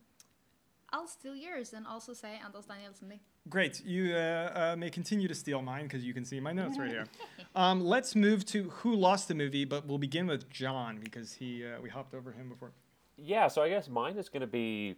I'll 0.91 1.07
steal 1.07 1.35
yours 1.35 1.73
and 1.73 1.85
also 1.85 2.13
say 2.13 2.39
Anders 2.43 2.65
Danielsen 2.65 3.09
Lie. 3.09 3.19
Great. 3.47 3.83
You 3.85 4.15
uh, 4.15 4.71
uh, 4.73 4.75
may 4.75 4.89
continue 4.89 5.27
to 5.27 5.35
steal 5.35 5.61
mine 5.61 5.83
because 5.83 6.03
you 6.03 6.13
can 6.13 6.25
see 6.25 6.39
my 6.39 6.51
notes 6.51 6.77
right 6.77 6.89
here. 6.89 7.05
Um, 7.55 7.81
let's 7.83 8.15
move 8.15 8.45
to 8.47 8.69
who 8.69 8.95
lost 8.95 9.27
the 9.27 9.33
movie, 9.33 9.65
but 9.65 9.87
we'll 9.87 9.97
begin 9.97 10.27
with 10.27 10.49
John 10.51 10.99
because 11.03 11.33
he 11.33 11.65
uh, 11.65 11.81
we 11.81 11.89
hopped 11.89 12.13
over 12.13 12.31
him 12.31 12.47
before. 12.47 12.71
Yeah, 13.17 13.47
so 13.47 13.63
I 13.63 13.69
guess 13.69 13.89
mine 13.89 14.17
is 14.17 14.29
going 14.29 14.41
to 14.41 14.47
be 14.47 14.97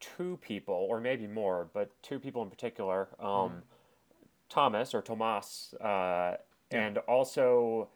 two 0.00 0.38
people, 0.42 0.74
or 0.74 1.00
maybe 1.00 1.28
more, 1.28 1.68
but 1.72 1.90
two 2.02 2.18
people 2.18 2.42
in 2.42 2.50
particular. 2.50 3.08
Um, 3.20 3.62
Thomas 4.48 4.92
or 4.92 5.00
Tomas, 5.02 5.72
uh, 5.80 6.34
and 6.72 6.98
also 6.98 7.88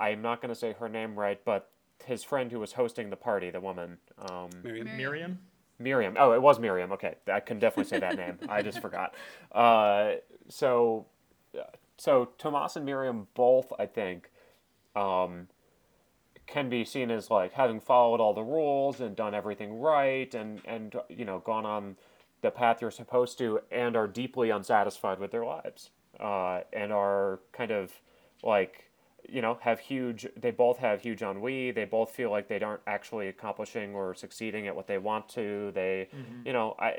I'm 0.00 0.20
not 0.20 0.42
going 0.42 0.50
to 0.50 0.58
say 0.58 0.74
her 0.80 0.88
name 0.88 1.14
right, 1.14 1.40
but 1.44 1.70
his 2.04 2.24
friend 2.24 2.50
who 2.50 2.60
was 2.60 2.72
hosting 2.72 3.10
the 3.10 3.16
party, 3.16 3.50
the 3.50 3.60
woman, 3.60 3.98
um, 4.18 4.50
Miriam. 4.62 4.86
Miriam. 4.86 4.96
Miriam. 4.96 5.38
Miriam. 5.78 6.16
Oh, 6.18 6.32
it 6.32 6.42
was 6.42 6.58
Miriam. 6.58 6.92
Okay, 6.92 7.16
I 7.32 7.40
can 7.40 7.58
definitely 7.58 7.88
say 7.88 8.00
that 8.00 8.16
name. 8.16 8.38
I 8.48 8.62
just 8.62 8.80
forgot. 8.80 9.14
Uh, 9.52 10.14
so, 10.48 11.06
so 11.96 12.30
Tomas 12.38 12.76
and 12.76 12.84
Miriam 12.84 13.28
both, 13.34 13.72
I 13.78 13.86
think, 13.86 14.30
um, 14.96 15.48
can 16.46 16.68
be 16.68 16.84
seen 16.84 17.10
as 17.10 17.30
like 17.30 17.52
having 17.52 17.78
followed 17.78 18.20
all 18.20 18.34
the 18.34 18.42
rules 18.42 19.00
and 19.00 19.14
done 19.14 19.34
everything 19.34 19.78
right, 19.78 20.34
and 20.34 20.60
and 20.64 20.96
you 21.08 21.24
know 21.24 21.38
gone 21.40 21.66
on 21.66 21.96
the 22.40 22.50
path 22.50 22.80
you're 22.80 22.90
supposed 22.90 23.38
to, 23.38 23.60
and 23.70 23.96
are 23.96 24.08
deeply 24.08 24.50
unsatisfied 24.50 25.20
with 25.20 25.30
their 25.30 25.44
lives, 25.44 25.90
uh, 26.18 26.60
and 26.72 26.92
are 26.92 27.40
kind 27.52 27.70
of 27.70 27.92
like 28.42 28.87
you 29.28 29.42
know 29.42 29.58
have 29.60 29.78
huge 29.78 30.26
they 30.36 30.50
both 30.50 30.78
have 30.78 31.02
huge 31.02 31.22
ennui 31.22 31.70
they 31.70 31.84
both 31.84 32.10
feel 32.10 32.30
like 32.30 32.48
they 32.48 32.60
aren't 32.60 32.80
actually 32.86 33.28
accomplishing 33.28 33.94
or 33.94 34.14
succeeding 34.14 34.66
at 34.66 34.74
what 34.74 34.86
they 34.86 34.98
want 34.98 35.28
to 35.28 35.70
they 35.74 36.08
you 36.44 36.52
know 36.52 36.74
i 36.78 36.94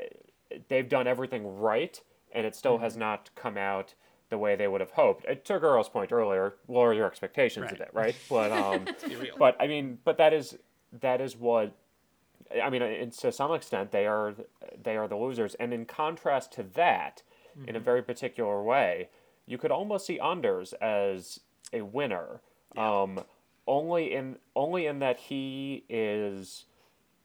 they've 0.68 0.88
done 0.88 1.06
everything 1.06 1.58
right 1.58 2.00
and 2.32 2.46
it 2.46 2.54
still 2.54 2.78
has 2.78 2.96
not 2.96 3.30
come 3.34 3.56
out 3.56 3.94
the 4.30 4.38
way 4.38 4.56
they 4.56 4.68
would 4.68 4.80
have 4.80 4.92
hoped. 4.92 5.26
Uh, 5.26 5.34
to 5.34 5.58
Guro's 5.58 5.88
point 5.88 6.12
earlier, 6.12 6.54
lower 6.68 6.94
your 6.94 7.06
expectations 7.06 7.70
a 7.72 7.74
bit, 7.74 7.90
right? 7.92 8.14
But 8.30 8.52
um, 8.52 8.86
but 9.38 9.56
I 9.60 9.66
mean, 9.66 9.98
but 10.04 10.16
that 10.18 10.32
is 10.32 10.56
that 11.00 11.20
is 11.20 11.36
what 11.36 11.74
I 12.62 12.70
mean. 12.70 12.82
And 12.82 13.12
to 13.12 13.32
some 13.32 13.52
extent, 13.52 13.90
they 13.90 14.06
are 14.06 14.34
they 14.82 14.96
are 14.96 15.08
the 15.08 15.16
losers. 15.16 15.54
And 15.56 15.74
in 15.74 15.84
contrast 15.84 16.52
to 16.52 16.62
that, 16.74 17.22
in 17.66 17.76
a 17.76 17.80
very 17.80 18.02
particular 18.02 18.62
way, 18.62 19.08
you 19.46 19.58
could 19.58 19.72
almost 19.72 20.06
see 20.06 20.20
Anders 20.20 20.72
as 20.74 21.40
a 21.72 21.82
winner. 21.82 22.40
Um, 22.76 23.20
only 23.66 24.12
in 24.12 24.36
only 24.56 24.86
in 24.86 24.98
that 25.00 25.18
he 25.18 25.84
is. 25.88 26.64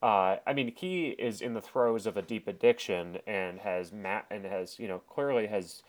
Uh, 0.04 0.38
I 0.46 0.54
mean, 0.54 0.74
he 0.76 1.10
is 1.10 1.42
in 1.42 1.54
the 1.54 1.62
throes 1.62 2.06
of 2.06 2.18
a 2.18 2.22
deep 2.22 2.48
addiction 2.48 3.18
and 3.26 3.60
has 3.60 3.92
ma- 3.92 4.22
and 4.30 4.46
has 4.46 4.78
you 4.80 4.88
know 4.88 5.00
clearly 5.00 5.48
has 5.48 5.82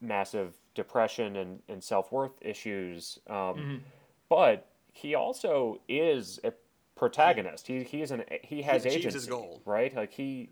massive 0.00 0.54
depression 0.74 1.36
and, 1.36 1.60
and 1.68 1.82
self 1.82 2.12
worth 2.12 2.32
issues. 2.40 3.18
Um, 3.28 3.82
But 4.28 4.66
he 4.92 5.14
also 5.14 5.80
is 5.88 6.40
a 6.44 6.52
protagonist. 6.96 7.66
He 7.66 7.82
he 7.84 8.02
is 8.02 8.10
an 8.10 8.24
he 8.42 8.62
has 8.62 8.84
achieves 8.84 8.96
agency, 9.06 9.18
his 9.18 9.26
goal. 9.26 9.62
right? 9.64 9.94
Like 9.94 10.12
he, 10.12 10.50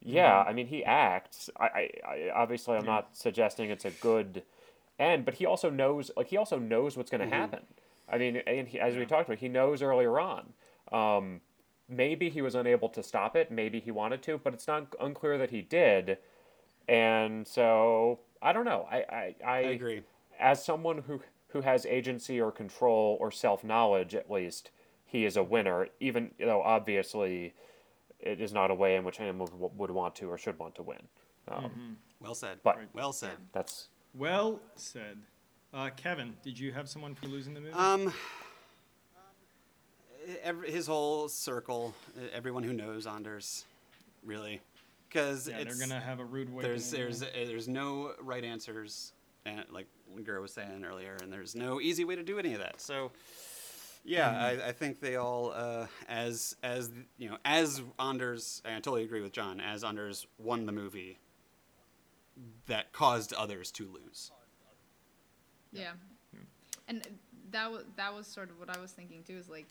yeah. 0.00 0.42
I 0.46 0.52
mean, 0.52 0.66
he 0.66 0.84
acts. 0.84 1.50
I, 1.58 1.64
I, 1.66 1.90
I 2.06 2.30
obviously 2.34 2.76
I'm 2.76 2.86
not 2.86 3.16
suggesting 3.16 3.70
it's 3.70 3.84
a 3.84 3.90
good 3.90 4.42
end, 4.98 5.24
but 5.24 5.34
he 5.34 5.46
also 5.46 5.70
knows 5.70 6.10
like 6.16 6.28
he 6.28 6.36
also 6.36 6.58
knows 6.58 6.96
what's 6.96 7.10
going 7.10 7.28
to 7.28 7.34
happen. 7.34 7.60
I 8.10 8.18
mean, 8.18 8.36
and 8.46 8.66
he, 8.68 8.80
as 8.80 8.96
we 8.96 9.04
talked 9.06 9.28
about, 9.28 9.38
he 9.38 9.48
knows 9.48 9.82
earlier 9.82 10.18
on. 10.18 10.52
Um, 10.92 11.40
maybe 11.88 12.30
he 12.30 12.40
was 12.42 12.54
unable 12.54 12.88
to 12.90 13.02
stop 13.02 13.36
it. 13.36 13.50
Maybe 13.50 13.80
he 13.80 13.90
wanted 13.90 14.22
to, 14.22 14.38
but 14.38 14.54
it's 14.54 14.66
not 14.66 14.94
unclear 15.00 15.36
that 15.38 15.50
he 15.50 15.60
did. 15.62 16.18
And 16.88 17.46
so 17.46 18.20
I 18.40 18.52
don't 18.52 18.64
know. 18.64 18.86
I 18.90 18.96
I, 18.96 19.34
I, 19.44 19.50
I 19.50 19.58
agree. 19.60 20.02
As 20.40 20.64
someone 20.64 20.98
who 21.06 21.20
who 21.48 21.60
has 21.62 21.86
agency 21.86 22.40
or 22.40 22.50
control 22.52 23.16
or 23.20 23.30
self 23.30 23.62
knowledge, 23.64 24.14
at 24.14 24.30
least 24.30 24.70
he 25.04 25.24
is 25.24 25.36
a 25.36 25.42
winner. 25.42 25.88
Even 26.00 26.30
though 26.38 26.62
obviously 26.62 27.54
it 28.20 28.40
is 28.40 28.52
not 28.52 28.70
a 28.70 28.74
way 28.74 28.96
in 28.96 29.04
which 29.04 29.20
anyone 29.20 29.48
would, 29.76 29.90
want 29.90 30.16
to 30.16 30.28
or 30.30 30.36
should 30.36 30.58
want 30.58 30.74
to 30.74 30.82
win. 30.82 30.98
Um, 31.46 31.96
Well 32.20 32.34
said. 32.34 32.58
But- 32.64 32.78
well 32.92 33.12
said. 33.12 33.36
That's 33.52 33.88
Well 34.18 34.60
said. 34.74 35.18
Uh, 35.72 35.90
Kevin, 35.96 36.34
did 36.42 36.58
you 36.58 36.72
have 36.72 36.88
someone 36.88 37.14
for 37.14 37.26
losing 37.26 37.54
the 37.54 37.60
movie? 37.60 37.72
Um, 37.74 38.12
every, 40.42 40.70
his 40.70 40.86
whole 40.86 41.28
circle, 41.28 41.94
everyone 42.32 42.62
who 42.62 42.72
knows 42.72 43.06
Anders, 43.06 43.64
really, 44.24 44.60
because 45.08 45.48
yeah, 45.48 45.62
they're 45.62 45.78
gonna 45.78 46.00
have 46.00 46.20
a 46.20 46.24
rude 46.24 46.52
way. 46.52 46.62
there's 46.62 46.90
there's 46.90 47.22
uh, 47.22 47.26
there's 47.34 47.68
no 47.68 48.12
right 48.20 48.42
answers, 48.44 49.12
and 49.46 49.62
like 49.70 49.86
Guro 50.20 50.40
was 50.42 50.52
saying 50.52 50.84
earlier, 50.84 51.16
and 51.22 51.32
there's 51.32 51.54
no 51.54 51.80
easy 51.80 52.04
way 52.04 52.16
to 52.16 52.22
do 52.22 52.38
any 52.38 52.54
of 52.54 52.60
that. 52.60 52.80
So, 52.80 53.12
yeah, 54.04 54.30
Mm-hmm. 54.30 54.62
I, 54.62 54.68
I 54.68 54.72
think 54.72 55.00
they 55.00 55.16
all, 55.16 55.52
uh, 55.54 55.86
as 56.08 56.56
as 56.62 56.90
you 57.18 57.28
know, 57.30 57.36
as 57.44 57.82
Anders, 58.00 58.62
and 58.64 58.74
I 58.74 58.78
totally 58.78 59.04
agree 59.04 59.20
with 59.20 59.32
John, 59.32 59.60
as 59.60 59.84
Anders 59.84 60.26
won 60.38 60.66
the 60.66 60.72
movie, 60.72 61.18
that 62.66 62.92
caused 62.92 63.32
others 63.32 63.70
to 63.72 63.84
lose. 63.90 64.30
Yeah. 65.72 65.92
And 66.86 67.06
that 67.50 67.70
was 67.70 67.84
that 67.96 68.14
was 68.14 68.26
sort 68.26 68.50
of 68.50 68.58
what 68.58 68.74
I 68.74 68.80
was 68.80 68.92
thinking 68.92 69.22
too. 69.22 69.36
Is 69.36 69.48
like 69.48 69.66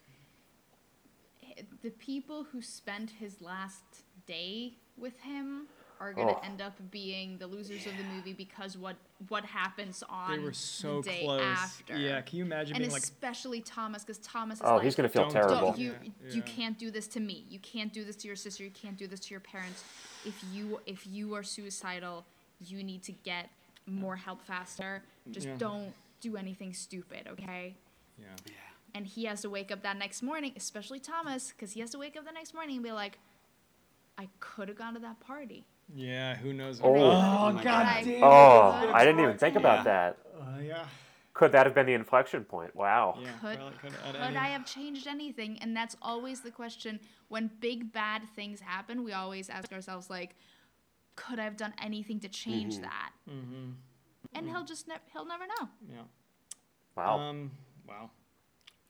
the 1.82 1.90
people 1.92 2.44
who 2.52 2.62
spent 2.62 3.10
his 3.12 3.42
last 3.42 3.84
day 4.28 4.74
with 4.98 5.18
him 5.22 5.68
are 6.00 6.14
gonna 6.14 6.34
Oh. 6.34 6.42
end 6.44 6.62
up 6.62 6.76
being 6.92 7.40
the 7.40 7.48
losers 7.48 7.88
of 7.88 7.98
the 7.98 8.04
movie 8.04 8.34
because 8.34 8.78
what 8.78 8.98
what 9.30 9.44
happens 9.46 10.04
on 10.08 10.38
they 10.38 10.44
were 10.44 10.54
so 10.54 11.02
the 11.02 11.10
day 11.10 11.24
close. 11.24 11.42
after. 11.42 11.98
Yeah, 11.98 12.22
can 12.22 12.38
you 12.38 12.46
imagine 12.46 12.76
and 12.76 12.84
being 12.84 12.92
like, 12.92 13.02
especially 13.02 13.62
Thomas, 13.62 14.04
because 14.04 14.20
Thomas 14.20 14.60
is 14.60 14.66
oh, 14.66 14.76
like, 14.76 14.84
he's 14.84 14.94
gonna 14.96 15.10
feel 15.10 15.24
Don't- 15.24 15.32
terrible. 15.32 15.56
don't 15.58 15.80
you 15.80 15.94
Yeah, 15.94 16.10
you 16.30 16.42
yeah. 16.42 16.42
can't 16.44 16.78
do 16.78 16.92
this 16.92 17.08
to 17.10 17.20
me 17.20 17.46
you 17.50 17.58
can't 17.60 17.92
do 17.92 18.04
this 18.06 18.16
to 18.18 18.28
your 18.28 18.36
sister 18.36 18.64
you 18.64 18.70
can't 18.70 18.96
do 18.98 19.08
this 19.08 19.20
to 19.22 19.32
your 19.32 19.40
parents 19.40 19.84
if 20.24 20.44
you 20.54 20.80
if 20.86 21.08
you 21.08 21.34
are 21.34 21.42
suicidal 21.42 22.28
you 22.60 22.84
need 22.84 23.04
to 23.04 23.12
get 23.12 23.50
more 23.86 24.16
help 24.16 24.42
faster 24.42 25.04
just 25.32 25.48
Yeah. 25.48 25.56
don't 25.58 25.94
do 26.22 26.36
anything 26.36 26.74
stupid 26.74 27.28
okay 27.30 27.76
yeah, 28.20 28.26
yeah. 28.46 28.52
and 28.96 29.06
he 29.08 29.26
has 29.26 29.42
to 29.42 29.50
wake 29.50 29.72
up 29.72 29.84
that 29.84 29.98
next 29.98 30.22
morning 30.22 30.52
especially 30.56 31.00
thomas 31.00 31.52
because 31.52 31.72
he 31.74 31.80
has 31.80 31.92
to 31.92 31.98
wake 32.00 32.18
up 32.18 32.26
the 32.26 32.32
next 32.32 32.54
morning 32.54 32.76
and 32.78 32.84
be 32.84 32.92
like 32.92 33.18
i 34.18 34.28
could 34.40 34.68
have 34.68 34.78
gone 34.78 34.94
to 34.94 35.00
that 35.00 35.20
party 35.20 35.66
yeah, 35.96 36.36
who 36.36 36.52
knows? 36.52 36.82
Oh. 36.84 36.94
Oh 36.96 37.52
my 37.54 37.64
god 37.64 37.64
God. 37.64 38.04
damn! 38.04 38.22
Oh, 38.22 38.92
I 38.94 39.06
didn't 39.06 39.22
even 39.22 39.38
think 39.38 39.54
Yeah. 39.54 39.62
about 39.62 39.86
that. 39.86 40.18
Uh, 40.38 40.60
yeah, 40.62 40.86
Could 41.34 41.54
that 41.54 41.66
have 41.66 41.74
been 41.74 41.86
the 41.86 41.94
inflection 41.94 42.44
point? 42.44 42.76
Wow. 42.76 43.18
yeah. 43.22 43.30
could, 43.40 43.58
well, 43.58 43.72
could, 43.82 43.94
could 43.94 44.16
any- 44.20 44.36
I 44.36 44.48
have 44.50 44.66
changed 44.66 45.08
anything? 45.08 45.58
And 45.62 45.74
that's 45.74 45.96
always 46.02 46.42
the 46.42 46.52
question. 46.52 47.00
When 47.30 47.50
big 47.62 47.94
bad 47.94 48.24
things 48.36 48.60
happen, 48.60 49.06
we 49.06 49.14
always 49.14 49.50
ask 49.50 49.72
ourselves, 49.72 50.10
like, 50.10 50.36
could 51.18 51.40
I 51.40 51.44
have 51.44 51.58
done 51.58 51.74
anything 51.84 52.22
to 52.22 52.30
change 52.30 52.80
that? 52.80 53.12
Mhm. 53.30 53.74
And 54.34 54.48
he'll 54.50 54.64
just 54.64 54.88
ne- 54.88 55.04
he'll 55.12 55.26
never 55.26 55.46
know. 55.48 55.68
Yeah. 55.92 56.04
Wow. 56.96 57.20
Um. 57.20 57.52
Wow. 57.88 58.12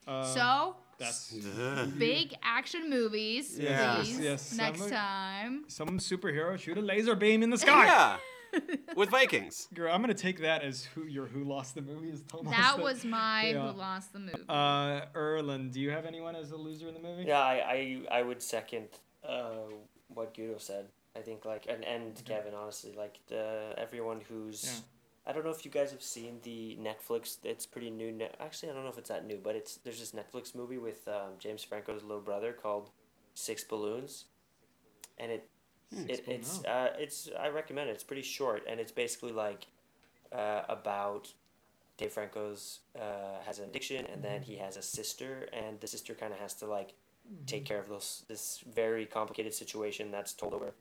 Uh, 0.06 0.24
so 0.24 0.76
that's 0.98 1.32
big 1.98 2.34
action 2.42 2.88
movies, 2.88 3.58
Yeah. 3.58 3.96
please. 3.96 4.18
Yes, 4.20 4.52
next 4.54 4.78
some- 4.80 4.90
time. 4.90 5.64
some 5.68 5.98
superhero 5.98 6.56
shoot 6.58 6.78
a 6.78 6.80
laser 6.80 7.14
beam 7.16 7.42
in 7.42 7.50
the 7.50 7.58
sky. 7.58 7.84
Yeah, 7.86 8.16
with 8.96 9.10
Vikings. 9.10 9.68
Girl, 9.74 9.92
I'm 9.92 10.00
gonna 10.00 10.14
take 10.14 10.40
that 10.40 10.62
as 10.62 10.84
who 10.94 11.04
your 11.04 11.26
who 11.26 11.44
lost 11.44 11.74
the 11.74 11.82
movie 11.82 12.10
is 12.10 12.22
Thomas. 12.22 12.50
That 12.50 12.78
was 12.80 13.04
my 13.04 13.50
Yeah. 13.50 13.70
who 13.72 13.76
lost 13.78 14.12
the 14.14 14.18
movie. 14.20 14.44
Uh, 14.48 15.02
Erlen, 15.14 15.70
do 15.72 15.80
you 15.80 15.90
have 15.90 16.06
anyone 16.06 16.34
as 16.36 16.50
a 16.52 16.56
loser 16.56 16.88
in 16.88 16.94
the 16.94 17.00
movie? 17.00 17.24
Yeah, 17.26 17.40
I, 17.40 17.54
I, 18.10 18.18
I 18.18 18.22
would 18.22 18.42
second 18.42 18.88
uh, 19.22 19.68
what 20.08 20.32
Guro 20.34 20.58
said. 20.60 20.86
I 21.16 21.20
think 21.20 21.44
like 21.44 21.66
and 21.68 21.84
and 21.84 22.20
Kevin 22.24 22.54
honestly 22.54 22.92
like 22.96 23.18
the 23.28 23.74
everyone 23.76 24.20
who's 24.28 24.64
Yeah. 24.64 24.80
I 25.26 25.32
don't 25.32 25.44
know 25.44 25.50
if 25.50 25.62
you 25.64 25.70
guys 25.70 25.90
have 25.90 26.02
seen 26.02 26.38
the 26.42 26.78
Netflix. 26.80 27.36
It's 27.44 27.66
pretty 27.66 27.90
new. 27.90 28.12
Ne- 28.12 28.30
Actually, 28.40 28.70
I 28.70 28.74
don't 28.74 28.84
know 28.84 28.88
if 28.90 28.96
it's 28.98 29.10
that 29.10 29.26
new, 29.26 29.36
but 29.42 29.54
it's 29.56 29.76
there's 29.76 29.98
this 30.00 30.12
Netflix 30.12 30.54
movie 30.54 30.78
with 30.78 31.06
um, 31.06 31.32
James 31.38 31.62
Franco's 31.62 32.02
little 32.02 32.22
brother 32.22 32.52
called 32.54 32.90
Six 33.34 33.62
Balloons, 33.62 34.24
and 35.18 35.30
it, 35.32 35.48
it 36.08 36.24
it's 36.26 36.64
uh, 36.64 36.94
it's 36.98 37.28
I 37.38 37.48
recommend 37.48 37.90
it. 37.90 37.92
It's 37.92 38.04
pretty 38.04 38.22
short, 38.22 38.62
and 38.66 38.80
it's 38.80 38.92
basically 38.92 39.32
like 39.32 39.66
uh, 40.32 40.62
about 40.68 41.32
Dave 41.98 42.12
Franco's 42.12 42.80
uh, 42.98 43.42
has 43.44 43.58
an 43.58 43.64
addiction, 43.66 44.06
and 44.06 44.22
then 44.22 44.42
he 44.42 44.56
has 44.56 44.76
a 44.78 44.82
sister, 44.82 45.48
and 45.52 45.78
the 45.80 45.86
sister 45.86 46.14
kind 46.14 46.32
of 46.32 46.38
has 46.38 46.54
to 46.54 46.66
like 46.66 46.94
take 47.46 47.66
care 47.66 47.80
of 47.80 47.88
this 47.90 48.24
this 48.28 48.64
very 48.74 49.04
complicated 49.04 49.52
situation 49.52 50.10
that's 50.10 50.32
told 50.32 50.54
over 50.54 50.72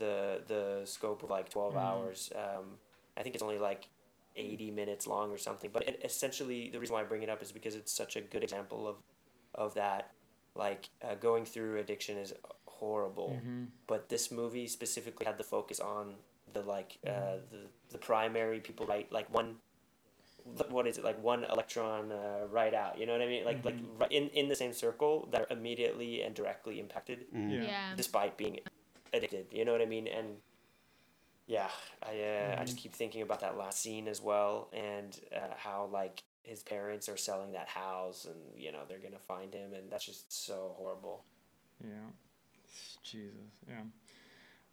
the 0.00 0.16
the 0.52 0.62
scope 0.84 1.22
of 1.22 1.30
like 1.30 1.48
12 1.50 1.74
hours. 1.76 2.32
Um, 2.34 2.64
I 3.16 3.22
think 3.22 3.34
it's 3.36 3.42
only 3.48 3.58
like 3.70 3.82
80 4.36 4.70
minutes 4.80 5.06
long 5.06 5.30
or 5.30 5.38
something. 5.38 5.70
But 5.72 5.82
it, 5.88 6.00
essentially, 6.04 6.70
the 6.72 6.78
reason 6.80 6.94
why 6.94 7.02
I 7.02 7.04
bring 7.04 7.22
it 7.22 7.30
up 7.34 7.40
is 7.42 7.52
because 7.52 7.74
it's 7.80 7.92
such 7.92 8.16
a 8.16 8.20
good 8.32 8.42
example 8.42 8.88
of 8.88 8.96
of 9.54 9.74
that. 9.74 10.10
Like 10.56 10.88
uh, 11.06 11.14
going 11.28 11.44
through 11.44 11.78
addiction 11.78 12.16
is 12.18 12.32
horrible, 12.66 13.38
but 13.86 14.08
this 14.08 14.30
movie 14.40 14.66
specifically 14.66 15.26
had 15.26 15.38
the 15.38 15.44
focus 15.56 15.78
on 15.80 16.14
the 16.52 16.62
like 16.62 16.98
uh, 17.06 17.36
the 17.52 17.60
the 17.94 17.98
primary 17.98 18.58
people 18.60 18.84
right 18.86 19.06
like 19.12 19.28
one 19.32 19.56
what 20.70 20.86
is 20.86 20.96
it 20.98 21.04
like 21.04 21.22
one 21.22 21.44
electron 21.44 22.10
uh, 22.10 22.46
right 22.50 22.74
out 22.74 22.98
you 22.98 23.04
know 23.06 23.12
what 23.12 23.22
i 23.22 23.26
mean 23.26 23.44
like 23.44 23.62
like 23.64 23.76
right 24.00 24.10
in 24.10 24.24
in 24.40 24.48
the 24.48 24.56
same 24.56 24.72
circle 24.72 25.28
that 25.30 25.40
are 25.42 25.50
immediately 25.50 26.22
and 26.22 26.34
directly 26.34 26.80
impacted 26.80 27.18
Yeah. 27.32 27.62
yeah. 27.62 27.88
despite 27.96 28.36
being 28.36 28.58
addicted. 29.12 29.46
You 29.50 29.64
know 29.64 29.72
what 29.72 29.82
I 29.82 29.86
mean? 29.86 30.06
And 30.06 30.36
yeah, 31.46 31.68
I 32.02 32.20
uh, 32.20 32.60
I 32.60 32.64
just 32.64 32.76
keep 32.76 32.94
thinking 32.94 33.22
about 33.22 33.40
that 33.40 33.56
last 33.56 33.82
scene 33.82 34.08
as 34.08 34.20
well, 34.20 34.68
and 34.72 35.18
uh, 35.34 35.54
how 35.56 35.88
like 35.92 36.22
his 36.42 36.62
parents 36.62 37.08
are 37.08 37.16
selling 37.16 37.52
that 37.52 37.68
house, 37.68 38.26
and 38.26 38.38
you 38.56 38.72
know 38.72 38.80
they're 38.88 38.98
gonna 38.98 39.18
find 39.18 39.52
him, 39.52 39.74
and 39.74 39.90
that's 39.90 40.04
just 40.04 40.46
so 40.46 40.74
horrible. 40.76 41.24
Yeah. 41.82 42.10
Jesus. 43.02 43.34
Yeah. 43.68 43.80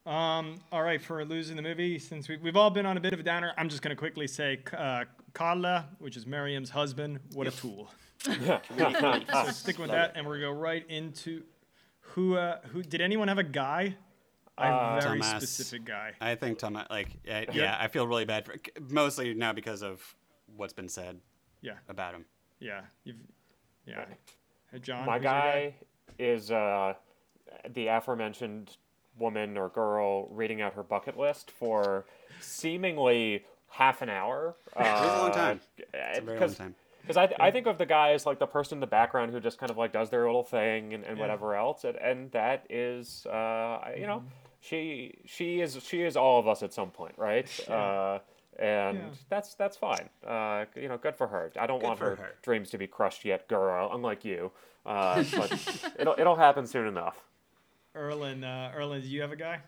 Um, 0.05 0.61
all 0.71 0.83
right, 0.83 1.01
for 1.01 1.23
losing 1.25 1.57
the 1.57 1.61
movie, 1.61 1.99
since 1.99 2.29
we, 2.29 2.37
we've 2.37 2.55
all 2.55 2.69
been 2.69 2.85
on 2.85 2.95
a 2.95 2.99
bit 2.99 3.11
of 3.11 3.19
a 3.19 3.23
downer, 3.23 3.53
I'm 3.57 3.67
just 3.67 3.81
going 3.81 3.89
to 3.89 3.99
quickly 3.99 4.25
say 4.25 4.59
uh, 4.75 5.03
Carla, 5.33 5.89
which 5.99 6.15
is 6.15 6.25
Miriam's 6.25 6.69
husband, 6.69 7.19
what 7.33 7.47
a 7.47 7.51
tool. 7.57 7.91
So 8.25 9.51
stick 9.51 9.77
with 9.77 9.91
that, 9.91 10.13
and 10.15 10.25
we're 10.25 10.39
going 10.39 10.53
to 10.53 10.55
go 10.55 10.61
right 10.61 10.85
into 10.89 11.43
who, 11.99 12.35
uh, 12.35 12.59
who, 12.71 12.81
did 12.83 13.01
anyone 13.01 13.27
have 13.27 13.37
a 13.37 13.43
guy? 13.43 13.95
I 14.57 14.67
have 14.67 14.97
a 14.97 15.01
very 15.01 15.19
Thomas. 15.19 15.49
specific 15.49 15.85
guy. 15.85 16.13
I 16.19 16.35
think 16.35 16.57
Tom, 16.59 16.81
like, 16.89 17.09
yeah, 17.25 17.45
yeah, 17.53 17.77
I 17.79 17.87
feel 17.87 18.07
really 18.07 18.25
bad 18.25 18.45
for 18.45 18.55
mostly 18.89 19.33
now 19.33 19.53
because 19.53 19.83
of 19.83 20.01
what's 20.55 20.73
been 20.73 20.89
said 20.89 21.19
Yeah, 21.61 21.73
about 21.89 22.13
him. 22.15 22.25
yeah, 22.59 22.81
you've, 23.03 23.17
yeah. 23.85 24.05
Hey, 24.71 24.79
John, 24.79 25.05
My 25.05 25.15
who's 25.17 25.23
your 25.23 25.31
guy 25.31 25.75
is 26.19 26.51
uh, 26.51 26.93
the 27.73 27.87
aforementioned 27.87 28.77
woman 29.19 29.57
or 29.57 29.69
girl 29.69 30.27
reading 30.29 30.61
out 30.61 30.73
her 30.73 30.83
bucket 30.83 31.17
list 31.17 31.51
for 31.51 32.05
seemingly 32.39 33.45
half 33.69 34.01
an 34.01 34.09
hour. 34.09 34.55
Uh, 34.75 34.79
It 34.83 35.05
was 35.05 35.13
a 35.13 35.17
long 35.23 35.31
time. 35.31 35.61
It's 35.93 36.19
a 36.19 36.21
very 36.21 36.39
long 36.39 36.53
time. 36.55 36.75
Because 37.01 37.17
I, 37.17 37.33
I 37.39 37.51
think 37.51 37.67
of 37.67 37.77
the 37.77 37.85
guy 37.85 38.11
as 38.11 38.25
like 38.25 38.37
the 38.39 38.45
person 38.47 38.77
in 38.77 38.79
the 38.81 38.87
background 38.87 39.31
who 39.31 39.39
just 39.39 39.57
kind 39.57 39.69
of 39.69 39.77
like 39.77 39.93
does 39.93 40.09
their 40.09 40.25
little 40.25 40.43
thing 40.43 40.93
and, 40.93 41.05
and 41.05 41.17
whatever 41.17 41.55
else, 41.55 41.83
and, 41.85 41.95
and 41.97 42.31
that 42.31 42.65
is, 42.69 43.25
uh, 43.29 43.31
I- 43.31 43.95
you 43.99 44.07
know, 44.07 44.23
she 44.67 45.15
she 45.25 45.61
is 45.61 45.79
she 45.83 46.01
is 46.03 46.17
all 46.17 46.39
of 46.39 46.47
us 46.47 46.63
at 46.63 46.73
some 46.73 46.89
point, 46.91 47.15
right? 47.17 47.47
Uh, 47.69 48.19
and 48.59 48.97
Yeah. 48.97 49.03
that's 49.29 49.53
that's 49.55 49.77
fine. 49.77 50.09
Uh, 50.25 50.65
you 50.75 50.87
know, 50.87 50.97
good 50.97 51.15
for 51.15 51.27
her. 51.27 51.51
I 51.59 51.67
don't 51.67 51.81
want 51.83 51.99
her, 51.99 52.15
her. 52.15 52.35
dreams 52.41 52.69
to 52.71 52.77
be 52.77 52.87
crushed 52.87 53.23
yet, 53.25 53.47
girl. 53.47 53.89
Unlike 53.93 54.25
you, 54.25 54.51
uh, 54.85 55.23
but 55.35 55.91
it'll 55.99 56.15
it'll 56.17 56.35
happen 56.35 56.65
soon 56.67 56.87
enough. 56.87 57.23
Erlen, 57.95 58.43
uh, 58.43 58.75
Erlen, 58.77 59.01
do 59.01 59.07
you 59.07 59.21
have 59.21 59.31
a 59.31 59.35
guy? 59.35 59.59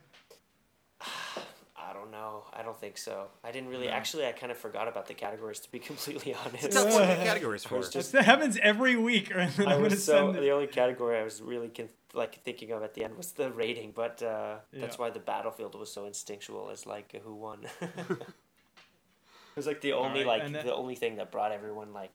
I 1.01 1.93
don't 1.93 2.11
know. 2.11 2.43
I 2.53 2.61
don't 2.61 2.79
think 2.79 2.97
so. 2.97 3.27
I 3.43 3.51
didn't 3.51 3.69
really. 3.69 3.87
Actually, 3.89 4.27
I 4.27 4.31
kind 4.31 4.51
of 4.51 4.57
forgot 4.57 4.87
about 4.87 5.07
the 5.07 5.13
categories. 5.13 5.59
To 5.61 5.71
be 5.71 5.79
completely 5.91 6.33
honest, 6.35 6.71
That's 6.71 6.93
what 6.93 7.07
the 7.07 7.15
categories 7.23 7.63
for. 7.63 7.77
was 7.77 7.89
just- 7.89 8.11
That 8.11 8.25
happens 8.25 8.57
every 8.61 8.95
week, 8.95 9.35
I 9.35 9.43
I'm 9.43 9.51
gonna 9.55 9.79
was 9.79 10.03
so 10.03 10.31
send 10.33 10.43
the 10.43 10.51
only 10.51 10.67
category 10.67 11.17
I 11.17 11.23
was 11.23 11.41
really 11.41 11.69
con- 11.69 11.89
like 12.13 12.35
thinking 12.43 12.71
of 12.71 12.81
at 12.83 12.93
the 12.93 13.03
end 13.03 13.15
was 13.17 13.31
the 13.33 13.51
rating, 13.51 13.91
but 13.91 14.21
uh, 14.23 14.57
that's 14.73 14.95
Yeah. 14.95 15.01
why 15.01 15.09
the 15.09 15.19
battlefield 15.19 15.75
was 15.75 15.91
so 15.91 16.05
instinctual 16.05 16.69
as 16.71 16.85
like 16.85 17.11
who 17.23 17.35
won. 17.35 17.65
it 17.81 19.55
was 19.55 19.67
like 19.67 19.81
the 19.81 19.93
only 19.93 20.21
Alright, 20.23 20.27
like 20.27 20.43
and 20.43 20.55
then- 20.55 20.65
the 20.65 20.73
only 20.73 20.95
thing 20.95 21.15
that 21.17 21.31
brought 21.31 21.51
everyone 21.51 21.93
like 21.93 22.11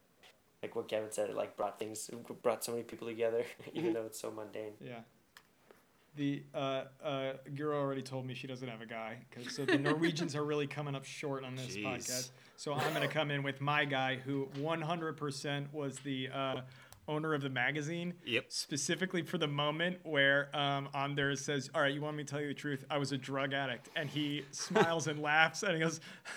like 0.63 0.75
what 0.75 0.89
Kevin 0.89 1.13
said, 1.13 1.29
it 1.29 1.37
like 1.37 1.57
brought 1.59 1.79
things 1.79 2.11
brought 2.43 2.65
so 2.65 2.73
many 2.73 2.85
people 2.85 3.07
together, 3.07 3.45
even 3.75 3.93
though 3.93 4.07
it's 4.07 4.19
so 4.21 4.31
mundane. 4.31 4.73
Yeah. 4.81 5.01
The 6.17 6.45
uh, 6.55 6.85
uh, 7.03 7.33
Guro 7.55 7.75
already 7.75 8.01
told 8.03 8.25
me 8.25 8.35
she 8.35 8.47
doesn't 8.47 8.69
have 8.69 8.81
a 8.81 8.87
guy, 8.87 9.19
'cause- 9.33 9.55
so 9.55 9.65
the 9.67 9.77
Norwegians 9.77 10.35
are 10.37 10.45
really 10.45 10.67
coming 10.69 10.95
up 10.95 11.05
short 11.05 11.45
on 11.45 11.55
this 11.57 11.77
Jeez. 11.77 11.85
podcast. 11.85 12.31
So 12.57 12.73
I'm 12.73 12.95
going 12.95 13.07
to 13.07 13.13
come 13.13 13.33
in 13.33 13.43
with 13.43 13.61
my 13.61 13.85
guy, 13.85 14.15
who 14.17 14.47
100% 14.57 15.73
was 15.73 15.99
the 15.99 16.29
uh, 16.33 16.61
owner 17.09 17.35
of 17.35 17.43
the 17.43 17.49
magazine. 17.51 18.15
Yep. 18.25 18.47
Specifically 18.49 19.23
for 19.23 19.39
the 19.39 19.47
moment 19.47 19.99
where 20.05 20.55
um, 20.57 20.89
Anders 20.95 21.41
says, 21.45 21.71
"All 21.75 21.83
right, 21.83 21.93
you 21.93 22.01
want 22.01 22.17
me 22.17 22.25
to 22.25 22.31
tell 22.31 22.41
you 22.41 22.49
the 22.49 22.55
truth? 22.55 22.85
I 22.91 22.99
was 22.99 23.13
a 23.13 23.19
drug 23.19 23.53
addict," 23.53 23.89
and 23.97 24.09
he 24.09 24.45
smiles 24.51 25.07
and 25.07 25.21
laughs, 25.21 25.63
and 25.63 25.75
he 25.75 25.81
goes, 25.81 26.01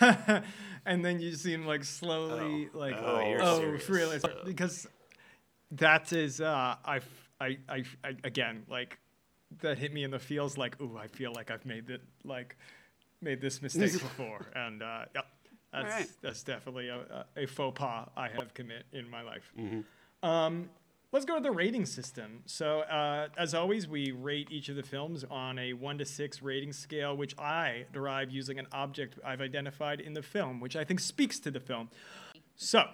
and 0.86 1.04
then 1.04 1.20
you 1.20 1.32
see 1.34 1.52
him 1.52 1.66
like 1.66 1.84
slowly, 1.84 2.68
Oh. 2.74 2.78
like, 2.78 2.94
Oh, 2.98 3.28
you're 3.28 3.42
oh, 3.42 3.58
serious. 3.60 3.88
really? 3.88 4.20
Because 4.44 4.86
that 5.72 6.12
is 6.12 6.40
uh 6.40 6.76
I, 6.84 7.00
I 7.40 7.58
I 7.68 7.84
I 8.02 8.14
again 8.24 8.64
like 8.70 8.98
that 9.60 9.76
hit 9.78 9.92
me 9.92 10.02
in 10.02 10.10
the 10.10 10.18
feels 10.18 10.56
like 10.56 10.80
ooh 10.80 10.96
I 10.96 11.08
feel 11.08 11.30
like 11.32 11.50
I've 11.50 11.66
made 11.66 11.90
it 11.90 12.00
like 12.24 12.56
made 13.20 13.40
this 13.42 13.60
mistake 13.60 13.92
before 14.08 14.46
and 14.54 14.82
uh 14.82 15.04
yeah 15.14 15.20
that's 15.70 15.84
Alright. 15.92 16.08
that's 16.22 16.42
definitely 16.42 16.88
a, 16.88 17.26
a 17.36 17.42
a 17.42 17.46
faux 17.46 17.78
pas 17.78 18.08
I 18.16 18.28
have 18.28 18.54
commit 18.54 18.86
in 18.94 19.10
my 19.10 19.20
life. 19.20 19.52
Um 20.22 20.70
let's 21.10 21.24
go 21.24 21.36
to 21.36 21.42
the 21.42 21.50
rating 21.50 21.86
system. 21.86 22.42
So 22.46 22.80
uh 22.80 23.28
as 23.36 23.54
always 23.54 23.88
we 23.88 24.12
rate 24.12 24.48
each 24.50 24.68
of 24.68 24.76
the 24.76 24.82
films 24.82 25.24
on 25.30 25.58
a 25.58 25.72
1 25.72 25.98
to 25.98 26.04
6 26.04 26.42
rating 26.42 26.72
scale 26.72 27.16
which 27.16 27.38
I 27.38 27.86
derive 27.92 28.30
using 28.30 28.58
an 28.58 28.66
object 28.72 29.18
I've 29.24 29.40
identified 29.40 30.00
in 30.00 30.14
the 30.14 30.22
film 30.22 30.60
which 30.60 30.76
I 30.76 30.84
think 30.84 31.00
speaks 31.00 31.38
to 31.40 31.50
the 31.50 31.60
film. 31.60 31.90
So, 32.60 32.84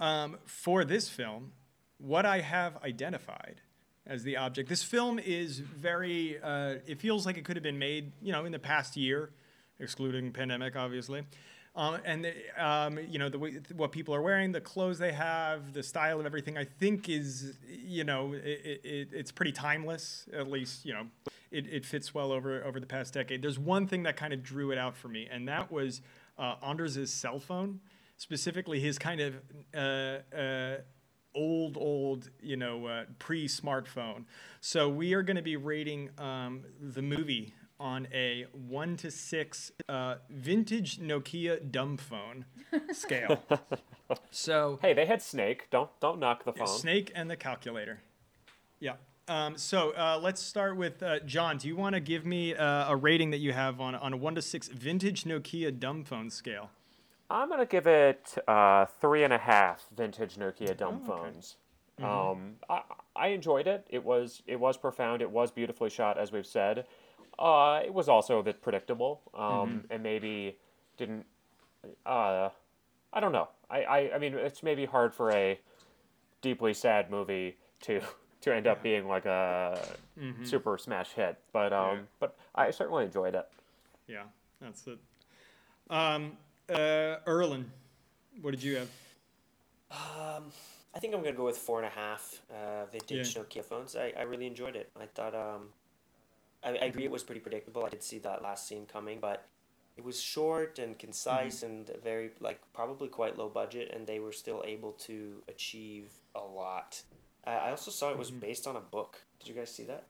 um, 0.00 0.38
for 0.44 0.84
this 0.84 1.08
film, 1.08 1.50
what 1.98 2.24
I 2.24 2.40
have 2.40 2.76
identified 2.84 3.60
as 4.06 4.22
the 4.22 4.36
object, 4.36 4.68
this 4.68 4.82
film 4.82 5.18
is 5.18 5.58
very, 5.58 6.38
uh, 6.40 6.76
it 6.86 7.00
feels 7.00 7.26
like 7.26 7.36
it 7.36 7.44
could 7.44 7.56
have 7.56 7.62
been 7.62 7.78
made, 7.78 8.12
you 8.22 8.32
know, 8.32 8.44
in 8.44 8.52
the 8.52 8.58
past 8.58 8.96
year, 8.96 9.30
excluding 9.80 10.32
pandemic, 10.32 10.76
obviously. 10.76 11.24
Um, 11.78 11.98
and, 12.04 12.24
the, 12.24 12.34
um, 12.58 12.98
you 13.08 13.20
know, 13.20 13.28
the 13.28 13.38
way, 13.38 13.60
what 13.76 13.92
people 13.92 14.12
are 14.12 14.20
wearing, 14.20 14.50
the 14.50 14.60
clothes 14.60 14.98
they 14.98 15.12
have, 15.12 15.72
the 15.72 15.82
style 15.82 16.18
of 16.18 16.26
everything, 16.26 16.58
I 16.58 16.64
think 16.64 17.08
is, 17.08 17.56
you 17.68 18.02
know, 18.02 18.32
it, 18.32 18.80
it, 18.82 19.08
it's 19.12 19.30
pretty 19.30 19.52
timeless, 19.52 20.26
at 20.32 20.50
least, 20.50 20.84
you 20.84 20.92
know, 20.92 21.06
it, 21.52 21.68
it 21.68 21.86
fits 21.86 22.12
well 22.12 22.32
over, 22.32 22.64
over 22.64 22.80
the 22.80 22.86
past 22.86 23.14
decade. 23.14 23.42
There's 23.42 23.60
one 23.60 23.86
thing 23.86 24.02
that 24.02 24.16
kind 24.16 24.32
of 24.32 24.42
drew 24.42 24.72
it 24.72 24.78
out 24.78 24.96
for 24.96 25.06
me, 25.06 25.28
and 25.30 25.46
that 25.46 25.70
was 25.70 26.02
uh, 26.36 26.56
Anders' 26.66 27.12
cell 27.12 27.38
phone 27.38 27.78
specifically 28.18 28.80
his 28.80 28.98
kind 28.98 29.20
of 29.20 29.34
uh, 29.72 30.36
uh, 30.36 30.78
old, 31.34 31.76
old, 31.76 32.28
you 32.42 32.56
know, 32.56 32.86
uh, 32.86 33.04
pre-smartphone. 33.20 34.24
So 34.60 34.88
we 34.88 35.14
are 35.14 35.22
going 35.22 35.36
to 35.36 35.42
be 35.42 35.56
rating 35.56 36.10
um, 36.18 36.64
the 36.80 37.02
movie 37.02 37.54
on 37.80 38.08
a 38.12 38.46
one 38.52 38.96
to 38.98 39.10
six 39.10 39.70
uh, 39.88 40.16
vintage 40.30 40.98
Nokia 40.98 41.70
dumb 41.70 41.96
phone 41.96 42.44
scale. 42.92 43.42
so 44.30 44.78
Hey, 44.82 44.94
they 44.94 45.06
had 45.06 45.22
Snake. 45.22 45.68
Don't 45.70 45.90
don't 46.00 46.18
knock 46.18 46.44
the 46.44 46.52
phone. 46.52 46.66
Snake 46.66 47.12
and 47.14 47.30
the 47.30 47.36
calculator. 47.36 48.00
Yeah. 48.80 48.94
Um, 49.28 49.58
so 49.58 49.90
uh, 49.90 50.18
let's 50.22 50.40
start 50.40 50.76
with 50.76 51.02
uh, 51.02 51.18
John. 51.20 51.58
Do 51.58 51.68
you 51.68 51.76
want 51.76 51.94
to 51.94 52.00
give 52.00 52.24
me 52.24 52.54
uh, 52.54 52.90
a 52.90 52.96
rating 52.96 53.30
that 53.30 53.38
you 53.38 53.52
have 53.52 53.80
on 53.80 53.94
on 53.94 54.12
a 54.12 54.16
one 54.16 54.34
to 54.36 54.42
six 54.42 54.68
vintage 54.68 55.24
Nokia 55.24 55.78
dumb 55.78 56.04
phone 56.04 56.30
scale? 56.30 56.70
I'm 57.30 57.50
gonna 57.50 57.66
give 57.66 57.86
it 57.86 58.36
uh, 58.48 58.86
three 59.00 59.22
and 59.24 59.32
a 59.34 59.38
half 59.38 59.86
vintage 59.94 60.36
Nokia 60.36 60.74
dumb 60.76 61.02
Oh, 61.06 61.12
okay. 61.12 61.22
phones. 61.22 61.56
Um, 62.02 62.54
I, 62.70 62.82
I 63.16 63.26
enjoyed 63.28 63.66
it. 63.66 63.84
It 63.90 64.04
was 64.04 64.42
it 64.46 64.58
was 64.58 64.76
profound. 64.78 65.20
It 65.20 65.30
was 65.30 65.50
beautifully 65.50 65.90
shot, 65.90 66.16
as 66.16 66.32
we've 66.32 66.46
said. 66.46 66.86
Uh, 67.38 67.80
it 67.84 67.94
was 67.94 68.08
also 68.08 68.38
a 68.38 68.42
bit 68.42 68.60
predictable, 68.62 69.20
um, 69.34 69.84
and 69.90 70.02
maybe 70.02 70.58
didn't. 70.96 71.24
Uh, 72.04 72.48
I 73.12 73.20
don't 73.20 73.32
know. 73.32 73.48
I, 73.70 73.82
I, 73.84 74.14
I 74.14 74.18
mean, 74.18 74.34
it's 74.34 74.62
maybe 74.62 74.84
hard 74.84 75.14
for 75.14 75.30
a 75.30 75.58
deeply 76.42 76.74
sad 76.74 77.10
movie 77.10 77.56
to 77.82 78.00
to 78.40 78.54
end 78.54 78.66
up 78.66 78.82
being 78.82 79.06
like 79.06 79.26
a 79.26 79.78
super 80.42 80.78
smash 80.78 81.12
hit, 81.12 81.38
but 81.52 81.72
um, 81.72 81.96
Yeah. 81.98 82.02
but 82.20 82.36
I 82.54 82.70
certainly 82.70 83.04
enjoyed 83.04 83.34
it. 83.34 83.46
Yeah, 84.06 84.24
that's 84.60 84.86
it. 84.86 84.98
Um, 85.90 86.36
uh, 86.68 87.16
Erlen, 87.26 87.64
what 88.42 88.50
did 88.50 88.62
you 88.62 88.76
have? 88.76 88.88
Um, 89.90 90.50
I 90.94 90.98
think 90.98 91.14
I'm 91.14 91.22
gonna 91.22 91.36
go 91.36 91.44
with 91.44 91.56
four 91.56 91.78
and 91.78 91.86
a 91.86 91.90
half 91.90 92.42
uh, 92.50 92.86
vintage 92.86 93.36
Yeah. 93.36 93.42
Nokia 93.42 93.64
phones. 93.64 93.96
I, 93.96 94.12
I 94.18 94.22
really 94.22 94.46
enjoyed 94.46 94.76
it. 94.76 94.90
I 95.00 95.06
thought 95.06 95.34
um, 95.34 95.68
I, 96.62 96.70
I 96.70 96.84
agree 96.86 97.04
it 97.04 97.10
was 97.10 97.22
pretty 97.22 97.40
predictable. 97.40 97.84
I 97.84 97.88
did 97.88 98.02
see 98.02 98.18
that 98.20 98.42
last 98.42 98.66
scene 98.66 98.86
coming, 98.86 99.18
but 99.20 99.46
it 99.96 100.04
was 100.04 100.20
short 100.20 100.78
and 100.78 100.98
concise 100.98 101.62
and 101.62 101.90
very 102.02 102.30
like 102.40 102.60
probably 102.72 103.08
quite 103.08 103.36
low 103.36 103.48
budget, 103.48 103.90
and 103.94 104.06
they 104.06 104.20
were 104.20 104.32
still 104.32 104.62
able 104.66 104.92
to 104.92 105.42
achieve 105.48 106.10
a 106.34 106.40
lot. 106.40 107.02
I 107.44 107.52
I 107.52 107.70
also 107.70 107.90
saw 107.90 108.10
it 108.10 108.18
was 108.18 108.30
based 108.30 108.66
on 108.66 108.76
a 108.76 108.80
book. 108.80 109.22
Did 109.40 109.48
you 109.48 109.54
guys 109.54 109.74
see 109.74 109.84
that? 109.84 110.06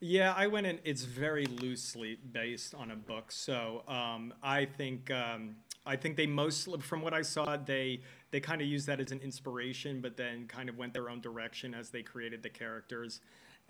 Yeah, 0.00 0.32
I 0.36 0.46
went 0.46 0.66
in. 0.66 0.78
It's 0.84 1.02
very 1.02 1.46
loosely 1.46 2.18
based 2.32 2.72
on 2.72 2.92
a 2.92 2.96
book, 2.96 3.32
so 3.32 3.82
um, 3.88 4.32
I 4.42 4.64
think 4.64 5.10
um, 5.10 5.56
I 5.84 5.96
think 5.96 6.16
they 6.16 6.26
mostly 6.26 6.80
from 6.80 7.02
what 7.02 7.14
I 7.14 7.22
saw, 7.22 7.56
they 7.56 8.00
they 8.30 8.38
kind 8.38 8.60
of 8.60 8.68
used 8.68 8.86
that 8.86 9.00
as 9.00 9.10
an 9.10 9.20
inspiration, 9.20 10.00
but 10.00 10.16
then 10.16 10.46
kind 10.46 10.68
of 10.68 10.76
went 10.78 10.92
their 10.92 11.10
own 11.10 11.20
direction 11.20 11.74
as 11.74 11.90
they 11.90 12.02
created 12.02 12.42
the 12.44 12.48
characters, 12.48 13.20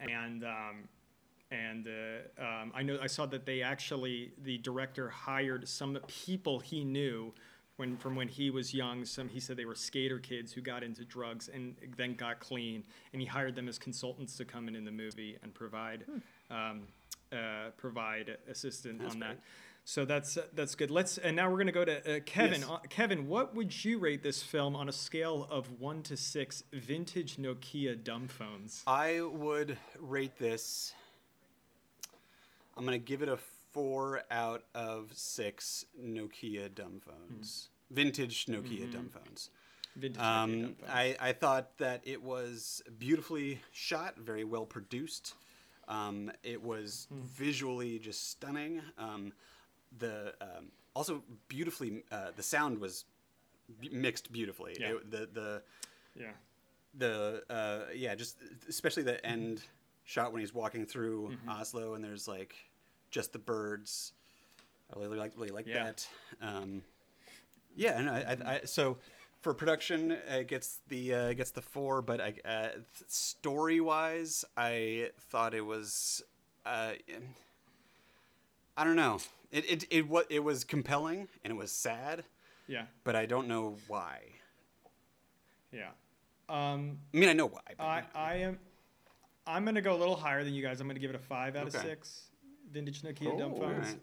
and 0.01 0.45
um, 0.45 0.89
and 1.51 1.89
uh, 1.89 2.43
um, 2.43 2.73
I 2.75 2.83
know 2.83 2.99
I 3.01 3.07
saw 3.07 3.27
that 3.27 3.47
they 3.47 3.63
actually 3.63 4.33
the 4.43 4.59
director 4.59 5.09
hired 5.09 5.67
some 5.69 5.99
people 6.07 6.61
he 6.61 6.85
knew 6.85 7.33
when 7.77 7.97
from 7.97 8.15
when 8.17 8.29
he 8.29 8.51
was 8.51 8.75
young. 8.75 9.05
Some 9.05 9.29
he 9.29 9.41
said 9.41 9.57
they 9.57 9.65
were 9.65 9.75
skater 9.75 10.19
kids 10.19 10.53
who 10.53 10.61
got 10.61 10.83
into 10.83 11.05
drugs 11.05 11.49
and 11.53 11.77
then 11.97 12.15
got 12.15 12.41
clean, 12.41 12.85
and 13.13 13.23
he 13.23 13.27
hired 13.27 13.55
them 13.55 13.69
as 13.69 13.79
consultants 13.79 14.37
to 14.37 14.45
come 14.45 14.69
in 14.69 14.77
in 14.77 14.85
the 14.85 14.91
movie 14.91 15.39
and 15.43 15.55
provide 15.55 16.05
um, 16.51 16.83
uh, 17.33 17.71
provide 17.77 18.37
assistance 18.51 19.03
on 19.11 19.21
that. 19.21 19.39
So 19.85 20.05
that's 20.05 20.37
uh, 20.37 20.43
that's 20.53 20.75
good. 20.75 20.91
Let's 20.91 21.17
and 21.17 21.35
now 21.35 21.51
we're 21.51 21.57
gonna 21.57 21.73
go 21.73 21.85
to 21.87 22.17
uh, 22.17 22.21
Kevin. 22.27 22.61
Yes. 22.61 22.71
Uh, 22.71 22.79
Kevin, 22.91 23.27
what 23.27 23.55
would 23.55 23.85
you 23.87 23.99
rate 23.99 24.23
this 24.23 24.43
film 24.43 24.77
on 24.77 24.87
a 24.89 24.93
scale 24.93 25.49
of 25.51 25.81
one 25.81 26.03
to 26.03 26.17
six 26.17 26.63
vintage 26.75 27.37
Nokia 27.37 28.05
dumb 28.05 28.29
phones? 28.29 28.83
I 28.87 29.23
would 29.23 29.79
rate 29.99 30.39
this. 30.39 30.93
I'm 32.79 32.85
gonna 32.85 32.99
give 32.99 33.23
it 33.23 33.29
a 33.29 33.37
four 33.73 34.23
out 34.31 34.65
of 34.75 35.11
six 35.15 35.85
Nokia 36.03 36.75
dumb 36.75 37.01
phones, 37.01 37.69
vintage 37.91 38.47
Nokia 38.47 38.91
dumb 38.93 39.11
phones. 39.13 39.51
Vintage 39.97 40.21
Nokia 40.21 40.43
Um, 40.45 40.63
dumb 40.63 40.75
phones. 40.75 40.91
I, 40.91 41.17
I 41.21 41.33
thought 41.33 41.77
that 41.79 42.01
it 42.05 42.23
was 42.23 42.83
beautifully 42.99 43.61
shot, 43.73 44.17
very 44.19 44.45
well 44.45 44.65
produced. 44.67 45.35
Um, 45.89 46.31
it 46.43 46.63
was 46.63 47.09
visually 47.11 47.99
just 47.99 48.31
stunning. 48.31 48.83
Um, 48.99 49.33
the 49.99 50.35
um, 50.41 50.71
also 50.95 51.23
beautifully, 51.49 52.05
uh, 52.13 52.31
the 52.37 52.43
sound 52.43 52.79
was 52.79 53.05
b- 53.81 53.89
mixed 53.91 54.31
beautifully. 54.31 54.77
Yeah. 54.79 54.91
It- 54.93 55.11
the 55.11 55.29
the 55.33 55.63
yeah. 56.15 56.33
the 56.95 57.43
uh, 57.51 57.87
yeah, 57.95 58.15
just 58.15 58.37
especially 58.69 59.03
the 59.03 59.25
end 59.25 59.63
shot 60.05 60.33
when 60.33 60.41
he's 60.41 60.55
walking 60.55 60.87
through 60.87 61.37
Oslo 61.49 61.95
and 61.95 62.03
there's 62.05 62.27
like 62.29 62.55
just 63.11 63.33
the 63.33 63.39
birds 63.39 64.13
I 64.95 64.99
really 64.99 65.19
like 65.19 65.33
really 65.37 65.51
like 65.51 65.67
Yeah. 65.67 65.85
that. 65.85 66.09
Um, 66.41 66.83
yeah, 67.77 67.99
and 67.99 68.09
I, 68.09 68.21
I, 68.47 68.53
I 68.55 68.61
so 68.65 68.97
for 69.43 69.53
production 69.55 70.13
it 70.29 70.49
gets 70.49 70.81
the 70.89 71.15
uh, 71.15 71.33
gets 71.35 71.51
the 71.51 71.63
four, 71.63 72.01
but 72.03 72.21
I, 72.21 72.35
uh, 72.45 72.69
story 73.07 73.81
wise, 73.81 74.45
I 74.57 75.11
thought 75.31 75.55
it 75.55 75.65
was. 75.65 76.23
Uh, 76.65 76.93
I 78.77 78.85
don't 78.85 78.97
know. 78.97 79.19
It 79.53 79.71
it 79.71 79.85
it 79.91 80.09
what 80.09 80.27
it 80.31 80.41
was 80.41 80.65
compelling 80.65 81.29
and 81.45 81.51
it 81.53 81.57
was 81.57 81.71
sad, 81.73 82.25
Yeah, 82.67 82.85
but 83.05 83.15
I 83.17 83.27
don't 83.27 83.49
know 83.49 83.77
why. 83.89 84.21
yeah. 85.73 85.91
Um, 86.49 86.99
I 87.13 87.17
mean, 87.19 87.29
I 87.29 87.33
know 87.35 87.47
why. 87.49 87.61
I 87.79 88.03
I 88.15 88.35
am. 88.37 88.59
I'm 89.47 89.65
gonna 89.65 89.81
go 89.83 89.95
a 89.95 89.99
little 89.99 90.17
higher 90.17 90.45
than 90.45 90.55
you 90.55 90.63
guys. 90.63 90.81
I'm 90.81 90.87
gonna 90.87 90.99
give 90.99 91.11
it 91.11 91.17
a 91.17 91.21
five 91.21 91.57
out 91.57 91.67
of 91.67 91.73
six. 91.73 92.23
Vintage 92.73 93.03
Nokia 93.03 93.33
Oh, 93.35 93.39
dumb 93.39 93.51
phones. 93.55 93.63
alright. 93.63 94.01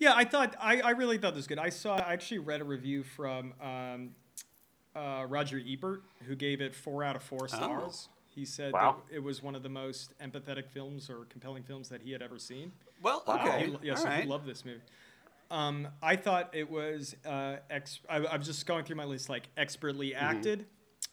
Yeah, 0.00 0.12
I 0.14 0.24
thought 0.24 0.56
I, 0.60 0.80
I 0.80 0.90
really 0.90 1.18
thought 1.18 1.30
this 1.34 1.38
was 1.42 1.46
good. 1.46 1.58
I 1.58 1.68
saw 1.70 1.96
I 1.96 2.12
actually 2.12 2.38
read 2.40 2.60
a 2.60 2.64
review 2.64 3.02
from 3.02 3.54
um, 3.60 4.10
uh, 4.96 5.24
Roger 5.28 5.60
Ebert 5.66 6.02
who 6.26 6.34
gave 6.34 6.60
it 6.60 6.74
four 6.74 7.04
out 7.04 7.16
of 7.16 7.22
four 7.22 7.48
stars. 7.48 8.08
He 8.34 8.44
said 8.44 8.72
Wow. 8.72 9.02
that 9.08 9.14
it 9.16 9.20
was 9.22 9.42
one 9.42 9.54
of 9.54 9.62
the 9.62 9.68
most 9.68 10.14
empathetic 10.20 10.68
films 10.68 11.08
or 11.10 11.24
compelling 11.28 11.62
films 11.62 11.88
that 11.88 12.02
he 12.02 12.12
had 12.12 12.22
ever 12.22 12.38
seen. 12.38 12.72
well, 13.02 13.22
okay, 13.26 13.66
He, 13.80 13.86
yeah, 13.88 13.92
all 13.92 13.98
so 13.98 14.04
right. 14.04 14.22
he 14.24 14.28
loved 14.28 14.46
this 14.46 14.64
movie. 14.64 14.80
Um, 15.50 15.88
I 16.02 16.16
thought 16.16 16.50
it 16.54 16.70
was 16.70 17.16
uh, 17.24 17.56
ex- 17.70 18.00
I, 18.08 18.24
I'm 18.26 18.42
just 18.42 18.66
going 18.66 18.84
through 18.84 18.96
my 18.96 19.04
list 19.06 19.28
like 19.28 19.48
expertly 19.56 20.10
Mm-hmm. 20.10 20.24
acted. 20.24 20.66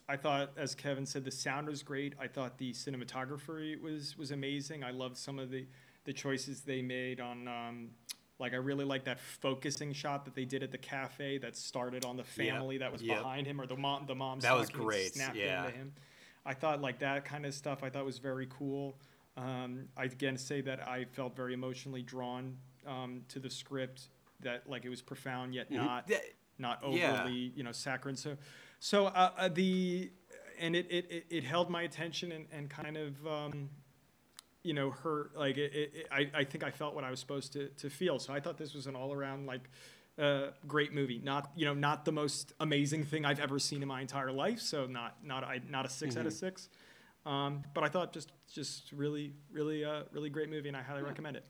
I 0.07 0.18
thought, 0.18 0.52
as 0.57 0.76
Kevin 0.76 1.06
said, 1.06 1.23
the 1.23 1.32
sound 1.32 1.68
was 1.68 1.82
great. 1.82 2.14
I 2.19 2.27
thought 2.27 2.57
the 2.60 2.73
cinematography 2.73 3.80
was 3.82 4.15
was 4.18 4.30
amazing. 4.32 4.84
I 4.84 4.91
loved 4.91 5.18
some 5.18 5.40
of 5.40 5.49
the 5.49 5.65
the 6.06 6.14
choices 6.14 6.61
they 6.61 6.82
made 6.82 7.19
on. 7.19 7.48
Um, 7.48 7.90
like 8.40 8.53
I 8.53 8.57
really 8.57 8.86
like 8.86 9.06
that 9.06 9.19
focusing 9.19 9.94
shot 9.94 10.26
that 10.26 10.36
they 10.36 10.45
did 10.45 10.61
at 10.61 10.72
the 10.72 10.77
cafe 10.77 11.38
that 11.38 11.56
started 11.56 12.03
on 12.03 12.18
the 12.18 12.23
family 12.23 12.77
that 12.80 12.91
was 12.91 13.02
yep. 13.02 13.19
behind 13.19 13.48
him, 13.48 13.61
or 13.61 13.68
the 13.68 13.77
mom 13.77 14.06
the 14.07 14.15
mom's 14.15 14.44
That 14.44 14.57
was 14.57 14.69
great, 14.69 15.14
snapped 15.14 15.36
yeah. 15.36 15.65
into 15.65 15.77
him. 15.77 15.94
I 16.45 16.53
thought 16.53 16.82
like 16.82 16.99
that 16.99 17.26
kind 17.26 17.45
of 17.45 17.53
stuff. 17.53 17.84
I 17.84 17.90
thought 17.90 18.06
was 18.06 18.19
very 18.19 18.48
cool. 18.49 18.98
Um, 19.38 19.86
I 19.98 20.06
again 20.06 20.38
say 20.38 20.61
that 20.61 20.88
I 20.88 21.06
felt 21.06 21.36
very 21.36 21.53
emotionally 21.53 22.02
drawn 22.02 22.57
um, 22.86 23.22
to 23.30 23.40
the 23.40 23.49
script. 23.49 24.10
That 24.41 24.69
like 24.69 24.84
it 24.84 24.90
was 24.90 25.02
profound 25.02 25.56
yet 25.56 25.72
not 25.72 26.06
Yeah, 26.10 26.18
not 26.60 26.82
Yeah. 26.91 27.14
overly 27.14 27.53
you 27.56 27.64
know 27.64 27.72
saccharine. 27.72 28.18
So 28.18 28.38
so 28.80 29.07
uh, 29.07 29.32
uh, 29.38 29.48
the 29.48 30.11
and 30.60 30.76
it, 30.76 30.88
it, 30.90 31.06
it, 31.10 31.26
it 31.30 31.44
held 31.44 31.69
my 31.69 31.84
attention 31.84 32.32
and, 32.32 32.45
and 32.52 32.69
kind 32.69 32.98
of 32.98 33.27
um, 33.27 33.69
you 34.65 34.73
know 34.73 34.89
her 34.89 35.29
like 35.35 35.57
it, 35.57 35.71
it, 35.73 36.07
I, 36.11 36.29
I 36.33 36.43
think 36.43 36.63
I 36.63 36.71
felt 36.71 36.95
what 36.95 37.03
I 37.03 37.11
was 37.11 37.19
supposed 37.19 37.53
to, 37.53 37.67
to 37.67 37.89
feel. 37.89 38.19
So 38.19 38.33
I 38.33 38.39
thought 38.39 38.57
this 38.57 38.73
was 38.73 38.87
an 38.87 38.95
all 38.95 39.13
around 39.13 39.45
like 39.45 39.69
uh, 40.19 40.47
great 40.67 40.93
movie. 40.93 41.21
Not 41.23 41.51
you 41.55 41.65
know 41.65 41.73
not 41.73 42.05
the 42.05 42.11
most 42.11 42.53
amazing 42.59 43.05
thing 43.05 43.25
I've 43.25 43.39
ever 43.39 43.59
seen 43.59 43.81
in 43.81 43.87
my 43.87 44.01
entire 44.01 44.31
life. 44.31 44.59
So 44.59 44.87
not 44.87 45.17
not 45.23 45.43
I 45.43 45.61
not 45.69 45.85
a 45.85 45.89
6 45.89 46.17
out 46.17 46.25
of 46.25 46.33
six. 46.33 46.69
Um, 47.25 47.63
but 47.73 47.83
I 47.83 47.89
thought 47.89 48.13
just 48.13 48.31
just 48.51 48.91
really 48.91 49.33
really 49.51 49.85
uh, 49.85 50.03
really 50.11 50.29
great 50.29 50.49
movie 50.49 50.67
and 50.67 50.77
I 50.77 50.81
highly 50.81 51.03
recommend 51.03 51.37
it. 51.37 51.45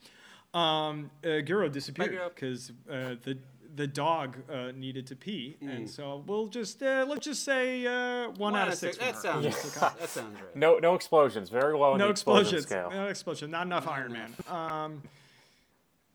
Um, 0.54 1.12
uh, 1.24 1.44
Guro 1.44 1.70
disappeared 1.72 2.18
because 2.34 2.72
uh, 2.90 3.16
the 3.24 3.38
the 3.76 3.88
dog 3.88 4.38
uh, 4.50 4.72
needed 4.76 5.08
to 5.08 5.16
pee, 5.16 5.58
and 5.62 5.90
so 5.90 6.24
we'll 6.26 6.48
just 6.48 6.82
uh, 6.82 7.06
let's 7.08 7.26
just 7.26 7.44
say 7.44 7.86
uh, 7.86 8.30
one, 8.38 8.56
out 8.56 8.70
of 8.70 8.76
six. 8.76 8.98
from 8.98 9.08
That 9.08 9.18
sounds. 9.18 9.46
Just 9.46 9.74
to 9.74 9.80
that 9.80 10.10
sounds 10.10 10.36
right. 10.36 10.56
No, 10.56 10.78
no 10.78 10.96
explosions. 10.96 11.50
Very 11.50 11.78
low 11.78 11.96
no 11.98 12.06
the 12.06 12.12
explosion 12.12 12.58
explosions. 12.60 12.64
scale. 12.66 12.90
No 12.92 13.08
explosion. 13.08 13.52
Not 13.52 13.66
enough 13.66 13.88
Iron 13.88 14.14
Man. 14.14 14.34
Um, 14.50 15.02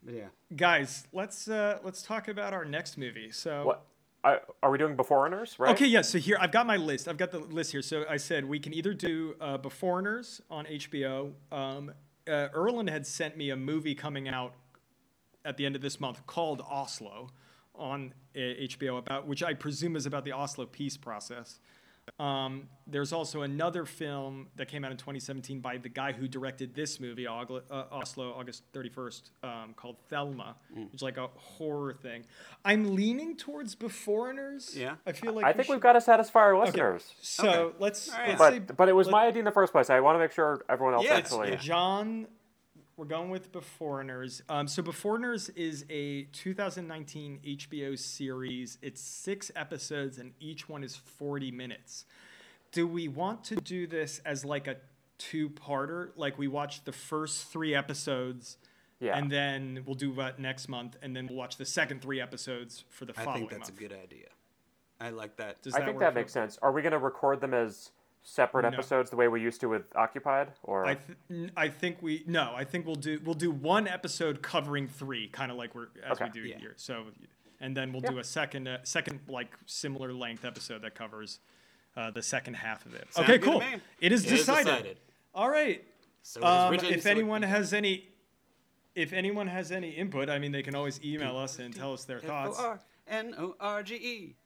But 0.02 0.14
yeah. 0.14 0.24
guys, 0.56 1.06
let's 1.12 1.48
uh, 1.48 1.78
let's 1.84 2.02
talk 2.02 2.28
about 2.28 2.54
our 2.54 2.64
next 2.64 2.96
movie. 2.96 3.30
So, 3.30 3.66
What? 3.66 3.82
I, 4.22 4.38
are 4.62 4.70
we 4.70 4.76
doing 4.78 4.96
Beforeigners? 4.96 5.58
Right. 5.58 5.72
okay, 5.72 5.86
yeah. 5.86 6.02
So 6.02 6.18
here 6.18 6.36
I've 6.40 6.52
got 6.52 6.66
my 6.66 6.76
list. 6.76 7.08
I've 7.08 7.16
got 7.16 7.30
the 7.30 7.38
list 7.38 7.72
here. 7.72 7.82
So 7.82 8.04
I 8.08 8.16
said 8.18 8.44
we 8.44 8.58
can 8.58 8.72
either 8.74 8.92
do 8.94 9.34
uh, 9.40 9.58
Beforeigners 9.58 10.40
on 10.50 10.66
HBO. 10.66 11.32
Um, 11.50 11.92
uh, 12.28 12.48
Erland 12.54 12.88
had 12.90 13.06
sent 13.06 13.36
me 13.36 13.50
a 13.50 13.56
movie 13.56 13.94
coming 13.94 14.28
out 14.28 14.54
at 15.44 15.56
the 15.56 15.64
end 15.66 15.74
of 15.74 15.82
this 15.82 15.98
month 15.98 16.26
called 16.26 16.60
Oslo 16.70 17.28
on 17.74 18.12
uh, 18.36 18.38
HBO 18.38 18.98
about 18.98 19.26
which 19.26 19.42
I 19.42 19.54
presume 19.54 19.96
is 19.96 20.06
about 20.06 20.24
the 20.24 20.32
Oslo 20.32 20.66
peace 20.66 20.96
process. 20.96 21.58
Um, 22.18 22.68
there's 22.88 23.12
also 23.12 23.42
another 23.42 23.84
film 23.84 24.48
that 24.56 24.66
came 24.66 24.84
out 24.84 24.90
in 24.90 24.96
2017 24.96 25.60
by 25.60 25.76
the 25.76 25.88
guy 25.88 26.10
who 26.12 26.26
directed 26.26 26.74
this 26.74 26.98
movie, 26.98 27.24
Ogl- 27.24 27.62
uh, 27.70 27.84
Oslo, 27.92 28.32
August 28.32 28.64
31st, 28.72 29.22
um, 29.44 29.74
called 29.76 29.96
Thelma, 30.08 30.56
which 30.74 30.94
is 30.94 31.02
like 31.02 31.18
a 31.18 31.28
horror 31.36 31.92
thing. 31.94 32.24
I'm 32.64 32.96
leaning 32.96 33.36
towards 33.36 33.76
Beforeigners. 33.76 34.74
Yeah. 34.76 34.96
I 35.06 35.12
feel 35.12 35.34
like 35.34 35.44
I 35.44 35.48
we 35.48 35.52
think 35.54 35.66
should- 35.66 35.72
we've 35.74 35.80
got 35.82 35.92
to 35.92 36.00
satisfy 36.00 36.40
our 36.40 36.56
Okay, 36.56 36.66
listeners. 36.66 37.14
So 37.20 37.48
Okay. 37.48 37.76
let's, 37.78 38.08
All 38.12 38.18
right. 38.18 38.28
let's 38.40 38.42
say 38.54 38.58
But 38.58 38.76
but 38.76 38.88
it 38.88 38.94
was 38.96 39.06
let- 39.06 39.12
my 39.12 39.26
idea 39.26 39.40
in 39.40 39.44
the 39.44 39.52
first 39.52 39.72
place. 39.72 39.88
I 39.88 40.00
want 40.00 40.16
to 40.16 40.20
make 40.20 40.32
sure 40.32 40.62
everyone 40.68 40.94
else 40.94 41.04
Yeah, 41.04 41.14
actually. 41.14 41.50
yeah. 41.50 41.56
John, 41.56 42.26
we're 43.00 43.06
going 43.06 43.30
with 43.30 43.50
Beforeigners. 43.50 44.42
Um, 44.50 44.68
so 44.68 44.82
Beforeigners 44.82 45.50
is 45.56 45.86
a 45.88 46.24
2019 46.32 47.40
HBO 47.42 47.98
series. 47.98 48.76
It's 48.82 49.00
six 49.00 49.50
episodes, 49.56 50.18
and 50.18 50.34
each 50.38 50.68
one 50.68 50.84
is 50.84 50.96
40 50.96 51.50
minutes. 51.50 52.04
Do 52.72 52.86
we 52.86 53.08
want 53.08 53.42
to 53.44 53.56
do 53.56 53.86
this 53.86 54.20
as 54.26 54.44
like 54.44 54.66
a 54.66 54.76
two-parter? 55.16 56.10
Like 56.14 56.36
we 56.36 56.46
watch 56.46 56.84
the 56.84 56.92
first 56.92 57.46
three 57.50 57.74
episodes, 57.74 58.58
Yeah. 59.00 59.16
and 59.16 59.32
then 59.32 59.82
we'll 59.86 59.94
do 59.94 60.12
that 60.16 60.38
next 60.38 60.68
month, 60.68 60.98
and 61.00 61.16
then 61.16 61.26
we'll 61.26 61.38
watch 61.38 61.56
the 61.56 61.64
second 61.64 62.02
three 62.02 62.20
episodes 62.20 62.84
for 62.90 63.06
the 63.06 63.14
I 63.16 63.24
following 63.24 63.48
think 63.48 63.50
that's 63.52 63.70
month. 63.70 63.80
a 63.80 63.82
good 63.82 63.92
idea. 63.94 64.28
I 65.00 65.08
like 65.08 65.38
that. 65.38 65.62
Does 65.62 65.72
I 65.72 65.78
think 65.78 65.92
work 65.94 66.00
that 66.00 66.14
makes 66.14 66.34
sense. 66.34 66.58
Are 66.60 66.70
we 66.70 66.82
going 66.82 66.92
to 66.92 66.98
record 66.98 67.40
them 67.40 67.54
as 67.54 67.92
separate 68.22 68.62
No. 68.62 68.68
episodes 68.68 69.10
the 69.10 69.16
way 69.16 69.28
we 69.28 69.40
used 69.40 69.60
to 69.62 69.68
with 69.68 69.84
Occupied? 69.96 70.52
Or 70.62 70.86
I, 70.86 70.94
th- 70.94 71.18
n- 71.30 71.50
I 71.56 71.68
think 71.68 71.98
we 72.02 72.22
no. 72.26 72.52
I 72.54 72.64
think 72.64 72.86
we'll 72.86 72.94
do 72.96 73.20
we'll 73.24 73.34
do 73.34 73.50
one 73.50 73.88
episode 73.88 74.42
covering 74.42 74.88
three, 74.88 75.28
kind 75.28 75.50
of 75.50 75.56
like 75.56 75.74
we're 75.74 75.88
as 76.04 76.20
we 76.20 76.28
do 76.30 76.40
Yeah. 76.42 76.58
here. 76.58 76.74
So, 76.76 77.04
and 77.60 77.76
then 77.76 77.92
we'll 77.92 78.02
do 78.02 78.18
a 78.18 78.24
second 78.24 78.68
uh, 78.68 78.78
second 78.84 79.20
like 79.28 79.48
similar 79.66 80.12
length 80.12 80.44
episode 80.44 80.82
that 80.82 80.94
covers 80.94 81.40
uh, 81.96 82.10
the 82.10 82.22
second 82.22 82.54
half 82.54 82.84
of 82.86 82.94
it. 82.94 83.06
Sounds 83.12 83.28
okay, 83.28 83.38
cool. 83.38 83.62
It 84.00 84.12
is 84.12 84.24
It 84.24 84.32
is 84.32 84.38
decided. 84.40 84.64
decided. 84.66 84.96
All 85.34 85.48
right. 85.50 85.84
So 86.22 86.40
it 86.40 86.44
is 86.44 86.48
Um, 86.50 86.70
written, 86.70 86.94
if 86.94 87.02
so 87.02 87.10
anyone 87.10 87.42
has 87.42 87.72
any, 87.72 88.08
if 88.94 89.12
anyone 89.14 89.46
has 89.46 89.72
any 89.72 89.90
input, 89.90 90.28
I 90.28 90.38
mean, 90.38 90.52
they 90.52 90.62
can 90.62 90.74
always 90.74 91.02
email 91.02 91.36
us 91.38 91.58
and 91.58 91.74
tell 91.74 91.94
us 91.94 92.04
their 92.04 92.20
thoughts 92.20 92.58
F-O-R-N-O-R-G-E. 92.60 94.36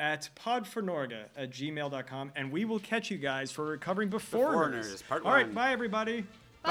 At 0.00 0.28
podfornorge 0.34 1.12
at 1.36 1.50
gmail.com, 1.50 2.32
and 2.34 2.50
we 2.50 2.64
will 2.64 2.80
catch 2.80 3.12
you 3.12 3.16
guys 3.16 3.52
for 3.52 3.64
recovering 3.66 4.08
before 4.08 4.54
Beforeigners, 4.54 5.06
part 5.06 5.24
All 5.24 5.32
right, 5.32 5.46
one. 5.46 5.54
bye 5.54 5.70
everybody. 5.72 6.24
Bye. 6.64 6.70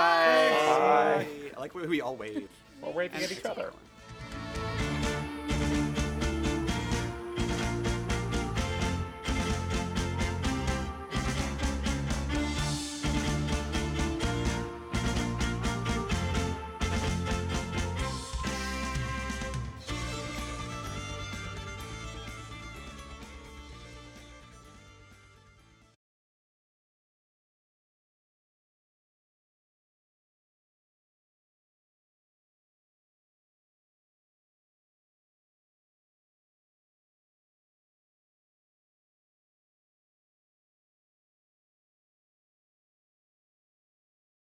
I 1.56 1.60
like 1.60 1.74
when 1.74 1.90
we 1.90 2.02
all 2.02 2.18
wave. 2.18 2.50
we're 2.82 2.92
waving 2.92 3.24
at 3.24 3.32
each 3.32 3.46
other. 3.46 3.72
going. 3.72 4.90